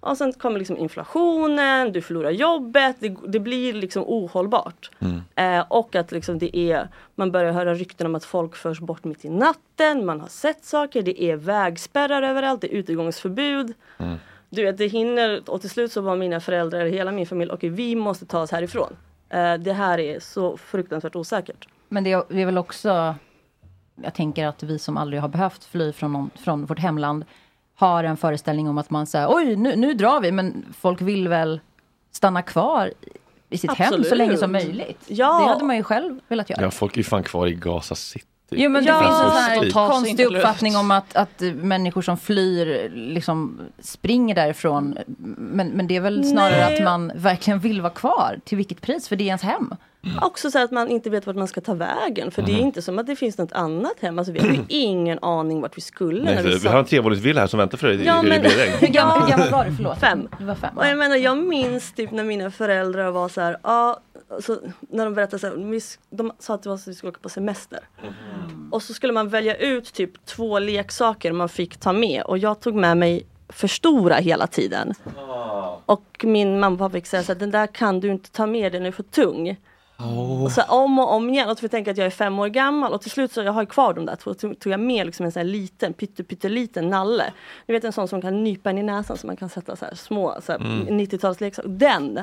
Och 0.00 0.16
sen 0.16 0.32
kommer 0.32 0.58
liksom 0.58 0.76
inflationen, 0.78 1.92
du 1.92 2.02
förlorar 2.02 2.30
jobbet, 2.30 2.96
det, 2.98 3.16
det 3.28 3.40
blir 3.40 3.72
liksom 3.72 4.04
ohållbart. 4.06 4.90
Eh, 5.34 5.64
och 5.68 5.94
att 5.94 6.12
liksom 6.12 6.38
det 6.38 6.56
är, 6.56 6.88
man 7.14 7.32
börjar 7.32 7.52
höra 7.52 7.74
rykten 7.74 8.06
om 8.06 8.14
att 8.14 8.24
folk 8.24 8.56
förs 8.56 8.80
bort 8.80 9.04
mitt 9.04 9.24
i 9.24 9.28
natten, 9.28 10.06
man 10.06 10.20
har 10.20 10.28
sett 10.28 10.64
saker, 10.64 11.02
det 11.02 11.22
är 11.22 11.36
vägspärrar 11.36 12.22
överallt, 12.22 12.60
det 12.60 12.74
är 12.74 12.76
utegångsförbud. 12.76 13.74
Du 14.50 14.62
vet, 14.62 14.78
det 14.78 14.86
hinner 14.86 15.50
och 15.50 15.60
till 15.60 15.70
slut 15.70 15.92
så 15.92 16.00
var 16.00 16.16
mina 16.16 16.40
föräldrar, 16.40 16.84
hela 16.84 17.12
min 17.12 17.26
familj, 17.26 17.50
okej 17.52 17.70
vi 17.70 17.96
måste 17.96 18.26
ta 18.26 18.42
oss 18.42 18.50
härifrån. 18.50 18.96
Eh, 19.28 19.54
det 19.54 19.72
här 19.72 20.00
är 20.00 20.20
så 20.20 20.56
fruktansvärt 20.56 21.16
osäkert. 21.16 21.68
Men 21.88 22.04
det 22.04 22.12
är, 22.12 22.24
det 22.28 22.42
är 22.42 22.46
väl 22.46 22.58
också, 22.58 23.14
jag 23.94 24.14
tänker 24.14 24.46
att 24.46 24.62
vi 24.62 24.78
som 24.78 24.96
aldrig 24.96 25.22
har 25.22 25.28
behövt 25.28 25.64
fly 25.64 25.92
från, 25.92 26.12
någon, 26.12 26.30
från 26.44 26.64
vårt 26.64 26.78
hemland 26.78 27.24
har 27.80 28.04
en 28.04 28.16
föreställning 28.16 28.68
om 28.68 28.78
att 28.78 28.90
man 28.90 29.06
säger 29.06 29.34
oj 29.34 29.56
nu, 29.56 29.76
nu 29.76 29.94
drar 29.94 30.20
vi 30.20 30.32
men 30.32 30.64
folk 30.78 31.00
vill 31.00 31.28
väl 31.28 31.60
stanna 32.12 32.42
kvar 32.42 32.92
i 33.50 33.58
sitt 33.58 33.72
hem 33.72 33.88
så 33.88 33.94
Absolut. 33.94 34.18
länge 34.18 34.36
som 34.36 34.52
möjligt. 34.52 35.04
Ja. 35.06 35.40
Det 35.40 35.48
hade 35.52 35.64
man 35.64 35.76
ju 35.76 35.82
själv 35.82 36.20
velat 36.28 36.50
göra. 36.50 36.62
Ja, 36.62 36.70
folk 36.70 36.96
är 36.96 37.02
fan 37.02 37.22
kvar 37.22 37.46
i 37.46 37.54
Gaza 37.54 37.94
City. 37.94 38.26
Jo 38.50 38.70
men 38.70 38.84
det 38.84 38.90
Ja, 38.90 38.98
finns 38.98 39.20
en 39.20 39.30
sån 39.30 39.74
här 39.82 39.88
konstig 39.88 40.26
uppfattning 40.26 40.76
om 40.76 40.90
att, 40.90 41.16
att 41.16 41.40
människor 41.54 42.02
som 42.02 42.16
flyr 42.16 42.90
liksom 42.94 43.60
springer 43.78 44.34
därifrån. 44.34 44.98
Men, 45.38 45.68
men 45.68 45.86
det 45.86 45.96
är 45.96 46.00
väl 46.00 46.24
snarare 46.24 46.56
Nej. 46.56 46.76
att 46.78 46.84
man 46.84 47.12
verkligen 47.14 47.58
vill 47.58 47.80
vara 47.80 47.92
kvar. 47.92 48.40
Till 48.44 48.56
vilket 48.56 48.80
pris? 48.80 49.08
För 49.08 49.16
det 49.16 49.24
är 49.24 49.26
ens 49.26 49.42
hem. 49.42 49.74
Också 50.22 50.50
så 50.50 50.58
att 50.58 50.70
man 50.70 50.88
inte 50.88 51.10
vet 51.10 51.26
vart 51.26 51.36
man 51.36 51.48
ska 51.48 51.60
ta 51.60 51.74
vägen. 51.74 52.30
För 52.30 52.42
det 52.42 52.52
är 52.52 52.56
Mhm. 52.56 52.64
inte 52.66 52.82
som 52.82 52.98
att 52.98 53.06
det 53.06 53.16
finns 53.16 53.38
något 53.38 53.52
annat 53.52 53.94
hem. 54.00 54.18
Alltså, 54.18 54.32
vi 54.32 54.40
har 54.40 54.48
ju 54.48 54.58
ingen 54.68 55.18
aning 55.22 55.60
vart 55.60 55.76
vi 55.76 55.80
skulle. 55.80 56.24
Nej, 56.24 56.34
när 56.34 56.42
vi 56.42 56.58
vi 56.58 56.68
har 56.68 56.78
en 56.78 56.84
trevåningsvilla 56.84 57.40
här 57.40 57.46
som 57.46 57.58
väntar 57.58 57.78
för 57.78 57.88
dig 57.88 58.04
Ja, 58.06 58.24
i, 58.24 58.28
men- 58.28 58.38
i 58.38 58.40
Bredäng. 58.48 58.70
Hur 58.80 58.88
gammal, 58.88 59.20
hur 59.22 59.28
gammal 59.30 59.50
var 59.50 59.64
du? 59.64 59.72
Förlåt. 59.76 59.98
Fem. 59.98 60.28
Du 60.38 60.44
var 60.44 60.54
fem. 60.54 60.78
Och 60.78 60.86
jag 60.86 60.98
menar 60.98 61.16
jag 61.16 61.38
minns 61.38 61.92
typ 61.92 62.10
när 62.10 62.24
mina 62.24 62.50
föräldrar 62.50 63.10
var 63.10 63.28
så 63.28 63.40
här, 63.40 63.56
ja, 63.62 64.00
så 64.40 64.58
när 64.80 65.04
de 65.04 65.14
berättade 65.14 65.38
så 65.38 65.46
här, 65.46 65.56
de 66.16 66.32
sa 66.38 66.54
att 66.54 66.62
det 66.62 66.68
var 66.68 66.76
så 66.76 66.82
att 66.82 66.88
vi 66.88 66.94
skulle 66.94 67.10
åka 67.10 67.20
på 67.22 67.28
semester. 67.28 67.78
Och 68.70 68.82
så 68.82 68.94
skulle 68.94 69.12
man 69.12 69.28
välja 69.28 69.54
ut 69.56 69.92
typ 69.92 70.26
två 70.26 70.58
leksaker 70.58 71.32
man 71.32 71.48
fick 71.48 71.76
ta 71.76 71.92
med 71.92 72.22
och 72.22 72.38
jag 72.38 72.60
tog 72.60 72.74
med 72.74 72.96
mig 72.96 73.26
för 73.48 73.68
stora 73.68 74.14
hela 74.14 74.46
tiden. 74.46 74.94
Och 75.86 76.24
min 76.24 76.60
mamma 76.60 76.72
och 76.74 76.78
pappa 76.78 76.92
fick 76.92 77.06
säga 77.06 77.22
så 77.22 77.32
här, 77.32 77.38
den 77.40 77.50
där 77.50 77.66
kan 77.66 78.00
du 78.00 78.08
inte 78.08 78.30
ta 78.30 78.46
med, 78.46 78.72
den 78.72 78.86
är 78.86 78.92
för 78.92 79.02
tung. 79.02 79.56
Och 80.42 80.52
så 80.52 80.62
om 80.62 80.98
och 80.98 81.12
om 81.12 81.30
igen 81.30 81.48
och 81.48 81.56
så 81.56 81.60
får 81.60 81.64
jag 81.64 81.70
tänka 81.70 81.90
att 81.90 81.96
jag 81.96 82.06
är 82.06 82.10
fem 82.10 82.38
år 82.38 82.48
gammal 82.48 82.92
och 82.92 83.02
till 83.02 83.10
slut 83.10 83.32
så 83.32 83.42
jag 83.42 83.52
har 83.52 83.64
kvar 83.64 83.94
de 83.94 84.06
där 84.06 84.16
två. 84.16 84.34
Tog 84.34 84.58
tog 84.58 84.72
jag 84.72 84.80
med 84.80 85.06
liksom 85.06 85.26
en 85.26 85.32
sån 85.32 85.40
här 85.40 85.48
liten 85.48 85.92
pytte, 85.92 86.24
pytteliten 86.24 86.88
nalle. 86.90 87.32
Ni 87.66 87.74
vet 87.74 87.84
en 87.84 87.92
sån 87.92 88.08
som 88.08 88.22
kan 88.22 88.44
nypa 88.44 88.70
en 88.70 88.78
i 88.78 88.82
näsan 88.82 89.16
som 89.16 89.26
man 89.26 89.36
kan 89.36 89.48
sätta 89.48 89.76
så 89.76 89.84
här 89.84 89.94
små 89.94 90.36
så 90.42 90.52
här, 90.52 90.58
Mm. 90.58 91.00
90-talsleksaker. 91.00 91.68
Den! 91.68 92.18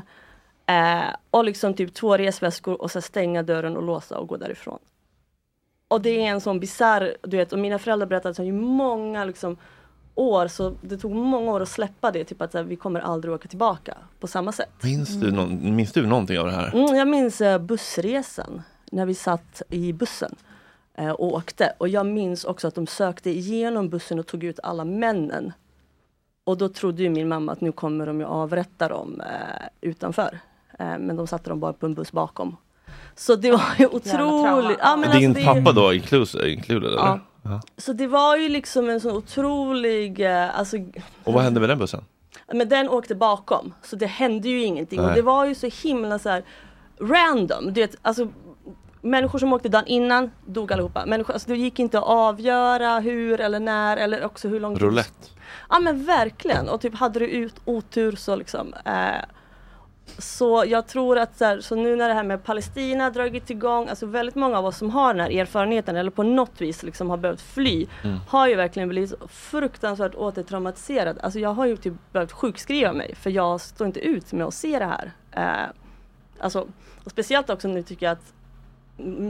Eh, 0.65 1.15
och 1.31 1.43
liksom 1.43 1.73
typ 1.73 1.93
två 1.93 2.17
resväskor 2.17 2.81
och 2.81 2.91
så 2.91 3.01
stänga 3.01 3.43
dörren 3.43 3.77
och 3.77 3.83
låsa 3.83 4.17
och 4.17 4.27
gå 4.27 4.37
därifrån. 4.37 4.79
Och 5.87 6.01
det 6.01 6.09
är 6.09 6.29
en 6.29 6.41
sån 6.41 6.59
bisarr, 6.59 7.17
du 7.23 7.37
vet, 7.37 7.53
och 7.53 7.59
mina 7.59 7.79
föräldrar 7.79 8.07
berättade 8.07 8.29
att 8.29 8.37
det 8.37 8.47
är 8.47 8.51
många 8.51 9.25
liksom 9.25 9.57
år, 10.19 10.47
så 10.47 10.73
det 10.81 10.97
tog 10.97 11.11
många 11.11 11.51
år 11.51 11.61
att 11.61 11.69
släppa 11.69 12.11
det, 12.11 12.23
typ 12.23 12.41
att 12.41 12.51
så 12.51 12.57
här, 12.57 12.65
vi 12.65 12.75
kommer 12.75 12.99
aldrig 12.99 13.33
åka 13.33 13.47
tillbaka 13.47 13.97
på 14.19 14.27
samma 14.27 14.51
sätt. 14.51 14.69
Minns 14.83 15.09
du, 15.09 15.31
någon, 15.31 15.75
minns 15.75 15.91
du 15.93 16.05
någonting 16.07 16.39
av 16.39 16.45
det 16.45 16.51
här? 16.51 16.71
Mm, 16.75 16.95
jag 16.95 17.07
minns 17.07 17.41
eh, 17.41 17.57
bussresan 17.59 18.61
när 18.91 19.05
vi 19.05 19.13
satt 19.13 19.61
i 19.69 19.93
bussen 19.93 20.35
eh, 20.97 21.09
och 21.11 21.33
åkte. 21.33 21.73
Och 21.77 21.87
jag 21.87 22.05
minns 22.05 22.43
också 22.43 22.67
att 22.67 22.75
de 22.75 22.87
sökte 22.87 23.29
igenom 23.29 23.89
bussen 23.89 24.19
och 24.19 24.27
tog 24.27 24.43
ut 24.43 24.59
alla 24.63 24.85
männen. 24.85 25.53
Och 26.43 26.57
då 26.57 26.69
trodde 26.69 27.03
ju 27.03 27.09
min 27.09 27.27
mamma 27.27 27.51
att 27.51 27.61
nu 27.61 27.71
kommer 27.71 28.05
de 28.05 28.19
ju 28.19 28.25
avrätta 28.25 28.87
dem 28.87 29.21
eh, 29.21 29.67
utanför. 29.81 30.39
Eh, 30.79 30.97
men 30.99 31.15
de 31.15 31.27
satte 31.27 31.49
dem 31.49 31.59
bara 31.59 31.73
på 31.73 31.85
en 31.85 31.93
buss 31.93 32.11
bakom. 32.11 32.57
Så 33.15 33.35
det 33.35 33.51
var 33.51 33.61
ju 33.79 33.85
otroligt. 33.85 34.77
Ja, 34.81 34.95
men 34.95 35.17
Din 35.19 35.29
alltså 35.29 35.43
det- 35.53 35.53
pappa 35.63 35.71
då, 35.71 35.93
included, 35.93 36.47
included 36.47 36.87
eller? 36.89 36.97
Ja. 36.99 37.19
Ja. 37.49 37.61
Så 37.77 37.93
det 37.93 38.07
var 38.07 38.37
ju 38.37 38.49
liksom 38.49 38.89
en 38.89 39.01
sån 39.01 39.15
otrolig, 39.15 40.19
eh, 40.19 40.59
alltså 40.59 40.77
Och 41.23 41.33
vad 41.33 41.43
hände 41.43 41.59
med 41.59 41.69
den 41.69 41.79
bussen? 41.79 42.03
men 42.53 42.69
den 42.69 42.89
åkte 42.89 43.15
bakom, 43.15 43.73
så 43.83 43.95
det 43.95 44.05
hände 44.05 44.49
ju 44.49 44.63
ingenting. 44.63 44.99
Och 44.99 45.13
det 45.13 45.21
var 45.21 45.45
ju 45.45 45.55
så 45.55 45.69
himla 45.83 46.19
så 46.19 46.29
här 46.29 46.43
random. 46.99 47.73
Du 47.73 47.81
vet, 47.81 47.95
alltså, 48.01 48.27
människor 49.01 49.39
som 49.39 49.53
åkte 49.53 49.69
dagen 49.69 49.87
innan 49.87 50.31
dog 50.45 50.73
allihopa. 50.73 51.05
Människor, 51.05 51.33
alltså, 51.33 51.49
det 51.49 51.57
gick 51.57 51.79
inte 51.79 51.97
att 51.97 52.05
avgöra 52.05 52.99
hur 52.99 53.41
eller 53.41 53.59
när 53.59 53.97
eller 53.97 54.25
också 54.25 54.47
hur 54.47 54.59
långt 54.59 54.81
Roulette. 54.81 55.29
Ja 55.69 55.79
men 55.79 56.05
verkligen. 56.05 56.69
Och 56.69 56.81
typ 56.81 56.95
hade 56.95 57.19
du 57.19 57.27
ut 57.27 57.55
otur 57.65 58.15
så 58.15 58.35
liksom. 58.35 58.73
Eh, 58.85 58.91
så 60.17 60.63
jag 60.67 60.87
tror 60.87 61.17
att 61.17 61.37
så, 61.37 61.45
här, 61.45 61.59
så 61.61 61.75
nu 61.75 61.95
när 61.95 62.07
det 62.07 62.13
här 62.13 62.23
med 62.23 62.43
Palestina 62.43 63.09
dragit 63.09 63.49
igång, 63.49 63.87
alltså 63.87 64.05
väldigt 64.05 64.35
många 64.35 64.57
av 64.57 64.65
oss 64.65 64.77
som 64.77 64.89
har 64.89 65.13
den 65.13 65.23
här 65.23 65.39
erfarenheten 65.39 65.95
eller 65.95 66.11
på 66.11 66.23
något 66.23 66.61
vis 66.61 66.83
liksom 66.83 67.09
har 67.09 67.17
behövt 67.17 67.41
fly, 67.41 67.87
Mm. 68.03 68.17
har 68.27 68.47
ju 68.47 68.55
verkligen 68.55 68.89
blivit 68.89 69.13
fruktansvärt 69.29 70.15
återtraumatiserad. 70.15 71.19
Alltså 71.23 71.39
jag 71.39 71.53
har 71.53 71.65
ju 71.65 71.77
typ 71.77 71.93
behövt 72.11 72.31
sjukskriva 72.31 72.93
mig 72.93 73.15
för 73.15 73.29
jag 73.29 73.61
står 73.61 73.87
inte 73.87 73.99
ut 73.99 74.33
med 74.33 74.47
att 74.47 74.53
se 74.53 74.79
det 74.79 74.85
här. 74.85 75.11
Eh, 75.31 75.69
alltså, 76.39 76.67
och 77.03 77.11
speciellt 77.11 77.49
också 77.49 77.67
nu 77.67 77.83
tycker 77.83 78.05
jag 78.05 78.13
att 78.13 78.33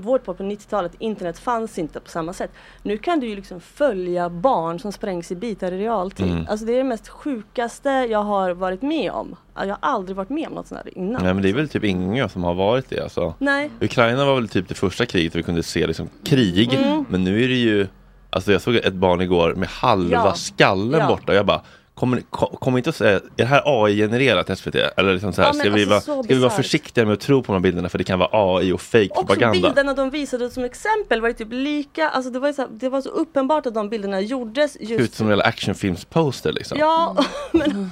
vårt 0.01 0.23
på 0.23 0.33
90-talet, 0.33 0.91
internet 0.99 1.39
fanns 1.39 1.79
inte 1.79 1.99
på 1.99 2.09
samma 2.09 2.33
sätt. 2.33 2.51
Nu 2.83 2.97
kan 2.97 3.19
du 3.19 3.27
ju 3.27 3.35
liksom 3.35 3.59
följa 3.59 4.29
barn 4.29 4.79
som 4.79 4.91
sprängs 4.91 5.31
i 5.31 5.35
bitar 5.35 5.71
i 5.71 5.77
realtid. 5.77 6.31
Mm. 6.31 6.45
Alltså 6.49 6.65
det 6.65 6.73
är 6.73 6.77
det 6.77 6.83
mest 6.83 7.07
sjukaste 7.07 7.89
jag 7.89 8.23
har 8.23 8.51
varit 8.51 8.81
med 8.81 9.11
om. 9.11 9.35
Jag 9.55 9.67
har 9.67 9.77
aldrig 9.79 10.15
varit 10.17 10.29
med 10.29 10.47
om 10.47 10.53
något 10.53 10.67
sånt 10.67 10.81
här 10.83 10.97
innan. 10.97 11.23
Nej 11.23 11.33
men 11.33 11.43
det 11.43 11.49
är 11.49 11.53
väl 11.53 11.69
typ 11.69 11.83
ingen 11.83 12.29
som 12.29 12.43
har 12.43 12.53
varit 12.53 12.89
det 12.89 13.03
alltså. 13.03 13.33
Nej. 13.39 13.69
Ukraina 13.81 14.25
var 14.25 14.35
väl 14.35 14.49
typ 14.49 14.67
det 14.67 14.75
första 14.75 15.05
kriget 15.05 15.35
vi 15.35 15.43
kunde 15.43 15.63
se 15.63 15.87
liksom 15.87 16.09
krig. 16.25 16.73
Mm. 16.73 17.05
Men 17.09 17.23
nu 17.23 17.43
är 17.43 17.47
det 17.47 17.55
ju 17.55 17.87
Alltså 18.29 18.51
jag 18.51 18.61
såg 18.61 18.75
ett 18.75 18.93
barn 18.93 19.21
igår 19.21 19.53
med 19.55 19.69
halva 19.69 20.11
Ja. 20.25 20.33
skallen 20.33 20.99
Ja. 20.99 21.07
borta 21.07 21.33
jag 21.33 21.45
bara 21.45 21.61
Kommer 21.97 22.21
kom, 22.21 22.49
kom 22.49 22.77
inte 22.77 22.89
att 22.89 22.95
säga, 22.95 23.15
är 23.15 23.21
det 23.35 23.45
här 23.45 23.61
AI-genererat 23.65 24.59
SVT? 24.59 24.75
Eller 24.75 25.13
liksom 25.13 25.33
så 25.33 25.41
här, 25.41 25.49
Ja, 25.49 25.53
ska, 25.53 25.69
vi 25.69 25.93
alltså 25.93 26.11
vara, 26.11 26.21
så 26.21 26.23
ska 26.23 26.33
vi 26.33 26.39
vara 26.39 26.51
försiktiga 26.51 27.05
med 27.05 27.13
att 27.13 27.19
tro 27.19 27.43
på 27.43 27.53
de 27.53 27.53
här 27.53 27.59
bilderna 27.59 27.89
för 27.89 27.97
det 27.97 28.03
kan 28.03 28.19
vara 28.19 28.29
AI 28.31 28.71
och 28.71 28.81
fake 28.81 29.09
Också 29.09 29.25
propaganda? 29.25 29.67
bilderna 29.67 29.93
de 29.93 30.09
visade 30.09 30.49
som 30.49 30.63
exempel 30.63 31.21
var 31.21 31.27
ju 31.27 31.33
typ 31.33 31.47
lika, 31.51 32.09
alltså 32.09 32.31
det 32.31 32.39
var, 32.39 32.47
ju 32.47 32.53
så 32.53 32.61
här, 32.61 32.69
det 32.71 32.89
var 32.89 33.01
så 33.01 33.09
uppenbart 33.09 33.65
att 33.65 33.73
de 33.73 33.89
bilderna 33.89 34.21
gjordes 34.21 34.73
Ser 34.73 34.81
ut 34.81 34.89
just 34.89 35.13
som 35.13 35.31
en 35.31 35.41
actionfilmsposter 35.41 36.53
liksom. 36.53 36.77
Ja, 36.79 37.15
men, 37.51 37.91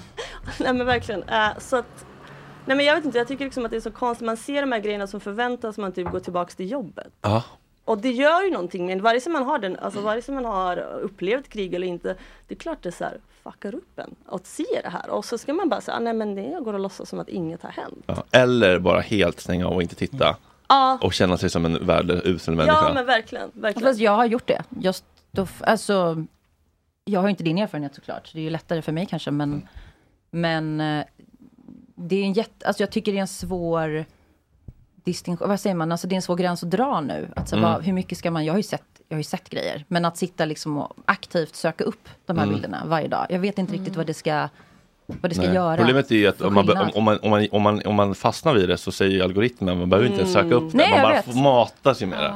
nej 0.57 0.73
men 0.73 0.85
verkligen. 0.85 1.23
Eh, 1.23 1.47
så 1.59 1.75
att, 1.75 2.05
nej 2.65 2.77
men 2.77 2.85
jag 2.85 2.95
vet 2.95 3.05
inte, 3.05 3.17
jag 3.17 3.27
tycker 3.27 3.45
liksom 3.45 3.65
att 3.65 3.71
det 3.71 3.77
är 3.77 3.81
så 3.81 3.91
konstigt. 3.91 4.25
Man 4.25 4.37
ser 4.37 4.61
de 4.61 4.71
här 4.71 4.79
grejerna 4.79 5.07
som 5.07 5.19
förväntas 5.19 5.77
man 5.77 5.91
typ 5.91 6.11
gå 6.11 6.19
tillbaks 6.19 6.55
till 6.55 6.71
jobbet. 6.71 7.13
Ja. 7.21 7.43
Och 7.85 7.97
det 7.97 8.11
gör 8.11 8.43
ju 8.43 8.51
någonting 8.51 8.85
med 8.85 9.01
vare 9.01 9.19
sig 9.21 9.31
man 9.31 9.43
har 9.43 9.59
den, 9.59 9.79
alltså 9.79 10.01
vare 10.01 10.21
sig 10.21 10.35
man 10.35 10.45
har 10.45 10.77
upplevt 10.77 11.49
krig 11.49 11.73
eller 11.73 11.87
inte. 11.87 12.15
Det 12.47 12.53
är 12.55 12.59
klart 12.59 12.81
det 12.81 12.91
så 12.91 13.03
här 13.03 13.17
fuckar 13.43 13.75
upp 13.75 13.99
en 13.99 14.15
att 14.25 14.45
se 14.47 14.63
det 14.83 14.89
här. 14.89 15.09
Och 15.09 15.25
så 15.25 15.37
ska 15.37 15.53
man 15.53 15.69
bara 15.69 15.81
säga, 15.81 15.97
"Ah, 15.97 15.99
nej 15.99 16.13
men 16.13 16.35
det 16.35 16.59
går 16.63 16.73
att 16.75 16.81
låtsas 16.81 17.09
som 17.09 17.19
att 17.19 17.29
inget 17.29 17.63
har 17.63 17.69
hänt. 17.69 18.03
Ja. 18.07 18.23
Eller 18.31 18.79
bara 18.79 18.99
helt 18.99 19.39
stänga 19.39 19.67
av 19.67 19.73
och 19.75 19.81
inte 19.81 19.95
titta. 19.95 20.37
Ja, 20.67 20.99
Och 21.01 21.13
känna 21.13 21.37
sig 21.37 21.49
som 21.49 21.65
en 21.65 21.85
värdelös 21.87 22.47
människa. 22.47 22.65
ja 22.67 22.91
men 22.93 23.05
verkligen. 23.05 23.51
verkligen. 23.53 23.89
Fast 23.89 23.99
jag 23.99 24.11
har 24.11 24.25
gjort 24.25 24.47
det. 24.47 24.63
Just 24.79 25.05
då, 25.31 25.47
alltså, 25.61 26.25
jag 27.05 27.19
har 27.19 27.27
ju 27.27 27.29
inte 27.31 27.43
din 27.43 27.57
erfarenhet 27.57 27.95
såklart. 27.95 28.27
Så 28.27 28.33
det 28.33 28.39
är 28.39 28.43
ju 28.43 28.49
lättare 28.49 28.81
för 28.81 28.91
mig 28.91 29.05
kanske. 29.05 29.31
Men, 29.31 29.67
men 30.31 30.81
eh, 30.81 31.05
det 31.95 32.15
är 32.15 32.23
en 32.23 32.33
jätte, 32.33 32.67
alltså 32.67 32.83
jag 32.83 32.91
tycker 32.91 33.11
det 33.11 33.17
är 33.17 33.21
en 33.21 33.27
svår 33.27 34.05
distinktion. 35.05 35.49
Vad 35.49 35.59
säger 35.59 35.75
man? 35.75 35.91
Alltså 35.91 36.07
det 36.07 36.13
är 36.13 36.17
en 36.17 36.21
svår 36.21 36.35
gräns 36.35 36.63
att 36.63 36.71
dra 36.71 37.01
nu. 37.01 37.27
Att 37.35 37.49
så, 37.49 37.55
Mm. 37.55 37.71
vad, 37.71 37.83
hur 37.83 37.93
mycket 37.93 38.17
ska 38.17 38.31
man, 38.31 38.45
jag 38.45 38.53
har 38.53 38.57
ju 38.57 38.63
sett 38.63 38.83
jag 39.07 39.15
har 39.15 39.19
ju 39.19 39.23
sett 39.23 39.49
grejer. 39.49 39.85
Men 39.87 40.05
att 40.05 40.17
sitta 40.17 40.45
liksom 40.45 40.77
och 40.77 40.93
aktivt 41.05 41.55
söka 41.55 41.83
upp 41.83 42.09
de 42.25 42.37
här 42.37 42.43
Mm. 42.43 42.55
bilderna 42.55 42.83
varje 42.85 43.07
dag. 43.07 43.25
Jag 43.29 43.39
vet 43.39 43.57
inte 43.57 43.73
riktigt 43.73 43.95
vad 43.95 44.05
det 44.07 44.13
ska, 44.13 44.47
vad 45.05 45.31
det 45.31 45.35
ska 45.35 45.45
Nej. 45.45 45.55
göra. 45.55 45.77
Problemet 45.77 46.11
är 46.11 46.15
ju 46.15 46.27
att 46.27 46.41
om 46.41 46.53
man, 46.53 46.69
om, 46.69 47.03
man, 47.03 47.19
om, 47.23 47.29
man, 47.31 47.47
om, 47.51 47.61
man, 47.61 47.81
om 47.85 47.95
man 47.95 48.15
fastnar 48.15 48.53
vid 48.53 48.69
det 48.69 48.77
så 48.77 48.91
säger 48.91 49.11
ju 49.11 49.21
algoritmen, 49.21 49.77
man 49.77 49.89
behöver 49.89 50.07
inte 50.07 50.19
ens 50.21 50.33
söka 50.33 50.55
upp 50.55 50.71
det. 50.71 50.77
Nej, 50.77 50.89
man 50.89 50.99
jag 50.99 51.07
bara 51.07 51.13
vet. 51.15 51.25
får 51.25 51.33
matas 51.41 52.01
ju 52.01 52.05
med 52.05 52.19
det. 52.19 52.33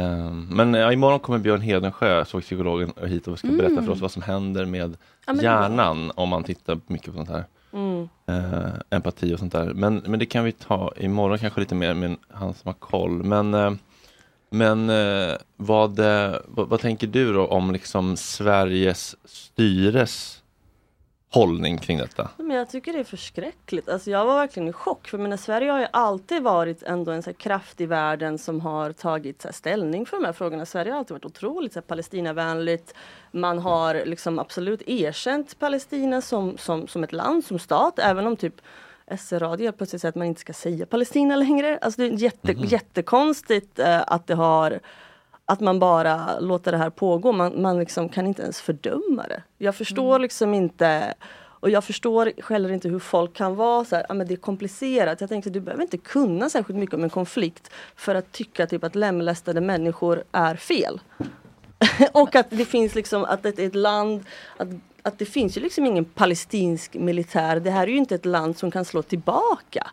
Ehm, 0.00 0.48
men 0.50 0.74
ja, 0.74 0.92
imorgon 0.92 1.20
kommer 1.20 1.38
Björn 1.38 1.60
Hedensjö, 1.60 2.24
såg 2.24 2.42
psykologen, 2.42 2.92
hit 3.06 3.28
och 3.28 3.38
ska 3.38 3.48
berätta 3.48 3.66
Mm. 3.72 3.84
för 3.84 3.92
oss 3.92 4.00
vad 4.00 4.10
som 4.10 4.22
händer 4.22 4.64
med 4.64 4.96
Ja, 5.26 5.34
hjärnan 5.34 6.12
om 6.14 6.28
man 6.28 6.44
tittar 6.44 6.80
mycket 6.86 7.06
på 7.06 7.16
sånt 7.16 7.28
här. 7.28 7.44
Mm. 7.72 8.08
Eh, 8.26 8.72
empati 8.90 9.34
och 9.34 9.38
sånt 9.38 9.52
där. 9.52 9.74
Men, 9.74 10.02
men 10.06 10.18
det 10.18 10.26
kan 10.26 10.44
vi 10.44 10.52
ta 10.52 10.92
imorgon 10.96 11.38
kanske 11.38 11.60
lite 11.60 11.74
mer 11.74 11.94
med 11.94 12.16
han 12.28 12.54
som 12.54 12.68
har 12.68 12.74
koll. 12.74 13.22
Men, 13.22 13.54
eh, 13.54 13.72
men 14.50 14.90
eh, 14.90 15.34
vad, 15.56 15.98
eh, 15.98 16.36
vad, 16.46 16.68
vad 16.68 16.80
tänker 16.80 17.06
du 17.06 17.32
då 17.32 17.46
om 17.46 17.70
liksom 17.70 18.16
Sveriges 18.16 19.16
styres 19.24 20.39
hållning 21.32 21.78
kring 21.78 21.98
detta? 21.98 22.30
Men 22.36 22.56
jag 22.56 22.70
tycker 22.70 22.92
det 22.92 22.98
är 22.98 23.04
förskräckligt. 23.04 23.88
Alltså 23.88 24.10
jag 24.10 24.24
var 24.24 24.34
verkligen 24.34 24.68
i 24.68 24.72
chock. 24.72 25.08
För 25.08 25.18
menar, 25.18 25.36
Sverige 25.36 25.70
har 25.70 25.80
ju 25.80 25.86
alltid 25.90 26.42
varit 26.42 26.82
ändå 26.82 27.12
en 27.12 27.22
så 27.22 27.32
kraft 27.32 27.80
i 27.80 27.86
världen 27.86 28.38
som 28.38 28.60
har 28.60 28.92
tagit 28.92 29.44
här 29.44 29.52
ställning 29.52 30.06
för 30.06 30.16
de 30.16 30.24
här 30.26 30.32
frågorna. 30.32 30.66
Sverige 30.66 30.92
har 30.92 30.98
alltid 30.98 31.14
varit 31.14 31.24
otroligt 31.24 31.72
så 31.72 31.78
här 31.78 31.82
Palestinavänligt. 31.86 32.94
Man 33.32 33.58
har 33.58 34.02
liksom 34.06 34.38
absolut 34.38 34.82
erkänt 34.86 35.58
Palestina 35.58 36.20
som, 36.20 36.58
som, 36.58 36.86
som 36.88 37.04
ett 37.04 37.12
land, 37.12 37.44
som 37.44 37.58
stat. 37.58 37.98
Även 37.98 38.26
om 38.26 38.36
typ 38.36 38.54
SR-radio 39.18 39.64
helt 39.66 39.76
plötsligt 39.76 40.02
säger 40.02 40.10
att 40.10 40.16
man 40.16 40.26
inte 40.26 40.40
ska 40.40 40.52
säga 40.52 40.86
Palestina 40.86 41.36
längre. 41.36 41.78
Alltså 41.82 42.00
det 42.00 42.06
är 42.06 42.12
jätte, 42.22 42.52
Mhm. 42.54 42.64
jättekonstigt 42.64 43.78
eh, 43.78 44.02
att 44.06 44.26
det 44.26 44.34
har 44.34 44.80
att 45.50 45.60
man 45.60 45.78
bara 45.78 46.40
låter 46.40 46.72
det 46.72 46.78
här 46.78 46.90
pågå. 46.90 47.32
Man, 47.32 47.62
man 47.62 47.78
liksom 47.78 48.08
kan 48.08 48.26
inte 48.26 48.42
ens 48.42 48.60
fördöma 48.60 49.22
det. 49.28 49.42
Jag 49.58 49.74
förstår 49.74 50.18
liksom 50.18 50.54
inte 50.54 51.14
och 51.60 51.70
jag 51.70 51.84
förstår 51.84 52.32
heller 52.48 52.72
inte 52.72 52.88
hur 52.88 52.98
folk 52.98 53.34
kan 53.34 53.56
vara 53.56 53.84
så 53.84 53.96
här, 53.96 54.06
ah, 54.08 54.14
men 54.14 54.26
det 54.26 54.34
är 54.34 54.36
komplicerat. 54.36 55.20
Jag 55.20 55.30
tänkte 55.30 55.50
du 55.50 55.60
behöver 55.60 55.82
inte 55.82 55.98
kunna 55.98 56.50
särskilt 56.50 56.78
mycket 56.78 56.94
om 56.94 57.04
en 57.04 57.10
konflikt 57.10 57.70
för 57.96 58.14
att 58.14 58.32
tycka 58.32 58.66
typ 58.66 58.84
att 58.84 58.94
lemlästade 58.94 59.60
människor 59.60 60.24
är 60.32 60.54
fel. 60.54 61.00
och 62.12 62.36
att 62.36 62.50
det 62.50 62.64
finns 62.64 62.94
liksom 62.94 63.24
att 63.24 63.42
det 63.42 63.58
är 63.58 63.66
ett 63.66 63.74
land 63.74 64.24
att, 64.56 64.68
att 65.02 65.18
det 65.18 65.26
finns 65.26 65.56
ju 65.56 65.60
liksom 65.60 65.86
ingen 65.86 66.04
palestinsk 66.04 66.94
militär. 66.94 67.60
Det 67.60 67.70
här 67.70 67.82
är 67.82 67.90
ju 67.90 67.96
inte 67.96 68.14
ett 68.14 68.26
land 68.26 68.58
som 68.58 68.70
kan 68.70 68.84
slå 68.84 69.02
tillbaka. 69.02 69.90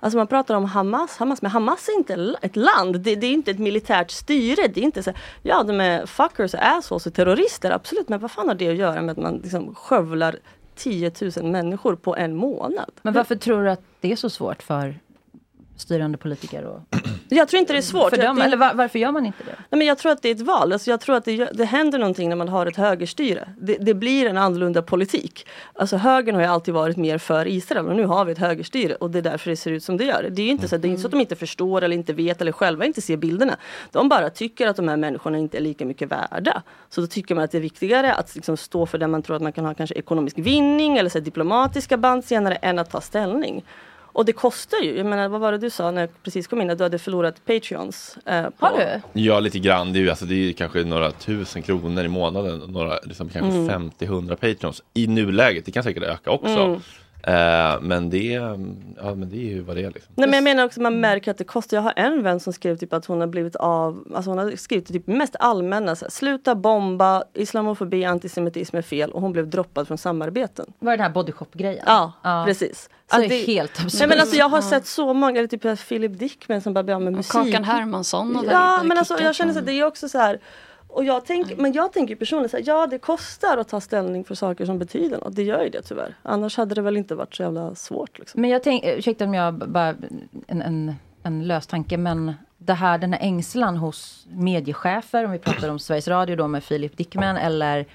Alltså 0.00 0.18
man 0.18 0.26
pratar 0.26 0.54
om 0.54 0.64
Hamas, 0.64 1.16
Hamas 1.16 1.42
men 1.42 1.50
Hamas 1.50 1.88
är 1.88 1.92
inte 1.92 2.36
ett 2.42 2.56
land. 2.56 3.00
Det, 3.00 3.14
det 3.14 3.26
är 3.26 3.32
inte 3.32 3.50
ett 3.50 3.58
militärt 3.58 4.10
styre. 4.10 4.68
Det 4.68 4.80
är 4.80 4.84
inte 4.84 5.02
så, 5.02 5.12
ja 5.42 5.62
de 5.62 5.80
är 5.80 6.06
fuckers 6.06 6.54
och 6.54 6.60
assholes 6.62 7.06
och 7.06 7.14
terrorister 7.14 7.70
absolut 7.70 8.08
men 8.08 8.20
vad 8.20 8.30
fan 8.30 8.48
har 8.48 8.54
det 8.54 8.68
att 8.68 8.76
göra 8.76 9.02
med 9.02 9.12
att 9.12 9.18
man 9.18 9.36
liksom 9.36 9.74
skövlar 9.74 10.36
10 10.74 11.12
000 11.36 11.50
människor 11.50 11.96
på 11.96 12.16
en 12.16 12.36
månad? 12.36 12.90
Men 13.02 13.14
varför 13.14 13.36
tror 13.36 13.62
du 13.62 13.70
att 13.70 13.82
det 14.00 14.12
är 14.12 14.16
så 14.16 14.30
svårt 14.30 14.62
för 14.62 14.94
styrande 15.80 16.18
politiker? 16.18 16.64
Och... 16.64 16.80
Jag 17.30 17.48
tror 17.48 17.60
inte 17.60 17.72
det 17.72 17.78
är 17.78 17.82
svårt. 17.82 18.10
För 18.10 18.16
Jag- 18.16 18.26
dem, 18.26 18.36
det- 18.36 18.44
eller 18.44 18.56
var, 18.56 18.74
varför 18.74 18.98
gör 18.98 19.12
man 19.12 19.26
inte 19.26 19.44
det? 19.44 19.54
Nej, 19.70 19.78
men 19.78 19.86
jag 19.86 19.98
tror 19.98 20.12
att 20.12 20.22
det 20.22 20.28
är 20.28 20.34
ett 20.34 20.40
val. 20.40 20.72
Alltså 20.72 20.90
jag 20.90 21.00
tror 21.00 21.16
att 21.16 21.24
det, 21.24 21.44
det 21.52 21.64
händer 21.64 21.98
någonting 21.98 22.28
när 22.28 22.36
man 22.36 22.48
har 22.48 22.66
ett 22.66 22.76
högerstyre. 22.76 23.48
Det, 23.60 23.76
det 23.80 23.94
blir 23.94 24.26
en 24.26 24.36
annorlunda 24.36 24.82
politik. 24.82 25.46
Alltså 25.74 25.96
högern 25.96 26.34
har 26.34 26.42
ju 26.42 26.48
alltid 26.48 26.74
varit 26.74 26.96
mer 26.96 27.18
för 27.18 27.48
Israel 27.48 27.86
och 27.86 27.96
nu 27.96 28.04
har 28.04 28.24
vi 28.24 28.32
ett 28.32 28.38
högerstyre 28.38 28.94
och 28.94 29.10
det 29.10 29.18
är 29.18 29.22
därför 29.22 29.50
det 29.50 29.56
ser 29.56 29.70
ut 29.70 29.84
som 29.84 29.96
det 29.96 30.04
gör. 30.04 30.28
Det 30.30 30.42
är 30.42 30.46
ju 30.46 30.52
inte 30.52 30.68
så, 30.68 30.76
det 30.76 30.88
är 30.88 30.90
inte 30.90 31.00
så 31.02 31.06
att 31.08 31.12
de 31.12 31.20
inte 31.20 31.36
förstår 31.36 31.82
eller 31.82 31.96
inte 31.96 32.12
vet 32.12 32.40
eller 32.40 32.52
själva 32.52 32.84
inte 32.84 33.00
ser 33.00 33.16
bilderna. 33.16 33.56
De 33.92 34.08
bara 34.08 34.30
tycker 34.30 34.66
att 34.66 34.76
de 34.76 34.88
här 34.88 34.96
människorna 34.96 35.38
inte 35.38 35.56
är 35.58 35.60
lika 35.62 35.84
mycket 35.86 36.08
värda. 36.12 36.62
Så 36.90 37.00
då 37.00 37.06
tycker 37.06 37.34
man 37.34 37.44
att 37.44 37.50
det 37.50 37.58
är 37.58 37.62
viktigare 37.62 38.14
att 38.14 38.34
liksom 38.34 38.56
stå 38.56 38.86
för 38.86 38.98
det 38.98 39.06
man 39.06 39.22
tror 39.22 39.36
att 39.36 39.42
man 39.42 39.52
kan 39.52 39.64
ha 39.64 39.74
kanske 39.74 39.94
ekonomisk 39.94 40.38
vinning 40.38 40.96
eller 40.98 41.10
så 41.10 41.20
diplomatiska 41.20 41.96
band 41.96 42.24
senare 42.24 42.54
än 42.54 42.78
att 42.78 42.90
ta 42.90 43.00
ställning. 43.00 43.64
Och 44.18 44.24
det 44.24 44.32
kostar 44.32 44.78
ju. 44.82 44.96
Jag 44.96 45.06
menar, 45.06 45.28
vad 45.28 45.40
var 45.40 45.52
det 45.52 45.58
du 45.58 45.70
sa 45.70 45.90
när 45.90 46.00
jag 46.00 46.10
precis 46.22 46.46
kom 46.46 46.60
in? 46.60 46.70
Att 46.70 46.78
du 46.78 46.84
hade 46.84 46.98
förlorat 46.98 47.44
Patreons. 47.46 48.18
Eh, 48.26 48.42
på... 48.42 48.66
Har 48.66 48.78
du? 48.78 49.20
Ja, 49.20 49.40
lite 49.40 49.58
grann. 49.58 49.92
Det 49.92 49.98
är 49.98 50.00
ju 50.00 50.10
alltså, 50.10 50.24
det 50.24 50.34
är 50.34 50.36
ju 50.36 50.52
kanske 50.52 50.84
några 50.84 51.10
tusen 51.12 51.62
kronor 51.62 52.04
i 52.04 52.08
månaden. 52.08 52.58
Några, 52.58 52.98
liksom, 53.02 53.28
kanske 53.28 53.58
Mm. 53.58 53.90
50-100 53.98 54.36
patrons 54.36 54.82
i 54.94 55.06
nuläget. 55.06 55.64
Det 55.64 55.72
kan 55.72 55.82
säkert 55.82 56.02
öka 56.02 56.30
också. 56.30 56.48
Mm. 56.48 56.80
Eh, 57.22 57.80
men, 57.80 58.10
det, 58.10 58.18
ja, 58.98 59.14
men 59.14 59.28
det 59.30 59.36
är 59.36 59.48
ju 59.54 59.60
vad 59.60 59.76
det 59.76 59.84
är. 59.84 59.90
Liksom. 59.90 60.12
Nej 60.16 60.26
men 60.28 60.34
jag 60.34 60.44
menar 60.44 60.64
också 60.64 60.80
man 60.80 61.00
märker 61.00 61.30
att 61.30 61.38
det 61.38 61.44
kostar. 61.44 61.76
Jag 61.76 61.82
har 61.82 61.92
en 61.96 62.22
vän 62.22 62.40
som 62.40 62.52
skrev 62.52 62.76
typ 62.76 62.92
att 62.92 63.06
hon 63.06 63.20
har 63.20 63.26
blivit 63.26 63.56
av, 63.56 64.04
alltså 64.14 64.30
hon 64.30 64.38
har 64.38 64.56
skrivit 64.56 64.88
typ 64.88 65.06
mest 65.06 65.36
allmänna, 65.40 65.96
så 65.96 66.04
här, 66.04 66.10
sluta 66.10 66.54
bomba, 66.54 67.22
islamofobi, 67.34 68.04
antisemitism 68.04 68.76
är 68.76 68.82
fel 68.82 69.10
och 69.10 69.20
hon 69.20 69.32
blev 69.32 69.48
droppad 69.48 69.88
från 69.88 69.98
samarbeten. 69.98 70.66
Var 70.78 70.90
det 70.92 70.96
den 70.96 71.02
här 71.04 71.10
bodyshop-grejen? 71.10 71.84
Ja, 71.86 72.12
Ja. 72.22 72.44
precis. 72.46 72.90
Så 73.10 73.16
Att 73.16 73.28
det 73.28 73.42
är 73.42 73.46
helt 73.46 73.70
absurt. 73.84 74.00
Nej 74.00 74.08
men 74.08 74.20
alltså 74.20 74.36
jag 74.36 74.48
har 74.48 74.58
Ja. 74.58 74.62
sett 74.62 74.86
så 74.86 75.14
många, 75.14 75.38
eller 75.38 75.48
typ 75.48 75.88
Philip 75.88 76.18
Dickman 76.18 76.60
som 76.60 76.74
bara 76.74 76.84
blir 76.84 76.94
av 76.94 77.02
med 77.02 77.12
musik. 77.12 77.32
Kakan 77.32 77.64
Hermansson 77.64 78.36
och 78.36 78.44
Ja 78.50 78.82
men 78.84 78.98
alltså 78.98 79.20
jag 79.20 79.34
känner 79.34 79.52
så 79.52 79.58
att 79.58 79.66
det 79.66 79.72
är 79.72 79.84
också 79.84 80.08
så 80.08 80.18
här 80.18 80.38
och 80.98 81.04
jag 81.04 81.24
tänker, 81.24 81.56
men 81.56 81.72
jag 81.72 81.92
tänker 81.92 82.16
personligen 82.16 82.48
så 82.48 82.56
här, 82.56 82.64
ja 82.66 82.86
det 82.86 82.98
kostar 82.98 83.58
att 83.58 83.68
ta 83.68 83.80
ställning 83.80 84.24
för 84.24 84.34
saker 84.34 84.66
som 84.66 84.78
betyder 84.78 85.18
något. 85.18 85.36
Det 85.36 85.42
gör 85.42 85.62
ju 85.62 85.68
det 85.70 85.82
tyvärr. 85.82 86.14
Annars 86.22 86.56
hade 86.56 86.74
det 86.74 86.82
väl 86.82 86.96
inte 86.96 87.14
varit 87.14 87.34
så 87.34 87.42
jävla 87.42 87.74
svårt. 87.74 88.18
Liksom. 88.18 88.40
Men 88.40 88.50
jag 88.50 88.62
tänker, 88.62 88.96
ursäkta 88.96 89.24
om 89.24 89.34
jag 89.34 89.54
bara, 89.54 89.94
en, 90.46 90.62
en, 90.62 90.94
en 91.22 91.46
lös 91.46 91.66
tanke, 91.66 91.96
men 91.96 92.34
det 92.58 92.72
här, 92.72 92.98
den 92.98 93.12
här 93.12 93.20
ängslan 93.20 93.76
hos 93.76 94.26
mediechefer, 94.30 95.24
om 95.24 95.30
vi 95.30 95.38
pratar 95.38 95.68
om 95.68 95.78
Sveriges 95.78 96.08
Radio 96.08 96.36
då 96.36 96.48
med 96.48 96.64
Filip 96.64 96.96
Dickman 96.96 97.36
eller 97.36 97.86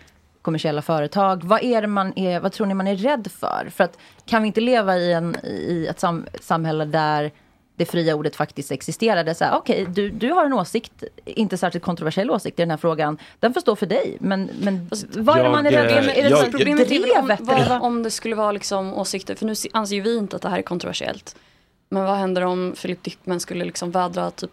kommersiella 0.41 0.81
företag. 0.81 1.43
Vad 1.43 1.63
är 1.63 1.87
man 1.87 2.13
är, 2.15 2.39
vad 2.39 2.51
tror 2.51 2.67
ni 2.67 2.73
man 2.73 2.87
är 2.87 2.95
rädd 2.95 3.27
för? 3.31 3.69
För 3.71 3.83
att 3.83 3.97
kan 4.25 4.41
vi 4.41 4.47
inte 4.47 4.61
leva 4.61 4.97
i, 4.97 5.13
en, 5.13 5.35
i 5.43 5.87
ett, 5.89 5.99
sam, 5.99 6.25
ett 6.33 6.43
samhälle 6.43 6.85
där 6.85 7.31
det 7.75 7.85
fria 7.85 8.15
ordet 8.15 8.35
faktiskt 8.35 8.71
existerade. 8.71 9.35
Okej, 9.53 9.87
du, 9.89 10.09
du 10.09 10.31
har 10.31 10.45
en 10.45 10.53
åsikt, 10.53 11.03
inte 11.25 11.57
särskilt 11.57 11.85
kontroversiell 11.85 12.31
åsikt 12.31 12.59
i 12.59 12.61
den 12.61 12.69
här 12.69 12.77
frågan. 12.77 13.17
Den 13.39 13.53
får 13.53 13.61
stå 13.61 13.75
för 13.75 13.85
dig. 13.85 14.17
Men, 14.19 14.49
men 14.61 14.89
vad 15.15 15.39
är 15.39 15.43
det 15.43 15.49
man 15.49 15.65
är 15.65 15.71
Jag, 15.71 15.85
rädd 15.85 15.97
eh, 15.97 16.03
för? 16.03 16.09
Är 16.11 16.23
det 16.23 16.29
jag- 16.29 16.51
Problemet 16.51 16.87
drevet? 16.87 17.39
om, 17.39 17.45
vad, 17.45 17.81
om 17.81 18.03
det 18.03 18.11
skulle 18.11 18.35
vara 18.35 18.51
liksom 18.51 18.93
åsikter, 18.93 19.35
för 19.35 19.45
nu 19.45 19.55
se- 19.55 19.69
anser 19.73 19.95
ju 19.95 20.01
vi 20.01 20.17
inte 20.17 20.35
att 20.35 20.41
det 20.41 20.49
här 20.49 20.57
är 20.57 20.61
kontroversiellt. 20.61 21.35
Men 21.89 22.03
vad 22.03 22.17
händer 22.17 22.41
om 22.41 22.75
Philip 22.81 23.03
Dickman 23.03 23.39
skulle 23.39 23.65
liksom 23.65 23.91
vädra 23.91 24.31
typ 24.31 24.51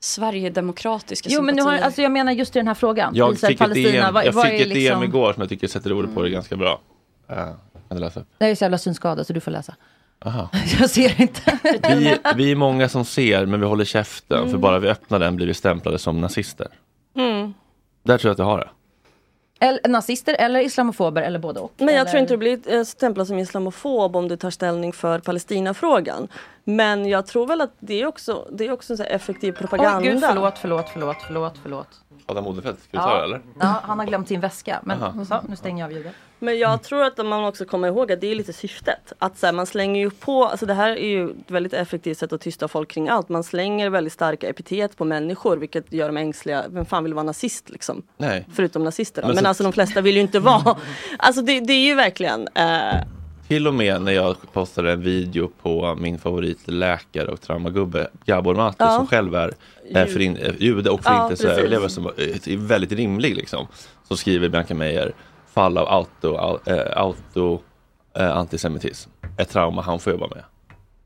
Sverigedemokratiska 0.00 1.28
Jo 1.32 1.42
men 1.42 1.56
nu 1.56 1.62
har, 1.62 1.78
alltså 1.78 2.02
jag 2.02 2.12
menar 2.12 2.32
just 2.32 2.56
i 2.56 2.58
den 2.58 2.66
här 2.68 2.74
frågan. 2.74 3.14
Jag 3.14 3.32
Israel, 3.32 3.50
fick 3.50 3.60
ett 3.60 3.66
Palestina. 3.66 4.02
DM, 4.02 4.14
vad, 4.14 4.26
jag 4.26 4.32
vad 4.32 4.44
fick 4.44 4.60
är 4.60 4.66
ett 4.66 4.68
DM 4.68 4.74
liksom... 4.74 5.02
igår 5.04 5.32
som 5.32 5.40
jag 5.40 5.48
tycker 5.48 5.68
sätter 5.68 5.92
ord 5.92 6.14
på 6.14 6.22
det 6.22 6.30
ganska 6.30 6.56
bra. 6.56 6.80
Uh, 7.30 7.48
du 7.88 7.98
läsa? 7.98 8.24
Jag 8.38 8.50
är 8.50 8.54
så 8.54 8.64
jävla 8.64 8.78
synskadad 8.78 9.26
så 9.26 9.32
du 9.32 9.40
får 9.40 9.50
läsa. 9.50 9.74
Aha. 10.24 10.48
Jag 10.80 10.90
ser 10.90 11.20
inte. 11.20 11.58
Vi, 11.88 12.18
vi 12.36 12.50
är 12.50 12.56
många 12.56 12.88
som 12.88 13.04
ser 13.04 13.46
men 13.46 13.60
vi 13.60 13.66
håller 13.66 13.84
käften 13.84 14.38
för 14.38 14.48
Mm. 14.48 14.60
bara 14.60 14.78
vi 14.78 14.88
öppnar 14.88 15.18
den 15.18 15.36
blir 15.36 15.46
vi 15.46 15.54
stämplade 15.54 15.98
som 15.98 16.20
nazister. 16.20 16.68
Mm. 17.16 17.54
Där 18.02 18.18
tror 18.18 18.28
jag 18.28 18.32
att 18.32 18.36
du 18.36 18.42
har 18.42 18.58
det. 18.58 18.68
Eller, 19.60 19.88
nazister 19.88 20.34
eller 20.38 20.60
islamofober 20.60 21.22
eller 21.22 21.38
både 21.38 21.60
och. 21.60 21.72
Men 21.76 21.88
jag 21.88 21.94
eller... 21.94 22.10
tror 22.10 22.20
inte 22.20 22.32
du 22.34 22.38
blir 22.38 22.72
eh, 22.74 22.84
stämplad 22.84 23.26
som 23.26 23.38
islamofob 23.38 24.16
om 24.16 24.28
du 24.28 24.36
tar 24.36 24.50
ställning 24.50 24.92
för 24.92 25.18
Palestinafrågan. 25.18 26.28
Men 26.64 27.08
jag 27.08 27.26
tror 27.26 27.46
väl 27.46 27.60
att 27.60 27.72
det 27.80 28.02
är 28.02 28.06
också, 28.06 28.48
det 28.52 28.66
är 28.66 28.72
också 28.72 28.92
en 28.92 28.96
så 28.96 29.02
här 29.02 29.10
effektiv 29.10 29.52
propaganda. 29.52 29.98
Oj 29.98 30.04
gud 30.04 30.20
förlåt, 30.20 30.58
förlåt, 30.58 30.86
förlåt, 30.92 31.16
förlåt, 31.26 31.54
förlåt. 31.62 31.88
Adam 32.30 32.46
Odenfeldt, 32.46 32.82
ska 32.82 32.96
du 32.96 33.02
ta 33.02 33.18
det 33.18 33.24
eller? 33.24 33.40
ja, 33.60 33.80
han 33.82 33.98
har 33.98 34.06
glömt 34.06 34.28
sin 34.28 34.40
väska. 34.40 34.80
Men 34.84 35.26
så, 35.26 35.40
nu 35.48 35.56
stänger 35.56 35.82
jag 35.82 35.86
av 35.90 35.96
ljudet. 35.96 36.12
Men 36.38 36.58
jag 36.58 36.82
tror 36.82 37.04
att 37.04 37.26
man 37.26 37.44
också 37.44 37.64
kommer 37.64 37.88
ihåg 37.88 38.12
att 38.12 38.20
det 38.20 38.26
är 38.26 38.34
lite 38.34 38.52
syftet. 38.52 39.12
Att 39.18 39.38
så 39.38 39.46
här, 39.46 39.52
man 39.52 39.66
slänger 39.66 40.00
ju 40.00 40.10
på, 40.10 40.44
alltså 40.44 40.66
det 40.66 40.74
här 40.74 40.90
är 40.90 41.08
ju 41.08 41.30
ett 41.30 41.50
väldigt 41.50 41.72
effektivt 41.72 42.18
sätt 42.18 42.32
att 42.32 42.40
tysta 42.40 42.68
folk 42.68 42.90
kring 42.90 43.08
allt. 43.08 43.28
Man 43.28 43.44
slänger 43.44 43.90
väldigt 43.90 44.12
starka 44.12 44.48
epitet 44.48 44.96
på 44.96 45.04
människor 45.04 45.56
vilket 45.56 45.92
gör 45.92 46.06
dem 46.06 46.16
ängsliga. 46.16 46.64
Vem 46.68 46.86
fan 46.86 47.04
vill 47.04 47.14
vara 47.14 47.22
nazist 47.24 47.70
liksom? 47.70 48.02
Nej. 48.16 48.46
Förutom 48.54 48.84
nazister. 48.84 49.22
då. 49.22 49.28
Men 49.28 49.34
Men, 49.34 49.44
så- 49.44 49.48
alltså 49.48 49.62
de 49.62 49.72
flesta 49.72 50.00
vill 50.00 50.14
ju 50.14 50.20
inte 50.20 50.40
vara. 50.40 50.76
Alltså 51.18 51.42
det, 51.42 51.60
det 51.60 51.72
är 51.72 51.86
ju 51.86 51.94
verkligen 51.94 52.48
eh, 52.54 52.94
Till 53.48 53.66
och 53.66 53.74
med 53.74 54.02
när 54.02 54.12
jag 54.12 54.36
postade 54.52 54.92
en 54.92 55.02
video 55.02 55.50
på 55.62 55.94
min 56.00 56.18
favoritläkare 56.18 57.26
och 57.28 57.40
traumagubbe 57.40 58.08
Gabor 58.26 58.54
Mate 58.54 58.76
Ja. 58.84 58.96
som 58.96 59.06
själv 59.06 59.34
är 59.34 59.52
eh, 59.94 60.06
förin- 60.06 60.36
eh, 60.36 60.54
jude 60.58 60.90
och 60.90 61.00
Ja, 61.04 61.10
förintelseöverlevare 61.10 61.88
som 61.88 62.06
eh, 62.06 62.12
är 62.52 62.56
väldigt 62.56 62.92
rimlig 62.92 63.36
liksom. 63.36 63.66
Så 64.08 64.16
skriver 64.16 64.48
Bianca 64.48 64.74
Meijer 64.74 65.12
fall 65.52 65.78
av 65.78 65.88
auto, 65.88 66.36
au- 66.36 66.58
eh, 66.66 66.98
auto 67.02 67.60
eh, 68.16 68.36
antisemitism. 68.36 69.10
Ett 69.38 69.48
trauma 69.50 69.82
han 69.82 69.98
får 70.00 70.12
jobba 70.12 70.26
med. 70.28 70.42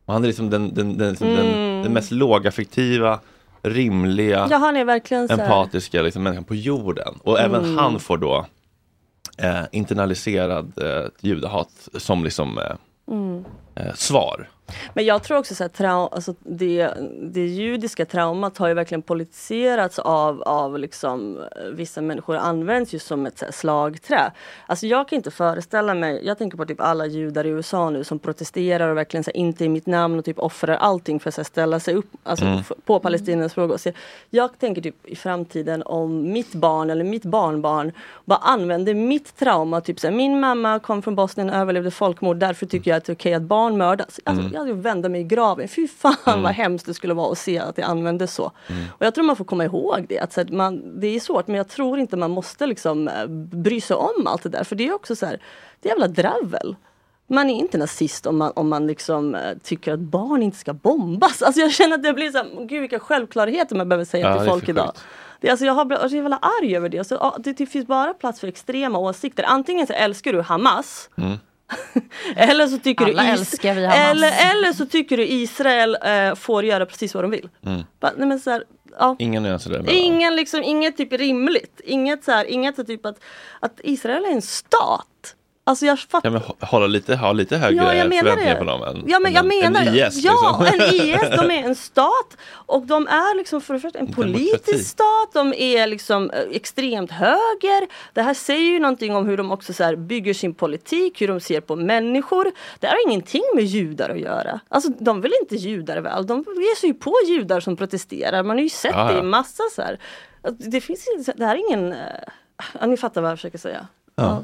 Och 0.04 0.12
han 0.12 0.22
är 0.22 0.26
liksom 0.26 0.50
den, 0.50 0.74
den, 0.74 0.98
den, 0.98 1.08
liksom 1.10 1.28
den, 1.28 1.46
Mm. 1.54 1.82
den 1.82 1.92
mest 1.92 2.10
lågaffektiva, 2.10 3.20
rimliga, 3.62 4.46
Ja, 4.50 4.56
han 4.56 4.76
är 4.76 4.84
verkligen 4.84 5.30
empatiska 5.30 6.02
liksom, 6.02 6.22
människan 6.22 6.44
på 6.44 6.54
jorden. 6.54 7.14
Och 7.22 7.40
även 7.40 7.64
Mm. 7.64 7.78
han 7.78 8.00
får 8.00 8.16
då 8.18 8.46
eh, 9.42 9.64
internaliserad 9.72 10.72
eh, 10.82 11.08
judehat 11.20 11.88
som 11.98 12.24
liksom 12.24 12.58
eh, 12.58 12.76
Mm. 13.08 13.44
eh, 13.74 13.94
svar. 13.94 14.48
Men 14.94 15.04
jag 15.04 15.22
tror 15.22 15.38
också 15.38 15.64
att 15.64 15.80
alltså 15.80 16.34
det, 16.40 16.90
det 17.22 17.46
judiska 17.46 18.04
traumat 18.06 18.58
har 18.58 18.68
ju 18.68 18.74
verkligen 18.74 19.02
politiserats 19.02 19.98
av, 19.98 20.42
av 20.42 20.78
liksom, 20.78 21.38
eh, 21.56 21.62
vissa 21.72 22.00
människor 22.00 22.36
och 22.36 22.46
används 22.46 22.94
ju 22.94 22.98
som 22.98 23.26
ett 23.26 23.40
här, 23.40 23.50
slagträ. 23.50 24.32
Alltså 24.66 24.86
jag 24.86 25.08
kan 25.08 25.16
inte 25.16 25.30
föreställa 25.30 25.94
mig, 25.94 26.20
jag 26.26 26.38
tänker 26.38 26.56
på 26.56 26.66
typ 26.66 26.80
alla 26.80 27.06
judar 27.06 27.46
i 27.46 27.48
USA 27.48 27.90
nu 27.90 28.04
som 28.04 28.18
protesterar 28.18 28.88
och 28.88 28.96
verkligen 28.96 29.24
så 29.24 29.30
här, 29.34 29.36
inte 29.36 29.64
i 29.64 29.68
mitt 29.68 29.86
namn 29.86 30.18
och 30.18 30.24
typ 30.24 30.38
offrar 30.38 30.76
allting 30.76 31.20
för 31.20 31.28
att 31.28 31.36
här, 31.36 31.44
ställa 31.44 31.80
sig 31.80 31.94
upp 31.94 32.10
alltså, 32.22 32.44
Mm. 32.44 32.62
på 32.84 33.00
Palestinas 33.00 33.54
frågor. 33.54 33.76
Så 33.76 33.90
jag 34.30 34.58
tänker 34.58 34.82
typ 34.82 35.06
i 35.06 35.16
framtiden 35.16 35.82
om 35.82 36.32
mitt 36.32 36.54
barn 36.54 36.90
eller 36.90 37.04
mitt 37.04 37.22
barnbarn 37.24 37.92
bara 38.24 38.38
använder 38.38 38.94
mitt 38.94 39.36
trauma, 39.36 39.80
typ 39.80 40.00
så 40.00 40.10
min 40.10 40.40
mamma 40.40 40.78
kom 40.78 41.02
från 41.02 41.14
Bosnien 41.14 41.50
och 41.50 41.56
överlevde 41.56 41.90
folkmord, 41.90 42.36
därför 42.36 42.66
tycker 42.66 42.90
jag 42.90 42.98
att 42.98 43.04
det 43.04 43.12
är 43.12 43.14
okej 43.14 43.34
att 43.34 43.42
barn 43.42 43.76
mördas. 43.78 44.20
Alltså, 44.24 44.42
Mm. 44.42 44.51
Jag 44.52 44.58
hade 44.60 44.70
ju 44.70 44.76
vända 44.76 45.08
mig 45.08 45.20
i 45.20 45.24
graven. 45.24 45.68
Fy 45.68 45.88
fan 45.88 46.14
Mm. 46.26 46.42
vad 46.42 46.52
hemskt 46.52 46.86
det 46.86 46.94
skulle 46.94 47.14
vara 47.14 47.32
att 47.32 47.38
se 47.38 47.58
att 47.58 47.76
det 47.76 47.82
användes 47.82 48.34
så. 48.34 48.52
Mm. 48.68 48.84
Och 48.98 49.06
jag 49.06 49.14
tror 49.14 49.24
man 49.24 49.36
får 49.36 49.44
komma 49.44 49.64
ihåg 49.64 50.06
det. 50.08 50.18
Att, 50.18 50.32
så 50.32 50.40
här, 50.40 50.48
man, 50.48 51.00
det 51.00 51.06
är 51.06 51.20
svårt 51.20 51.46
men 51.46 51.56
jag 51.56 51.68
tror 51.68 51.98
inte 51.98 52.16
man 52.16 52.30
måste 52.30 52.66
liksom, 52.66 53.08
eh, 53.08 53.26
bry 53.52 53.80
sig 53.80 53.96
om 53.96 54.26
allt 54.26 54.42
det 54.42 54.48
där. 54.48 54.64
För 54.64 54.76
det 54.76 54.88
är 54.88 54.94
också 54.94 55.16
så 55.16 55.26
här, 55.26 55.40
det 55.80 55.88
är 55.88 55.92
jävla 55.92 56.08
dravel. 56.08 56.76
Man 57.26 57.50
är 57.50 57.54
inte 57.54 57.78
nazist 57.78 58.26
om 58.26 58.38
man, 58.38 58.52
om 58.56 58.68
man 58.68 58.86
liksom, 58.86 59.34
eh, 59.34 59.40
tycker 59.62 59.92
att 59.92 60.00
barn 60.00 60.42
inte 60.42 60.58
ska 60.58 60.72
bombas. 60.72 61.42
Alltså 61.42 61.60
jag 61.60 61.72
känner 61.72 61.94
att 61.94 62.02
det 62.02 62.12
blir 62.12 62.30
så 62.30 62.38
här, 62.38 62.64
gud 62.66 62.80
vilka 62.80 62.98
självklarheter 62.98 63.76
man 63.76 63.88
behöver 63.88 64.04
säga 64.04 64.28
Ja, 64.28 64.38
till 64.38 64.48
folk 64.50 64.68
idag. 64.68 64.92
Det, 65.40 65.50
alltså, 65.50 65.66
jag 65.66 65.72
har 65.72 65.84
blivit 65.84 66.02
jag 66.02 66.12
är 66.12 66.16
jävla 66.16 66.38
arg 66.62 66.76
över 66.76 66.88
det. 66.88 66.98
Alltså, 66.98 67.34
det. 67.38 67.52
Det 67.52 67.66
finns 67.66 67.86
bara 67.86 68.14
plats 68.14 68.40
för 68.40 68.48
extrema 68.48 68.98
åsikter. 68.98 69.44
Antingen 69.48 69.86
så 69.86 69.92
älskar 69.92 70.32
du 70.32 70.40
Hamas 70.42 71.10
Mm. 71.16 71.38
eller 72.36 72.66
så 72.66 72.78
tycker 72.78 73.04
Alla 73.04 73.22
du 73.22 73.28
älskar 73.28 73.74
vi 73.74 73.84
Hamas. 73.84 73.96
eller, 73.98 74.28
eller 74.28 74.72
så 74.72 74.86
tycker 74.86 75.16
du 75.16 75.26
Israel 75.26 75.96
eh, 76.04 76.34
får 76.34 76.64
göra 76.64 76.86
precis 76.86 77.14
vad 77.14 77.24
de 77.24 77.30
vill. 77.30 77.48
Mm. 77.66 77.82
Bara, 78.00 78.12
nej 78.16 78.28
men 78.28 78.40
så 78.40 78.50
här, 78.50 78.64
ja. 78.98 79.16
Inga 79.18 79.40
nyanser 79.40 79.70
där. 79.70 79.90
Ingen 79.90 80.36
liksom, 80.36 80.62
inget 80.62 80.96
typ 80.96 81.12
rimligt. 81.12 81.80
Inget 81.84 82.24
så 82.24 82.32
här, 82.32 82.44
inget 82.44 82.76
så 82.76 82.84
typ 82.84 83.06
att, 83.06 83.16
att 83.60 83.80
Israel 83.82 84.24
är 84.24 84.30
en 84.30 84.42
stat. 84.42 85.36
Alltså 85.64 85.86
jag 85.86 85.98
fattar 85.98 86.28
Ja, 86.28 86.30
men 86.32 86.40
hå- 86.42 86.64
hålla 86.66 86.86
lite, 86.86 87.16
ha 87.16 87.32
lite 87.32 87.56
högre 87.56 87.76
Ja, 87.76 87.94
jag 87.94 88.08
menar 88.08 88.22
förväntningar 88.22 88.54
det. 88.54 88.58
på 88.58 88.64
dem 88.64 88.82
än, 88.82 89.04
Ja, 89.06 89.18
men 89.20 89.32
jag 89.32 89.42
en, 89.42 89.48
menar 89.48 89.80
en. 89.86 89.94
IS. 89.94 90.24
Ja, 90.24 90.60
liksom. 90.72 90.80
en 90.80 90.94
IS, 90.94 91.20
de 91.36 91.50
är 91.58 91.64
en 91.64 91.74
stat 91.74 92.36
och 92.50 92.86
de 92.86 93.06
är 93.06 93.36
liksom 93.36 93.60
för 93.60 93.74
det 93.74 93.80
första 93.80 93.98
en 93.98 94.12
politisk 94.12 94.88
stat, 94.88 95.30
de 95.32 95.54
är 95.56 95.86
liksom 95.86 96.30
eh, 96.30 96.40
extremt 96.50 97.10
höger. 97.10 97.88
Det 98.12 98.22
här 98.22 98.34
säger 98.34 98.70
ju 98.72 98.78
någonting 98.78 99.16
om 99.16 99.26
hur 99.26 99.36
de 99.36 99.52
också 99.52 99.72
så 99.72 99.96
bygger 99.96 100.34
sin 100.34 100.54
politik, 100.54 101.20
hur 101.22 101.28
de 101.28 101.40
ser 101.40 101.60
på 101.60 101.76
människor. 101.76 102.52
Det 102.80 102.86
har 102.86 103.08
ingenting 103.08 103.42
med 103.54 103.64
judar 103.64 104.10
att 104.10 104.20
göra. 104.20 104.60
Alltså 104.68 104.90
de 104.98 105.20
vill 105.20 105.32
inte 105.42 105.56
judar 105.56 105.98
väl, 106.00 106.26
de 106.26 106.38
ger 106.38 106.76
sig 106.80 106.88
ju 106.88 106.94
på 106.94 107.14
judar 107.28 107.60
som 107.60 107.76
protesterar. 107.76 108.42
Man 108.42 108.56
har 108.56 108.62
ju 108.62 108.68
sett 108.68 108.92
Ja, 108.94 109.12
det 109.12 109.18
i 109.18 109.22
massa 109.22 109.62
så 109.74 109.82
här. 109.82 109.98
Det 110.58 110.80
finns 110.80 111.04
det 111.36 111.44
här 111.46 111.54
är 111.56 111.68
ingen, 111.68 111.92
eh, 111.92 111.98
ja, 112.80 112.86
ni 112.86 112.96
fattar 112.96 113.20
vad 113.20 113.30
jag 113.30 113.38
försöker 113.38 113.58
säga. 113.58 113.86
Ja. 114.16 114.42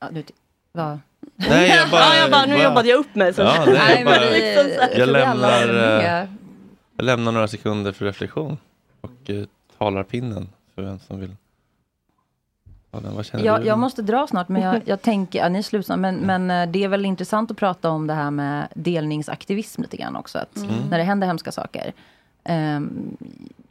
Ja, 0.00 0.08
nu, 0.10 0.24
va? 0.72 1.00
Nej, 1.36 1.68
jag 1.68 1.90
bara, 1.90 2.00
ja, 2.00 2.16
jag 2.16 2.30
bara, 2.30 2.46
nu 2.46 2.62
jobbade 2.62 2.88
jag 2.88 2.98
upp 2.98 3.14
mig. 3.14 3.34
Så. 3.34 3.42
Ja, 3.42 3.64
nej, 3.66 3.96
jag, 3.96 4.04
bara, 4.04 4.14
här. 4.14 4.98
jag, 4.98 5.08
lämnar, 5.08 5.68
eh, 6.00 6.28
jag 6.96 7.04
lämnar 7.04 7.32
några 7.32 7.48
sekunder 7.48 7.92
för 7.92 8.04
reflektion 8.04 8.58
och 9.00 9.30
eh, 9.30 9.44
talar 9.78 10.02
pinnen 10.02 10.48
för 10.74 10.82
vem 10.82 10.98
som 10.98 11.20
vill. 11.20 11.36
Ja, 12.90 13.00
den, 13.00 13.44
Jag, 13.44 13.66
jag 13.66 13.78
måste 13.78 14.02
dra 14.02 14.26
snart, 14.26 14.48
men 14.48 14.62
jag, 14.62 14.82
jag 14.84 15.02
tänker, 15.02 15.38
ja, 15.38 15.48
ni 15.48 15.58
är 15.58 15.62
slut 15.62 15.86
snart, 15.86 15.98
men, 15.98 16.16
men 16.16 16.50
eh, 16.50 16.70
det 16.70 16.84
är 16.84 16.88
väl 16.88 17.04
intressant 17.04 17.50
att 17.50 17.56
prata 17.56 17.90
om 17.90 18.06
det 18.06 18.14
här 18.14 18.30
med 18.30 18.68
delningsaktivism 18.74 19.82
lite 19.82 19.96
grann 19.96 20.16
också. 20.16 20.38
Att 20.38 20.56
Mm. 20.56 20.74
När 20.90 20.98
det 20.98 21.04
händer 21.04 21.26
hemska 21.26 21.52
saker. 21.52 21.92
Um, 22.48 23.16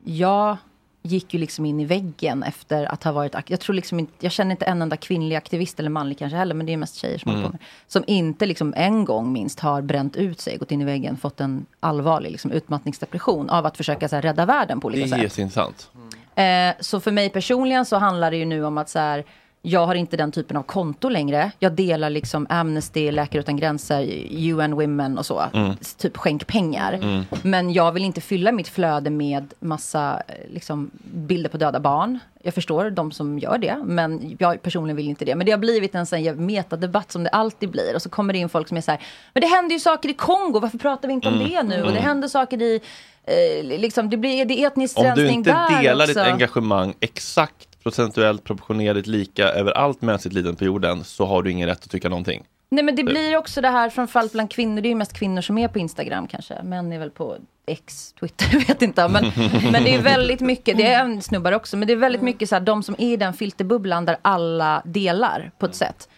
jag 0.03 0.57
gick 1.05 1.33
ju 1.33 1.39
liksom 1.39 1.65
in 1.65 1.79
i 1.79 1.85
väggen 1.85 2.43
efter 2.43 2.85
att 2.93 3.03
ha 3.03 3.11
varit, 3.11 3.35
jag 3.47 3.59
tror 3.59 3.73
liksom 3.73 3.99
inte, 3.99 4.13
jag 4.19 4.31
känner 4.31 4.51
inte 4.51 4.65
en 4.65 4.81
enda 4.81 4.97
kvinnlig 4.97 5.35
aktivist 5.35 5.79
eller 5.79 5.89
manlig 5.89 6.17
kanske 6.19 6.37
heller, 6.37 6.55
men 6.55 6.65
det 6.65 6.73
är 6.73 6.77
mest 6.77 6.95
tjejer 6.95 7.17
som 7.17 7.31
Mm. 7.31 7.41
håller 7.41 7.51
på 7.51 7.57
med 7.57 7.65
Som 7.87 8.03
inte 8.07 8.45
liksom 8.45 8.73
en 8.77 9.05
gång 9.05 9.33
minst 9.33 9.59
har 9.59 9.81
bränt 9.81 10.15
ut 10.15 10.41
sig, 10.41 10.57
gått 10.57 10.71
in 10.71 10.81
i 10.81 10.85
väggen, 10.85 11.17
fått 11.17 11.41
en 11.41 11.65
allvarlig 11.79 12.31
liksom 12.31 12.51
utmattningsdepression 12.51 13.49
av 13.49 13.65
att 13.65 13.77
försöka 13.77 14.09
så 14.09 14.15
här, 14.15 14.21
rädda 14.21 14.45
världen 14.45 14.79
på 14.79 14.89
Det 14.89 14.93
olika 14.93 15.05
är 15.05 15.09
sätt. 15.19 15.23
jätteintressant. 15.23 15.89
Eh, 16.35 16.73
så 16.79 16.99
för 16.99 17.11
mig 17.11 17.29
personligen 17.29 17.85
så 17.85 17.97
handlar 17.97 18.31
det 18.31 18.37
ju 18.37 18.45
nu 18.45 18.65
om 18.65 18.77
att 18.77 18.89
så 18.89 18.99
här, 18.99 19.23
jag 19.65 19.85
har 19.85 19.95
inte 19.95 20.17
den 20.17 20.31
typen 20.31 20.57
av 20.57 20.63
konto 20.63 21.09
längre. 21.09 21.51
Jag 21.59 21.71
delar 21.71 22.09
liksom 22.09 22.47
Amnesty, 22.49 23.11
Läkare 23.11 23.39
Utan 23.39 23.57
Gränser, 23.57 24.01
UN 24.31 24.75
Women 24.75 25.17
och 25.17 25.25
så. 25.25 25.43
Mm. 25.53 25.75
Typ 25.97 26.17
skänk 26.17 26.47
pengar. 26.47 26.93
Mm. 26.93 27.23
Men 27.41 27.73
jag 27.73 27.91
vill 27.91 28.03
inte 28.03 28.21
fylla 28.21 28.51
mitt 28.51 28.67
flöde 28.67 29.09
med 29.09 29.53
massa 29.59 30.21
eh, 30.27 30.35
liksom, 30.53 30.91
bilder 31.03 31.49
på 31.49 31.57
döda 31.57 31.79
barn. 31.79 32.19
Jag 32.43 32.53
förstår 32.53 32.89
de 32.89 33.11
som 33.11 33.39
gör 33.39 33.57
det, 33.57 33.77
men 33.85 34.35
jag 34.39 34.61
personligen 34.61 34.95
vill 34.97 35.09
inte 35.09 35.25
det. 35.25 35.35
Men 35.35 35.45
det 35.45 35.51
har 35.51 35.59
blivit 35.59 35.95
en 35.95 36.05
sån 36.05 36.45
metadebatt 36.45 37.11
som 37.11 37.23
det 37.23 37.29
alltid 37.29 37.69
blir. 37.69 37.95
Och 37.95 38.01
så 38.01 38.09
kommer 38.09 38.33
det 38.33 38.39
in 38.39 38.49
folk 38.49 38.67
som 38.67 38.77
är 38.77 38.81
så 38.81 38.91
här, 38.91 38.99
men 39.33 39.41
det 39.41 39.47
händer 39.47 39.73
ju 39.73 39.79
saker 39.79 40.09
i 40.09 40.13
Kongo, 40.13 40.59
varför 40.59 40.77
pratar 40.77 41.07
vi 41.07 41.13
inte 41.13 41.27
om 41.27 41.33
Mm. 41.33 41.49
det 41.49 41.63
nu? 41.63 41.75
Och 41.81 41.87
det 41.91 41.97
Mm. 41.97 42.03
händer 42.03 42.27
saker 42.27 42.61
i, 42.61 42.81
eh, 43.23 43.79
liksom, 43.79 44.09
det 44.09 44.17
blir 44.17 44.45
det 44.45 44.63
etnisk 44.63 44.97
Om 44.97 45.03
du 45.03 45.09
rensning 45.09 45.29
inte 45.33 45.51
där 45.51 45.81
delar 45.81 46.05
också. 46.05 46.19
ditt 46.19 46.27
engagemang 46.33 46.93
exakt 46.99 47.67
procentuellt 47.85 48.43
proportionerligt 48.43 49.07
lika 49.07 49.49
över 49.49 49.71
allt 49.71 50.01
mänskligt 50.01 50.33
lidande 50.33 50.57
på 50.57 50.65
jorden 50.65 51.03
så 51.03 51.25
har 51.25 51.43
du 51.43 51.51
ingen 51.51 51.67
rätt 51.67 51.83
att 51.83 51.91
tycka 51.91 52.09
någonting. 52.09 52.43
Nej 52.69 52.83
men 52.83 52.95
det 52.95 53.03
blir 53.03 53.37
också 53.37 53.61
det 53.61 53.69
här 53.69 53.89
framförallt 53.89 54.31
bland 54.31 54.51
kvinnor. 54.51 54.81
Det 54.81 54.87
är 54.87 54.89
ju 54.89 54.95
mest 54.95 55.13
kvinnor 55.13 55.41
som 55.41 55.57
är 55.57 55.67
på 55.67 55.79
Instagram 55.79 56.27
kanske. 56.27 56.63
Män 56.63 56.91
är 56.91 56.99
väl 56.99 57.11
på 57.11 57.37
X, 57.65 58.13
Twitter, 58.19 58.67
vet 58.67 58.81
inte. 58.81 59.07
Men, 59.07 59.25
men 59.71 59.83
det 59.83 59.95
är 59.95 60.01
väldigt 60.01 60.39
mycket, 60.39 60.77
det 60.77 60.87
är 60.87 61.21
snubbar 61.21 61.51
också. 61.51 61.77
Men 61.77 61.87
det 61.87 61.93
är 61.93 61.97
väldigt 61.97 62.21
mycket 62.21 62.49
så 62.49 62.55
här, 62.55 62.61
de 62.61 62.83
som 62.83 62.95
är 62.97 63.13
i 63.13 63.17
den 63.17 63.33
filterbubblan 63.33 64.05
där 64.05 64.17
alla 64.21 64.81
delar 64.85 65.51
på 65.59 65.65
ett 65.65 65.75
sätt. 65.75 66.09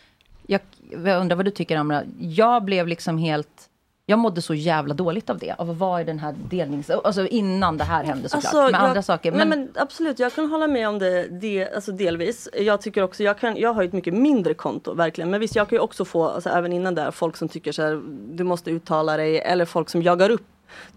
Jag, 0.47 0.61
jag 1.05 1.21
undrar 1.21 1.35
vad 1.35 1.45
du 1.45 1.51
tycker 1.51 1.77
Amra. 1.77 2.03
Jag 2.19 2.63
blev 2.63 2.87
liksom 2.87 3.17
helt, 3.17 3.66
jag 4.09 4.19
mådde 4.19 4.41
så 4.41 4.53
jävla 4.53 4.93
dåligt 4.93 5.29
av 5.29 5.37
det. 5.37 5.55
Av 5.57 5.69
att 5.69 5.77
vara 5.77 6.01
i 6.01 6.03
den 6.03 6.19
här 6.19 6.35
delnings... 6.49 6.89
Alltså 6.89 7.27
innan 7.27 7.77
det 7.77 7.83
här 7.83 8.03
hände 8.03 8.29
såklart. 8.29 8.53
med 8.53 8.81
jag- 8.81 8.87
andra 8.87 9.01
saker. 9.01 9.31
Nej, 9.31 9.47
men 9.47 9.69
absolut, 9.75 10.19
jag 10.19 10.33
kan 10.33 10.49
hålla 10.49 10.67
med 10.67 10.89
om 10.89 10.99
det, 10.99 11.27
det 11.41 11.73
alltså 11.75 11.91
delvis. 11.91 12.49
Jag 12.53 12.81
tycker 12.81 13.03
också, 13.03 13.23
jag, 13.23 13.39
kan, 13.39 13.57
jag 13.57 13.73
har 13.73 13.81
ju 13.81 13.87
ett 13.87 13.93
mycket 13.93 14.13
mindre 14.13 14.53
konto 14.53 14.93
verkligen. 14.93 15.29
Men 15.29 15.39
visst, 15.39 15.55
jag 15.55 15.69
kan 15.69 15.75
ju 15.75 15.79
också 15.79 16.05
få, 16.05 16.27
alltså, 16.27 16.49
även 16.49 16.73
innan 16.73 16.95
där, 16.95 17.11
folk 17.11 17.37
som 17.37 17.49
tycker 17.49 17.71
så 17.71 17.81
här, 17.81 18.01
du 18.35 18.43
måste 18.43 18.71
uttala 18.71 19.17
dig. 19.17 19.39
Eller 19.39 19.65
folk 19.65 19.89
som 19.89 20.01
jagar 20.01 20.29
upp 20.29 20.47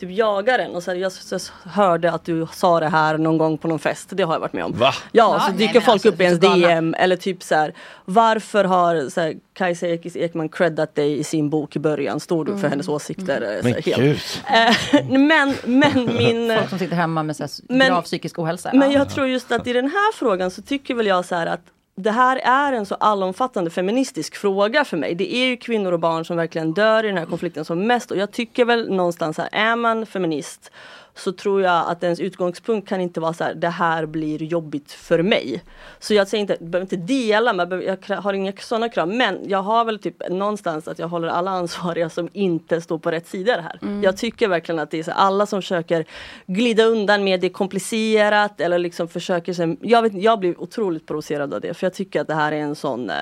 Typ 0.01 0.11
jagar 0.11 0.59
en 0.59 0.71
och 0.75 0.83
så 0.83 0.91
här, 0.91 0.99
jag, 0.99 1.13
så, 1.13 1.39
så, 1.39 1.53
hörde 1.65 2.13
att 2.13 2.25
du 2.25 2.47
sa 2.53 2.81
det 2.81 2.89
här 2.89 3.19
någon 3.19 3.39
gång 3.39 3.59
på 3.59 3.69
någon 3.69 3.79
fest. 3.79 4.09
Det 4.13 4.23
har 4.23 4.35
jag 4.35 4.41
varit 4.41 4.53
med 4.53 4.65
om. 4.65 4.73
Va? 4.73 4.93
Ja, 5.13 5.35
Ja, 5.35 5.41
så 5.41 5.49
nej, 5.49 5.59
dyker 5.59 5.75
men 5.75 5.83
folk 5.83 5.93
alltså, 5.95 6.09
upp 6.09 6.21
i 6.21 6.25
ens. 6.25 6.41
DM 6.41 6.95
eller 6.99 7.17
typ 7.17 7.43
så 7.43 7.55
här 7.55 7.75
Varför 8.05 8.65
har 8.65 9.09
så 9.11 9.21
här, 9.21 9.35
Kajsa 9.53 9.87
Ekis 9.89 10.17
Ekman 10.17 10.49
creddat 10.49 10.95
dig 10.95 11.19
i 11.19 11.25
sin 11.25 11.51
bok 11.51 11.77
i 11.77 11.79
början? 11.79 12.21
Står 12.21 12.45
du 12.45 12.53
för 12.53 12.59
Mm. 12.59 12.71
hennes 12.71 12.89
åsikter? 12.89 13.43
eh, 13.57 13.63
så 13.63 13.69
Men 13.69 13.81
gud. 14.05 14.19
Eh, 14.47 15.11
men, 15.19 15.55
men 15.65 16.17
min... 16.17 16.57
Folk 16.57 16.69
som 16.69 16.79
sitter 16.79 16.97
hemma 16.97 17.23
med 17.23 17.37
så 17.37 17.43
här, 17.43 17.51
Men- 17.69 17.89
grav 17.89 18.03
psykisk 18.03 18.39
ohälsa. 18.39 18.71
Men 18.75 18.91
Ja. 18.93 18.99
jag 18.99 19.11
tror 19.11 19.27
just 19.27 19.53
att 19.53 19.67
i 19.67 19.73
den 19.73 19.85
här 19.85 20.13
frågan 20.13 20.51
så 20.51 20.63
tycker 20.63 20.95
väl 20.95 21.07
jag 21.07 21.25
så 21.25 21.35
här 21.35 21.47
att 21.47 21.61
det 22.01 22.11
här 22.11 22.37
är 22.37 22.73
en 22.73 22.87
så 22.87 22.95
allomfattande 22.95 23.71
feministisk 23.71 24.37
fråga 24.37 24.85
för 24.85 24.97
mig. 24.97 25.15
Det 25.15 25.35
är 25.35 25.47
ju 25.47 25.57
kvinnor 25.57 25.93
och 25.93 26.01
barn 26.01 26.25
som 26.25 26.37
verkligen 26.37 26.73
dör 26.73 27.05
i 27.05 27.07
den 27.07 27.19
här 27.19 27.27
konflikten 27.27 27.65
som 27.65 27.87
mest 27.87 28.11
och 28.11 28.17
jag 28.17 28.31
tycker 28.31 28.65
väl 28.65 28.93
någonstans 28.93 29.39
här, 29.39 29.49
är 29.53 29.77
man 29.77 30.07
feminist 30.07 30.73
så 31.21 31.33
tror 31.33 31.63
jag 31.63 31.91
att 31.91 32.03
ens 32.03 32.21
utgångspunkt 32.21 32.89
kan 32.89 33.01
inte 33.01 33.21
vara 33.21 33.33
så 33.33 33.45
här, 33.45 33.55
det 33.55 33.69
här 33.69 34.07
blir 34.07 34.43
jobbigt 34.43 34.93
för 34.93 35.23
mig. 35.23 35.63
Så 35.99 36.15
jag 36.15 36.29
säger 36.29 36.41
inte, 36.41 36.57
jag 36.61 36.71
behöver 36.71 36.95
inte 36.95 37.13
dela, 37.15 37.53
men 37.53 37.83
jag 37.83 38.17
har 38.17 38.33
inga 38.33 38.53
sådana 38.61 38.89
krav. 38.89 39.09
Men 39.09 39.39
jag 39.49 39.63
har 39.63 39.85
väl 39.85 39.99
typ 39.99 40.29
någonstans 40.29 40.89
att 40.89 40.99
jag 40.99 41.09
håller 41.09 41.29
alla 41.29 41.51
ansvariga 41.51 42.11
som 42.11 42.29
inte 42.33 42.81
står 42.81 42.99
på 42.99 43.11
rätt 43.11 43.29
sida 43.29 43.57
det 43.57 43.63
här. 43.63 43.79
Mm. 43.83 44.03
Jag 44.03 44.17
tycker 44.17 44.49
verkligen 44.49 44.79
att 44.79 44.91
det 44.91 44.99
är 44.99 45.03
så 45.03 45.11
här, 45.11 45.19
alla 45.19 45.47
som 45.47 45.63
försöker 45.63 46.05
glida 46.47 46.85
undan 46.85 47.25
med 47.25 47.41
det 47.41 47.47
är 47.47 47.51
komplicerat 47.51 48.61
eller 48.61 48.79
liksom 48.79 49.09
försöker 49.09 49.77
jag, 49.81 50.03
vet, 50.03 50.15
jag 50.15 50.41
blir 50.41 50.61
otroligt 50.61 51.07
provocerad 51.07 51.55
av 51.55 51.61
det 51.61 51.75
för 51.75 51.87
jag 51.87 51.95
tycker 51.95 52.21
att 52.21 52.27
det 52.27 52.35
här 52.35 52.53
är 52.53 52.61
en 52.61 52.75
sån 52.75 53.11
eh, 53.11 53.17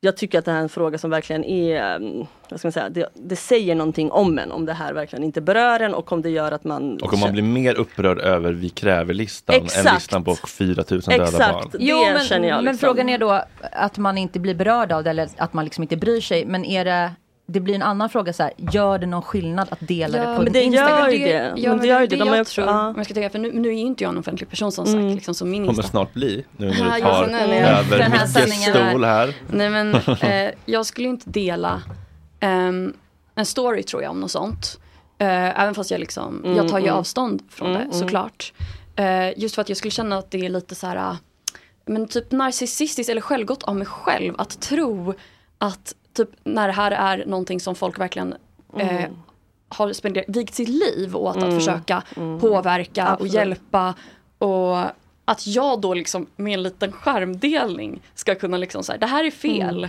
jag 0.00 0.16
tycker 0.16 0.38
att 0.38 0.44
det 0.44 0.50
här 0.50 0.58
är 0.58 0.62
en 0.62 0.68
fråga 0.68 0.98
som 0.98 1.10
verkligen 1.10 1.44
är, 1.44 1.96
mm, 1.96 2.26
vad 2.48 2.60
ska 2.60 2.66
man 2.66 2.72
säga, 2.72 2.88
det, 2.88 3.08
det 3.14 3.36
säger 3.36 3.74
någonting 3.74 4.10
om 4.10 4.38
en 4.38 4.52
om 4.52 4.66
det 4.66 4.72
här 4.72 4.92
verkligen 4.92 5.24
inte 5.24 5.40
berör 5.40 5.80
en 5.80 5.94
och 5.94 6.12
om 6.12 6.22
det 6.22 6.30
gör 6.30 6.52
att 6.52 6.64
man 6.64 6.98
Och 7.02 7.12
om 7.12 7.20
man 7.20 7.32
blir 7.32 7.42
mer 7.42 7.74
upprörd 7.74 8.18
över 8.18 8.52
Vi 8.52 8.68
kräver-listan 8.68 9.56
än 9.56 9.64
Exakt. 9.64 9.94
listan 9.94 10.24
på 10.24 10.34
4000 10.34 11.18
döda 11.18 11.52
barn. 11.52 11.70
Jo, 11.78 11.98
men, 12.12 12.24
känner 12.24 12.48
jag 12.48 12.56
men 12.56 12.64
liksom. 12.64 12.86
frågan 12.86 13.08
är 13.08 13.18
då 13.18 13.42
att 13.72 13.98
man 13.98 14.18
inte 14.18 14.40
blir 14.40 14.54
berörd 14.54 14.92
av 14.92 15.04
det 15.04 15.10
eller 15.10 15.28
att 15.36 15.52
man 15.52 15.64
liksom 15.64 15.82
inte 15.82 15.96
bryr 15.96 16.20
sig. 16.20 16.46
Men 16.46 16.64
är 16.64 16.84
det, 16.84 17.12
det 17.48 17.60
blir 17.60 17.74
en 17.74 17.82
annan 17.82 18.10
fråga 18.10 18.32
så 18.32 18.42
här, 18.42 18.52
gör 18.56 18.98
det 18.98 19.06
någon 19.06 19.22
skillnad 19.22 19.68
att 19.70 19.78
dela 19.80 20.18
det 20.18 20.36
på 20.36 20.42
men 20.42 20.52
det 20.52 20.62
Instagram? 20.62 20.98
gör 20.98 21.08
ju 21.08 21.18
det. 21.18 21.52
Ja, 21.56 21.70
Men 21.70 21.78
det 21.80 21.86
gör 21.86 22.00
det, 22.00 22.06
det. 22.06 22.16
De 22.16 22.28
jag 22.28 22.46
tror, 22.46 22.66
ja. 22.66 22.94
jag 22.96 23.04
ska 23.04 23.14
tänka, 23.14 23.30
för 23.30 23.38
nu, 23.38 23.52
nu 23.52 23.68
är 23.68 23.72
ju 23.72 23.78
inte 23.78 24.04
jag 24.04 24.10
en 24.12 24.18
offentlig 24.18 24.50
person 24.50 24.72
som 24.72 24.86
sagt. 24.86 24.96
Liksom, 25.14 25.34
så 25.34 25.44
min 25.46 25.66
Kommer 25.66 25.82
snart 25.82 26.12
bli 26.12 26.44
nu 26.56 26.66
när 26.66 26.74
Ja, 26.78 26.84
du 26.94 27.00
ja, 27.00 27.14
tar 27.14 27.24
över 27.24 27.98
den 27.98 28.12
här 28.12 28.46
Mickes 28.46 28.62
stol 28.64 29.04
här. 29.04 29.34
Nej 29.50 29.70
men 29.70 29.94
eh, 30.20 30.50
jag 30.64 30.86
skulle 30.86 31.08
inte 31.08 31.30
dela 31.30 31.82
ehm, 32.40 32.94
en 33.34 33.46
story 33.46 33.82
tror 33.82 34.02
jag 34.02 34.10
om 34.10 34.20
något 34.20 34.30
sånt. 34.30 34.80
Eh, 35.18 35.60
även 35.60 35.74
fast 35.74 35.90
jag 35.90 36.00
liksom, 36.00 36.44
Mm, 36.44 36.56
jag 36.56 36.68
tar 36.68 36.78
ju 36.78 36.84
mm. 36.86 36.96
avstånd 36.98 37.42
från 37.50 37.68
Mm, 37.68 37.78
det 37.78 37.84
mm. 37.84 37.98
såklart. 37.98 38.52
Eh, 38.96 39.38
just 39.38 39.54
för 39.54 39.62
att 39.62 39.68
jag 39.68 39.78
skulle 39.78 39.90
känna 39.90 40.18
att 40.18 40.30
det 40.30 40.44
är 40.46 40.48
lite 40.48 40.74
så 40.74 40.86
här, 40.86 40.96
ah, 40.96 41.16
men 41.86 42.08
typ 42.08 42.32
narcissistiskt 42.32 43.10
eller 43.10 43.20
självgott 43.20 43.62
av 43.62 43.76
mig 43.76 43.86
själv 43.86 44.34
att 44.38 44.60
tro 44.60 45.14
att 45.58 45.94
typ 46.16 46.30
när 46.44 46.66
det 46.66 46.72
här 46.74 46.90
är 46.90 47.26
någonting 47.26 47.60
som 47.60 47.74
folk 47.74 47.98
verkligen 47.98 48.34
eh, 48.78 48.96
Mm. 49.04 49.16
har 49.68 49.92
spenderat, 49.92 50.24
vigt 50.28 50.54
sitt 50.54 50.68
liv 50.68 51.16
åt 51.16 51.36
Mm, 51.36 51.48
att 51.48 51.54
försöka 51.54 52.02
mm. 52.16 52.40
påverka 52.40 53.04
och 53.06 53.12
Absolut. 53.12 53.32
hjälpa. 53.32 53.94
Och 54.38 54.76
att 55.24 55.46
jag 55.46 55.80
då 55.80 55.94
liksom 55.94 56.26
med 56.36 56.54
en 56.54 56.62
liten 56.62 56.92
skärmdelning 56.92 58.02
ska 58.14 58.34
kunna 58.34 58.56
liksom 58.56 58.82
säga 58.84 58.98
det 58.98 59.06
här 59.06 59.24
är 59.24 59.30
fel. 59.30 59.88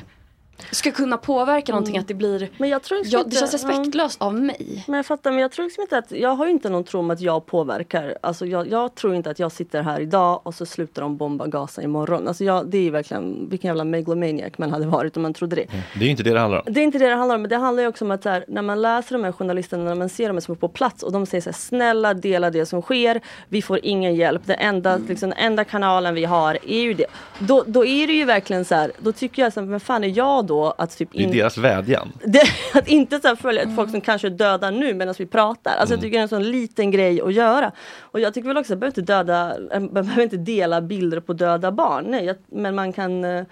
Mm. 0.60 0.68
Ska 0.72 0.92
kunna 0.92 1.18
påverka 1.18 1.72
någonting 1.72 1.98
att 1.98 2.08
det 2.08 2.14
blir, 2.14 2.50
Men 2.58 2.70
jag 2.70 2.84
tror 2.84 2.98
liksom 2.98 3.18
ja, 3.20 3.20
inte- 3.20 3.30
det 3.30 3.40
känns 3.40 3.54
respektlöst 3.54 4.22
av 4.22 4.34
mig. 4.34 4.84
Men 4.88 4.96
jag 4.98 5.06
fattar, 5.06 5.32
men 5.32 5.40
jag 5.40 5.52
tror 5.52 5.66
liksom 5.66 5.82
inte 5.82 5.98
att, 5.98 6.12
jag 6.12 6.30
har 6.36 6.48
inte 6.48 6.70
någon 6.70 6.84
tro 6.84 7.00
om 7.00 7.12
att 7.12 7.22
jag 7.22 7.46
påverkar. 7.46 8.18
Alltså 8.22 8.46
jag, 8.46 8.68
jag 8.72 8.96
tror 8.96 9.16
inte 9.16 9.30
att 9.30 9.40
jag 9.40 9.52
sitter 9.52 9.82
här 9.82 10.00
idag 10.00 10.42
och 10.44 10.56
så 10.56 10.66
slutar 10.66 11.02
de 11.02 11.18
bomba 11.18 11.48
Gaza 11.48 11.82
imorgon. 11.82 12.28
Alltså 12.28 12.44
jag, 12.44 12.68
det 12.68 12.78
är 12.78 12.82
ju 12.82 12.90
verkligen, 12.90 13.50
vilken 13.50 13.68
jävla 13.68 13.84
megalomaniac 13.84 14.52
man 14.58 14.72
hade 14.72 14.86
varit 14.88 15.18
om 15.18 15.24
man 15.24 15.34
trodde 15.34 15.56
det. 15.56 15.66
Det 16.00 16.06
är 16.06 16.10
inte 16.10 16.24
det 16.24 16.34
det 16.34 16.40
handlar 16.40 16.58
om. 16.68 16.74
Det 16.74 16.80
är 16.80 16.84
inte 16.84 16.98
det 16.98 17.08
det 17.10 17.16
handlar 17.16 17.36
om, 17.36 17.42
men 17.42 17.50
det 17.50 17.58
handlar 17.58 17.84
ju 17.84 17.90
också 17.90 18.06
om 18.06 18.12
att 18.12 18.26
här, 18.26 18.46
när 18.48 18.62
man 18.62 18.82
läser 18.82 19.14
de 19.18 19.24
här 19.24 19.32
journalisterna, 19.32 19.84
när 19.84 19.96
man 19.96 20.10
ser 20.10 20.28
dem 20.28 20.42
som 20.42 20.52
är 20.52 20.56
på 20.58 20.68
plats 20.68 21.04
och 21.04 21.12
de 21.12 21.26
säger 21.26 21.42
så 21.42 21.50
här, 21.50 21.54
snälla 21.58 22.14
dela 22.14 22.50
det 22.50 22.66
som 22.66 22.82
sker, 22.82 23.22
vi 23.50 23.62
får 23.62 23.80
ingen 23.84 24.16
hjälp, 24.16 24.42
det 24.46 24.54
enda, 24.54 24.98
liksom, 24.98 25.30
den 25.30 25.40
enda 25.40 25.64
kanalen 25.64 26.16
vi 26.16 26.26
har 26.26 26.58
är 26.68 26.82
ju 26.82 26.94
det. 26.94 27.06
Då, 27.40 27.64
då 27.68 27.86
är 27.86 28.08
det 28.08 28.14
ju 28.14 28.26
verkligen 28.26 28.66
så 28.66 28.76
här, 28.76 28.92
då 29.00 29.12
tycker 29.12 29.42
jag 29.42 29.54
så 29.54 29.60
här, 29.60 29.68
vem 29.68 29.80
fan 29.80 30.04
är 30.04 30.18
jag 30.18 30.46
då 30.48 30.74
att 30.78 30.98
typ 30.98 31.10
Det 31.12 31.18
är 31.20 31.24
in- 31.24 31.32
deras 31.32 31.58
vädjan. 31.58 32.12
att 32.74 32.88
inte 32.88 33.20
så 33.20 33.36
följa 33.36 33.62
ett 33.62 33.76
folk 33.76 33.92
som 33.92 34.02
kanske 34.02 34.28
är 34.28 34.32
döda 34.32 34.72
nu 34.72 34.94
medan 34.94 35.16
vi 35.18 35.26
pratar. 35.26 35.72
Alltså 35.78 35.94
jag 35.96 36.02
tycker 36.02 36.18
det 36.18 36.20
är 36.20 36.24
en 36.24 36.30
sån 36.30 36.44
liten 36.52 36.92
grej 36.92 37.22
att 37.22 37.34
göra. 37.34 37.72
Och 38.00 38.20
jag 38.20 38.34
tycker 38.34 38.48
väl 38.48 38.58
också 38.58 38.74
att 38.74 38.76
man 38.76 38.80
behöver 38.80 39.00
inte 39.00 39.14
döda, 39.14 39.58
eh, 39.74 39.80
man 39.80 39.94
behöver 39.94 40.24
inte 40.24 40.38
dela 40.38 40.82
bilder 40.82 41.20
på 41.20 41.34
döda 41.34 41.72
barn. 41.72 42.06
Nej, 42.08 42.26
jag, 42.26 42.36
men 42.52 42.76
man 42.76 42.94
kan 42.94 43.24
eh, 43.26 43.44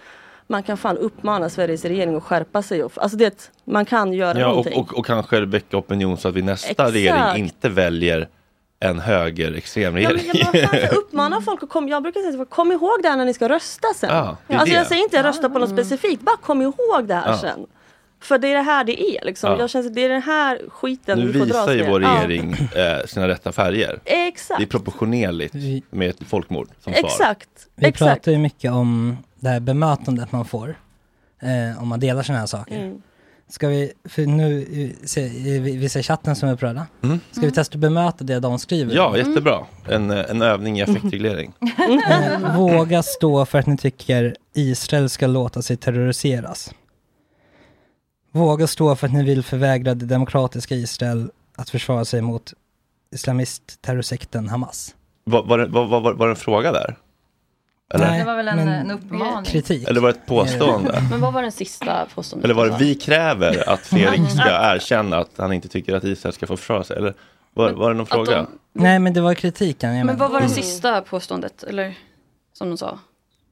man 0.47 0.63
kan 0.63 0.77
fan 0.77 0.97
uppmana 0.97 1.49
Sveriges 1.49 1.85
regering 1.85 2.15
att 2.15 2.23
skärpa 2.23 2.61
sig. 2.61 2.83
Och, 2.83 2.91
alltså 2.95 3.17
det, 3.17 3.51
man 3.63 3.85
kan 3.85 4.13
göra 4.13 4.39
Ja, 4.39 4.45
och, 4.47 4.55
någonting. 4.55 4.79
och, 4.79 4.97
och 4.99 5.05
kanske 5.05 5.45
väcka 5.45 5.77
opinion 5.77 6.17
så 6.17 6.27
att 6.27 6.33
vi 6.33 6.41
nästa 6.41 6.69
Exakt. 6.71 6.93
regering 6.93 7.43
inte 7.43 7.69
väljer 7.69 8.27
en 8.89 8.99
högerextrem 8.99 9.97
Ja, 9.97 10.09
men 10.09 10.17
regering. 10.19 10.41
jag, 10.53 10.69
bara, 10.71 10.79
fan, 10.79 10.97
uppmanar 10.97 11.41
folk 11.41 11.63
att 11.63 11.69
komma, 11.69 11.89
jag 11.89 12.03
brukar 12.03 12.19
säga 12.21 12.33
så, 12.33 12.45
kom 12.45 12.71
ihåg 12.71 12.99
det 13.03 13.09
här 13.09 13.17
när 13.17 13.25
ni 13.25 13.33
ska 13.33 13.49
rösta 13.49 13.87
sen. 13.95 14.09
Ja, 14.15 14.37
det 14.47 14.53
alltså 14.53 14.73
det. 14.73 14.77
jag 14.77 14.87
säger 14.87 15.03
inte 15.03 15.23
rösta 15.23 15.49
på 15.49 15.59
något 15.59 15.69
specifikt, 15.69 16.21
bara 16.21 16.37
kom 16.37 16.61
ihåg 16.61 17.05
det 17.07 17.13
här 17.15 17.29
Ja. 17.29 17.37
sen. 17.37 17.65
För 18.21 18.37
det 18.37 18.47
är 18.47 18.55
det 18.55 18.61
här 18.61 18.83
det 18.83 19.01
är 19.03 19.25
liksom. 19.25 19.51
Ja. 19.51 19.59
Jag 19.59 19.69
känner 19.69 19.87
att 19.87 19.95
det 19.95 20.05
är 20.05 20.09
den 20.09 20.21
här 20.21 20.59
skiten 20.69 21.19
nu 21.19 21.27
vi 21.27 21.39
får 21.39 21.45
dras 21.45 21.67
visar 21.67 21.73
ju 21.73 21.89
vår 21.91 22.01
Ja. 22.03 22.09
regering 22.09 22.51
eh, 22.75 23.05
sina 23.05 23.27
rätta 23.27 23.51
färger. 23.51 23.99
Exakt. 24.05 24.59
Det 24.59 24.63
är 24.63 24.67
proportionerligt 24.67 25.53
med 25.89 26.09
ett 26.09 26.17
folkmord 26.27 26.67
som 26.83 26.93
svar. 26.93 27.03
Exakt. 27.09 27.49
Vi 27.75 27.87
Exakt. 27.87 28.09
pratar 28.11 28.31
ju 28.31 28.37
mycket 28.37 28.71
om 28.71 29.17
det 29.39 29.49
här 29.49 29.59
bemötandet 29.59 30.31
man 30.31 30.45
får 30.45 30.75
eh, 31.41 31.81
om 31.81 31.87
man 31.87 31.99
delar 31.99 32.23
sådana 32.23 32.39
här 32.39 32.47
saker. 32.47 32.75
Mm. 32.79 33.01
Ska 33.49 33.67
vi, 33.67 33.91
för 34.03 34.25
nu 34.25 34.95
se, 35.03 35.27
vi, 35.59 35.89
ser 35.89 36.01
chatten 36.01 36.35
som 36.35 36.49
är 36.49 36.53
upprörda. 36.53 36.87
Mm. 37.03 37.19
Ska 37.31 37.41
vi 37.41 37.51
testa 37.51 37.75
att 37.75 37.79
bemöta 37.79 38.23
det 38.23 38.39
de 38.39 38.59
skriver? 38.59 38.95
Ja, 38.95 39.17
jättebra. 39.17 39.65
En, 39.89 40.11
eh, 40.11 40.25
en 40.29 40.41
övning 40.41 40.79
i 40.79 40.81
effektreglering. 40.81 41.53
Eh, 42.09 42.55
Våga 42.57 43.03
stå 43.03 43.45
för 43.45 43.59
att 43.59 43.65
ni 43.65 43.77
tycker 43.77 44.35
Israel 44.53 45.09
ska 45.09 45.27
låta 45.27 45.61
sig 45.61 45.77
terroriseras. 45.77 46.73
Våga 48.31 48.67
stå 48.67 48.95
för 48.95 49.07
att 49.07 49.13
ni 49.13 49.23
vill 49.23 49.43
förvägra 49.43 49.93
det 49.93 50.05
demokratiska 50.05 50.75
Israel 50.75 51.31
att 51.55 51.69
försvara 51.69 52.05
sig 52.05 52.21
mot 52.21 52.53
islamistterrorsekten 53.11 54.49
Hamas. 54.49 54.95
Var, 55.23 55.43
var, 55.43 55.65
var, 55.65 55.85
var, 55.85 56.13
var 56.13 56.27
det 56.27 56.31
en 56.31 56.35
fråga 56.35 56.71
där? 56.71 56.95
Eller, 57.93 58.17
Det 58.19 58.23
var 58.25 58.35
väl 58.35 58.47
en, 58.47 58.55
men- 58.55 58.67
en 58.67 58.91
uppmaning. 58.91 59.45
Kritik. 59.51 59.87
eller 59.89 60.01
var 60.01 60.07
det 60.13 60.15
ett 60.19 60.25
påstående? 60.25 61.03
Men 61.11 61.21
vad 61.21 61.33
var 61.33 61.41
den 61.41 61.51
sista 61.51 62.05
påståendet? 62.15 62.45
Eller 62.45 62.53
var 62.55 62.65
det 62.69 62.77
vi 62.79 62.95
kräver 62.95 63.69
att 63.69 63.79
Fredrik 63.79 64.29
ska 64.31 64.43
erkänna 64.75 65.17
att 65.17 65.29
han 65.37 65.53
inte 65.53 65.67
tycker 65.67 65.95
att 65.95 66.03
Israel 66.03 66.33
ska 66.33 66.47
få 66.47 66.57
försvara 66.57 66.83
sig? 66.83 66.97
Eller 66.97 67.13
var, 67.53 67.71
var 67.71 67.89
det 67.91 67.97
någon 67.97 68.05
fråga? 68.05 68.45
Nej 68.73 68.99
men 68.99 69.13
det 69.13 69.21
var 69.21 69.33
kritiken. 69.33 69.89
Men 69.93 70.05
menar. 70.05 70.19
vad 70.19 70.31
var 70.31 70.41
det 70.41 70.49
sista 70.49 71.01
påståendet? 71.01 71.63
Eller 71.63 71.97
som 72.53 72.69
de 72.69 72.77
sa? 72.77 72.99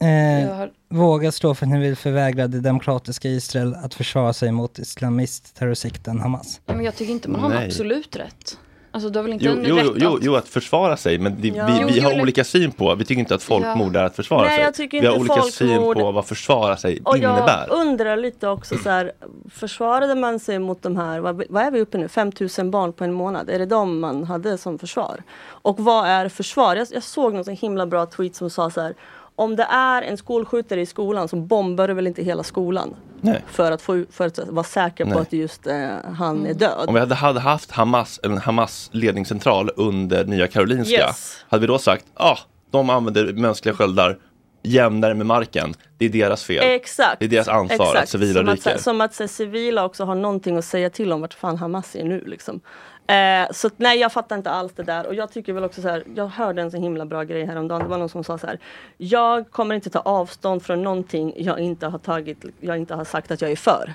Eh, 0.01 0.10
Jag 0.41 0.55
har- 0.55 0.72
Våga 0.89 1.31
stå 1.31 1.55
för 1.55 1.65
att 1.65 1.72
ni 1.72 1.80
vill 1.80 1.95
förvägra 1.95 2.47
det 2.47 2.60
demokratiska 2.60 3.27
Israel 3.30 3.76
att 3.84 3.93
försvara 3.93 4.34
sig 4.34 4.51
mot 4.51 4.80
islamistterrorsekten 4.80 6.19
Hamas. 6.19 6.61
Ja, 6.65 6.73
men 6.76 6.85
jag 6.85 6.95
tycker 6.95 7.14
inte 7.14 7.30
man 7.30 7.41
har 7.41 7.49
Nej. 7.49 7.68
absolut 7.68 8.15
rätt. 8.15 8.57
Alltså 8.95 9.09
du 9.09 9.19
har 9.19 9.23
väl 9.23 9.33
inte 9.33 9.45
Jo, 9.45 9.51
en 9.51 9.63
jo, 9.65 9.75
rätt 9.75 9.85
jo, 9.95 10.17
jo, 10.21 10.35
att... 10.35 10.47
försvara 10.47 10.97
sig, 10.97 11.17
men 11.19 11.41
det, 11.41 11.47
Ja. 11.47 11.65
vi, 11.65 11.77
Jo, 11.81 11.87
vi 11.87 11.99
har 11.99 12.21
olika 12.21 12.43
syn 12.43 12.71
på, 12.71 12.95
vi 12.95 13.05
tycker 13.05 13.19
inte 13.19 13.35
att 13.35 13.43
folkmord 13.43 13.95
är 13.95 14.03
att 14.03 14.15
försvara 14.15 14.41
Nej, 14.45 14.55
sig. 14.55 14.63
jag 14.63 14.73
tycker 14.73 15.01
vi 15.01 15.07
har 15.07 15.19
olika 15.19 15.41
syn 15.41 15.67
folkmord- 15.81 15.99
på 15.99 16.11
vad 16.11 16.25
försvara 16.25 16.77
sig 16.77 16.99
Och 17.03 17.17
innebär. 17.17 17.65
jag 17.69 17.77
undrar 17.77 18.17
lite 18.17 18.47
också 18.47 18.77
så 18.77 18.89
här, 18.89 19.11
försvarade 19.53 20.15
man 20.15 20.39
sig 20.39 20.59
mot 20.59 20.81
de 20.81 20.97
här, 20.97 21.19
vad, 21.19 21.43
vad 21.49 21.63
är 21.63 21.71
vi 21.71 21.79
uppe 21.81 21.97
nu, 21.97 22.07
5000 22.07 22.71
barn 22.71 22.93
på 22.93 23.03
en 23.03 23.13
månad? 23.13 23.49
Är 23.49 23.59
det 23.59 23.65
de 23.65 23.99
man 23.99 24.23
hade 24.23 24.57
som 24.57 24.79
försvar? 24.79 25.23
Och 25.47 25.79
vad 25.79 26.05
är 26.07 26.29
försvar? 26.29 26.75
Jag, 26.75 26.87
jag 26.91 27.03
såg 27.03 27.33
någon 27.33 27.45
så 27.45 27.51
himla 27.51 27.85
bra 27.85 28.05
tweet 28.05 28.35
som 28.35 28.49
sa 28.49 28.69
så 28.69 28.81
här, 28.81 28.93
om 29.35 29.55
det 29.55 29.64
är 29.64 30.01
en 30.01 30.18
skolskjutare 30.18 30.81
i 30.81 30.85
skolan 30.85 31.27
så 31.27 31.35
bombar 31.35 31.88
du 31.88 31.93
väl 31.93 32.07
inte 32.07 32.23
hela 32.23 32.43
skolan? 32.43 32.95
Nej. 33.22 33.43
För 33.47 33.72
att, 33.72 33.81
få, 33.81 34.03
för 34.11 34.27
att 34.27 34.39
vara 34.47 34.64
säker 34.64 35.03
på 35.03 35.10
Nej. 35.10 35.19
att 35.19 35.34
just 35.34 35.68
eh, 35.68 35.89
han 36.18 36.45
är 36.45 36.53
död. 36.53 36.88
Om 36.88 36.93
vi 36.93 36.99
hade, 36.99 37.15
hade 37.15 37.39
haft 37.39 37.72
Hamas, 37.72 38.19
en 38.23 38.38
Hamas 38.38 38.89
ledningscentral 38.93 39.69
under 39.76 40.26
Nya 40.26 40.47
Karolinska, 40.47 40.95
Yes. 40.95 41.45
hade 41.49 41.61
vi 41.61 41.68
då 41.68 41.77
sagt, 41.77 42.05
ah, 42.14 42.38
de 42.72 42.89
använder 42.89 43.34
mänskliga 43.34 43.76
sköldar 43.76 44.18
jämnare 44.64 45.14
med 45.14 45.26
marken. 45.26 45.73
Det 45.97 46.05
är 46.05 46.10
deras 46.10 46.43
fel. 46.43 46.64
Exakt. 46.64 47.19
Det 47.19 47.26
är 47.26 47.30
deras 47.30 47.47
ansvar 47.47 47.85
Exakt. 47.85 48.03
att 48.03 48.10
civila 48.10 48.39
som 48.39 48.49
att, 48.49 48.55
ryker. 48.55 48.77
Som 48.77 49.01
att 49.01 49.14
så, 49.14 49.27
civila 49.27 49.85
också 49.85 50.05
har 50.05 50.15
någonting 50.15 50.57
att 50.57 50.65
säga 50.65 50.89
till 50.89 51.11
om 51.14 51.22
vart 51.22 51.34
fan 51.34 51.57
Hamas 51.57 51.95
är 51.95 52.03
nu 52.03 52.23
liksom. 52.26 52.61
Eh, 53.07 53.51
så 53.51 53.69
nej 53.77 53.99
jag 53.99 54.11
fattar 54.11 54.35
inte 54.35 54.51
alls 54.51 54.73
det 54.75 54.84
där 54.84 55.07
och 55.07 55.15
jag 55.15 55.31
tycker 55.31 55.53
väl 55.53 55.63
också 55.63 55.81
så 55.81 55.89
här, 55.89 56.03
jag 56.15 56.27
hörde 56.27 56.61
en 56.61 56.71
så 56.71 56.77
himla 56.77 57.05
bra 57.05 57.23
grej 57.23 57.45
häromdagen. 57.45 57.81
Det 57.84 57.88
var 57.89 57.97
någon 57.97 58.09
som 58.09 58.23
sa 58.23 58.38
så 58.38 58.47
här. 58.47 58.59
Jag 58.97 59.51
kommer 59.51 59.75
inte 59.75 59.89
ta 59.89 59.99
avstånd 59.99 60.63
från 60.63 60.84
någonting 60.84 61.34
jag 61.38 61.59
inte 61.59 61.88
har 61.88 61.99
tagit, 61.99 62.45
jag 62.59 62.77
inte 62.77 62.95
har 62.95 63.03
sagt 63.03 63.31
att 63.31 63.41
jag 63.41 63.51
är 63.51 63.55
för. 63.55 63.93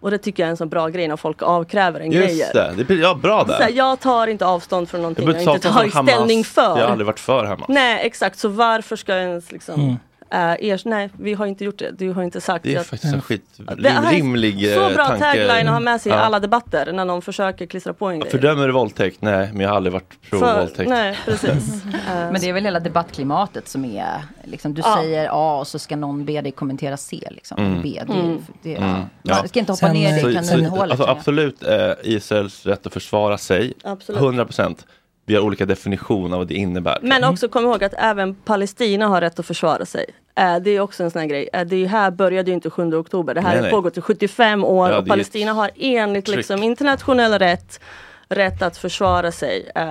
Och 0.00 0.10
det 0.10 0.18
tycker 0.18 0.42
jag 0.42 0.46
är 0.46 0.50
en 0.50 0.56
så 0.56 0.66
bra 0.66 0.88
grej 0.88 1.08
när 1.08 1.16
folk 1.16 1.42
avkräver 1.42 2.00
en 2.00 2.10
grejer. 2.10 2.28
Just 2.28 2.52
det, 2.52 2.72
det 2.76 2.84
blir 2.84 3.00
ja, 3.02 3.14
bra 3.14 3.44
Så 3.46 3.52
här, 3.52 3.58
där. 3.58 3.76
jag 3.76 4.00
tar 4.00 4.26
inte 4.26 4.46
avstånd 4.46 4.88
från 4.88 5.00
någonting 5.02 5.26
jag, 5.26 5.34
behöver 5.34 5.54
inte 5.54 5.68
ta 5.68 5.68
avstånd 5.68 5.92
tagit 5.92 5.92
från 5.92 6.06
ställning 6.06 6.44
för. 6.44 6.62
Jag 6.62 6.84
har 6.84 6.92
aldrig 6.92 7.06
varit 7.06 7.20
för 7.20 7.44
Hamas. 7.44 7.68
Nej 7.68 8.06
exakt, 8.06 8.38
så 8.38 8.48
varför 8.48 8.96
ska 8.96 9.12
jag 9.12 9.22
ens 9.22 9.52
liksom 9.52 9.80
Mm. 9.80 9.96
Eh, 10.32 10.38
er, 10.68 10.80
nej 10.84 11.10
vi 11.18 11.34
har 11.34 11.46
inte 11.46 11.64
gjort 11.64 11.78
det, 11.78 11.90
du 11.90 12.12
har 12.12 12.22
inte 12.22 12.40
sagt 12.40 12.62
Det 12.64 12.74
är 12.74 12.80
att- 12.80 12.86
faktiskt 12.86 13.14
en 13.14 13.20
skit, 13.22 13.44
det 13.78 13.88
här 13.88 14.06
är 14.12 14.16
rimlig 14.16 14.74
Så 14.74 14.88
eh, 14.88 14.94
bra 14.94 15.06
tanke. 15.06 15.24
tagline 15.24 15.66
att 15.66 15.72
ha 15.72 15.80
med 15.80 16.00
sig 16.00 16.12
i 16.12 16.14
Ja. 16.14 16.20
alla 16.20 16.40
debatter 16.40 16.92
när 16.92 17.04
någon 17.04 17.22
försöker 17.22 17.66
klistra 17.66 17.92
på 17.92 18.06
en 18.06 18.20
grej. 18.20 18.30
Fördömer 18.30 18.66
du 18.66 18.72
våldtäkt? 18.72 19.22
Nej, 19.22 19.48
men 19.52 19.60
jag 19.60 19.68
har 19.68 19.76
aldrig 19.76 19.92
varit 19.92 20.14
För- 20.22 20.38
pro-våldtäkt. 20.38 20.88
Nej, 20.90 21.18
precis. 21.24 21.82
Men 22.06 22.34
det 22.40 22.48
är 22.48 22.52
väl 22.52 22.64
hela 22.64 22.80
debattklimatet 22.80 23.68
som 23.68 23.84
är, 23.84 24.22
liksom, 24.44 24.74
du 24.74 24.82
Ja. 24.84 24.96
säger 25.02 25.28
A 25.32 25.58
och 25.58 25.66
så 25.66 25.78
ska 25.78 25.96
någon 25.96 26.24
be 26.24 26.40
dig 26.40 26.52
kommentera 26.52 26.96
C. 26.96 27.28
Liksom. 27.30 27.58
Mm. 27.58 27.82
B, 27.82 28.02
det, 28.06 28.12
Mm. 28.12 28.38
det, 28.62 28.76
Mm. 28.76 29.00
Man 29.22 29.48
ska 29.48 29.58
inte 29.58 29.72
hoppa 29.72 29.92
ner 29.92 30.30
i 30.30 30.34
kaninhålet. 30.34 30.90
Alltså, 30.90 31.06
absolut 31.06 31.62
eh, 31.62 31.90
Israels 32.02 32.66
rätt 32.66 32.86
att 32.86 32.92
försvara 32.92 33.38
sig. 33.38 33.72
Absolut. 33.84 34.20
100 34.20 34.44
procent. 34.44 34.86
Vi 35.30 35.36
har 35.36 35.42
olika 35.42 35.66
definition 35.66 36.32
av 36.32 36.38
vad 36.38 36.48
det 36.48 36.54
innebär. 36.54 36.98
Men 37.02 37.24
också 37.24 37.48
kom 37.48 37.64
ihåg 37.64 37.84
att 37.84 37.94
även 37.98 38.34
Palestina 38.34 39.06
har 39.06 39.20
rätt 39.20 39.38
att 39.38 39.46
försvara 39.46 39.86
sig. 39.86 40.06
Eh, 40.34 40.56
Det 40.56 40.70
är 40.70 40.80
också 40.80 41.02
en 41.04 41.10
sån 41.10 41.20
här 41.20 41.28
grej. 41.28 41.48
Eh, 41.52 41.64
Det 41.64 41.86
här 41.86 42.10
började 42.10 42.50
ju 42.50 42.54
inte 42.54 42.70
7 42.70 42.94
oktober. 42.94 43.34
Det 43.34 43.40
här 43.40 43.54
Nej, 43.54 43.62
har 43.62 43.70
pågått 43.70 43.98
i 43.98 44.00
75 44.00 44.64
år 44.64 44.90
Ja, 44.90 44.98
och 44.98 45.06
Palestina 45.06 45.52
har 45.52 45.70
enligt 45.76 46.24
tryck. 46.26 46.36
liksom, 46.36 46.62
internationell 46.62 47.38
rätt 47.38 47.80
rätt 48.28 48.62
att 48.62 48.76
försvara 48.76 49.32
sig 49.32 49.70
eh, 49.74 49.86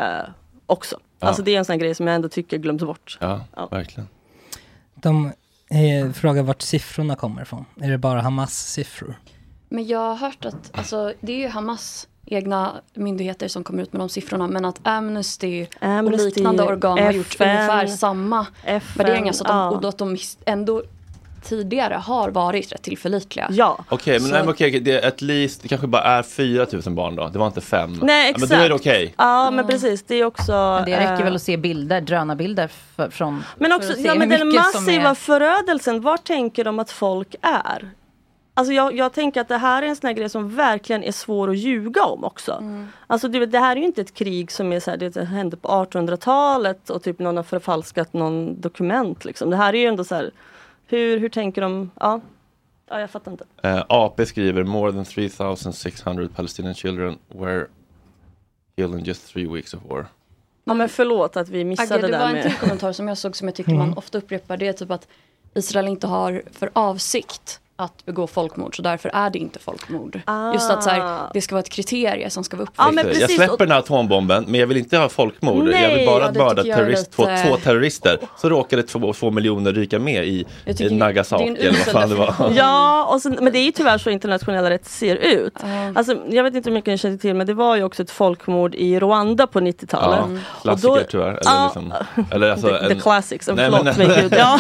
också. 0.66 1.00
Ja. 1.20 1.28
Alltså 1.28 1.42
det 1.42 1.56
är 1.56 1.58
en 1.60 1.66
sån 1.66 1.74
här 1.74 1.80
grej 1.80 1.96
som 1.96 2.08
jag 2.08 2.16
ändå 2.16 2.30
tycker 2.30 2.58
glöms 2.58 2.82
bort. 2.84 3.18
Ja, 3.22 3.42
verkligen. 3.72 4.08
De 4.96 5.26
eh, 5.70 6.12
frågar 6.14 6.44
vart 6.44 6.62
siffrorna 6.62 7.16
kommer 7.16 7.42
ifrån. 7.42 7.66
Är 7.82 7.90
det 7.92 7.98
bara 7.98 8.22
Hamas 8.22 8.72
siffror? 8.74 9.16
Men 9.70 9.88
jag 9.88 10.00
har 10.00 10.16
hört 10.16 10.46
att 10.46 10.78
alltså, 10.78 11.14
det 11.22 11.32
är 11.34 11.38
ju 11.38 11.48
Hamas 11.48 12.08
egna 12.26 12.72
myndigheter 12.94 13.48
som 13.48 13.64
kommer 13.64 13.84
ut 13.84 13.94
med 13.94 14.00
de 14.02 14.10
siffrorna 14.10 14.48
men 14.48 14.66
att 14.66 14.80
Amnesty, 14.84 15.68
Amnesty, 15.82 16.28
och 16.30 16.36
liknande 16.36 16.64
organ 16.64 17.00
har 17.00 17.12
gjort 17.12 17.34
FN, 17.34 17.50
ungefär 17.50 17.88
samma 17.88 18.48
FN, 18.64 18.82
värderingar 18.96 19.34
så 19.34 19.44
att 19.44 19.48
de, 19.48 19.58
ja. 19.58 19.70
och 19.70 19.90
att 19.90 19.98
de 19.98 20.18
ändå 20.46 20.84
tidigare 21.44 21.94
har 21.94 22.30
varit 22.30 22.72
rätt 22.74 22.82
tillförlitliga. 22.82 23.48
Ja. 23.52 23.86
Okej, 23.90 24.14
men, 24.20 24.28
Så- 24.28 24.34
nej, 24.34 24.42
men 24.42 24.50
okej, 24.50 24.80
det 24.80 24.92
är 25.04 25.08
at 25.08 25.22
least, 25.22 25.62
det 25.62 25.68
kanske 25.68 25.88
bara 25.88 26.02
är 26.04 26.24
4 26.24 26.66
000 26.86 26.96
barn 26.96 27.16
då. 27.16 27.28
Det 27.28 27.40
var 27.40 27.48
inte 27.48 27.62
fem. 27.62 28.00
Nej 28.02 28.24
Ja, 28.24 28.30
exakt. 28.30 28.50
men 28.50 28.60
då 28.60 28.66
är 28.66 28.70
det 28.70 28.76
okej. 28.76 29.14
Ja 29.18 29.52
men 29.52 29.68
precis. 29.68 30.04
Det 30.04 30.16
är 30.16 30.26
också. 30.26 30.52
Men 30.52 30.86
det 30.86 31.00
räcker 31.00 31.14
eh, 31.20 31.24
väl 31.24 31.36
att 31.36 31.42
se 31.42 31.58
bilder, 31.58 32.02
drönarbilder 32.02 32.70
för, 32.96 33.10
från 33.10 33.44
Men 33.58 33.72
också 33.72 33.94
ja, 33.98 34.16
men 34.16 34.30
den 34.30 34.56
massiva 34.56 35.10
är- 35.10 35.14
förödelsen, 35.14 36.02
var 36.02 36.18
tänker 36.18 36.64
de 36.64 36.80
att 36.80 36.92
folk 36.92 37.36
är? 37.42 37.90
Alltså 38.60 38.74
jag, 38.74 38.96
jag 38.96 39.14
tänker 39.14 39.42
att 39.42 39.48
det 39.48 39.58
här 39.58 39.84
är 39.84 39.88
en 39.88 39.96
sån 39.96 40.08
här 40.08 40.14
grej 40.14 40.30
som 40.30 40.56
verkligen 40.56 41.04
är 41.04 41.12
svår 41.12 41.50
att 41.50 41.58
ljuga 41.58 42.04
om 42.04 42.24
också. 42.24 42.52
Mm. 42.52 42.88
Alltså 43.08 43.28
det, 43.28 43.46
det 43.46 43.60
här 43.60 43.76
är 43.76 43.80
ju 43.80 43.86
inte 43.86 44.02
ett 44.02 44.14
krig 44.14 44.52
som 44.52 44.74
är 44.74 44.80
så 44.80 44.92
här, 44.92 44.98
det 44.98 45.24
hände 45.24 45.58
på 45.58 45.68
1800-talet 45.68 46.90
och 46.90 47.04
typ 47.04 47.20
någon 47.20 47.38
har 47.38 47.44
förfalskat 47.44 48.14
någon 48.14 48.62
dokument 48.62 49.26
liksom. 49.26 49.50
Det 49.50 49.56
här 49.58 49.74
är 49.74 49.78
ju 49.78 49.86
ändå 49.86 50.04
så 50.04 50.16
här, 50.16 50.32
hur, 50.88 51.20
hur 51.20 51.30
tänker 51.30 51.62
de? 51.62 51.92
Ja, 52.00 52.22
ja 52.90 53.00
jag 53.00 53.10
fattar 53.10 53.32
inte. 53.32 53.46
Eh, 53.64 53.84
AP 53.90 54.26
skriver 54.26 54.64
more 54.64 54.92
than 54.92 55.06
3600 55.06 56.28
Palestinian 56.36 56.74
children 56.76 57.18
were 57.28 57.68
killed 58.78 59.00
in 59.00 59.06
just 59.06 59.34
three 59.34 59.48
weeks 59.48 59.74
of 59.74 59.80
war. 59.90 60.06
Ja 60.64 60.74
men 60.74 60.90
förlåt 60.90 61.38
att 61.38 61.50
vi 61.50 61.64
missade 61.64 61.94
Agge, 61.94 62.02
det 62.02 62.08
det 62.08 62.12
där 62.12 62.20
var 62.20 62.28
en 62.28 62.34
med... 62.34 62.44
till 62.44 62.56
kommentar 62.58 62.92
som 62.92 63.08
jag 63.08 63.18
såg 63.18 63.36
som 63.36 63.48
jag 63.48 63.56
tycker 63.56 63.72
Mm. 63.72 63.88
man 63.88 63.98
ofta 63.98 64.18
upprepar. 64.18 64.58
Det 64.58 64.68
är 64.68 64.74
typ 64.74 64.92
att 64.92 65.08
Israel 65.54 65.88
inte 65.88 66.08
har 66.08 66.44
för 66.52 66.70
avsikt 66.74 67.62
att 67.80 68.06
begå 68.06 68.28
folkmord 68.28 68.76
så 68.76 68.82
därför 68.82 69.10
är 69.14 69.30
det 69.30 69.40
inte 69.40 69.60
folkmord. 69.60 70.22
Just 70.54 70.72
att 70.72 70.84
så 70.84 70.90
här, 70.90 71.20
det 71.34 71.42
ska 71.42 71.56
vara 71.56 71.60
ett 71.60 71.70
kriterie 71.70 72.30
som 72.30 72.44
ska 72.44 72.58
vara 72.58 72.68
uppfyllt. 72.94 73.20
jag 73.20 73.32
släpper 73.32 73.58
den 73.58 73.72
här 73.72 73.80
atombomben 73.80 74.46
men 74.48 74.60
jag 74.60 74.68
vill 74.68 74.78
inte 74.78 74.98
ha 74.98 75.10
folkmord. 75.10 75.64
Nej, 75.64 75.84
jag 75.90 75.96
vill 75.98 76.06
bara 76.08 76.26
ja, 76.26 76.44
mörda 76.46 76.64
terrorist, 76.64 77.12
två, 77.12 77.22
lite- 77.26 77.44
två 77.48 77.56
terrorister. 77.58 78.18
Så 78.38 78.50
råkade 78.50 78.84
två, 78.84 79.14
två 79.14 79.32
miljoner 79.32 79.74
ryka 79.74 80.00
med 80.00 80.26
i, 80.28 80.46
i 80.66 80.90
Nagasaki 80.90 81.44
en 81.48 81.56
eller 81.58 81.72
vad 81.72 81.78
fan 81.80 82.10
det 82.10 82.16
var. 82.16 82.52
Ja, 82.56 83.06
och 83.06 83.22
sen, 83.22 83.38
men 83.42 83.54
det 83.54 83.60
är 83.60 83.64
ju 83.66 83.72
tyvärr 83.72 83.98
så 83.98 84.10
internationell 84.10 84.66
rätt 84.66 84.86
ser 84.86 85.16
ut. 85.16 85.54
Alltså, 85.96 86.18
jag 86.30 86.44
vet 86.44 86.56
inte 86.56 86.70
hur 86.70 86.74
mycket 86.76 86.92
ni 86.92 86.98
känner 86.98 87.18
till 87.18 87.34
men 87.36 87.48
det 87.48 87.54
var 87.54 87.76
ju 87.76 87.84
också 87.84 88.04
ett 88.04 88.12
folkmord 88.12 88.76
i 88.76 89.00
Rwanda 89.00 89.48
på 89.48 89.60
90-talet. 89.60 90.20
Ja, 90.20 90.40
klassiker 90.62 90.88
då- 90.90 91.00
tyvärr. 91.10 91.28
Eller 91.30 91.40
Ja. 91.46 91.64
liksom, 91.66 91.94
eller 92.32 92.50
alltså 92.52 92.68
The- 92.82 92.88
the 92.88 92.96
classics, 93.00 93.48
Nej, 93.48 93.72
förlåt, 93.72 93.98
men 93.98 94.08
gud, 94.08 94.34
ja. 94.38 94.60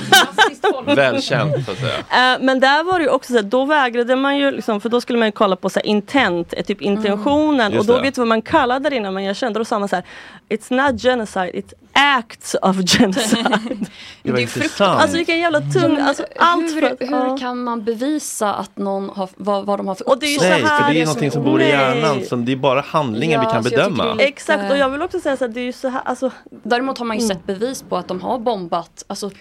Välkänt 0.85 1.65
så 1.65 1.71
att 1.71 1.77
säga. 1.77 2.33
Eh, 2.33 2.39
men 2.41 2.59
där 2.59 2.83
var 2.83 2.99
det 2.99 3.08
ju 3.09 3.13
ju 3.13 3.15
också 3.15 3.33
så 3.33 3.37
här, 3.37 3.43
då 3.43 3.65
vägrade 3.65 4.15
man 4.15 4.37
ju 4.37 4.51
liksom, 4.51 4.81
för 4.81 4.89
då 4.89 5.01
skulle 5.01 5.19
man 5.19 5.27
ju 5.27 5.31
kolla 5.31 5.55
på 5.55 5.69
så 5.69 5.79
här, 5.79 5.87
intent, 5.87 6.53
eh, 6.53 6.63
typ 6.65 6.81
intentionen 6.81 7.71
och 7.71 7.73
Just 7.73 7.87
då 7.87 7.95
det. 7.95 8.01
vet 8.01 8.15
du 8.15 8.21
vad 8.21 8.27
man 8.27 8.41
kallade 8.41 8.89
det 8.89 8.95
innan 8.95 9.13
man 9.13 9.23
erkände. 9.23 9.59
Då 9.59 9.65
sa 9.65 9.79
man 9.79 9.89
så 9.89 9.95
här, 9.95 10.05
it's 10.49 10.73
not 10.73 11.01
genocide, 11.01 11.51
it's 11.53 11.73
acts 11.93 12.55
of 12.61 12.75
genocide. 12.85 13.85
Det 14.23 14.31
var 14.31 14.39
intressant. 14.39 15.01
Alltså 15.01 15.17
vilken 15.17 15.39
jävla 15.39 15.61
tung, 15.61 15.97
alltså 15.97 16.25
allt 16.35 16.63
hur 16.63 16.81
för, 16.81 16.97
hur 16.99 17.27
ja. 17.27 17.37
kan 17.37 17.63
man 17.63 17.83
bevisa 17.83 18.53
att 18.53 18.77
någon 18.77 19.09
har, 19.09 19.29
vad, 19.35 19.65
vad 19.65 19.79
de 19.79 19.87
har 19.87 19.95
för 19.95 20.09
Och 20.09 20.19
det 20.19 20.25
är 20.25 20.31
ju 20.31 20.39
så 20.39 20.43
Nej, 20.43 20.63
här 20.63 20.83
för 20.83 20.93
det 20.93 21.01
är 21.01 21.05
någonting 21.05 21.31
som 21.31 21.43
bor 21.43 21.61
i 21.61 21.67
hjärnan. 21.67 22.25
Som 22.25 22.45
det 22.45 22.51
är 22.51 22.55
bara 22.55 22.81
handlingen 22.81 23.39
vi 23.39 23.45
kan 23.45 23.63
bedöma. 23.63 24.15
Exakt 24.19 24.71
och 24.71 24.77
jag 24.77 24.89
vill 24.89 25.01
också 25.01 25.19
säga 25.19 25.37
så 25.37 25.45
här, 25.45 25.53
det 25.53 25.59
är 25.59 25.65
ju 25.65 25.73
så 25.73 25.87
här, 25.87 26.01
alltså 26.05 26.31
Däremot 26.63 26.97
har 26.97 27.05
man 27.05 27.17
ju 27.19 27.27
sett 27.27 27.45
bevis 27.45 27.83
på 27.89 27.97
att 27.97 28.07
de 28.07 28.21
har 28.21 28.39
bombat 28.39 29.03
alltså, 29.07 29.31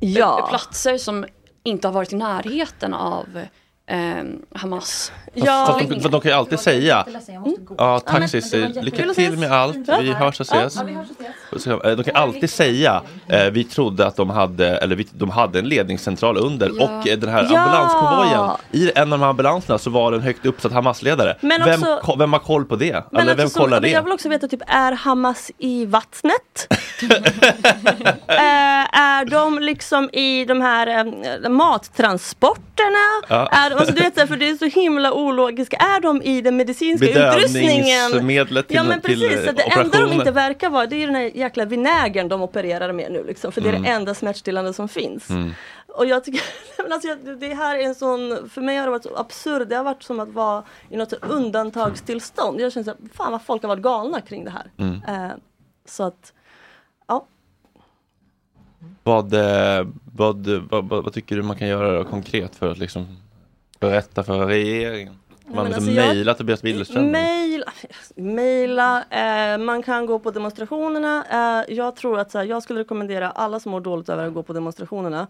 Ja. 0.00 0.46
platser 0.50 0.98
som 0.98 1.24
inte 1.64 1.88
har 1.88 1.92
varit 1.92 2.12
i 2.12 2.16
närheten 2.16 2.94
av 2.94 3.46
eh, 3.86 3.98
Hamas. 4.54 5.12
Fast 5.66 5.88
de, 5.88 6.00
för 6.00 6.08
de 6.08 6.20
kan 6.20 6.30
ju 6.30 6.36
alltid 6.36 6.60
säga 6.60 7.04
Ja 7.78 8.00
var 8.00 8.82
lycka 8.82 9.14
till 9.14 9.38
med 9.38 9.52
allt, 9.52 9.76
vi 10.00 10.12
hörs 10.12 10.40
och 10.40 10.46
ses. 10.46 10.78
Så, 11.56 11.70
eh, 11.70 11.96
De 11.96 12.04
kan 12.04 12.16
alltid 12.16 12.50
säga 12.50 13.02
eh, 13.28 13.44
vi 13.44 13.64
trodde 13.64 14.06
att 14.06 14.16
de 14.16 14.30
hade, 14.30 14.76
eller 14.76 14.96
vi, 14.96 15.06
de 15.12 15.30
hade 15.30 15.58
en 15.58 15.68
ledningscentral 15.68 16.36
under 16.36 16.70
Ja. 16.78 16.84
och 16.84 17.08
eh, 17.08 17.18
den 17.18 17.30
här 17.30 17.48
Ja. 17.50 17.58
ambulanskonvojen 17.60 18.50
I 18.72 18.92
en 18.94 19.02
av 19.12 19.18
de 19.18 19.22
här 19.22 19.30
ambulanserna 19.30 19.78
så 19.78 19.90
var 19.90 20.10
det 20.10 20.16
en 20.16 20.22
högt 20.22 20.46
uppsatt 20.46 20.72
Hamas-ledare. 20.72 21.36
Men 21.40 21.64
Vem, 21.64 21.80
också- 21.82 22.00
ko- 22.02 22.16
vem 22.18 22.32
har 22.32 22.40
koll 22.40 22.64
på 22.64 22.76
det? 22.76 23.04
Men 23.10 23.20
eller 23.22 23.34
vem 23.34 23.50
kollar 23.50 23.66
så, 23.68 23.70
men 23.70 23.82
det? 23.82 23.88
Jag 23.90 24.02
vill 24.02 24.12
också 24.12 24.28
veta, 24.28 24.48
typ, 24.48 24.60
är 24.66 24.92
Hamas 24.92 25.50
i 25.58 25.86
vattnet? 25.86 26.68
eh, 28.28 28.98
är 29.00 29.24
de 29.24 29.58
liksom 29.58 30.10
i 30.12 30.44
de 30.44 30.60
här 30.60 30.86
eh, 30.86 31.50
mattransporterna? 31.50 33.73
Alltså, 33.78 33.94
du 33.94 34.02
vet, 34.02 34.28
för 34.28 34.36
det 34.36 34.48
är 34.48 34.56
så 34.56 34.64
himla 34.80 35.12
ologiska. 35.12 35.76
Är 35.76 36.00
de 36.00 36.22
i 36.22 36.40
den 36.40 36.56
medicinska 36.56 37.06
utrustningen? 37.06 38.10
Bedövningsmedlet 38.10 38.68
till, 38.68 38.76
Ja 38.76 38.84
men 38.84 39.00
till 39.00 39.20
precis, 39.20 39.46
eh, 39.46 39.54
det 39.54 39.62
enda 39.62 40.00
de 40.00 40.12
inte 40.12 40.30
verkar 40.30 40.70
vara 40.70 40.86
det 40.86 40.96
är 40.96 41.06
den 41.06 41.14
här 41.16 41.30
jäkla 41.34 41.64
vinägern 41.64 42.28
de 42.28 42.42
opererar 42.42 42.92
med 42.92 43.12
nu 43.12 43.24
liksom, 43.26 43.52
för 43.52 43.60
det 43.60 43.68
är 43.68 43.70
Mm. 43.70 43.82
det 43.82 43.88
enda 43.88 44.14
smärtstillande 44.14 44.72
som 44.72 44.88
finns. 44.88 45.30
Mm. 45.30 45.50
Och 45.88 46.06
jag 46.06 46.24
tycker, 46.24 46.42
men 46.82 46.92
alltså, 46.92 47.14
det 47.40 47.54
här 47.54 47.76
är 47.78 47.82
en 47.82 47.94
sån, 47.94 48.48
för 48.50 48.60
mig 48.60 48.76
har 48.76 48.84
det 48.84 48.90
varit 48.90 49.02
så 49.02 49.16
absurt, 49.16 49.68
det 49.68 49.76
har 49.76 49.84
varit 49.84 50.02
som 50.02 50.20
att 50.20 50.28
vara 50.28 50.62
i 50.90 50.96
något 50.96 51.12
undantagstillstånd. 51.12 52.60
Jag 52.60 52.72
känner 52.72 52.84
så 52.84 52.90
här, 52.90 52.98
fan 53.14 53.32
vad 53.32 53.42
folk 53.42 53.62
har 53.62 53.68
varit 53.68 53.82
galna 53.82 54.20
kring 54.20 54.44
det 54.44 54.50
här. 54.50 54.70
Mm. 54.76 54.94
Eh, 55.08 55.36
så 55.88 56.02
att, 56.02 56.32
ja. 57.08 57.26
Vad, 59.02 59.34
eh, 59.34 59.86
vad, 60.16 60.46
vad, 60.46 60.84
vad, 60.88 61.04
vad 61.04 61.12
tycker 61.12 61.36
du 61.36 61.42
man 61.42 61.56
kan 61.56 61.68
göra 61.68 61.98
då, 61.98 62.04
konkret 62.04 62.56
för 62.56 62.70
att 62.70 62.78
liksom 62.78 63.16
berätta 63.80 64.22
för 64.22 64.46
regeringen? 64.46 65.18
Man 65.46 65.54
men 65.56 65.64
liksom 65.64 65.84
alltså 65.84 66.00
jag- 66.00 66.08
mejla 66.14 66.34
Tobias 66.34 66.62
Billström? 66.62 67.10
Mail, 67.10 67.64
maila, 68.16 69.04
eh, 69.10 69.58
man 69.58 69.82
kan 69.82 70.06
gå 70.06 70.18
på 70.18 70.30
demonstrationerna. 70.30 71.24
Eh, 71.68 71.74
jag 71.74 71.96
tror 71.96 72.18
att 72.18 72.30
så 72.30 72.38
här, 72.38 72.44
jag 72.44 72.62
skulle 72.62 72.80
rekommendera 72.80 73.30
alla 73.30 73.60
som 73.60 73.72
mår 73.72 73.80
dåligt 73.80 74.08
över 74.08 74.26
att 74.26 74.34
gå 74.34 74.42
på 74.42 74.52
demonstrationerna. 74.52 75.26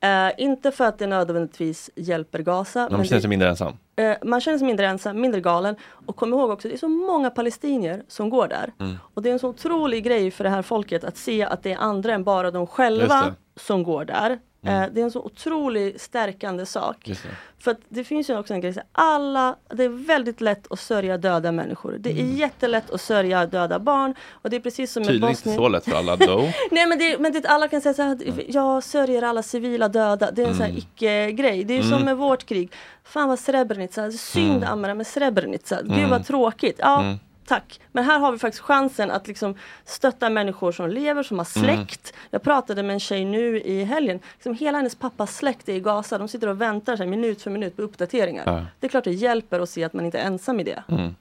Eh, 0.00 0.30
inte 0.38 0.70
för 0.70 0.84
att 0.84 0.98
det 0.98 1.06
nödvändigtvis 1.06 1.90
hjälper 1.96 2.38
Gaza. 2.38 2.80
Man 2.80 2.92
men 2.92 3.04
känner 3.04 3.16
det- 3.18 3.20
sig 3.22 3.28
mindre 3.28 3.48
ensam? 3.48 3.72
Eh, 3.96 4.14
man 4.24 4.40
känner 4.40 4.58
sig 4.58 4.66
mindre 4.66 4.86
ensam, 4.86 5.20
mindre 5.20 5.40
galen. 5.40 5.76
Och 6.06 6.16
kom 6.16 6.32
ihåg 6.32 6.50
också, 6.50 6.68
det 6.68 6.74
är 6.74 6.78
så 6.78 6.88
många 6.88 7.30
palestinier 7.30 8.02
som 8.08 8.30
går 8.30 8.48
där. 8.48 8.72
Mm. 8.80 8.96
Och 9.14 9.22
det 9.22 9.28
är 9.28 9.32
en 9.32 9.38
så 9.38 9.48
otrolig 9.48 10.04
grej 10.04 10.30
för 10.30 10.44
det 10.44 10.50
här 10.50 10.62
folket 10.62 11.04
att 11.04 11.16
se 11.16 11.42
att 11.44 11.62
det 11.62 11.72
är 11.72 11.76
andra 11.78 12.12
än 12.14 12.24
bara 12.24 12.50
de 12.50 12.66
själva 12.66 13.34
som 13.56 13.82
går 13.82 14.04
där. 14.04 14.38
Mm. 14.64 14.82
Eh, 14.82 14.88
det 14.92 15.00
är 15.00 15.04
en 15.04 15.10
så 15.10 15.20
otroligt 15.22 16.00
stärkande 16.00 16.66
sak. 16.66 17.10
För 17.58 17.70
att 17.70 17.78
det 17.88 18.04
finns 18.04 18.30
ju 18.30 18.38
också 18.38 18.54
en 18.54 18.60
grej, 18.60 18.74
alla, 18.92 19.56
det 19.74 19.84
är 19.84 19.88
väldigt 20.06 20.40
lätt 20.40 20.72
att 20.72 20.80
sörja 20.80 21.18
döda 21.18 21.52
människor. 21.52 21.96
Det 22.00 22.10
är 22.10 22.20
Mm. 22.20 22.36
jättelätt 22.36 22.90
att 22.90 23.00
sörja 23.00 23.46
döda 23.46 23.78
barn. 23.78 24.14
Och 24.30 24.50
det 24.50 24.56
är 24.56 24.60
precis 24.60 24.92
som 24.92 25.00
med 25.00 25.08
Tydligen 25.08 25.30
inte 25.30 25.40
Bosnien. 25.40 25.56
så 25.58 25.68
lätt 25.68 25.84
för 25.84 25.96
alla 25.96 26.16
då. 26.16 26.36
Nej 26.70 26.86
men, 26.86 26.98
det, 26.98 27.18
men 27.18 27.32
det, 27.32 27.46
alla 27.46 27.68
kan 27.68 27.80
säga 27.80 27.94
så 27.94 28.02
här, 28.02 28.18
jag 28.48 28.82
sörjer 28.82 29.22
alla 29.22 29.42
civila 29.42 29.88
döda. 29.88 30.30
Det 30.30 30.42
är 30.42 30.46
en 30.48 30.54
sån 30.56 30.64
Mm. 30.66 30.76
icke-grej. 30.78 31.64
Det 31.64 31.74
är 31.74 31.80
Mm. 31.80 31.90
som 31.90 32.04
med 32.04 32.16
vårt 32.16 32.44
krig. 32.46 32.72
Fan 33.04 33.28
vad 33.28 33.38
Srebrenica, 33.38 34.10
synd 34.10 34.56
Mm. 34.56 34.68
Amra 34.72 34.94
med 34.94 35.06
Srebrenica. 35.06 35.82
Gud 35.82 35.92
Mm. 35.98 36.10
vad 36.10 36.26
tråkigt. 36.26 36.76
Ja, 36.78 37.00
Mm. 37.00 37.18
Tack. 37.46 37.80
Men 37.92 38.04
här 38.04 38.18
har 38.18 38.32
vi 38.32 38.38
faktiskt 38.38 38.62
chansen 38.64 39.10
att 39.10 39.26
liksom 39.28 39.54
stötta 39.84 40.30
människor 40.30 40.72
som 40.72 40.88
lever, 40.90 41.22
som 41.22 41.38
har 41.38 41.48
Mm. 41.56 41.76
släkt. 41.86 42.14
Jag 42.30 42.42
pratade 42.42 42.82
med 42.82 42.94
en 42.94 43.00
tjej 43.00 43.24
nu 43.24 43.60
i 43.60 43.84
helgen. 43.84 44.20
Liksom 44.34 44.54
hela 44.54 44.78
hennes 44.78 44.94
pappas 44.94 45.36
släkt 45.36 45.68
är 45.68 45.72
i 45.74 45.80
Gaza. 45.80 46.18
De 46.18 46.28
sitter 46.28 46.48
och 46.48 46.60
väntar 46.60 46.96
här, 46.96 47.06
minut 47.06 47.42
för 47.42 47.50
minut 47.50 47.76
på 47.76 47.82
uppdateringar. 47.82 48.42
Ja. 48.46 48.66
Det 48.80 48.86
är 48.86 48.88
klart 48.88 49.04
det 49.04 49.12
hjälper 49.12 49.60
att 49.60 49.70
se 49.70 49.84
att 49.84 49.92
man 49.92 50.04
inte 50.06 50.18
är 50.18 50.26
ensam 50.26 50.60
i 50.60 50.64
det. 50.64 50.82
Mm. 50.88 51.14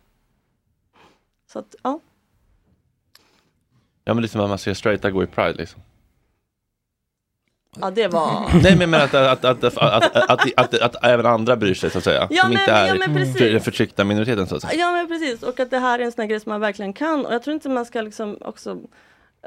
Så 1.51 1.59
att, 1.59 1.75
ja. 1.83 1.99
Ja 4.03 4.13
men 4.13 4.21
det 4.21 4.25
är 4.25 4.29
som 4.29 4.41
att 4.41 4.49
man 4.49 4.57
ser 4.57 4.73
straighta 4.73 5.11
gå 5.11 5.23
i 5.23 5.27
Pride 5.27 5.53
liksom. 5.57 5.81
Ja, 7.81 7.91
det 7.91 8.07
var... 8.07 8.49
Nej, 8.63 8.75
men 8.75 8.93
att, 8.93 9.13
att, 9.13 9.45
att, 9.45 9.63
att, 9.63 10.59
att, 10.59 10.81
att, 10.81 11.03
även 11.03 11.25
andra 11.25 11.55
bryr 11.55 11.73
sig 11.73 11.89
så 11.89 11.97
att 11.97 12.03
säga. 12.03 12.27
Ja, 12.29 12.41
som 12.41 12.51
men, 12.51 12.59
inte 12.59 12.71
är 12.71 12.87
ja, 12.87 12.95
men 12.95 13.33
den 13.39 13.61
förtryckta 13.61 14.03
minoriteten 14.03 14.47
så 14.47 14.55
att 14.55 14.61
säga. 14.61 14.73
Ja, 14.79 14.91
men 14.91 15.07
precis. 15.07 15.43
Och 15.43 15.59
att 15.59 15.69
det 15.69 15.79
här 15.79 15.99
är 15.99 16.03
en 16.03 16.11
sån 16.11 16.21
här 16.21 16.29
grej 16.29 16.39
som 16.39 16.49
man 16.49 16.61
verkligen 16.61 16.93
kan. 16.93 17.25
Och 17.25 17.33
jag 17.33 17.43
tror 17.43 17.53
inte 17.53 17.69
man 17.69 17.85
ska 17.85 18.01
liksom 18.01 18.37
också 18.41 18.77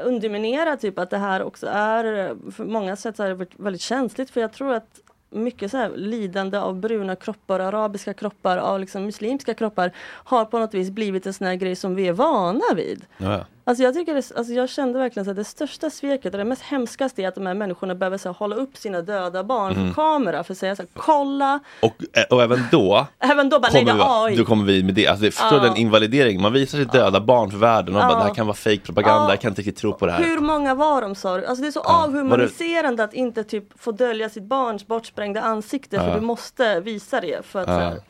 underminera 0.04 0.76
typ 0.76 0.98
att 0.98 1.10
det 1.10 1.18
här 1.18 1.42
också 1.42 1.66
är, 1.66 2.34
för 2.52 2.64
många 2.64 2.96
sätt 2.96 3.20
är 3.20 3.62
väldigt 3.62 3.82
känsligt. 3.82 4.30
För 4.30 4.40
jag 4.40 4.52
tror 4.52 4.74
att 4.74 5.00
mycket 5.30 5.70
så 5.70 5.76
här, 5.76 5.92
lidande 5.96 6.58
av 6.58 6.76
bruna 6.76 7.16
kroppar, 7.16 7.60
arabiska 7.60 8.14
kroppar, 8.14 8.58
av 8.58 8.80
liksom 8.80 9.04
muslimska 9.04 9.54
kroppar 9.54 9.92
har 10.24 10.44
på 10.44 10.58
något 10.58 10.74
vis 10.74 10.90
blivit 10.90 11.26
en 11.26 11.32
sån 11.32 11.46
här 11.46 11.54
grej 11.54 11.76
som 11.76 11.94
vi 11.94 12.08
är 12.08 12.12
vana 12.12 12.64
vid. 12.76 13.04
Ja. 13.18 13.44
Alltså 13.68 13.84
jag, 13.84 13.94
tycker 13.94 14.14
det, 14.14 14.32
alltså 14.36 14.52
jag 14.52 14.68
kände 14.68 14.98
verkligen 14.98 15.24
så 15.24 15.30
att 15.30 15.36
det 15.36 15.44
största 15.44 15.90
sveket 15.90 16.34
och 16.34 16.38
det 16.38 16.44
mest 16.44 16.62
hemskaste 16.62 17.22
är 17.22 17.28
att 17.28 17.34
de 17.34 17.46
här 17.46 17.54
människorna 17.54 17.94
behöver 17.94 18.18
så 18.18 18.28
här, 18.28 18.34
hålla 18.34 18.56
upp 18.56 18.76
sina 18.76 19.00
döda 19.02 19.44
barn 19.44 19.72
Mm. 19.72 19.86
för 19.88 19.94
kamera 19.94 20.44
för 20.44 20.52
att 20.52 20.58
säga 20.58 20.76
så 20.76 20.82
här, 20.82 20.88
kolla. 20.94 21.60
Och, 21.82 21.94
eh, 22.12 22.24
och 22.30 22.42
även 22.42 22.58
då 22.70 23.06
Även 23.18 23.48
då 23.48 23.60
bara, 23.60 23.72
nej 23.72 23.84
kommer, 23.86 24.26
är 24.26 24.30
vi, 24.30 24.36
då 24.36 24.44
kommer 24.44 24.64
vi 24.64 24.82
med 24.82 24.94
det. 24.94 25.06
Alltså, 25.06 25.24
det 25.24 25.30
förstår 25.30 25.58
Ja. 25.58 25.64
den 25.64 25.76
invalidering. 25.76 26.42
Man 26.42 26.52
visar 26.52 26.78
sitt 26.78 26.92
döda 26.92 27.20
barn 27.20 27.50
för 27.50 27.58
världen 27.58 27.96
och 27.96 28.02
Ja. 28.02 28.08
bara, 28.08 28.18
det 28.18 28.24
här 28.24 28.34
kan 28.34 28.46
vara 28.46 28.56
fake 28.56 28.78
propaganda, 28.80 29.22
Ja. 29.24 29.30
jag 29.30 29.40
kan 29.40 29.48
inte 29.48 29.60
riktigt 29.60 29.76
tro 29.76 29.92
på 29.92 30.06
det 30.06 30.12
här. 30.12 30.24
Hur 30.24 30.38
många 30.38 30.74
var 30.74 31.02
de 31.02 31.14
sa 31.14 31.36
du? 31.36 31.46
Alltså 31.46 31.62
det 31.62 31.68
är 31.68 31.72
så 31.72 31.82
Ja. 31.84 32.04
avhumaniserande 32.04 33.04
att 33.04 33.14
inte 33.14 33.44
typ 33.44 33.80
få 33.82 33.92
dölja 33.92 34.28
sitt 34.28 34.44
barns 34.44 34.86
bortsprängda 34.86 35.40
ansikte 35.40 35.98
för 36.00 36.14
du 36.14 36.20
måste 36.20 36.80
visa 36.80 37.20
det. 37.20 37.46
För 37.46 37.60
att. 37.62 38.04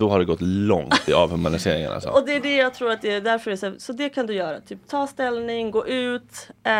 Då 0.00 0.08
har 0.10 0.18
det 0.18 0.24
gått 0.24 0.40
långt 0.40 1.08
i 1.08 1.12
avhumaniseringen 1.12 1.92
alltså. 1.92 2.08
Och 2.08 2.26
det 2.26 2.36
är 2.36 2.40
det 2.40 2.56
jag 2.56 2.74
tror 2.74 2.90
att 2.90 3.02
det 3.02 3.12
är 3.12 3.20
därför 3.20 3.50
det 3.50 3.54
är 3.54 3.70
så, 3.70 3.74
så 3.78 3.92
det 3.92 4.08
kan 4.08 4.26
du 4.26 4.34
göra. 4.34 4.60
Typ 4.60 4.88
ta 4.88 5.06
ställning, 5.06 5.70
gå 5.70 5.86
ut. 5.86 6.48
Eh, 6.64 6.72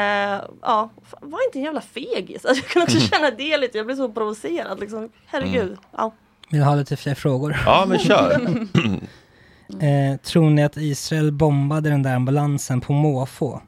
ja, 0.62 0.90
var 1.20 1.46
inte 1.46 1.58
en 1.58 1.62
jävla 1.62 1.80
fegis. 1.80 2.44
Alltså, 2.44 2.64
jag 2.64 2.70
kan 2.72 2.82
också 2.82 3.00
känna 3.14 3.30
det 3.30 3.56
lite, 3.56 3.78
jag 3.78 3.86
blir 3.86 3.96
så 3.96 4.08
provocerad 4.12 4.80
liksom. 4.80 5.08
Herregud. 5.26 5.62
Mm. 5.62 5.78
Ja. 5.96 6.12
Vill 6.50 6.60
du 6.60 6.66
ha 6.66 6.74
lite 6.74 6.96
fler 6.96 7.14
frågor? 7.14 7.56
Ja 7.66 7.84
men 7.88 7.98
kör. 7.98 8.40
Eh, 9.80 10.16
tror 10.16 10.50
ni 10.50 10.64
att 10.64 10.76
Israel 10.76 11.32
bombade 11.32 11.90
den 11.90 12.02
där 12.02 12.14
ambulansen 12.14 12.80
på 12.80 12.92
måfå? 12.92 13.60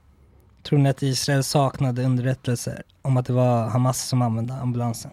Tror 0.62 0.78
ni 0.78 0.90
att 0.90 1.02
Israel 1.02 1.44
saknade 1.44 2.04
underrättelser 2.04 2.82
om 3.02 3.16
att 3.16 3.26
det 3.26 3.32
var 3.32 3.68
Hamas 3.68 4.08
som 4.08 4.22
använde 4.22 4.54
ambulansen? 4.54 5.10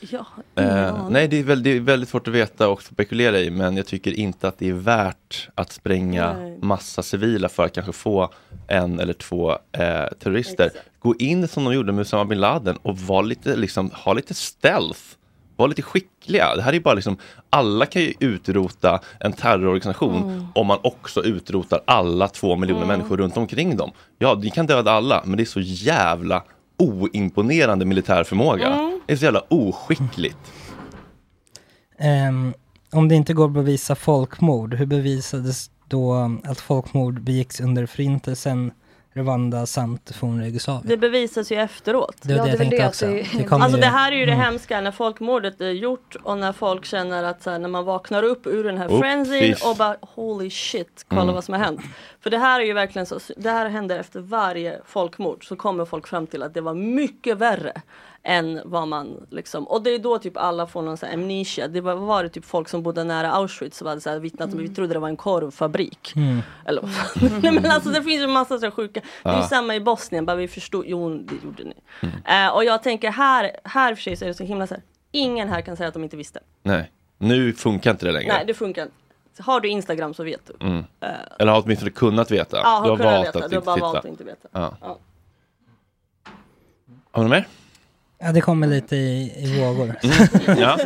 Ja, 0.00 0.26
Eh, 0.54 1.08
nej, 1.10 1.28
det 1.28 1.38
är, 1.38 1.42
väl, 1.42 1.62
det 1.62 1.70
är 1.70 1.80
väldigt 1.80 2.08
svårt 2.08 2.28
att 2.28 2.34
veta 2.34 2.68
och 2.68 2.82
spekulera 2.82 3.38
i, 3.40 3.50
men 3.50 3.76
jag 3.76 3.86
tycker 3.86 4.12
inte 4.12 4.48
att 4.48 4.58
det 4.58 4.68
är 4.68 4.72
värt 4.72 5.48
att 5.54 5.72
spränga 5.72 6.32
Nej. 6.32 6.58
massa 6.62 7.02
civila 7.02 7.48
för 7.48 7.64
att 7.64 7.72
kanske 7.74 7.92
få 7.92 8.30
en 8.68 9.00
eller 9.00 9.12
två 9.12 9.50
eh, 9.52 9.58
terrorister. 10.18 10.70
Gå 10.98 11.14
in 11.18 11.48
som 11.48 11.64
de 11.64 11.74
gjorde 11.74 11.92
med 11.92 12.02
Usama 12.02 12.24
bin 12.24 12.40
Laden 12.40 12.76
och 12.82 12.98
var 12.98 13.22
lite, 13.22 13.56
liksom, 13.56 13.90
ha 13.94 14.12
lite 14.12 14.34
stealth. 14.34 15.00
Var 15.56 15.68
lite 15.68 15.82
skickliga. 15.82 16.56
Det 16.56 16.62
här 16.62 16.72
är 16.72 16.80
bara 16.80 16.94
liksom, 16.94 17.16
alla 17.50 17.86
kan 17.86 18.02
ju 18.02 18.14
utrota 18.20 19.00
en 19.20 19.32
terrororganisation 19.32 20.22
Mm. 20.22 20.46
om 20.54 20.66
man 20.66 20.78
också 20.82 21.22
utrotar 21.24 21.80
alla 21.84 22.28
två 22.28 22.56
miljoner 22.56 22.82
Mm. 22.84 22.98
människor 22.98 23.16
runt 23.16 23.36
omkring 23.36 23.76
dem. 23.76 23.90
Ja, 24.18 24.38
ni 24.42 24.50
kan 24.50 24.66
döda 24.66 24.92
alla, 24.92 25.22
men 25.24 25.36
det 25.36 25.42
är 25.42 25.44
så 25.44 25.60
jävla 25.60 26.42
oimponerande 26.78 27.84
militär 27.84 28.24
förmåga. 28.24 28.66
Mm. 28.66 29.00
Det 29.06 29.12
är 29.12 29.16
så 29.16 29.24
jävla 29.24 29.44
oskickligt. 29.48 30.52
Ehm, 31.98 32.54
om 32.92 33.08
det 33.08 33.14
inte 33.14 33.34
går 33.34 33.44
att 33.44 33.52
bevisa 33.52 33.94
folkmord, 33.94 34.74
hur 34.74 34.86
bevisades 34.86 35.70
då 35.88 36.30
att 36.44 36.60
folkmord 36.60 37.20
begicks 37.20 37.60
under 37.60 37.86
förintelsen, 37.86 38.70
Rwanda 39.18 39.66
samt 39.66 40.16
forna 40.16 40.46
Jugoslavien? 40.46 40.88
Det 40.88 40.96
bevisas 40.96 41.52
ju 41.52 41.56
efteråt. 41.56 42.16
Det 42.22 42.34
var 42.38 42.44
det 42.44 42.50
jag 42.50 42.58
tänkte 42.58 42.86
också. 42.88 43.06
Det 43.06 43.52
alltså 43.52 43.76
ju- 43.76 43.80
det 43.80 43.86
här 43.86 44.12
är 44.12 44.16
ju 44.16 44.26
det 44.26 44.32
Mm. 44.32 44.44
hemska 44.44 44.80
när 44.80 44.90
folkmordet 44.90 45.60
är 45.60 45.70
gjort 45.70 46.16
och 46.22 46.38
när 46.38 46.52
folk 46.52 46.84
känner 46.84 47.22
att 47.24 47.42
så 47.42 47.50
här, 47.50 47.58
när 47.58 47.68
man 47.68 47.84
vaknar 47.84 48.22
upp 48.22 48.46
ur 48.46 48.64
den 48.64 48.78
här 48.78 48.92
Upp, 48.92 49.00
frenzy 49.00 49.40
fisk. 49.40 49.66
och 49.66 49.76
bara 49.76 49.96
holy 50.00 50.50
shit, 50.50 51.04
kolla 51.08 51.22
Mm. 51.22 51.34
vad 51.34 51.44
som 51.44 51.54
har 51.54 51.60
hänt. 51.64 51.80
För 52.20 52.30
det 52.30 52.38
här 52.38 52.60
är 52.60 52.64
ju 52.64 52.72
verkligen 52.72 53.06
så, 53.06 53.18
det 53.36 53.50
här 53.50 53.68
händer 53.68 53.98
efter 53.98 54.20
varje 54.20 54.80
folkmord 54.86 55.48
så 55.48 55.56
kommer 55.56 55.84
folk 55.84 56.06
fram 56.08 56.26
till 56.26 56.42
att 56.42 56.54
det 56.54 56.60
var 56.60 56.74
mycket 56.74 57.36
värre 57.38 57.72
än 58.22 58.60
vad 58.64 58.88
man 58.88 59.26
liksom, 59.30 59.68
och 59.68 59.82
det 59.82 59.90
är 59.90 59.98
då 59.98 60.18
typ 60.18 60.36
alla 60.36 60.66
får 60.66 60.82
någon 60.82 60.96
sån 60.96 61.08
här 61.08 61.14
amnesia. 61.16 61.68
Det 61.68 61.80
var, 61.80 61.94
var 61.94 62.22
det 62.22 62.28
typ 62.28 62.44
folk 62.44 62.68
som 62.68 62.82
bodde 62.82 63.04
nära 63.04 63.32
Auschwitz 63.32 63.78
som 63.78 63.86
hade 63.86 64.00
så 64.00 64.10
här 64.10 64.18
vittnat 64.18 64.52
om, 64.52 64.58
vi 64.58 64.68
trodde 64.68 64.92
det 64.94 64.98
var 64.98 65.08
en 65.08 65.16
korvfabrik. 65.16 66.12
Mm. 66.16 66.40
Eller 66.66 66.82
vad 66.82 66.94
fan. 66.94 67.30
Nej, 67.42 67.52
men 67.52 67.66
alltså 67.66 67.90
det 67.90 68.02
finns 68.02 68.22
ju 68.22 68.26
massa 68.26 68.58
så 68.58 68.70
sjuka, 68.70 69.00
det 69.22 69.28
är 69.28 69.36
ju 69.42 69.48
samma 69.48 69.74
i 69.74 69.80
Bosnien, 69.80 70.26
bara 70.26 70.36
vi 70.36 70.48
förstod, 70.48 70.84
jo 70.86 71.18
det 71.18 71.34
gjorde 71.44 71.64
ni. 71.64 71.74
Eh, 72.24 72.48
och 72.48 72.64
jag 72.64 72.82
tänker 72.82 73.10
här, 73.10 73.50
här 73.64 73.94
för 73.94 74.02
sig 74.02 74.16
så 74.16 74.24
är 74.24 74.28
det 74.28 74.34
så 74.34 74.44
himla 74.44 74.66
så 74.66 74.74
här, 74.74 74.82
ingen 75.12 75.48
här 75.48 75.60
kan 75.60 75.76
säga 75.76 75.88
att 75.88 75.94
de 75.94 76.04
inte 76.04 76.16
visste. 76.16 76.40
Nej, 76.62 76.90
nu 77.18 77.52
funkar 77.52 77.90
inte 77.90 78.06
det 78.06 78.12
längre. 78.12 78.32
Nej 78.32 78.44
det 78.46 78.54
funkar 78.54 78.82
inte. 78.82 78.94
Har 79.38 79.60
du 79.60 79.68
Instagram 79.68 80.14
så 80.14 80.24
vet 80.24 80.40
du. 80.58 80.66
Mm. 80.66 80.84
Eh, 81.00 81.08
Eller 81.38 81.52
har 81.52 81.62
åtminstone 81.64 81.90
kunnat 81.90 82.30
veta. 82.30 82.56
Ja, 82.56 82.68
har 82.68 82.84
du 82.84 82.90
har 82.90 82.96
kunnat 82.96 83.12
valt 83.14 83.26
veta. 83.28 83.44
att 83.44 83.50
Du 83.50 83.56
har 83.56 83.62
bara 83.64 83.74
titta. 83.76 83.86
valt 83.86 83.98
att 83.98 84.04
inte 84.04 84.24
veta. 84.24 84.48
Ja. 84.52 84.76
Ja. 84.80 84.98
Har 87.10 87.22
du 87.22 87.28
mer? 87.30 87.46
Ja, 88.18 88.32
det 88.32 88.40
kommer 88.40 88.66
lite 88.66 88.96
i, 88.96 89.32
i 89.36 89.60
vågor. 89.64 89.94
Mm. 90.02 90.58
Ja. 90.60 90.78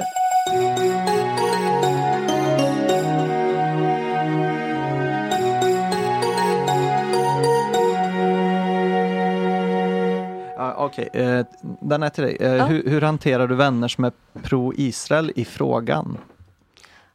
Okej, 10.76 11.08
eh, 11.12 11.46
den 11.80 12.02
är 12.02 12.08
till 12.10 12.24
dig. 12.24 12.36
Eh, 12.40 12.52
Ja. 12.54 12.64
hur, 12.64 12.82
hur 12.90 13.00
hanterar 13.00 13.46
du 13.46 13.54
vänner 13.54 13.88
som 13.88 14.04
är 14.04 14.12
pro-Israel 14.42 15.32
i 15.36 15.44
frågan? 15.44 16.18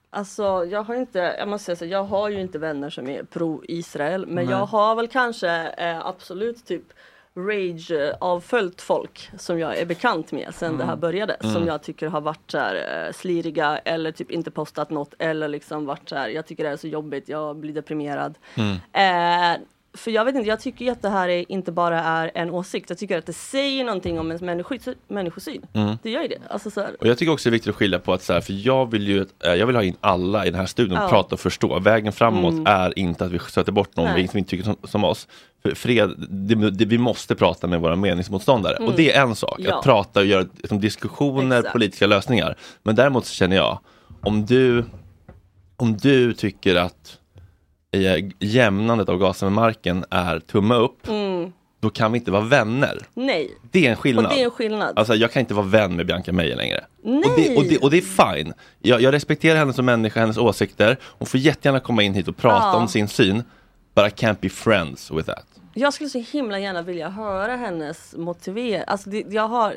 Alltså 0.10 0.65
jag 0.65 0.84
har 0.84 0.95
inte, 0.95 1.35
jag 1.39 1.48
måste 1.48 1.65
säga 1.65 1.76
så, 1.76 1.85
jag 1.85 2.03
har 2.03 2.30
ju 2.30 2.41
inte 2.41 2.60
vänner 2.60 2.89
som 2.89 3.10
är 3.10 3.23
pro-Israel 3.23 4.26
men 4.27 4.45
Nej. 4.45 4.53
jag 4.53 4.65
har 4.65 4.95
väl 4.95 5.07
kanske 5.07 5.49
eh, 5.77 6.06
absolut 6.06 6.65
typ 6.65 6.84
rage 7.38 7.91
eh, 7.91 8.15
avföljt 8.19 8.81
folk 8.81 9.30
som 9.38 9.59
jag 9.59 9.77
är 9.77 9.85
bekant 9.85 10.31
med 10.31 10.53
sen 10.55 10.68
Mm. 10.68 10.77
det 10.80 10.85
här 10.85 10.95
började 10.95 11.34
Mm. 11.34 11.53
som 11.53 11.68
jag 11.68 11.84
tycker 11.84 12.07
har 12.07 12.22
varit 12.22 12.51
så 12.51 12.57
här, 12.57 12.76
eh, 13.07 13.14
sliriga 13.14 13.77
eller 13.77 14.11
typ 14.11 14.31
inte 14.31 14.51
postat 14.51 14.89
något 14.89 15.14
eller 15.19 15.47
liksom 15.47 15.85
varit 15.85 16.09
så 16.09 16.15
här, 16.15 16.30
jag 16.30 16.45
tycker 16.47 16.64
det 16.64 16.69
här 16.69 16.73
är 16.73 16.77
så 16.80 16.88
jobbigt, 16.88 17.30
jag 17.30 17.55
blir 17.55 17.73
deprimerad. 17.73 18.35
Eh, 18.93 19.61
för 19.93 20.11
jag 20.11 20.26
vet 20.26 20.35
inte, 20.35 20.47
jag 20.47 20.59
tycker 20.59 20.91
att 20.91 21.01
det 21.01 21.09
här 21.09 21.30
är, 21.30 21.51
inte 21.51 21.72
bara 21.72 21.99
är 22.03 22.31
en 22.35 22.49
åsikt, 22.51 22.89
jag 22.89 22.99
tycker 22.99 23.18
att 23.18 23.26
det 23.26 23.34
säger 23.34 23.84
någonting 23.85 24.19
om 24.19 24.27
ens 24.27 24.41
människosyn. 24.41 24.95
människosyn. 25.07 25.65
Mm. 25.73 25.97
Det 26.03 26.09
gör 26.09 26.22
ju 26.22 26.27
det. 26.27 26.39
Alltså 26.49 26.72
så 26.72 26.81
här, 26.81 26.95
Och 26.99 27.07
jag 27.07 27.18
tycker 27.18 27.31
också 27.34 27.49
det 27.49 27.51
är 27.51 27.55
viktigt 27.57 27.69
att 27.69 27.76
skilja 27.76 27.99
på 27.99 28.14
att 28.14 28.22
så 28.23 28.34
här, 28.34 28.41
för 28.41 28.53
jag 28.68 28.91
vill 28.91 29.07
ju 29.07 29.26
eh, 29.43 29.53
jag 29.55 29.68
vill 29.68 29.76
ha 29.76 29.84
in 29.84 29.95
alla 30.01 30.45
i 30.45 30.49
den 30.49 30.59
här 30.59 30.65
studion 30.68 30.97
Ja. 31.01 31.09
prata 31.09 31.35
och 31.35 31.39
förstå. 31.39 31.80
Vägen 31.80 32.14
framåt 32.14 32.53
Mm. 32.53 32.65
är 32.68 32.99
inte 32.99 33.26
att 33.26 33.31
vi 33.31 33.39
stöter 33.39 33.72
bort 33.72 33.95
någon 33.95 34.15
vi 34.15 34.27
som 34.27 34.38
inte 34.38 34.49
tycker 34.49 34.64
som, 34.64 34.76
som 34.84 35.03
oss. 35.03 35.27
Fred, 35.76 36.15
det, 36.30 36.56
det, 36.72 36.85
vi 36.85 36.98
måste 36.98 37.35
prata 37.35 37.68
med 37.68 37.81
våra 37.81 37.95
meningsmotståndare 37.95 38.76
Mm. 38.76 38.89
och 38.89 38.95
det 38.95 39.11
är 39.14 39.22
en 39.22 39.35
sak, 39.35 39.56
Ja. 39.60 39.77
att 39.77 39.84
prata 39.84 40.19
och 40.19 40.26
göra 40.26 40.45
liksom, 40.57 40.80
diskussioner, 40.80 41.57
Exakt. 41.60 41.73
politiska 41.73 42.07
lösningar. 42.07 42.56
Men 42.84 42.95
däremot 42.95 43.26
så 43.26 43.34
känner 43.34 43.56
jag, 43.56 43.80
om 44.22 44.45
du, 44.45 44.85
om 45.77 45.98
du 45.98 46.34
tycker 46.34 46.76
att 46.76 47.18
jämnandet 48.39 49.10
av 49.10 49.18
gasen 49.18 49.45
med 49.45 49.53
marken 49.53 50.06
är 50.10 50.39
tumme 50.39 50.76
upp, 50.76 51.07
mm, 51.07 51.52
då 51.80 51.89
kan 51.89 52.11
vi 52.11 52.18
inte 52.19 52.31
vara 52.31 52.41
vänner. 52.41 52.98
nej. 53.14 53.52
Det 53.72 53.85
är 53.85 53.89
en 53.89 53.95
skillnad. 53.95 54.26
Och 54.26 54.31
det 54.31 54.41
är 54.41 54.45
en 54.45 54.52
skillnad. 54.52 54.99
Alltså 54.99 55.15
jag 55.15 55.31
kan 55.31 55.39
inte 55.39 55.53
vara 55.53 55.65
vän 55.65 55.95
med 55.95 56.06
Bianca 56.07 56.31
Meijer 56.31 56.56
längre. 56.56 56.84
Nej! 57.03 57.23
Och 57.26 57.35
det, 57.38 57.57
och, 57.57 57.64
det, 57.64 57.77
och 57.77 57.91
det 57.91 57.98
är 57.98 58.35
fine. 58.35 58.53
Jag, 58.81 59.02
jag 59.02 59.14
respekterar 59.14 59.60
henne 59.60 59.73
som 59.73 59.85
människa, 59.85 60.19
hennes 60.19 60.38
åsikter. 60.38 60.98
Hon 61.03 61.26
får 61.26 61.39
jättegärna 61.39 61.80
komma 61.80 62.03
in 62.03 62.14
hit 62.14 62.27
och 62.27 62.38
prata 62.38 62.65
Ja. 62.68 62.76
om 62.76 62.88
sin 62.88 63.07
syn. 63.07 63.44
But 63.95 64.06
I 64.06 64.26
can't 64.26 64.38
be 64.41 64.49
friends 64.49 65.11
with 65.11 65.26
that. 65.30 65.45
Jag 65.79 65.93
skulle 65.93 66.09
så 66.09 66.19
himla 66.19 66.59
gärna 66.59 66.81
vilja 66.81 67.09
höra 67.09 67.55
hennes 67.55 68.15
motivering. 68.17 68.83
Alltså 68.87 69.09
det, 69.09 69.23
jag 69.29 69.47
har, 69.47 69.73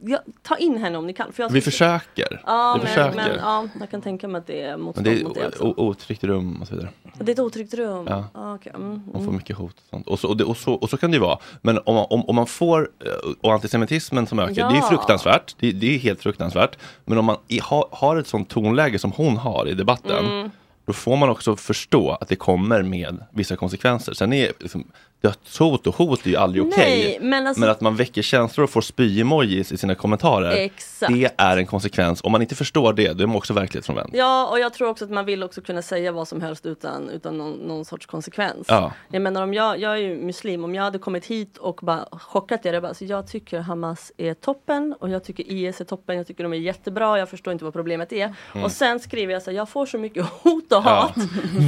jag, 0.00 0.20
ta 0.42 0.56
in 0.56 0.78
henne 0.78 0.98
om 0.98 1.06
ni 1.06 1.12
kan. 1.12 1.32
För 1.32 1.42
jag 1.42 1.50
Vi 1.50 1.60
försöker. 1.60 2.42
Ja, 2.46 2.72
vi 2.74 2.78
men, 2.78 2.88
försöker. 2.88 3.16
men 3.16 3.30
ja, 3.38 3.68
jag 3.80 3.90
kan 3.90 4.02
tänka 4.02 4.28
mig 4.28 4.38
att 4.38 4.46
det 4.46 4.62
är 4.62 4.70
Men 4.70 4.80
motstånd 4.80 5.06
det 5.06 5.24
mot 5.24 5.34
det 5.34 5.40
är 5.40 5.48
också. 5.48 5.64
o- 5.64 5.74
otryggt 5.76 6.24
rum 6.24 6.58
och 6.62 6.68
så 6.68 6.74
vidare. 6.74 6.90
Det 7.18 7.30
är 7.30 7.32
ett 7.32 7.38
otryggt 7.38 7.74
rum? 7.74 8.06
Ja. 8.10 8.24
Ah, 8.34 8.54
okej. 8.54 8.72
mm, 8.74 8.90
Man 8.90 9.12
får 9.12 9.20
mm. 9.20 9.34
mycket 9.36 9.56
hot 9.56 9.74
och 9.76 9.82
sånt. 9.90 10.08
Och 10.08 10.18
så, 10.18 10.28
och, 10.28 10.36
det, 10.36 10.44
och, 10.44 10.56
så, 10.56 10.72
och 10.74 10.90
så 10.90 10.96
kan 10.96 11.10
det 11.10 11.14
ju 11.14 11.20
vara. 11.20 11.38
Men 11.62 11.78
om, 11.84 11.94
man- 11.94 12.06
om, 12.10 12.24
om 12.28 12.36
man 12.36 12.46
får, 12.46 12.90
eh, 13.04 13.30
och 13.40 13.52
antisemitismen 13.52 14.26
som 14.26 14.38
ökar, 14.38 14.54
Ja. 14.62 14.68
det 14.70 14.76
är 14.76 14.82
fruktansvärt. 14.82 15.54
Det, 15.58 15.72
det 15.72 15.94
är 15.94 15.98
helt 15.98 16.22
fruktansvärt. 16.22 16.78
Men 17.04 17.18
om 17.18 17.24
man 17.24 17.36
i, 17.48 17.58
ha, 17.58 17.88
har 17.92 18.16
ett 18.16 18.26
sånt 18.26 18.48
tonläge 18.48 18.98
som 18.98 19.12
hon 19.12 19.36
har 19.36 19.68
i 19.68 19.74
debatten, 19.74 20.26
Mm. 20.26 20.50
då 20.86 20.92
får 20.92 21.16
man 21.16 21.28
också 21.28 21.56
förstå 21.56 22.10
att 22.20 22.28
det 22.28 22.36
kommer 22.36 22.82
med 22.82 23.24
vissa 23.32 23.56
konsekvenser. 23.56 24.12
Sen 24.14 24.32
är 24.32 24.52
liksom, 24.60 24.84
dödshot 25.28 25.86
och 25.86 25.94
hot 25.94 26.26
är 26.26 26.30
ju 26.30 26.36
aldrig 26.36 26.62
okej. 26.66 26.76
Nej, 26.76 27.18
men 27.20 27.46
alltså- 27.46 27.60
men 27.60 27.70
att 27.70 27.80
man 27.80 27.96
väcker 27.96 28.22
känslor 28.22 28.64
och 28.64 28.70
får 28.70 28.80
spy-emojis 28.80 29.72
i 29.72 29.76
sina 29.76 29.94
kommentarer, 29.94 30.50
Exakt. 30.50 31.12
det 31.12 31.30
är 31.36 31.56
en 31.56 31.66
konsekvens. 31.66 32.20
Om 32.24 32.32
man 32.32 32.42
inte 32.42 32.54
förstår 32.54 32.92
det, 32.92 33.12
då 33.12 33.22
är 33.22 33.26
man 33.26 33.36
också 33.36 33.52
verklighetsfrånvänd. 33.52 34.10
Ja, 34.14 34.46
och 34.50 34.58
jag 34.60 34.72
tror 34.74 34.88
också 34.88 35.04
att 35.04 35.10
man 35.10 35.24
vill 35.24 35.42
också 35.42 35.60
kunna 35.60 35.82
säga 35.82 36.12
vad 36.12 36.28
som 36.28 36.40
helst 36.40 36.66
utan, 36.66 37.08
utan 37.08 37.38
någon, 37.38 37.52
någon 37.52 37.84
sorts 37.84 38.06
konsekvens. 38.06 38.66
Ja. 38.68 38.92
Jag 39.10 39.22
menar 39.22 39.42
om 39.42 39.54
jag, 39.54 39.80
jag 39.80 39.92
är 39.92 39.96
ju 39.96 40.16
muslim, 40.16 40.64
om 40.64 40.74
jag 40.74 40.82
hade 40.82 40.98
kommit 40.98 41.26
hit 41.26 41.56
och 41.58 41.78
bara 41.82 42.08
chockat 42.12 42.66
er, 42.66 42.80
bara, 42.80 42.88
alltså 42.88 43.04
jag 43.04 43.26
tycker 43.26 43.60
Hamas 43.60 44.12
är 44.16 44.34
toppen 44.34 44.94
och 45.00 45.10
jag 45.10 45.24
tycker 45.24 45.44
IS 45.52 45.80
är 45.80 45.84
toppen, 45.84 46.16
jag 46.16 46.26
tycker 46.26 46.42
de 46.42 46.52
är 46.52 46.56
jättebra, 46.56 47.18
jag 47.18 47.28
förstår 47.28 47.52
inte 47.52 47.64
vad 47.64 47.74
problemet 47.74 48.12
är. 48.12 48.34
Mm. 48.52 48.64
Och 48.64 48.72
sen 48.72 49.00
skriver 49.00 49.32
jag 49.32 49.42
så 49.42 49.50
här, 49.50 49.56
jag 49.56 49.68
får 49.68 49.86
så 49.86 49.98
mycket 49.98 50.24
hot 50.42 50.64
och 50.72 50.82
Ja. 50.84 50.90
hat 50.90 51.14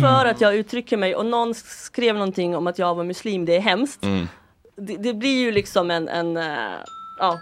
för 0.03 0.27
att 0.27 0.41
jag 0.41 0.55
uttrycker 0.57 0.97
mig 0.97 1.15
och 1.15 1.27
någon 1.27 1.55
skrev 1.55 2.15
någonting 2.15 2.57
om 2.57 2.67
att 2.67 2.79
jag 2.79 2.95
var 2.95 3.05
muslim, 3.05 3.45
det 3.47 3.57
är 3.57 3.61
hemskt. 3.61 4.05
Mm. 4.05 4.29
Det, 4.77 4.97
det 4.97 5.15
blir 5.15 5.41
ju 5.41 5.51
liksom 5.53 5.91
en, 5.91 6.09
en 6.09 6.37
eh, 6.37 6.45
ja. 7.19 7.39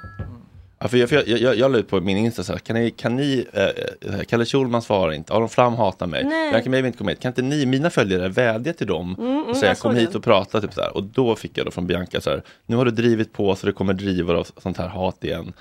Ja, 0.79 0.89
för 0.89 0.97
jag, 0.97 1.09
för 1.09 1.17
jag, 1.17 1.39
jag, 1.41 1.57
jag 1.57 1.73
la 1.73 1.79
ut 1.79 1.89
på 1.89 2.01
min 2.01 2.17
Insta 2.17 2.43
så 2.43 2.53
här, 2.53 2.59
kan 2.59 2.77
ni, 2.77 2.91
kan 2.91 3.17
ni 3.17 3.47
eh, 3.53 4.21
Kalle 4.29 4.45
Schulman 4.45 4.83
svarar 4.83 5.13
inte, 5.13 5.33
Aron 5.33 5.49
Flam 5.49 5.75
hatar 5.75 6.07
mig, 6.07 6.25
Nej. 6.25 6.51
Bianca 6.51 6.71
Meijer 6.71 6.83
vill 6.83 6.87
inte 6.89 6.99
komma 6.99 7.11
hit, 7.11 7.21
kan 7.21 7.31
inte 7.31 7.43
ni, 7.43 7.67
mina 7.67 7.91
följare, 7.91 8.29
vädja 8.29 8.73
till 8.73 8.87
dem 8.87 9.15
Mm, 9.19 9.31
mm, 9.31 9.43
och 9.45 9.57
säga 9.57 9.75
kom 9.75 9.97
hit 9.97 10.13
det. 10.13 10.19
och 10.19 10.25
prata, 10.25 10.61
typ 10.61 10.75
så 10.75 10.81
här. 10.81 10.97
och 10.97 11.03
då 11.03 11.37
fick 11.37 11.59
jag 11.59 11.67
då 11.67 11.71
från 11.71 11.87
Bianca 11.87 12.21
så 12.21 12.31
här, 12.31 12.43
nu 12.67 12.77
har 12.77 12.85
du 12.85 12.91
drivit 12.91 13.33
på 13.33 13.57
så 13.57 13.67
det 13.67 13.73
kommer 13.73 13.93
driva 13.95 14.35
av 14.35 14.47
sånt 14.57 14.77
här 14.79 14.89
hat 14.89 15.25
igen. 15.25 15.53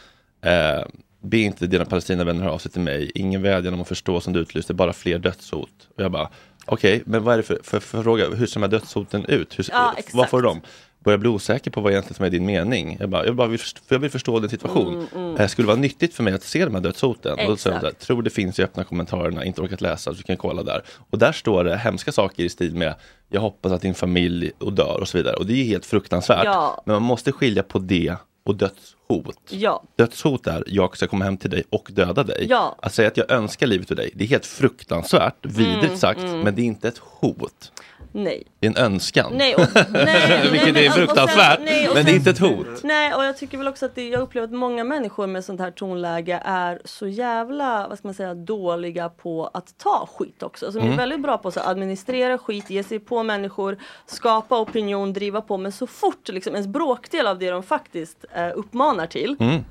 Eh, 0.41 0.85
be 1.21 1.37
inte 1.37 1.67
dina 1.67 1.85
palestinavänner 1.85 2.41
höra 2.41 2.53
av 2.53 2.57
sig 2.57 2.71
till 2.71 2.81
mig, 2.81 3.11
ingen 3.15 3.41
vädjan 3.41 3.73
om 3.73 3.81
att 3.81 3.87
förstå 3.87 4.21
som 4.21 4.33
du 4.33 4.39
utlyste, 4.39 4.73
bara 4.73 4.93
fler 4.93 5.19
dödshot. 5.19 5.69
Och 5.97 6.03
jag 6.03 6.11
bara, 6.11 6.29
okej, 6.65 7.03
men 7.05 7.23
vad 7.23 7.33
är 7.33 7.37
det 7.37 7.43
för, 7.43 7.59
för, 7.63 7.79
för 7.79 8.03
fråga, 8.03 8.29
hur 8.29 8.45
ser 8.45 8.59
de 8.59 8.63
här 8.63 8.71
dödshoten 8.71 9.25
ut? 9.25 9.59
Hur, 9.59 9.65
Ja, 9.71 9.83
vad 9.85 9.99
exakt. 9.99 10.29
får 10.29 10.41
de? 10.41 10.61
Börjar 10.99 11.17
bli 11.17 11.29
osäker 11.29 11.71
på 11.71 11.81
vad 11.81 11.91
egentligen 11.91 12.15
som 12.15 12.25
är 12.25 12.29
din 12.29 12.45
mening. 12.45 12.97
Jag, 12.99 13.09
bara, 13.09 13.25
jag, 13.25 13.35
bara 13.35 13.47
vill, 13.47 13.59
jag 13.89 13.99
vill 13.99 14.11
förstå 14.11 14.39
din 14.39 14.49
situation. 14.49 14.93
Mm, 14.93 15.07
mm. 15.15 15.35
Eh, 15.37 15.47
skulle 15.47 15.63
det 15.65 15.67
vara 15.67 15.79
nyttigt 15.79 16.13
för 16.13 16.23
mig 16.23 16.33
att 16.33 16.43
se 16.43 16.65
de 16.65 16.75
här 16.75 16.81
dödshoten? 16.81 17.31
Och 17.33 17.37
säger 17.37 17.47
hon 17.47 17.57
så 17.57 17.87
Exakt. 17.87 17.99
tror 17.99 18.21
det 18.21 18.29
finns 18.29 18.59
i 18.59 18.63
öppna 18.63 18.83
kommentarerna, 18.83 19.45
inte 19.45 19.61
orkat 19.61 19.81
läsa, 19.81 20.11
så 20.11 20.17
du 20.17 20.23
kan 20.23 20.37
kolla 20.37 20.63
där. 20.63 20.83
Och 21.09 21.17
där 21.17 21.31
står 21.31 21.63
det 21.63 21.77
hemska 21.77 22.11
saker 22.11 22.43
i 22.43 22.49
stil 22.49 22.75
med, 22.75 22.95
jag 23.29 23.41
hoppas 23.41 23.71
att 23.71 23.81
din 23.81 23.93
familj 23.95 24.51
och 24.59 24.73
dör 24.73 24.97
och 25.01 25.07
så 25.07 25.17
vidare. 25.17 25.35
Och 25.35 25.45
det 25.45 25.53
är 25.53 25.63
helt 25.65 25.85
fruktansvärt. 25.85 26.45
Ja. 26.45 26.83
Men 26.85 26.93
man 26.93 27.03
måste 27.03 27.31
skilja 27.31 27.63
på 27.63 27.79
det 27.79 28.15
och 28.43 28.55
dödshot. 28.55 29.39
Ja. 29.49 29.83
Dödshot 29.95 30.47
är, 30.47 30.63
jag 30.67 30.97
ska 30.97 31.07
komma 31.07 31.25
hem 31.25 31.37
till 31.37 31.49
dig 31.49 31.63
och 31.69 31.89
döda 31.91 32.23
dig. 32.23 32.47
Ja. 32.49 32.75
Att 32.81 32.93
säga 32.93 33.07
att 33.07 33.17
jag 33.17 33.31
önskar 33.31 33.67
livet 33.67 33.87
för 33.87 33.95
dig, 33.95 34.11
det 34.15 34.23
är 34.23 34.27
helt 34.27 34.45
fruktansvärt, 34.45 35.45
vidrigt 35.45 35.83
Mm, 35.83 35.97
sagt, 35.97 36.19
mm. 36.19 36.39
men 36.39 36.55
det 36.55 36.61
är 36.61 36.65
inte 36.65 36.87
ett 36.87 36.97
hot. 36.97 37.71
Nej. 38.15 38.43
Det 38.59 38.67
är 38.67 38.71
en 38.71 38.77
önskan. 38.93 39.33
Nej, 39.35 39.55
och, 39.55 39.61
nej, 39.89 40.49
Vilket 40.51 40.73
nej, 40.73 40.85
är 40.85 40.89
och 40.89 40.93
sen- 40.95 41.05
fruktansvärt, 41.07 41.59
nej, 41.63 41.89
men 41.93 42.05
det 42.05 42.11
är 42.11 42.15
inte 42.15 42.29
ett 42.29 42.39
hot. 42.39 42.83
Nej, 42.83 43.13
och 43.13 43.23
jag 43.25 43.37
tycker 43.37 43.57
väl 43.57 43.67
också 43.67 43.85
att 43.85 43.95
det, 43.95 44.09
jag 44.09 44.21
upplever 44.21 44.47
att 44.47 44.53
många 44.53 44.83
människor 44.83 45.27
med 45.27 45.45
sånt 45.45 45.59
här 45.59 45.71
tonläge 45.71 46.41
är 46.45 46.81
så 46.85 47.07
jävla, 47.07 47.87
vad 47.87 47.97
ska 47.97 48.07
man 48.07 48.15
säga, 48.15 48.33
dåliga 48.33 49.09
på 49.09 49.49
att 49.53 49.77
ta 49.77 50.09
skit 50.17 50.43
också. 50.43 50.65
Alltså, 50.65 50.79
De 50.79 50.83
är 50.85 50.87
Mm. 50.87 50.97
väldigt 50.97 51.21
bra 51.21 51.37
på 51.37 51.47
att 51.47 51.57
administrera 51.57 52.37
skit, 52.37 52.69
ge 52.69 52.83
sig 52.83 52.99
på 52.99 53.23
människor, 53.23 53.77
skapa 54.05 54.59
opinion, 54.59 55.13
driva 55.13 55.41
på. 55.41 55.57
Men 55.57 55.71
så 55.71 55.87
fort 55.87 56.29
liksom, 56.29 56.55
en 56.55 56.71
bråkdel 56.71 57.27
av 57.27 57.39
det 57.39 57.49
de 57.49 57.63
faktiskt 57.63 58.25
eh, 58.35 58.49
uppmanar 58.55 59.07
till. 59.07 59.35
Mm. 59.39 59.63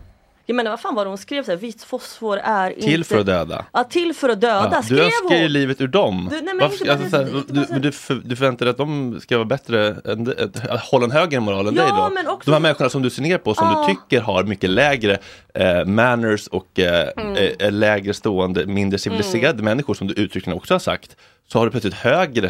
Jag 0.52 0.56
menar 0.56 0.70
vad 0.70 0.80
fan 0.80 0.94
var 0.94 1.04
det 1.04 1.08
hon 1.08 1.18
skrev? 1.18 1.44
Så 1.44 1.50
här, 1.50 1.58
Vit 1.58 1.82
fosfor 1.82 2.38
är 2.38 2.70
inte... 2.70 2.82
Till 2.82 3.04
för 3.04 3.18
att 3.20 3.26
döda. 3.26 3.64
Ja, 3.72 3.84
till 3.84 4.14
för 4.14 4.28
att 4.28 4.40
döda 4.40 4.68
Ja, 4.72 4.82
skrev 4.82 4.98
du 4.98 5.04
önskar 5.04 5.36
ju 5.36 5.48
livet 5.48 5.80
ur 5.80 5.88
dem. 5.88 6.28
Du- 6.30 6.36
nej, 6.36 6.44
men 6.44 6.58
Varför- 6.58 6.74
inte 6.74 6.84
bara 6.84 6.92
alltså, 6.92 7.04
det, 7.04 7.10
så 7.10 7.16
här, 7.16 7.24
det 7.24 7.30
är 7.32 7.38
inte 7.38 7.52
du, 7.52 7.58
bara 7.60 7.66
så- 7.66 7.72
men 7.72 7.82
du, 7.82 7.92
för, 7.92 8.14
du 8.24 8.36
förväntar 8.36 8.66
dig 8.66 8.70
att 8.70 8.76
de 8.76 9.20
ska 9.20 9.36
vara 9.36 9.44
bättre, 9.44 9.96
än, 10.04 10.34
att 10.70 10.80
hålla 10.80 11.04
en 11.04 11.10
högre 11.10 11.40
moral 11.40 11.66
än 11.68 11.74
Ja, 11.74 11.82
dig 11.82 11.92
då? 11.96 12.10
men 12.14 12.28
också- 12.28 12.50
De 12.50 12.52
här 12.54 12.60
människorna 12.60 12.90
som 12.90 13.02
du 13.02 13.10
ser 13.10 13.22
ner 13.22 13.38
på, 13.38 13.54
som 13.54 13.66
Ja. 13.66 13.84
du 13.88 13.94
tycker 13.94 14.20
har 14.20 14.44
mycket 14.44 14.70
lägre 14.70 15.18
eh, 15.54 15.84
manners 15.84 16.46
och 16.46 16.78
eh, 16.78 17.08
Mm. 17.16 17.36
eh, 17.58 17.70
lägre 17.72 18.14
stående, 18.14 18.66
mindre 18.66 18.98
civiliserade 18.98 19.62
människor 19.62 19.94
som 19.94 20.06
du 20.06 20.14
uttryckligen 20.14 20.56
också 20.56 20.74
har 20.74 20.78
sagt, 20.78 21.16
så 21.46 21.58
har 21.58 21.66
du 21.66 21.70
plötsligt 21.70 21.94
högre 21.94 22.48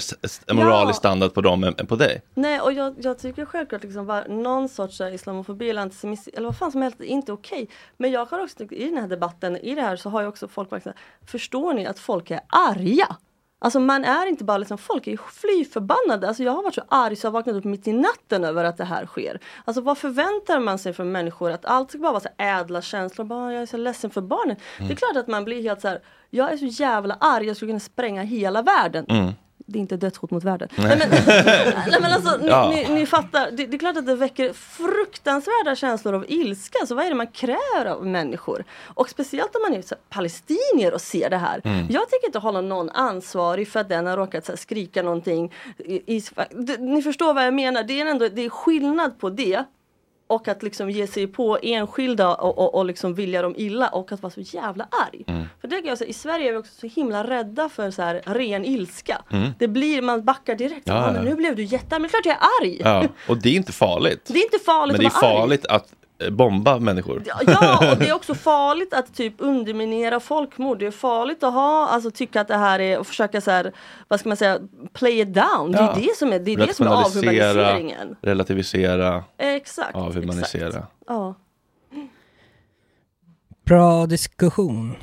moralisk 0.52 0.98
standard 0.98 1.34
på 1.34 1.40
dem 1.40 1.64
än, 1.64 1.74
än 1.78 1.86
på 1.86 1.96
dig. 1.96 2.22
Nej 2.34 2.60
och 2.60 2.72
jag, 2.72 2.94
jag 2.98 3.18
tycker 3.18 3.44
självklart 3.44 3.82
liksom 3.82 4.06
var, 4.06 4.28
någon 4.28 4.68
sorts 4.68 5.00
här 5.00 5.14
islamofobi 5.14 5.70
eller 5.70 5.82
antisemitism 5.82 6.30
eller 6.36 6.48
vad 6.48 6.58
fan 6.58 6.72
som 6.72 6.82
helst 6.82 7.00
är 7.00 7.04
inte 7.04 7.32
okej. 7.32 7.68
Men 7.96 8.10
jag 8.10 8.24
har 8.24 8.42
också 8.42 8.64
i 8.64 8.84
den 8.84 8.98
här 8.98 9.08
debatten, 9.08 9.56
i 9.56 9.74
det 9.74 9.82
här 9.82 9.96
så 9.96 10.10
har 10.10 10.22
ju 10.22 10.26
också 10.26 10.48
folk 10.48 10.70
här, 10.70 10.94
förstår 11.26 11.74
ni 11.74 11.86
att 11.86 11.98
folk 11.98 12.30
är 12.30 12.40
arga? 12.48 13.16
Alltså 13.64 13.80
man 13.80 14.04
är 14.04 14.26
inte 14.26 14.44
bara 14.44 14.58
liksom, 14.58 14.78
folk 14.78 15.06
är 15.06 15.10
ju 15.10 15.16
fly 15.16 15.64
förbannade. 15.64 16.28
Alltså 16.28 16.42
jag 16.42 16.52
har 16.52 16.62
varit 16.62 16.74
så 16.74 16.82
arg 16.88 17.16
så 17.16 17.26
jag 17.26 17.30
har 17.30 17.38
vaknat 17.38 17.56
upp 17.56 17.64
mitt 17.64 17.88
i 17.88 17.92
natten 17.92 18.44
över 18.44 18.64
att 18.64 18.76
det 18.76 18.84
här 18.84 19.06
sker. 19.06 19.40
Alltså 19.64 19.80
vad 19.80 19.98
förväntar 19.98 20.60
man 20.60 20.78
sig 20.78 20.92
från 20.92 21.12
människor? 21.12 21.50
Att 21.50 21.64
allt 21.64 21.90
ska 21.90 21.98
bara 21.98 22.12
vara 22.12 22.20
så 22.20 22.28
ädla 22.38 22.82
känslor. 22.82 23.24
Bara, 23.24 23.52
jag 23.52 23.62
är 23.62 23.66
så 23.66 23.76
ledsen 23.76 24.10
för 24.10 24.20
barnen. 24.20 24.56
Mm. 24.76 24.88
Det 24.88 24.94
är 24.94 24.96
klart 24.96 25.16
att 25.16 25.26
man 25.26 25.44
blir 25.44 25.62
helt 25.62 25.80
så 25.80 25.88
här. 25.88 26.00
Jag 26.30 26.52
är 26.52 26.56
så 26.56 26.66
jävla 26.66 27.16
arg, 27.20 27.46
jag 27.46 27.56
skulle 27.56 27.70
kunna 27.70 27.80
spränga 27.80 28.22
hela 28.22 28.62
världen. 28.62 29.06
Mm. 29.08 29.32
Det 29.66 29.78
är 29.78 29.80
inte 29.80 29.96
dödshot 29.96 30.30
mot 30.30 30.44
världen. 30.44 30.68
Nej. 30.76 30.98
Men, 30.98 31.08
nej, 31.26 31.98
men 32.00 32.12
alltså, 32.12 32.36
ni, 32.36 32.48
Ja. 32.48 32.70
ni, 32.74 32.94
ni 32.94 33.06
fattar, 33.06 33.50
det, 33.50 33.66
det 33.66 33.76
är 33.76 33.78
klart 33.78 33.96
att 33.96 34.06
det 34.06 34.14
väcker 34.14 34.52
fruktansvärda 34.52 35.76
känslor 35.76 36.14
av 36.14 36.24
ilska. 36.28 36.86
Så 36.86 36.94
vad 36.94 37.04
är 37.04 37.08
det 37.08 37.14
man 37.16 37.26
kräver 37.26 37.86
av 37.86 38.06
människor? 38.06 38.64
Och 38.94 39.08
speciellt 39.08 39.56
om 39.56 39.62
man 39.62 39.74
är 39.78 39.82
så 39.82 39.94
här, 39.94 40.02
palestinier 40.08 40.94
och 40.94 41.00
ser 41.00 41.30
det 41.30 41.36
här. 41.36 41.60
Mm. 41.64 41.78
Jag 41.90 42.08
tänker 42.10 42.26
inte 42.26 42.38
hålla 42.38 42.60
någon 42.60 42.90
ansvarig 42.90 43.68
för 43.68 43.80
att 43.80 43.88
den 43.88 44.06
har 44.06 44.16
råkat 44.16 44.46
så 44.46 44.52
här, 44.52 44.56
skrika 44.56 45.02
någonting. 45.02 45.52
I, 45.78 46.16
i, 46.16 46.22
det, 46.50 46.76
ni 46.80 47.02
förstår 47.02 47.34
vad 47.34 47.46
jag 47.46 47.54
menar. 47.54 47.82
Det 47.82 48.00
är 48.00 48.06
ändå 48.06 48.28
det 48.28 48.42
är 48.44 48.48
skillnad 48.50 49.18
på 49.18 49.30
det 49.30 49.64
och 50.32 50.48
att 50.48 50.62
liksom 50.62 50.90
ge 50.90 51.06
sig 51.06 51.26
på 51.26 51.58
enskilda 51.62 52.34
och, 52.34 52.58
och, 52.58 52.74
och 52.74 52.84
liksom 52.84 53.14
vilja 53.14 53.42
dem 53.42 53.54
illa 53.56 53.88
och 53.88 54.12
att 54.12 54.22
vara 54.22 54.30
så 54.30 54.40
jävla 54.40 54.88
arg. 54.90 55.24
Mm. 55.26 55.44
För 55.60 55.68
det 55.68 55.76
kan 55.76 55.86
jag 55.88 55.98
säga, 55.98 56.10
I 56.10 56.12
Sverige 56.12 56.48
är 56.48 56.52
vi 56.52 56.58
också 56.58 56.72
så 56.80 56.86
himla 56.86 57.24
rädda 57.24 57.68
för 57.68 57.90
så 57.90 58.02
här 58.02 58.22
ren 58.26 58.64
ilska. 58.64 59.22
Mm. 59.30 59.50
Det 59.58 59.68
blir, 59.68 60.02
man 60.02 60.24
backar 60.24 60.54
direkt. 60.54 60.82
Ja, 60.84 61.14
Ja, 61.16 61.22
nu 61.22 61.34
blev 61.34 61.56
du 61.56 61.62
jättearg, 61.62 62.00
men 62.00 62.10
klart 62.10 62.26
jag 62.26 62.34
är 62.34 62.40
arg. 62.62 62.76
Ja, 62.80 63.08
och 63.28 63.36
det 63.36 63.48
är 63.48 63.54
inte 63.54 63.72
farligt. 63.72 64.24
Det 64.26 64.38
är 64.38 64.44
inte 64.44 64.58
farligt 64.58 64.92
Men 64.96 65.00
det 65.04 65.06
är 65.16 65.20
vara 65.22 65.32
arg. 65.32 65.38
farligt 65.40 65.66
att 65.66 65.88
bomba 66.30 66.78
människor. 66.78 67.22
Ja, 67.46 67.92
och 67.92 67.98
det 67.98 68.08
är 68.08 68.14
också 68.14 68.34
farligt 68.34 68.94
att 68.94 69.14
typ 69.14 69.34
underminera 69.38 70.20
folkmord. 70.20 70.78
Det 70.78 70.86
är 70.86 70.90
farligt 70.90 71.42
att 71.42 71.52
ha, 71.52 71.88
alltså 71.88 72.10
tycka 72.10 72.40
att 72.40 72.48
det 72.48 72.56
här 72.56 72.78
är, 72.80 72.98
och 72.98 73.06
försöka 73.06 73.40
så 73.40 73.50
här, 73.50 73.72
vad 74.08 74.20
ska 74.20 74.28
man 74.28 74.36
säga, 74.36 74.58
play 74.92 75.20
it 75.20 75.34
down. 75.34 75.72
Det 75.72 75.78
är 75.78 75.82
Ja. 75.82 75.94
det 75.96 76.16
som 76.16 76.32
är, 76.32 76.38
det 76.38 76.52
är, 76.52 76.56
det 76.56 76.74
som 76.74 76.86
är 76.86 76.90
avhumaniseringen. 76.90 78.16
relativisera, 78.22 79.24
Exakt. 79.38 79.94
avhumanisera. 79.96 80.86
Ja. 81.08 81.34
Bra 83.64 84.06
diskussion. 84.06 84.96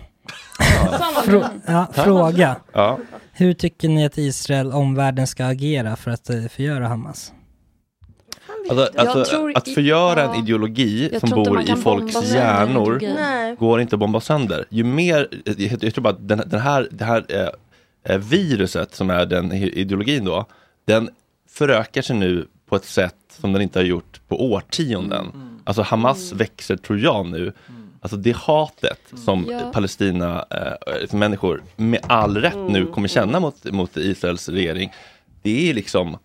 Frå- 1.26 1.62
ja, 1.68 1.88
fråga. 1.94 2.56
Ja. 2.74 2.98
Hur 3.32 3.54
tycker 3.54 3.90
ni 3.90 4.06
att 4.06 4.18
Israel 4.18 4.72
omvärlden 4.72 5.28
ska 5.28 5.46
agera 5.46 5.96
för 5.96 6.12
att 6.12 6.30
eh, 6.30 6.46
förgöra 6.48 6.88
Hamas? 6.88 7.34
Alltså, 8.70 9.00
alltså, 9.00 9.52
att 9.56 9.70
förgöra 9.70 10.20
ja. 10.24 10.34
en 10.34 10.44
ideologi 10.44 11.10
Jag 11.12 11.20
som 11.22 11.30
bor 11.30 11.62
i 11.62 11.76
folks 11.76 12.34
hjärnor 12.34 13.02
går 13.56 13.82
inte 13.82 13.96
att 13.96 14.00
bomba 14.00 14.20
sönder. 14.20 14.66
Ju 14.70 14.84
mer, 14.84 15.28
jag, 15.46 15.84
jag 15.84 15.94
tror 15.94 16.02
bara 16.02 16.14
att 16.14 16.28
den, 16.28 16.44
den 16.46 16.60
här, 16.60 16.88
det 16.92 17.06
här 17.06 17.26
eh, 17.30 18.14
eh, 18.14 18.18
viruset 18.18 18.96
som 18.96 19.10
är 19.10 19.26
den 19.26 19.52
ideologin 19.54 20.26
då, 20.26 20.46
den 20.86 21.10
förökar 21.50 22.02
sig 22.02 22.16
nu 22.16 22.48
på 22.70 22.76
ett 22.76 22.86
sätt 22.86 23.16
som 23.30 23.54
den 23.54 23.62
inte 23.62 23.80
har 23.80 23.84
gjort 23.84 24.22
på 24.28 24.52
årtionden. 24.54 25.26
Alltså 25.64 25.82
Hamas 25.82 26.32
växer, 26.32 26.78
tror 26.78 27.00
jag 27.00 27.26
nu, 27.26 27.54
Alltså 28.02 28.18
det 28.18 28.36
hatet 28.36 29.00
som 29.26 29.46
Ja. 29.50 29.72
Palestina, 29.74 30.46
eh, 30.50 31.16
människor 31.16 31.64
med 31.76 32.00
all 32.04 32.38
rätt 32.38 32.70
nu 32.70 32.86
kommer 32.86 33.08
känna 33.08 33.40
mot, 33.40 33.72
mot 33.72 33.98
Israels 33.98 34.50
regering. 34.50 34.94
Det 35.42 35.70
är 35.70 35.74
liksom, 35.74 36.18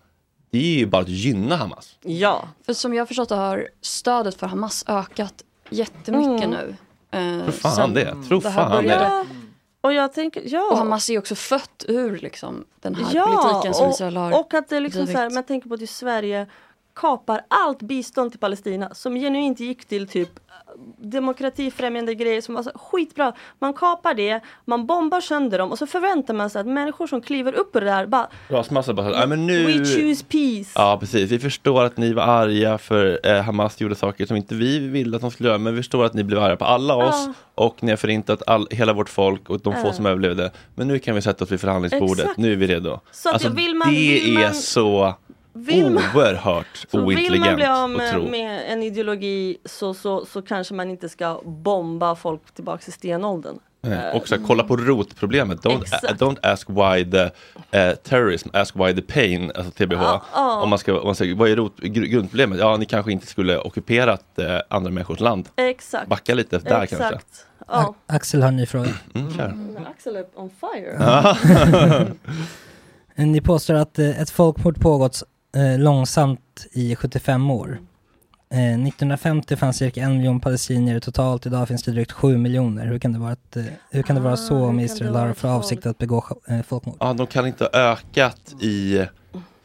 det 0.59 0.75
är 0.75 0.77
ju 0.79 0.85
bara 0.85 1.01
att 1.01 1.09
gynna 1.09 1.55
Hamas. 1.55 1.95
Ja. 2.01 2.47
För 2.65 2.73
som 2.73 2.93
jag 2.93 3.01
har 3.01 3.05
förstått 3.05 3.29
det 3.29 3.35
har 3.35 3.67
stödet 3.81 4.39
för 4.39 4.47
Hamas 4.47 4.83
ökat 4.87 5.33
jättemycket 5.69 6.45
Mm. 6.45 6.49
nu. 6.49 6.75
Eh, 7.11 7.43
Tror 7.43 7.51
fan 7.51 7.93
det, 7.93 8.15
tror 8.27 8.41
det 8.41 8.51
fan 8.51 8.71
det. 8.71 8.89
började. 8.89 9.25
Och 9.81 9.93
jag 9.93 10.13
tänker, 10.13 10.41
ja. 10.45 10.69
Och 10.71 10.77
Hamas 10.77 11.09
är 11.09 11.13
ju 11.13 11.19
också 11.19 11.35
fött 11.35 11.85
ur 11.87 12.17
liksom, 12.19 12.65
den 12.81 12.95
här 12.95 13.15
Ja, 13.15 13.25
politiken 13.25 13.73
som 13.73 13.87
och, 13.87 13.93
Israel 13.93 14.17
har 14.17 14.39
och 14.39 14.53
att 14.53 14.69
det 14.69 14.79
liksom 14.79 15.05
så 15.05 15.11
här, 15.11 15.19
drivit. 15.19 15.33
man 15.33 15.43
tänker 15.43 15.69
på 15.69 15.75
att 15.75 15.89
Sverige 15.89 16.47
kapar 16.93 17.41
allt 17.47 17.79
bistånd 17.81 18.31
till 18.31 18.39
Palestina 18.39 18.93
som 18.93 19.15
genuint 19.15 19.59
gick 19.59 19.85
till 19.85 20.07
typ 20.07 20.29
demokratifrämjande 20.97 22.15
grejer 22.15 22.41
som 22.41 22.55
var 22.55 22.63
så 22.63 22.71
skitbra. 22.75 23.33
Man 23.59 23.73
kapar 23.73 24.13
det, 24.13 24.41
man 24.65 24.85
bombar 24.85 25.21
sönder 25.21 25.57
dem 25.57 25.71
och 25.71 25.77
så 25.77 25.87
förväntar 25.87 26.33
man 26.33 26.49
sig 26.49 26.61
att 26.61 26.67
människor 26.67 27.07
som 27.07 27.21
kliver 27.21 27.53
upp 27.53 27.75
ur 27.75 27.79
det 27.81 27.85
där 27.85 28.05
bara 28.05 28.27
Rasmassa 28.49 28.93
bara, 28.93 29.09
nej 29.09 29.27
men 29.27 29.47
nu... 29.47 29.65
We 29.65 29.73
choose 29.85 30.25
peace. 30.25 30.71
Ja 30.75 30.97
precis, 30.99 31.31
vi 31.31 31.39
förstår 31.39 31.83
att 31.83 31.97
ni 31.97 32.13
var 32.13 32.23
arga 32.23 32.77
för 32.77 33.19
eh, 33.23 33.41
Hamas 33.41 33.81
gjorde 33.81 33.95
saker 33.95 34.25
som 34.25 34.37
inte 34.37 34.55
vi 34.55 34.79
ville 34.79 35.15
att 35.15 35.21
de 35.21 35.31
skulle 35.31 35.49
göra 35.49 35.57
men 35.57 35.73
vi 35.75 35.79
förstår 35.79 36.05
att 36.05 36.13
ni 36.13 36.23
blev 36.23 36.39
arga 36.43 36.55
på 36.55 36.65
alla 36.65 36.95
oss 36.95 37.25
Ja. 37.27 37.33
och 37.55 37.83
ni 37.83 37.89
har 37.91 37.97
förintat 37.97 38.43
all, 38.47 38.67
hela 38.71 38.93
vårt 38.93 39.09
folk 39.09 39.49
och 39.49 39.59
de 39.59 39.73
få 39.73 39.79
Ja. 39.87 39.93
som 39.93 40.05
överlevde. 40.05 40.51
Men 40.75 40.87
nu 40.87 40.99
kan 40.99 41.15
vi 41.15 41.21
sätta 41.21 41.43
oss 41.43 41.51
vid 41.51 41.59
förhandlingsbordet, 41.61 42.19
Exakt. 42.19 42.37
nu 42.37 42.51
är 42.53 42.55
vi 42.55 42.67
redo. 42.67 42.99
Så 43.11 43.29
alltså, 43.29 43.49
vill 43.49 43.75
man- 43.75 43.87
det 43.87 43.93
vill 43.95 44.37
är 44.37 44.43
man- 44.43 44.53
så 44.53 45.13
Vill 45.57 45.89
man- 45.91 46.03
oerhört 46.15 46.67
Så 46.87 46.97
vill 46.97 46.99
man 46.99 47.07
ointelligent 47.07 47.55
bli 47.55 47.65
av 47.65 47.89
med, 47.89 48.11
tro. 48.11 48.29
med 48.29 48.71
en 48.71 48.83
ideologi 48.83 49.57
så, 49.65 49.93
så, 49.93 50.25
så 50.25 50.41
kanske 50.41 50.73
man 50.73 50.89
inte 50.89 51.09
ska 51.09 51.41
bomba 51.45 52.15
folk 52.15 52.41
tillbaka 52.53 52.83
till 52.83 52.93
stenåldern. 52.93 53.59
Eh, 53.87 54.15
Och 54.15 54.27
så 54.27 54.35
här, 54.35 54.43
kolla 54.47 54.63
på 54.63 54.77
rotproblemet. 54.77 55.59
Don't, 55.61 55.81
Exakt. 55.81 56.21
don't 56.21 56.37
ask 56.43 56.69
why 56.69 57.11
the 57.11 57.29
eh, 57.79 57.95
terrorism, 57.95 58.49
ask 58.53 58.75
why 58.75 58.93
the 58.95 59.01
pain, 59.01 59.51
alltså 59.55 59.71
TBH. 59.71 60.01
Ja, 60.01 60.21
ja. 60.33 60.61
Om 60.61 60.69
man 60.69 60.79
ska, 60.79 60.99
om 60.99 61.05
man 61.05 61.15
säger, 61.15 61.35
vad 61.35 61.49
är 61.49 61.55
rot, 61.55 61.79
gr- 61.79 62.05
grundproblemet? 62.05 62.59
Ja, 62.59 62.77
ni 62.77 62.85
kanske 62.85 63.11
inte 63.11 63.27
skulle 63.27 63.57
ockuperat 63.59 64.39
eh, 64.39 64.59
andra 64.69 64.91
människors 64.91 65.19
land. 65.19 65.49
Exakt. 65.55 66.07
Backa 66.07 66.33
lite 66.33 66.57
där 66.57 66.81
Exakt. 66.81 67.01
kanske. 67.01 67.19
Ja. 67.67 67.95
Axel 68.07 68.41
har 68.41 68.47
en 68.49 68.55
ny 68.57 68.65
fråga. 68.65 68.89
Mm. 69.15 69.33
Men 69.73 69.87
Axel 69.87 70.15
är 70.15 70.25
on 70.35 70.49
fire. 70.49 72.15
Ni 73.25 73.41
påstår 73.41 73.73
att 73.73 73.99
eh, 73.99 74.21
ett 74.21 74.29
folkmord 74.29 74.79
pågått 74.81 75.23
eh, 75.55 75.79
långsamt 75.79 76.65
i 76.71 76.95
75 76.95 77.51
år. 77.51 77.79
Eh, 78.49 78.59
1950 78.59 79.55
fanns 79.55 79.77
cirka 79.77 80.01
en 80.01 80.17
miljon 80.17 80.39
palestinier 80.39 80.99
totalt, 80.99 81.45
idag 81.45 81.67
finns 81.67 81.83
det 81.83 81.91
drygt 81.91 82.11
7 82.11 82.37
miljoner. 82.37 82.85
Hur 82.85 82.99
kan 82.99 83.13
det 83.13 83.19
vara, 83.19 83.31
att, 83.31 83.57
eh, 83.57 83.63
hur 83.91 84.01
kan 84.03 84.15
det 84.15 84.21
vara 84.21 84.37
så 84.37 84.65
om 84.65 84.79
Israel 84.79 85.15
har 85.15 85.33
för 85.33 85.47
avsikt 85.47 85.85
att 85.85 85.97
begå 85.97 86.23
eh, 86.47 86.61
folkmord? 86.61 86.97
Ja, 86.99 87.13
de 87.13 87.27
kan 87.27 87.47
inte 87.47 87.63
ha 87.63 87.71
ökat 87.71 88.53
i 88.61 89.05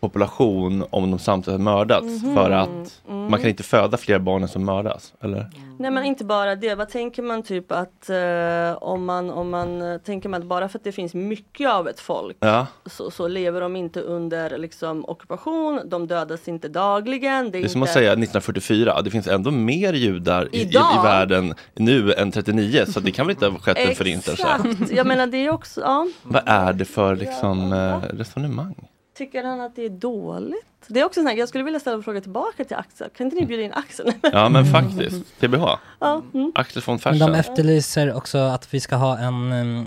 population 0.01 0.85
om 0.91 1.11
de 1.11 1.19
samtidigt 1.19 1.61
har 1.61 1.65
mördats. 1.65 2.23
Mhm. 2.23 2.35
För 2.35 2.51
att 2.51 2.69
Mm. 3.09 3.31
man 3.31 3.41
kan 3.41 3.49
inte 3.51 3.63
föda 3.63 3.97
fler 3.97 4.19
barn 4.19 4.43
än 4.43 4.49
som 4.49 4.65
mördas. 4.65 5.13
Eller? 5.21 5.47
Nej 5.79 5.91
men 5.91 6.05
inte 6.05 6.25
bara 6.25 6.55
det, 6.57 6.75
vad 6.75 6.89
tänker 6.89 7.23
man 7.23 7.43
typ 7.43 7.73
att 7.73 8.11
eh, 8.11 8.83
om 8.83 9.05
man, 9.05 9.31
om 9.31 9.51
man 9.51 9.83
eh, 9.83 9.99
tänker 9.99 10.29
man 10.29 10.41
att 10.43 10.47
bara 10.47 10.69
för 10.69 10.79
att 10.79 10.85
det 10.85 10.93
finns 10.93 11.15
mycket 11.15 11.71
av 11.71 11.89
ett 11.89 12.01
folk 12.01 12.37
Ja. 12.41 12.67
så, 12.87 13.11
så 13.11 13.29
lever 13.29 13.61
de 13.61 13.77
inte 13.77 14.01
under 14.01 14.59
liksom 14.59 15.05
ockupation, 15.09 15.81
de 15.85 16.07
dödas 16.07 16.49
inte 16.49 16.69
dagligen. 16.69 17.51
Det 17.51 17.59
är, 17.59 17.63
Det 17.63 17.67
är 17.67 17.69
som 17.69 17.81
inte... 17.81 17.91
att 17.91 17.95
säga 17.95 18.11
1944, 18.13 19.03
det 19.03 19.11
finns 19.11 19.27
ändå 19.27 19.51
mer 19.51 19.93
judar 19.93 20.49
i, 20.53 20.59
i, 20.59 20.63
i 20.71 21.03
världen 21.03 21.55
nu 21.75 22.13
än 22.13 22.31
39 22.33 22.85
så 22.89 23.01
det 23.01 23.11
kan 23.11 23.27
väl 23.27 23.35
inte 23.37 23.47
ha 23.47 23.59
skett 23.59 23.79
en 23.79 23.95
förintelse? 23.97 24.43
Exakt, 24.43 24.91
jag 24.93 25.07
menar 25.07 25.27
det 25.27 25.37
är 25.47 25.51
också, 25.51 25.81
ja. 25.81 26.07
Vad 26.23 26.43
är 26.47 26.73
det 26.73 26.85
för 26.85 27.17
liksom, 27.17 27.73
eh, 27.73 28.17
resonemang? 28.17 28.75
Tycker 29.21 29.45
han 29.45 29.61
att 29.61 29.77
det 29.77 29.85
är 29.85 29.89
dåligt? 29.89 30.67
Det 30.87 31.01
är 31.01 31.05
också 31.05 31.21
sån 31.21 31.27
här, 31.27 31.35
jag 31.37 31.49
skulle 31.49 31.65
vilja 31.65 31.81
ställa 31.81 31.97
en 31.97 32.03
fråga 32.03 32.21
tillbaka 32.21 32.65
till 32.65 32.77
Axel. 32.77 33.09
Kan 33.17 33.27
inte 33.27 33.37
ni 33.37 33.47
bjuda 33.47 33.63
in 33.63 33.73
Axel? 33.73 34.13
Ja 34.33 34.49
men 34.49 34.67
faktiskt, 34.67 35.41
TBH. 35.41 35.65
Ja, 35.99 36.23
mm. 36.35 36.53
Axel 36.55 36.83
von 36.87 36.93
Men 36.93 36.99
Fersen. 36.99 37.19
de 37.33 37.35
efterlyser 37.39 38.15
också 38.15 38.39
att 38.39 38.75
vi 38.75 38.81
ska 38.81 38.97
ha 38.97 39.19
en, 39.19 39.53
em, 39.53 39.87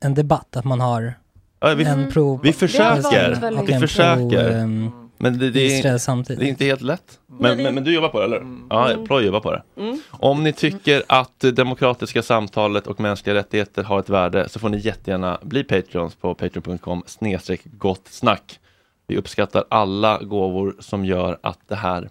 en 0.00 0.14
debatt, 0.14 0.56
att 0.56 0.64
man 0.64 0.80
har 0.80 1.14
Ja, 1.60 1.74
vi, 1.74 1.84
en 1.84 2.10
prov 2.10 2.40
vi 2.42 2.52
försöker, 2.52 3.66
vi 3.66 3.78
försöker. 3.78 4.50
pro, 4.50 4.58
em, 4.60 4.99
men 5.22 5.38
det, 5.38 5.50
det, 5.50 5.80
är, 5.80 5.98
samtidigt. 5.98 6.40
det 6.40 6.46
är 6.46 6.48
inte 6.48 6.64
helt 6.64 6.80
lätt. 6.80 7.18
Men 7.26 7.56
Men, 7.56 7.64
det- 7.64 7.72
men, 7.72 7.84
du 7.84 7.94
jobbar 7.94 8.08
på 8.08 8.18
det 8.18 8.24
eller? 8.24 8.42
Ja, 8.70 8.90
Mm. 8.92 9.06
Ploy 9.06 9.24
jobbar 9.26 9.40
på 9.40 9.52
det. 9.52 9.62
Mm. 9.76 10.00
Om 10.10 10.44
ni 10.44 10.52
tycker 10.52 11.02
att 11.06 11.32
det 11.40 11.50
demokratiska 11.52 12.22
samtalet 12.22 12.86
och 12.86 13.00
mänskliga 13.00 13.34
rättigheter 13.34 13.82
har 13.82 13.98
ett 14.00 14.08
värde 14.08 14.48
så 14.48 14.58
får 14.58 14.68
ni 14.68 14.78
jättegärna 14.78 15.38
bli 15.42 15.64
Patreons 15.64 16.14
på 16.14 16.34
patreon.com 16.34 17.02
snedstreck 17.06 17.60
gott 17.64 18.02
snack. 18.10 18.58
Vi 19.06 19.16
uppskattar 19.16 19.64
alla 19.70 20.18
gåvor 20.22 20.76
som 20.78 21.04
gör 21.04 21.38
att 21.42 21.58
det 21.68 21.76
här 21.76 22.08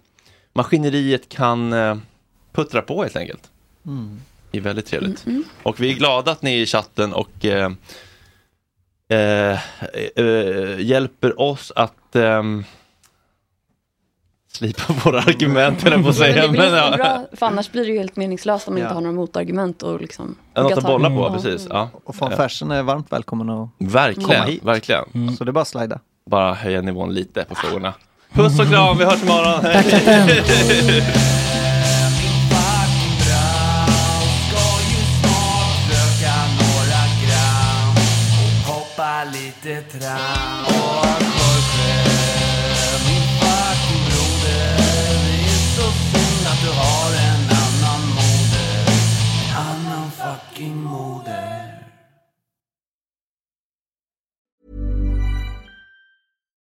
maskineriet 0.52 1.28
kan 1.28 1.72
eh, 1.72 1.96
puttra 2.52 2.82
på 2.82 3.02
helt 3.02 3.16
enkelt. 3.16 3.50
Mm. 3.86 4.20
Det 4.50 4.58
är 4.58 4.62
väldigt 4.62 4.86
trevligt. 4.86 5.24
Och 5.62 5.80
vi 5.80 5.90
är 5.90 5.94
glada 5.94 6.32
att 6.32 6.42
ni 6.42 6.54
är 6.54 6.58
i 6.62 6.66
chatten 6.66 7.12
och 7.12 7.44
eh, 7.44 7.72
eh, 9.08 9.58
eh, 10.16 10.80
hjälper 10.80 11.40
oss 11.40 11.72
att 11.76 12.16
ehm, 12.16 12.64
slipa 14.52 14.92
våra 15.04 15.18
argument, 15.18 15.82
jag 15.84 16.02
på 16.02 16.08
att 16.08 16.16
säga. 16.16 16.42
Men 16.42 16.52
det 16.52 16.58
Men, 16.58 16.72
ja. 16.74 16.96
bra, 16.96 17.24
för 17.32 17.46
annars 17.46 17.72
blir 17.72 17.82
det 17.84 17.90
ju 17.90 17.98
helt 17.98 18.16
meningslöst 18.16 18.68
om 18.68 18.74
man 18.74 18.80
Ja. 18.80 18.86
inte 18.86 18.94
har 18.94 19.00
några 19.00 19.14
motargument 19.16 19.82
och 19.82 20.00
liksom 20.00 20.34
Något 20.56 20.72
att 20.78 20.84
bolla 20.84 21.08
på, 21.08 21.14
Ja. 21.16 21.32
precis. 21.34 21.66
Ja. 21.70 21.88
Och 22.04 22.14
Ja. 22.20 22.30
Fersen 22.36 22.70
är 22.70 22.82
varmt 22.82 23.12
välkommen 23.12 23.50
att 23.50 23.68
Verkligen, 23.78 24.28
komma 24.30 24.44
hit. 24.44 24.64
verkligen. 24.64 25.36
Så 25.38 25.44
det 25.44 25.50
är 25.50 25.52
bara 25.52 25.62
att 25.62 25.68
slida. 25.68 26.00
Bara 26.30 26.54
höja 26.54 26.80
nivån 26.82 27.14
lite 27.14 27.44
på 27.44 27.54
frågorna. 27.54 27.94
Puss 28.32 28.60
och 28.60 28.66
kram, 28.66 28.98
vi 28.98 29.04
hörs 29.04 29.22
imorgon. 29.22 29.64
Hoppa 38.66 39.24
lite 39.32 39.68
jättetram 39.68 40.79